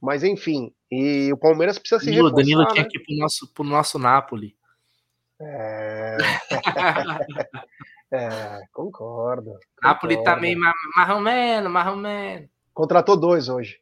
Mas 0.00 0.22
enfim, 0.22 0.72
e 0.90 1.30
o 1.32 1.36
Palmeiras 1.36 1.78
precisa 1.78 1.98
se 2.00 2.06
Danilo, 2.06 2.28
reforçar, 2.28 2.42
Danilo 2.42 2.62
né? 2.62 2.68
tinha 2.72 2.88
que 2.88 2.98
ir 2.98 3.04
pro 3.04 3.16
nosso, 3.16 3.52
pro 3.52 3.64
nosso 3.64 3.98
Napoli. 3.98 4.56
É... 5.40 6.16
é, 8.12 8.60
concordo. 8.72 9.58
Napoli 9.82 10.16
concordo. 10.16 10.40
tá 10.40 10.64
marromeno, 10.96 11.70
marromeno. 11.70 12.48
Contratou 12.74 13.16
dois 13.16 13.48
hoje. 13.48 13.80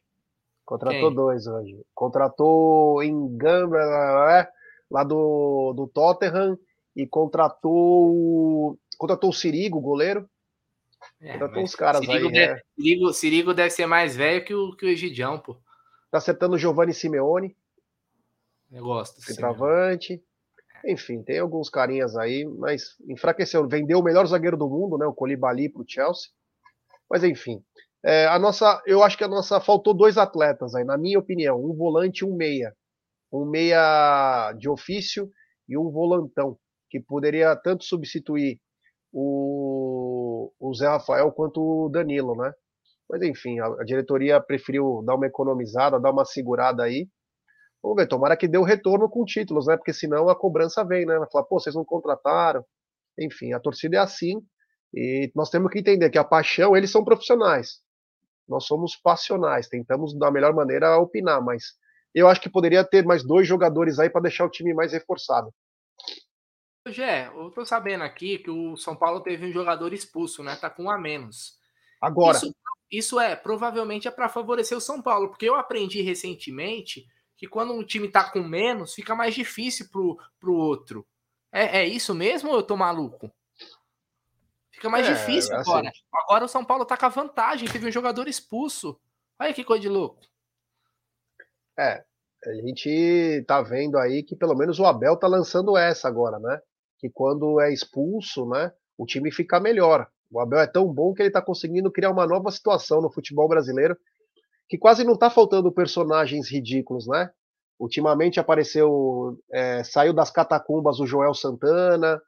Contratou 0.65 1.07
Quem? 1.07 1.15
dois 1.15 1.47
hoje. 1.47 1.85
Contratou 1.93 3.03
em 3.03 3.37
Gambra, 3.37 4.47
lá 4.89 5.03
do, 5.03 5.73
do 5.73 5.87
Tottenham, 5.87 6.57
e 6.95 7.05
contratou 7.05 8.77
contratou 8.97 9.29
o 9.29 9.33
Sirigo, 9.33 9.79
goleiro. 9.79 10.29
É, 11.21 11.33
contratou 11.33 11.63
uns 11.63 11.75
caras 11.75 12.01
Sirigo 12.01 12.27
aí. 12.27 12.33
Deve, 12.33 12.53
é. 12.53 12.61
Sirigo, 12.75 13.13
Sirigo 13.13 13.53
deve 13.53 13.69
ser 13.69 13.85
mais 13.85 14.15
velho 14.15 14.45
que 14.45 14.53
o, 14.53 14.75
que 14.75 14.85
o 14.85 14.89
Egidião, 14.89 15.39
pô. 15.39 15.57
Tá 16.11 16.17
acertando 16.17 16.55
o 16.55 16.59
Giovanni 16.59 16.93
Simeone. 16.93 17.55
Eu 18.71 18.83
gosto. 18.83 19.21
Centroavante. 19.21 20.23
Enfim, 20.85 21.23
tem 21.23 21.39
alguns 21.39 21.69
carinhas 21.69 22.15
aí, 22.15 22.45
mas 22.45 22.95
enfraqueceu. 23.07 23.67
Vendeu 23.67 23.99
o 23.99 24.03
melhor 24.03 24.25
zagueiro 24.25 24.57
do 24.57 24.69
mundo, 24.69 24.97
né? 24.97 25.05
O 25.05 25.13
Colibali 25.13 25.69
pro 25.69 25.85
Chelsea. 25.87 26.29
Mas 27.09 27.23
enfim. 27.23 27.61
É, 28.03 28.27
a 28.27 28.39
nossa, 28.39 28.81
eu 28.85 29.03
acho 29.03 29.17
que 29.17 29.23
a 29.23 29.27
nossa 29.27 29.59
faltou 29.59 29.93
dois 29.93 30.17
atletas 30.17 30.73
aí, 30.73 30.85
na 30.85 30.97
minha 30.97 31.19
opinião, 31.19 31.57
um 31.57 31.75
volante 31.75 32.23
e 32.23 32.25
um 32.25 32.33
meia, 32.33 32.73
um 33.31 33.45
meia 33.45 34.53
de 34.53 34.69
ofício 34.69 35.29
e 35.67 35.77
um 35.77 35.91
volantão. 35.91 36.57
que 36.89 36.99
poderia 36.99 37.55
tanto 37.57 37.83
substituir 37.83 38.59
o, 39.11 40.51
o 40.59 40.73
Zé 40.73 40.87
Rafael 40.87 41.31
quanto 41.31 41.61
o 41.61 41.89
Danilo, 41.89 42.35
né? 42.35 42.53
Mas 43.09 43.21
enfim, 43.23 43.59
a, 43.59 43.65
a, 43.65 43.83
diretoria 43.83 44.39
preferiu 44.41 45.03
dar 45.05 45.15
uma 45.15 45.27
economizada, 45.27 45.99
dar 45.99 46.11
uma 46.11 46.25
segurada 46.25 46.83
aí. 46.83 47.07
Vamos 47.81 47.97
ver, 47.97 48.07
tomara 48.07 48.35
que 48.35 48.47
dê 48.47 48.57
o 48.57 48.63
retorno 48.63 49.09
com 49.09 49.23
títulos, 49.23 49.67
né? 49.67 49.77
Porque 49.77 49.93
senão 49.93 50.29
a 50.29 50.35
cobrança 50.35 50.83
vem, 50.83 51.05
né? 51.05 51.17
Vai 51.17 51.29
falar, 51.29 51.45
pô, 51.45 51.59
vocês 51.59 51.75
não 51.75 51.85
contrataram. 51.85 52.63
Enfim, 53.17 53.53
a 53.53 53.59
torcida 53.59 53.97
é 53.97 53.99
assim. 53.99 54.41
E 54.93 55.31
nós 55.35 55.49
temos 55.49 55.71
que 55.71 55.79
entender 55.79 56.09
que 56.09 56.17
a 56.17 56.23
paixão, 56.23 56.75
eles 56.75 56.91
são 56.91 57.03
profissionais. 57.03 57.81
Nós 58.47 58.65
somos 58.65 58.95
passionais, 58.95 59.67
tentamos 59.67 60.17
da 60.17 60.31
melhor 60.31 60.53
maneira 60.53 60.97
opinar, 60.97 61.41
mas 61.43 61.75
eu 62.13 62.27
acho 62.27 62.41
que 62.41 62.49
poderia 62.49 62.83
ter 62.83 63.05
mais 63.05 63.23
dois 63.23 63.47
jogadores 63.47 63.99
aí 63.99 64.09
para 64.09 64.21
deixar 64.21 64.45
o 64.45 64.49
time 64.49 64.73
mais 64.73 64.91
reforçado. 64.91 65.53
Gé, 66.87 67.27
eu 67.27 67.51
tô 67.51 67.63
sabendo 67.65 68.03
aqui 68.03 68.39
que 68.39 68.49
o 68.49 68.75
São 68.75 68.95
Paulo 68.95 69.21
teve 69.21 69.45
um 69.45 69.51
jogador 69.51 69.93
expulso, 69.93 70.43
né? 70.43 70.55
Tá 70.55 70.69
com 70.69 70.85
um 70.85 70.89
a 70.89 70.97
menos. 70.97 71.57
Agora. 72.01 72.37
Isso, 72.37 72.55
isso 72.91 73.19
é, 73.19 73.35
provavelmente 73.35 74.07
é 74.07 74.11
para 74.11 74.27
favorecer 74.27 74.75
o 74.75 74.81
São 74.81 75.01
Paulo, 75.01 75.29
porque 75.29 75.47
eu 75.47 75.55
aprendi 75.55 76.01
recentemente 76.01 77.05
que 77.39 77.47
quando 77.47 77.73
um 77.73 77.85
time 77.85 78.09
tá 78.09 78.29
com 78.29 78.43
menos, 78.43 78.93
fica 78.93 79.15
mais 79.15 79.33
difícil 79.33 79.87
pro, 79.89 80.19
pro 80.37 80.53
outro. 80.53 81.07
É, 81.49 81.79
é 81.79 81.87
isso 81.87 82.13
mesmo 82.13 82.49
ou 82.49 82.57
eu 82.57 82.63
tô 82.63 82.75
maluco? 82.75 83.31
Fica 84.71 84.89
mais 84.89 85.07
é, 85.07 85.13
difícil 85.13 85.55
assim, 85.55 85.71
agora. 85.71 85.91
Agora 86.13 86.43
o 86.43 86.49
São 86.49 86.65
Paulo 86.65 86.83
tá 86.83 86.97
com 86.97 87.05
a 87.05 87.09
vantagem, 87.09 87.69
teve 87.69 87.87
um 87.87 87.91
jogador 87.91 88.27
expulso. 88.27 88.99
Olha 89.39 89.53
que 89.53 89.63
coisa 89.63 89.81
de 89.81 89.87
louco. 89.87 90.19
É, 91.79 92.03
a 92.45 92.53
gente 92.55 93.45
tá 93.47 93.61
vendo 93.61 93.97
aí 93.97 94.21
que 94.21 94.35
pelo 94.35 94.53
menos 94.53 94.77
o 94.77 94.85
Abel 94.85 95.15
tá 95.15 95.27
lançando 95.27 95.77
essa 95.77 96.09
agora, 96.09 96.39
né? 96.39 96.59
Que 96.97 97.09
quando 97.09 97.61
é 97.61 97.71
expulso, 97.71 98.45
né, 98.49 98.73
o 98.97 99.05
time 99.05 99.31
fica 99.31 99.61
melhor. 99.61 100.11
O 100.29 100.41
Abel 100.41 100.59
é 100.59 100.67
tão 100.67 100.93
bom 100.93 101.13
que 101.13 101.21
ele 101.21 101.31
tá 101.31 101.41
conseguindo 101.41 101.89
criar 101.89 102.11
uma 102.11 102.27
nova 102.27 102.51
situação 102.51 103.01
no 103.01 103.09
futebol 103.09 103.47
brasileiro, 103.47 103.97
que 104.69 104.77
quase 104.77 105.03
não 105.03 105.17
tá 105.17 105.29
faltando 105.31 105.71
personagens 105.71 106.49
ridículos, 106.49 107.07
né? 107.07 107.29
Ultimamente 107.79 108.39
apareceu, 108.39 109.37
é, 109.51 109.83
saiu 109.83 110.13
das 110.13 110.29
catacumbas 110.29 110.99
o 110.99 111.07
Joel 111.07 111.33
Santana, 111.33 112.21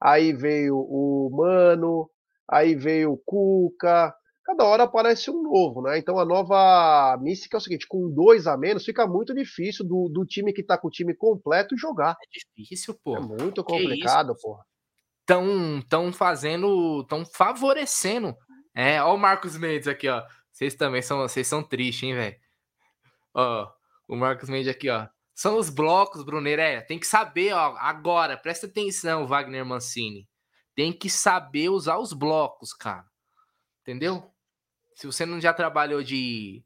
aí 0.00 0.32
veio 0.32 0.76
o 0.76 1.30
Mano, 1.32 2.10
aí 2.48 2.74
veio 2.74 3.12
o 3.12 3.16
Cuca, 3.24 4.14
cada 4.44 4.64
hora 4.64 4.82
aparece 4.82 5.30
um 5.30 5.42
novo, 5.42 5.80
né? 5.82 5.96
Então 5.96 6.18
a 6.18 6.24
nova 6.24 7.16
mística 7.22 7.56
é 7.56 7.58
o 7.58 7.60
seguinte: 7.60 7.86
com 7.88 8.10
dois 8.12 8.46
a 8.46 8.58
menos, 8.58 8.84
fica 8.84 9.06
muito 9.06 9.32
difícil 9.32 9.86
do, 9.86 10.10
do 10.12 10.26
time 10.26 10.52
que 10.52 10.62
tá 10.62 10.76
com 10.76 10.88
o 10.88 10.90
time 10.90 11.14
completo 11.14 11.78
jogar. 11.78 12.12
É 12.12 12.58
difícil, 12.58 12.94
pô. 13.02 13.16
É 13.16 13.20
muito 13.20 13.64
complicado, 13.64 14.34
pô. 14.42 14.58
Tão, 15.24 15.80
tão 15.88 16.12
fazendo, 16.12 17.04
tão 17.06 17.24
favorecendo. 17.24 18.34
É, 18.74 19.02
ó 19.02 19.14
o 19.14 19.18
Marcos 19.18 19.56
Mendes 19.56 19.88
aqui, 19.88 20.08
ó. 20.08 20.22
Vocês 20.60 20.74
também 20.74 21.00
são, 21.00 21.16
vocês 21.20 21.46
são 21.46 21.62
tristes, 21.62 22.02
hein, 22.02 22.14
velho? 22.14 22.36
Ó, 23.32 23.72
o 24.06 24.14
Marcos 24.14 24.50
Mendes 24.50 24.68
aqui, 24.68 24.90
ó. 24.90 25.08
São 25.34 25.56
os 25.56 25.70
blocos, 25.70 26.22
Bruneira. 26.22 26.62
É, 26.62 26.82
tem 26.82 26.98
que 26.98 27.06
saber, 27.06 27.54
ó. 27.54 27.74
Agora, 27.78 28.36
presta 28.36 28.66
atenção, 28.66 29.26
Wagner 29.26 29.64
Mancini. 29.64 30.28
Tem 30.74 30.92
que 30.92 31.08
saber 31.08 31.70
usar 31.70 31.96
os 31.96 32.12
blocos, 32.12 32.74
cara. 32.74 33.06
Entendeu? 33.80 34.30
Se 34.94 35.06
você 35.06 35.24
não 35.24 35.40
já 35.40 35.54
trabalhou 35.54 36.02
de 36.02 36.62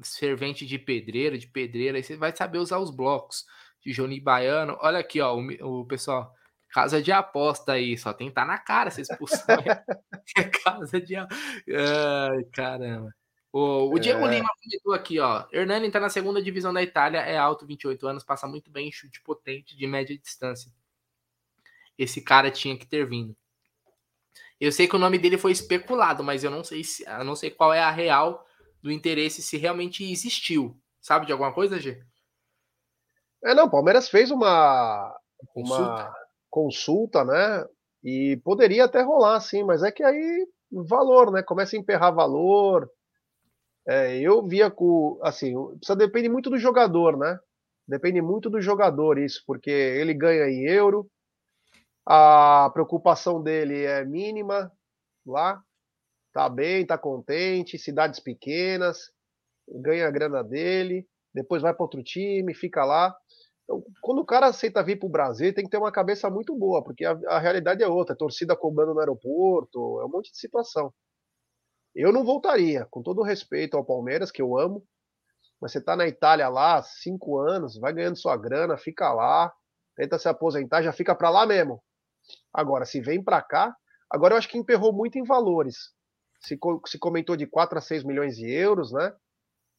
servente 0.00 0.64
de 0.64 0.78
pedreiro, 0.78 1.36
de 1.36 1.48
pedreira, 1.48 1.98
aí 1.98 2.02
você 2.02 2.16
vai 2.16 2.34
saber 2.34 2.56
usar 2.56 2.78
os 2.78 2.90
blocos 2.90 3.44
de 3.84 3.92
Johnny 3.92 4.20
Baiano. 4.20 4.78
Olha 4.80 5.00
aqui, 5.00 5.20
ó, 5.20 5.36
o, 5.36 5.82
o 5.82 5.86
pessoal, 5.86 6.32
casa 6.70 7.02
de 7.02 7.10
aposta 7.10 7.72
aí, 7.72 7.96
só 7.96 8.12
tem 8.12 8.28
que 8.28 8.32
estar 8.32 8.42
tá 8.42 8.46
na 8.46 8.58
cara 8.58 8.88
essa 8.88 9.00
expulsão. 9.00 9.38
é 10.36 10.44
casa 10.44 11.00
de 11.00 11.16
Ai, 11.16 12.44
caramba. 12.52 13.14
O, 13.52 13.94
o 13.94 13.98
Diego 13.98 14.26
é... 14.26 14.36
Lima 14.36 14.48
comentou 14.62 14.92
aqui, 14.92 15.18
ó. 15.18 15.46
Hernani 15.52 15.90
tá 15.90 15.98
na 15.98 16.10
segunda 16.10 16.42
divisão 16.42 16.72
da 16.72 16.82
Itália, 16.82 17.20
é 17.20 17.38
alto, 17.38 17.66
28 17.66 18.06
anos, 18.06 18.24
passa 18.24 18.46
muito 18.46 18.70
bem, 18.70 18.92
chute 18.92 19.22
potente 19.22 19.76
de 19.76 19.86
média 19.86 20.16
distância. 20.16 20.70
Esse 21.96 22.20
cara 22.20 22.50
tinha 22.50 22.76
que 22.76 22.86
ter 22.86 23.06
vindo. 23.06 23.36
Eu 24.60 24.70
sei 24.70 24.86
que 24.86 24.96
o 24.96 24.98
nome 24.98 25.18
dele 25.18 25.38
foi 25.38 25.52
especulado, 25.52 26.22
mas 26.22 26.44
eu 26.44 26.50
não 26.50 26.62
sei 26.62 26.84
se, 26.84 27.04
eu 27.04 27.24
não 27.24 27.34
sei 27.34 27.50
qual 27.50 27.72
é 27.72 27.80
a 27.80 27.90
real 27.90 28.46
do 28.82 28.92
interesse 28.92 29.40
se 29.40 29.56
realmente 29.56 30.04
existiu. 30.04 30.78
Sabe 31.00 31.26
de 31.26 31.32
alguma 31.32 31.52
coisa, 31.52 31.80
G? 31.80 32.02
É, 33.44 33.54
não, 33.54 33.66
o 33.66 33.70
Palmeiras 33.70 34.08
fez 34.08 34.30
uma 34.30 35.16
uma 35.54 36.12
consulta, 36.58 37.24
né? 37.24 37.64
E 38.02 38.36
poderia 38.44 38.84
até 38.84 39.00
rolar, 39.00 39.38
sim, 39.40 39.62
mas 39.62 39.84
é 39.84 39.92
que 39.92 40.02
aí 40.02 40.46
valor, 40.70 41.30
né? 41.30 41.40
Começa 41.40 41.76
a 41.76 41.78
emperrar 41.78 42.12
valor. 42.12 42.90
É, 43.86 44.18
eu 44.18 44.46
via 44.46 44.70
com, 44.70 45.18
assim, 45.22 45.54
precisa 45.76 45.96
depende 45.96 46.28
muito 46.28 46.50
do 46.50 46.58
jogador, 46.58 47.16
né? 47.16 47.38
Depende 47.86 48.20
muito 48.20 48.50
do 48.50 48.60
jogador 48.60 49.18
isso, 49.18 49.42
porque 49.46 49.70
ele 49.70 50.12
ganha 50.12 50.46
em 50.46 50.66
euro, 50.66 51.08
a 52.04 52.70
preocupação 52.74 53.42
dele 53.42 53.84
é 53.84 54.04
mínima 54.04 54.70
lá, 55.24 55.62
tá 56.34 56.48
bem, 56.48 56.84
tá 56.84 56.98
contente, 56.98 57.78
cidades 57.78 58.20
pequenas, 58.20 59.10
ganha 59.68 60.06
a 60.06 60.10
grana 60.10 60.42
dele, 60.42 61.06
depois 61.32 61.62
vai 61.62 61.72
para 61.72 61.84
outro 61.84 62.02
time, 62.02 62.52
fica 62.52 62.84
lá. 62.84 63.16
Então, 63.68 63.84
quando 64.00 64.20
o 64.20 64.24
cara 64.24 64.46
aceita 64.46 64.82
vir 64.82 64.98
para 64.98 65.06
o 65.06 65.10
Brasil, 65.10 65.52
tem 65.54 65.62
que 65.62 65.70
ter 65.70 65.76
uma 65.76 65.92
cabeça 65.92 66.30
muito 66.30 66.56
boa, 66.56 66.82
porque 66.82 67.04
a, 67.04 67.10
a 67.28 67.38
realidade 67.38 67.82
é 67.82 67.86
outra, 67.86 68.16
torcida 68.16 68.56
cobrando 68.56 68.94
no 68.94 69.00
aeroporto, 69.00 70.00
é 70.00 70.06
um 70.06 70.08
monte 70.08 70.32
de 70.32 70.38
situação. 70.38 70.92
Eu 71.94 72.10
não 72.10 72.24
voltaria, 72.24 72.86
com 72.90 73.02
todo 73.02 73.22
respeito 73.22 73.76
ao 73.76 73.84
Palmeiras, 73.84 74.30
que 74.30 74.40
eu 74.40 74.58
amo, 74.58 74.82
mas 75.60 75.72
você 75.72 75.82
tá 75.82 75.94
na 75.94 76.06
Itália 76.08 76.48
lá, 76.48 76.82
cinco 76.82 77.38
anos, 77.38 77.78
vai 77.78 77.92
ganhando 77.92 78.16
sua 78.16 78.38
grana, 78.38 78.78
fica 78.78 79.12
lá, 79.12 79.52
tenta 79.94 80.18
se 80.18 80.28
aposentar, 80.28 80.82
já 80.82 80.92
fica 80.92 81.14
para 81.14 81.28
lá 81.28 81.44
mesmo. 81.44 81.82
Agora, 82.54 82.86
se 82.86 83.00
vem 83.02 83.22
para 83.22 83.42
cá, 83.42 83.76
agora 84.08 84.32
eu 84.32 84.38
acho 84.38 84.48
que 84.48 84.56
emperrou 84.56 84.94
muito 84.94 85.18
em 85.18 85.24
valores. 85.24 85.92
Se, 86.40 86.58
se 86.86 86.98
comentou 86.98 87.36
de 87.36 87.46
4 87.46 87.76
a 87.76 87.80
6 87.82 88.02
milhões 88.04 88.36
de 88.36 88.50
euros, 88.50 88.92
né? 88.92 89.12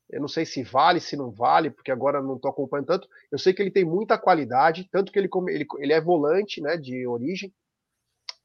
Eu 0.09 0.21
não 0.21 0.27
sei 0.27 0.45
se 0.45 0.63
vale, 0.63 0.99
se 0.99 1.15
não 1.15 1.31
vale, 1.31 1.69
porque 1.69 1.91
agora 1.91 2.21
não 2.21 2.35
estou 2.35 2.49
acompanhando 2.49 2.87
tanto. 2.87 3.07
Eu 3.31 3.37
sei 3.37 3.53
que 3.53 3.61
ele 3.61 3.71
tem 3.71 3.85
muita 3.85 4.17
qualidade, 4.17 4.87
tanto 4.91 5.11
que 5.11 5.19
ele, 5.19 5.29
ele, 5.49 5.65
ele 5.77 5.93
é 5.93 6.01
volante, 6.01 6.61
né, 6.61 6.77
de 6.77 7.05
origem, 7.05 7.53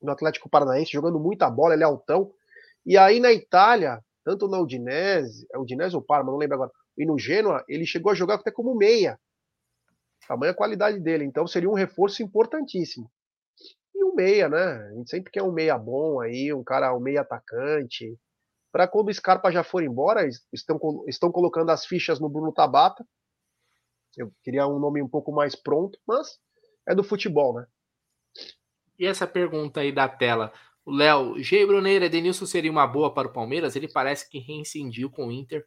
no 0.02 0.12
Atlético 0.12 0.50
Paranaense, 0.50 0.92
jogando 0.92 1.18
muita 1.18 1.48
bola, 1.50 1.74
ele 1.74 1.82
é 1.82 1.86
altão. 1.86 2.32
E 2.84 2.98
aí 2.98 3.18
na 3.18 3.32
Itália, 3.32 4.00
tanto 4.22 4.46
na 4.46 4.60
Udinese, 4.60 5.46
é 5.52 5.58
Udinese 5.58 5.96
ou 5.96 6.02
Parma, 6.02 6.30
não 6.30 6.38
lembro 6.38 6.56
agora, 6.56 6.70
e 6.98 7.06
no 7.06 7.18
Genoa, 7.18 7.64
ele 7.66 7.86
chegou 7.86 8.12
a 8.12 8.14
jogar 8.14 8.34
até 8.34 8.50
como 8.50 8.74
meia. 8.74 9.18
Tamanha 10.28 10.54
qualidade 10.54 11.00
dele, 11.00 11.24
então 11.24 11.46
seria 11.46 11.70
um 11.70 11.74
reforço 11.74 12.22
importantíssimo 12.22 13.10
um 14.04 14.14
meia, 14.14 14.48
né? 14.48 14.62
A 14.62 14.92
gente 14.94 15.10
sempre 15.10 15.30
quer 15.30 15.42
um 15.42 15.52
meia 15.52 15.76
bom 15.76 16.20
aí, 16.20 16.52
um 16.52 16.62
cara, 16.62 16.94
um 16.94 17.00
meia 17.00 17.22
atacante. 17.22 18.16
Para 18.74 18.88
quando 18.88 19.08
o 19.08 19.14
Scarpa 19.14 19.52
já 19.52 19.62
for 19.62 19.84
embora, 19.84 20.28
estão, 20.52 20.80
estão 21.06 21.30
colocando 21.30 21.70
as 21.70 21.86
fichas 21.86 22.18
no 22.18 22.28
Bruno 22.28 22.52
Tabata. 22.52 23.06
Eu 24.16 24.32
queria 24.42 24.66
um 24.66 24.80
nome 24.80 25.00
um 25.00 25.08
pouco 25.08 25.30
mais 25.30 25.54
pronto, 25.54 25.96
mas 26.04 26.40
é 26.84 26.92
do 26.92 27.04
futebol, 27.04 27.54
né? 27.54 27.68
E 28.98 29.06
essa 29.06 29.28
pergunta 29.28 29.78
aí 29.78 29.92
da 29.92 30.08
tela. 30.08 30.52
O 30.84 30.90
Léo, 30.90 31.38
G. 31.40 31.64
Bruneira, 31.64 32.08
Denilson 32.08 32.46
seria 32.46 32.68
uma 32.68 32.84
boa 32.84 33.14
para 33.14 33.28
o 33.28 33.32
Palmeiras? 33.32 33.76
Ele 33.76 33.86
parece 33.86 34.28
que 34.28 34.40
reincidiu 34.40 35.08
com 35.08 35.28
o 35.28 35.30
Inter, 35.30 35.64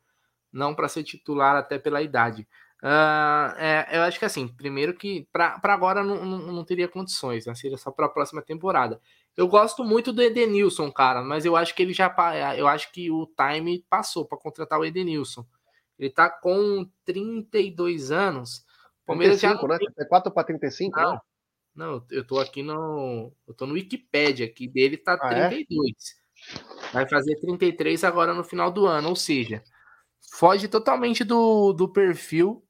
não 0.51 0.75
para 0.75 0.89
ser 0.89 1.05
titular 1.05 1.55
até 1.55 1.79
pela 1.79 2.01
idade. 2.01 2.45
Uh, 2.83 3.55
é, 3.57 3.87
eu 3.93 4.01
acho 4.01 4.19
que 4.19 4.25
assim, 4.25 4.49
primeiro 4.49 4.93
que 4.93 5.25
para 5.31 5.57
agora 5.63 6.03
não, 6.03 6.25
não, 6.25 6.39
não, 6.39 6.65
teria 6.65 6.89
condições, 6.89 7.45
né? 7.45 7.55
Seria 7.55 7.77
só 7.77 7.89
para 7.89 8.07
a 8.07 8.09
próxima 8.09 8.41
temporada. 8.41 8.99
Eu 9.37 9.47
gosto 9.47 9.83
muito 9.83 10.11
do 10.11 10.21
Edenilson, 10.21 10.91
cara, 10.91 11.21
mas 11.21 11.45
eu 11.45 11.55
acho 11.55 11.75
que 11.75 11.83
ele 11.83 11.93
já 11.93 12.13
eu 12.57 12.67
acho 12.67 12.91
que 12.91 13.11
o 13.11 13.27
time 13.27 13.85
passou 13.87 14.25
para 14.25 14.37
contratar 14.37 14.79
o 14.79 14.85
Edenilson. 14.85 15.45
Ele 15.99 16.09
tá 16.09 16.27
com 16.27 16.89
32 17.05 18.11
anos. 18.11 18.65
Palmeiras 19.05 19.39
35, 19.39 19.67
já... 19.67 19.77
né? 19.77 19.85
É 19.99 20.05
4 20.05 20.31
para 20.31 20.43
35, 20.43 20.99
não. 20.99 21.13
Né? 21.13 21.19
Não, 21.75 22.05
eu 22.09 22.25
tô 22.25 22.39
aqui 22.39 22.63
no 22.63 23.31
eu 23.47 23.53
tô 23.53 23.67
no 23.67 23.75
Wikipedia 23.75 24.47
aqui 24.47 24.67
dele 24.67 24.97
tá 24.97 25.13
ah, 25.13 25.29
32. 25.29 25.91
É? 25.93 26.93
Vai 26.93 27.07
fazer 27.07 27.39
33 27.39 28.03
agora 28.03 28.33
no 28.33 28.43
final 28.43 28.71
do 28.71 28.87
ano, 28.87 29.09
ou 29.09 29.15
seja, 29.15 29.63
foge 30.33 30.67
totalmente 30.67 31.23
do, 31.23 31.73
do 31.73 31.87
perfil 31.87 32.63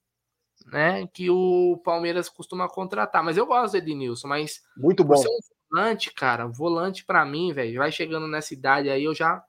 né, 0.66 1.08
que 1.08 1.30
o 1.30 1.80
Palmeiras 1.84 2.28
costuma 2.28 2.68
contratar. 2.68 3.24
Mas 3.24 3.38
eu 3.38 3.46
gosto 3.46 3.74
do 3.74 3.78
Ednilson, 3.78 4.28
mas 4.28 4.62
muito 4.76 5.04
bom. 5.04 5.16
Você 5.16 5.28
é 5.28 5.32
um 5.32 5.57
volante, 5.70 6.14
cara, 6.14 6.48
volante 6.48 7.04
para 7.06 7.26
mim, 7.26 7.54
velho, 7.54 7.80
vai 7.80 7.92
chegando 7.92 8.28
nessa 8.28 8.54
idade 8.54 8.90
aí 8.90 9.04
eu 9.04 9.14
já 9.14 9.44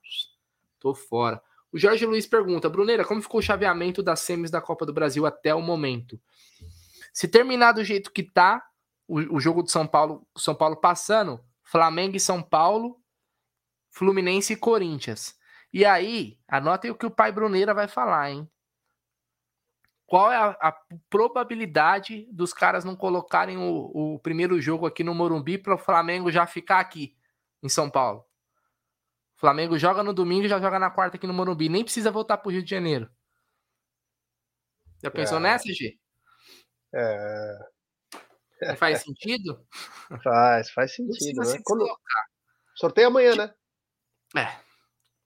tô 0.79 0.95
fora. 0.95 1.43
O 1.73 1.79
Jorge 1.79 2.07
Luiz 2.07 2.27
pergunta: 2.27 2.69
"Bruneira, 2.69 3.05
como 3.05 3.23
ficou 3.23 3.41
o 3.41 3.43
chaveamento 3.43 4.03
das 4.03 4.21
semis 4.21 4.51
da 4.51 4.61
Copa 4.61 4.87
do 4.87 4.93
Brasil 4.93 5.27
até 5.27 5.55
o 5.55 5.61
momento?" 5.61 6.21
Se 7.13 7.29
terminar 7.29 7.73
do 7.73 7.85
jeito 7.85 8.13
que 8.13 8.23
tá, 8.23 8.63
o, 9.07 9.37
o 9.37 9.41
jogo 9.41 9.63
do 9.63 9.71
São 9.71 9.87
Paulo, 9.87 10.27
São 10.37 10.55
Paulo 10.55 10.77
passando, 10.77 11.41
Flamengo 11.63 12.17
e 12.17 12.21
São 12.21 12.43
Paulo, 12.43 13.01
Fluminense 13.91 14.53
e 14.53 14.57
Corinthians. 14.57 15.35
E 15.73 15.85
aí, 15.85 16.39
anotem 16.47 16.91
o 16.91 16.95
que 16.95 17.07
o 17.07 17.11
pai 17.11 17.33
Bruneira 17.33 17.75
vai 17.75 17.89
falar, 17.89 18.31
hein? 18.31 18.49
Qual 20.09 20.33
é 20.33 20.37
a, 20.37 20.57
a 20.59 20.73
probabilidade 21.11 22.27
dos 22.33 22.55
caras 22.55 22.83
não 22.83 22.97
colocarem 22.97 23.59
o, 23.59 24.15
o 24.15 24.19
primeiro 24.21 24.59
jogo 24.59 24.87
aqui 24.87 25.05
no 25.05 25.15
Morumbi 25.15 25.59
para 25.59 25.75
o 25.75 25.79
Flamengo 25.79 26.33
já 26.33 26.47
ficar 26.47 26.81
aqui 26.81 27.15
em 27.63 27.69
São 27.69 27.91
Paulo? 27.91 28.25
O 29.37 29.41
Flamengo 29.41 29.77
joga 29.77 30.03
no 30.03 30.15
domingo 30.15 30.47
e 30.47 30.49
já 30.49 30.59
joga 30.59 30.79
na 30.79 30.91
quarta 30.91 31.19
aqui 31.19 31.27
no 31.27 31.35
Morumbi. 31.35 31.69
Nem 31.69 31.85
precisa 31.85 32.11
voltar 32.11 32.39
para 32.39 32.49
o 32.49 32.51
Rio 32.51 32.63
de 32.63 32.71
Janeiro. 32.71 33.11
Já 35.03 35.11
pensou 35.11 35.37
é. 35.37 35.41
nessa, 35.41 35.71
G? 35.71 35.99
É. 36.95 37.59
Não 38.63 38.77
faz 38.77 39.03
sentido? 39.03 39.63
Faz, 40.25 40.71
faz 40.71 40.95
sentido, 40.95 41.43
né? 41.43 41.61
Quando... 41.63 41.87
Sorteio 42.75 43.09
amanhã, 43.09 43.37
né? 43.37 43.55
É. 44.35 44.59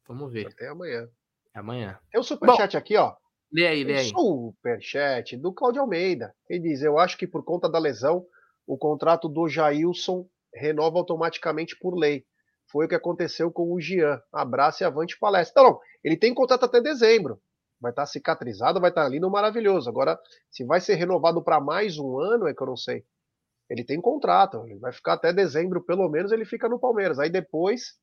Vamos 0.09 0.33
ver. 0.33 0.43
Sorteio 0.43 0.73
amanhã. 0.73 1.09
É 1.55 1.59
amanhã. 1.61 2.01
Tem 2.11 2.21
um 2.21 2.25
superchat 2.25 2.77
aqui, 2.77 2.97
ó. 2.97 3.15
Lê 3.53 3.67
aí, 3.67 3.85
lê 3.85 3.99
aí. 3.99 4.09
Superchat 4.09 5.37
do 5.37 5.53
Claudio 5.53 5.83
Almeida. 5.83 6.35
Ele 6.49 6.61
diz: 6.61 6.83
Eu 6.83 6.99
acho 6.99 7.19
que 7.19 7.27
por 7.27 7.45
conta 7.45 7.69
da 7.69 7.79
lesão, 7.79 8.27
o 8.67 8.79
contrato 8.79 9.29
do 9.29 9.49
Jailson 9.49 10.27
renova 10.55 10.99
automaticamente 10.99 11.77
por 11.79 11.95
lei. 11.95 12.25
Foi 12.71 12.87
o 12.87 12.89
que 12.89 12.95
aconteceu 12.95 13.53
com 13.53 13.73
o 13.73 13.81
Gian. 13.81 14.21
Abraço 14.33 14.83
e 14.83 14.87
avante 14.87 15.19
palestra. 15.19 15.53
Então, 15.61 15.73
não, 15.73 15.81
ele 16.03 16.17
tem 16.17 16.33
contrato 16.33 16.65
até 16.65 16.81
dezembro. 16.81 17.39
Vai 17.79 17.93
estar 17.93 18.03
tá 18.03 18.07
cicatrizado, 18.07 18.81
vai 18.81 18.91
estar 18.91 19.03
tá 19.03 19.09
lindo, 19.09 19.31
maravilhoso. 19.31 19.91
Agora, 19.91 20.19
se 20.51 20.65
vai 20.65 20.81
ser 20.81 20.95
renovado 20.95 21.43
para 21.43 21.61
mais 21.61 21.99
um 21.99 22.19
ano, 22.19 22.47
é 22.47 22.55
que 22.55 22.63
eu 22.63 22.67
não 22.67 22.77
sei. 22.77 23.05
Ele 23.69 23.85
tem 23.85 24.01
contrato, 24.01 24.65
ele 24.67 24.79
vai 24.79 24.93
ficar 24.93 25.15
até 25.15 25.33
dezembro, 25.33 25.83
pelo 25.83 26.09
menos 26.09 26.33
ele 26.33 26.45
fica 26.45 26.69
no 26.69 26.79
Palmeiras. 26.79 27.19
Aí 27.19 27.29
depois, 27.29 27.99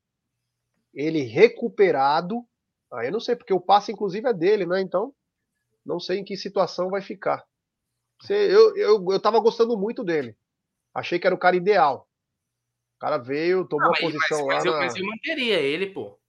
ele 0.93 1.21
recuperado, 1.21 2.43
aí 2.91 3.07
eu 3.07 3.11
não 3.11 3.19
sei, 3.19 3.35
porque 3.35 3.53
o 3.53 3.61
passe, 3.61 3.91
inclusive, 3.91 4.27
é 4.27 4.33
dele, 4.33 4.65
né? 4.65 4.81
Então, 4.81 5.13
não 5.85 5.99
sei 5.99 6.19
em 6.19 6.23
que 6.23 6.37
situação 6.37 6.89
vai 6.89 7.01
ficar. 7.01 7.45
Eu, 8.29 8.75
eu, 8.75 9.05
eu 9.11 9.19
tava 9.19 9.39
gostando 9.39 9.77
muito 9.77 10.03
dele. 10.03 10.37
Achei 10.93 11.19
que 11.19 11.25
era 11.25 11.35
o 11.35 11.39
cara 11.39 11.55
ideal. 11.55 12.09
O 12.97 12.99
cara 12.99 13.17
veio, 13.17 13.65
tomou 13.65 13.85
não, 13.85 13.93
a 13.93 13.97
posição 13.97 14.45
mas, 14.45 14.65
lá. 14.65 14.79
Mas, 14.79 14.93
na... 14.93 14.99
eu 14.99 15.05
manteria 15.05 15.59
ele, 15.59 15.87
pô. 15.87 16.19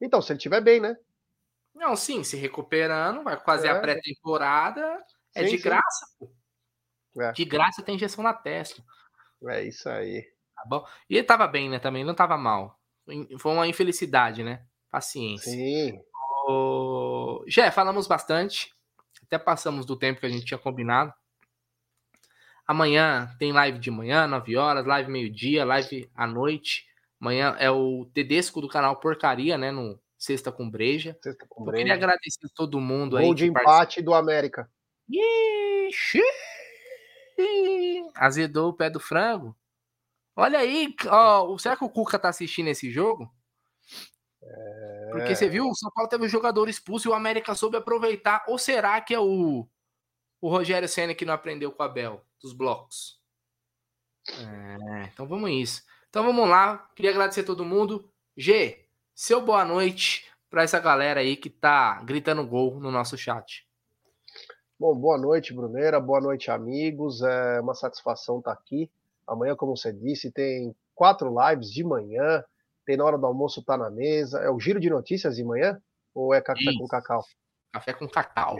Então, 0.00 0.22
se 0.22 0.32
ele 0.32 0.38
estiver 0.38 0.62
bem, 0.62 0.80
né? 0.80 0.96
Não, 1.74 1.94
sim, 1.94 2.24
se 2.24 2.36
recuperando, 2.36 3.22
vai 3.22 3.38
fazer 3.38 3.68
é. 3.68 3.70
a 3.72 3.80
pré-temporada. 3.80 5.04
É 5.34 5.44
sim, 5.44 5.56
de 5.56 5.62
graça, 5.62 6.06
sim. 6.06 6.16
pô. 6.18 7.22
É. 7.22 7.32
De 7.32 7.44
graça 7.44 7.82
tem 7.82 7.96
injeção 7.96 8.24
na 8.24 8.32
testa. 8.32 8.82
É 9.48 9.62
isso 9.62 9.88
aí. 9.88 10.22
Tá 10.54 10.64
bom. 10.66 10.86
E 11.08 11.16
ele 11.16 11.26
tava 11.26 11.46
bem, 11.46 11.68
né? 11.68 11.78
Também 11.78 12.04
não 12.04 12.14
tava 12.14 12.36
mal. 12.36 12.78
Foi 13.38 13.52
uma 13.52 13.66
infelicidade, 13.66 14.42
né? 14.42 14.66
Paciência. 14.90 15.50
Sim. 15.50 16.00
O... 16.48 17.44
Jé, 17.46 17.70
falamos 17.70 18.06
bastante. 18.06 18.74
Até 19.26 19.38
passamos 19.38 19.84
do 19.84 19.96
tempo 19.96 20.20
que 20.20 20.26
a 20.26 20.28
gente 20.28 20.44
tinha 20.44 20.58
combinado. 20.58 21.12
Amanhã 22.66 23.28
tem 23.38 23.52
live 23.52 23.78
de 23.78 23.90
manhã, 23.90 24.26
9 24.26 24.56
horas, 24.56 24.86
live 24.86 25.10
meio-dia, 25.10 25.64
live 25.64 26.10
à 26.14 26.26
noite. 26.26 26.86
Amanhã 27.20 27.56
é 27.58 27.70
o 27.70 28.06
Tedesco 28.12 28.60
do 28.60 28.68
canal 28.68 28.96
Porcaria, 28.96 29.56
né? 29.56 29.70
No 29.70 30.00
Sexta 30.18 30.50
com 30.50 30.68
Breja. 30.68 31.16
Sexta 31.22 31.46
com 31.48 31.64
Breja. 31.64 31.76
Eu 31.76 31.84
queria 31.84 31.94
agradecer 31.94 32.46
a 32.46 32.54
todo 32.54 32.80
mundo 32.80 33.12
Gol 33.12 33.18
aí. 33.18 33.24
Gol 33.26 33.34
de 33.34 33.46
empate 33.46 34.02
do 34.02 34.14
América. 34.14 34.70
Ixi! 35.08 36.22
Azedou 38.14 38.70
o 38.70 38.74
pé 38.74 38.90
do 38.90 38.98
frango. 38.98 39.56
Olha 40.34 40.58
aí, 40.58 40.94
ó, 41.06 41.56
será 41.58 41.76
que 41.76 41.84
o 41.84 41.88
Cuca 41.88 42.18
tá 42.18 42.28
assistindo 42.28 42.68
esse 42.68 42.90
jogo? 42.90 43.30
É... 44.42 44.95
Porque 45.10 45.34
você 45.34 45.48
viu, 45.48 45.68
o 45.68 45.74
São 45.74 45.90
Paulo 45.90 46.08
teve 46.08 46.24
um 46.24 46.28
jogador 46.28 46.68
expulso 46.68 47.08
e 47.08 47.10
o 47.10 47.14
América 47.14 47.54
soube 47.54 47.76
aproveitar. 47.76 48.44
Ou 48.48 48.58
será 48.58 49.00
que 49.00 49.14
é 49.14 49.20
o, 49.20 49.66
o 50.40 50.48
Rogério 50.48 50.88
Senna 50.88 51.14
que 51.14 51.24
não 51.24 51.34
aprendeu 51.34 51.70
com 51.72 51.82
a 51.82 51.88
Bel 51.88 52.24
dos 52.40 52.52
blocos? 52.52 53.20
É, 54.28 55.04
então 55.12 55.26
vamos 55.26 55.50
isso. 55.50 55.82
Então 56.08 56.24
vamos 56.24 56.48
lá. 56.48 56.90
Queria 56.94 57.10
agradecer 57.10 57.42
a 57.42 57.44
todo 57.46 57.64
mundo. 57.64 58.10
G, 58.36 58.84
seu 59.14 59.40
boa 59.40 59.64
noite 59.64 60.30
para 60.50 60.62
essa 60.62 60.80
galera 60.80 61.20
aí 61.20 61.36
que 61.36 61.50
tá 61.50 62.02
gritando 62.02 62.46
gol 62.46 62.80
no 62.80 62.90
nosso 62.90 63.16
chat. 63.16 63.66
Bom, 64.78 64.94
boa 64.94 65.16
noite, 65.16 65.54
Bruneira. 65.54 66.00
Boa 66.00 66.20
noite, 66.20 66.50
amigos. 66.50 67.22
É 67.22 67.60
uma 67.60 67.74
satisfação 67.74 68.38
estar 68.38 68.54
tá 68.54 68.60
aqui. 68.60 68.90
Amanhã, 69.26 69.56
como 69.56 69.76
você 69.76 69.92
disse, 69.92 70.30
tem 70.30 70.74
quatro 70.94 71.34
lives 71.48 71.70
de 71.70 71.82
manhã 71.82 72.44
tem 72.86 72.96
na 72.96 73.04
hora 73.04 73.18
do 73.18 73.26
almoço, 73.26 73.64
tá 73.64 73.76
na 73.76 73.90
mesa. 73.90 74.38
É 74.38 74.48
o 74.48 74.60
giro 74.60 74.78
de 74.78 74.88
notícias 74.88 75.36
de 75.36 75.44
manhã? 75.44 75.78
Ou 76.14 76.32
é 76.32 76.40
café 76.40 76.70
Isso. 76.70 76.78
com 76.78 76.86
cacau? 76.86 77.24
Café 77.72 77.92
com 77.92 78.08
cacau. 78.08 78.56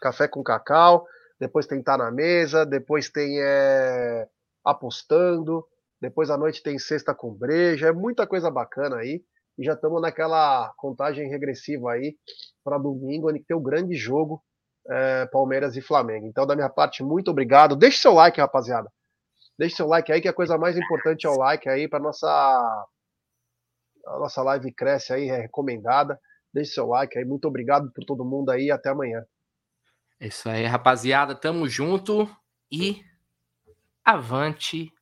Café 0.00 0.28
com 0.28 0.42
cacau. 0.42 1.06
Depois 1.40 1.66
tem 1.66 1.82
tá 1.82 1.96
na 1.96 2.10
mesa. 2.10 2.66
Depois 2.66 3.08
tem 3.08 3.40
é, 3.40 4.28
apostando. 4.64 5.66
Depois 6.00 6.30
à 6.30 6.36
noite 6.36 6.62
tem 6.62 6.78
sexta 6.78 7.14
com 7.14 7.34
breja. 7.34 7.88
É 7.88 7.92
muita 7.92 8.26
coisa 8.26 8.50
bacana 8.50 8.96
aí. 8.96 9.24
E 9.58 9.64
já 9.64 9.72
estamos 9.72 10.00
naquela 10.00 10.72
contagem 10.76 11.28
regressiva 11.28 11.92
aí 11.92 12.16
para 12.62 12.78
domingo, 12.78 13.28
onde 13.28 13.42
tem 13.42 13.56
o 13.56 13.60
grande 13.60 13.96
jogo 13.96 14.40
é, 14.88 15.26
Palmeiras 15.26 15.74
e 15.74 15.80
Flamengo. 15.80 16.26
Então, 16.26 16.46
da 16.46 16.54
minha 16.54 16.68
parte, 16.68 17.02
muito 17.02 17.30
obrigado. 17.30 17.74
Deixe 17.74 17.98
seu 17.98 18.12
like, 18.12 18.40
rapaziada. 18.40 18.88
Deixe 19.58 19.74
seu 19.74 19.88
like 19.88 20.12
aí, 20.12 20.20
que 20.20 20.28
a 20.28 20.32
coisa 20.32 20.56
mais 20.56 20.76
importante 20.76 21.26
é 21.26 21.30
o 21.30 21.36
like 21.36 21.68
aí 21.68 21.88
para 21.88 21.98
nossa 21.98 22.86
a 24.08 24.18
nossa 24.18 24.42
live 24.42 24.72
cresce 24.72 25.12
aí, 25.12 25.28
é 25.28 25.42
recomendada. 25.42 26.18
Deixe 26.52 26.72
seu 26.72 26.86
like 26.86 27.18
aí. 27.18 27.24
Muito 27.24 27.46
obrigado 27.46 27.90
por 27.92 28.04
todo 28.04 28.24
mundo 28.24 28.50
aí. 28.50 28.70
Até 28.70 28.90
amanhã. 28.90 29.24
É 30.20 30.26
isso 30.26 30.48
aí, 30.48 30.64
rapaziada. 30.64 31.34
Tamo 31.34 31.68
junto 31.68 32.28
e 32.70 33.04
avante 34.04 34.92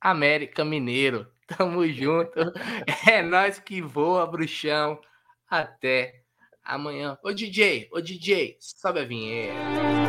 América 0.00 0.64
Mineiro. 0.64 1.26
Tamo 1.46 1.86
junto. 1.88 2.38
É 3.08 3.22
nós 3.22 3.58
que 3.58 3.80
voa, 3.80 4.26
bruxão. 4.26 5.00
Até 5.48 6.22
amanhã. 6.62 7.18
Ô 7.22 7.32
DJ, 7.32 7.88
ô 7.92 8.00
DJ, 8.00 8.56
sobe 8.60 9.00
a 9.00 9.04
vinheta. 9.04 10.07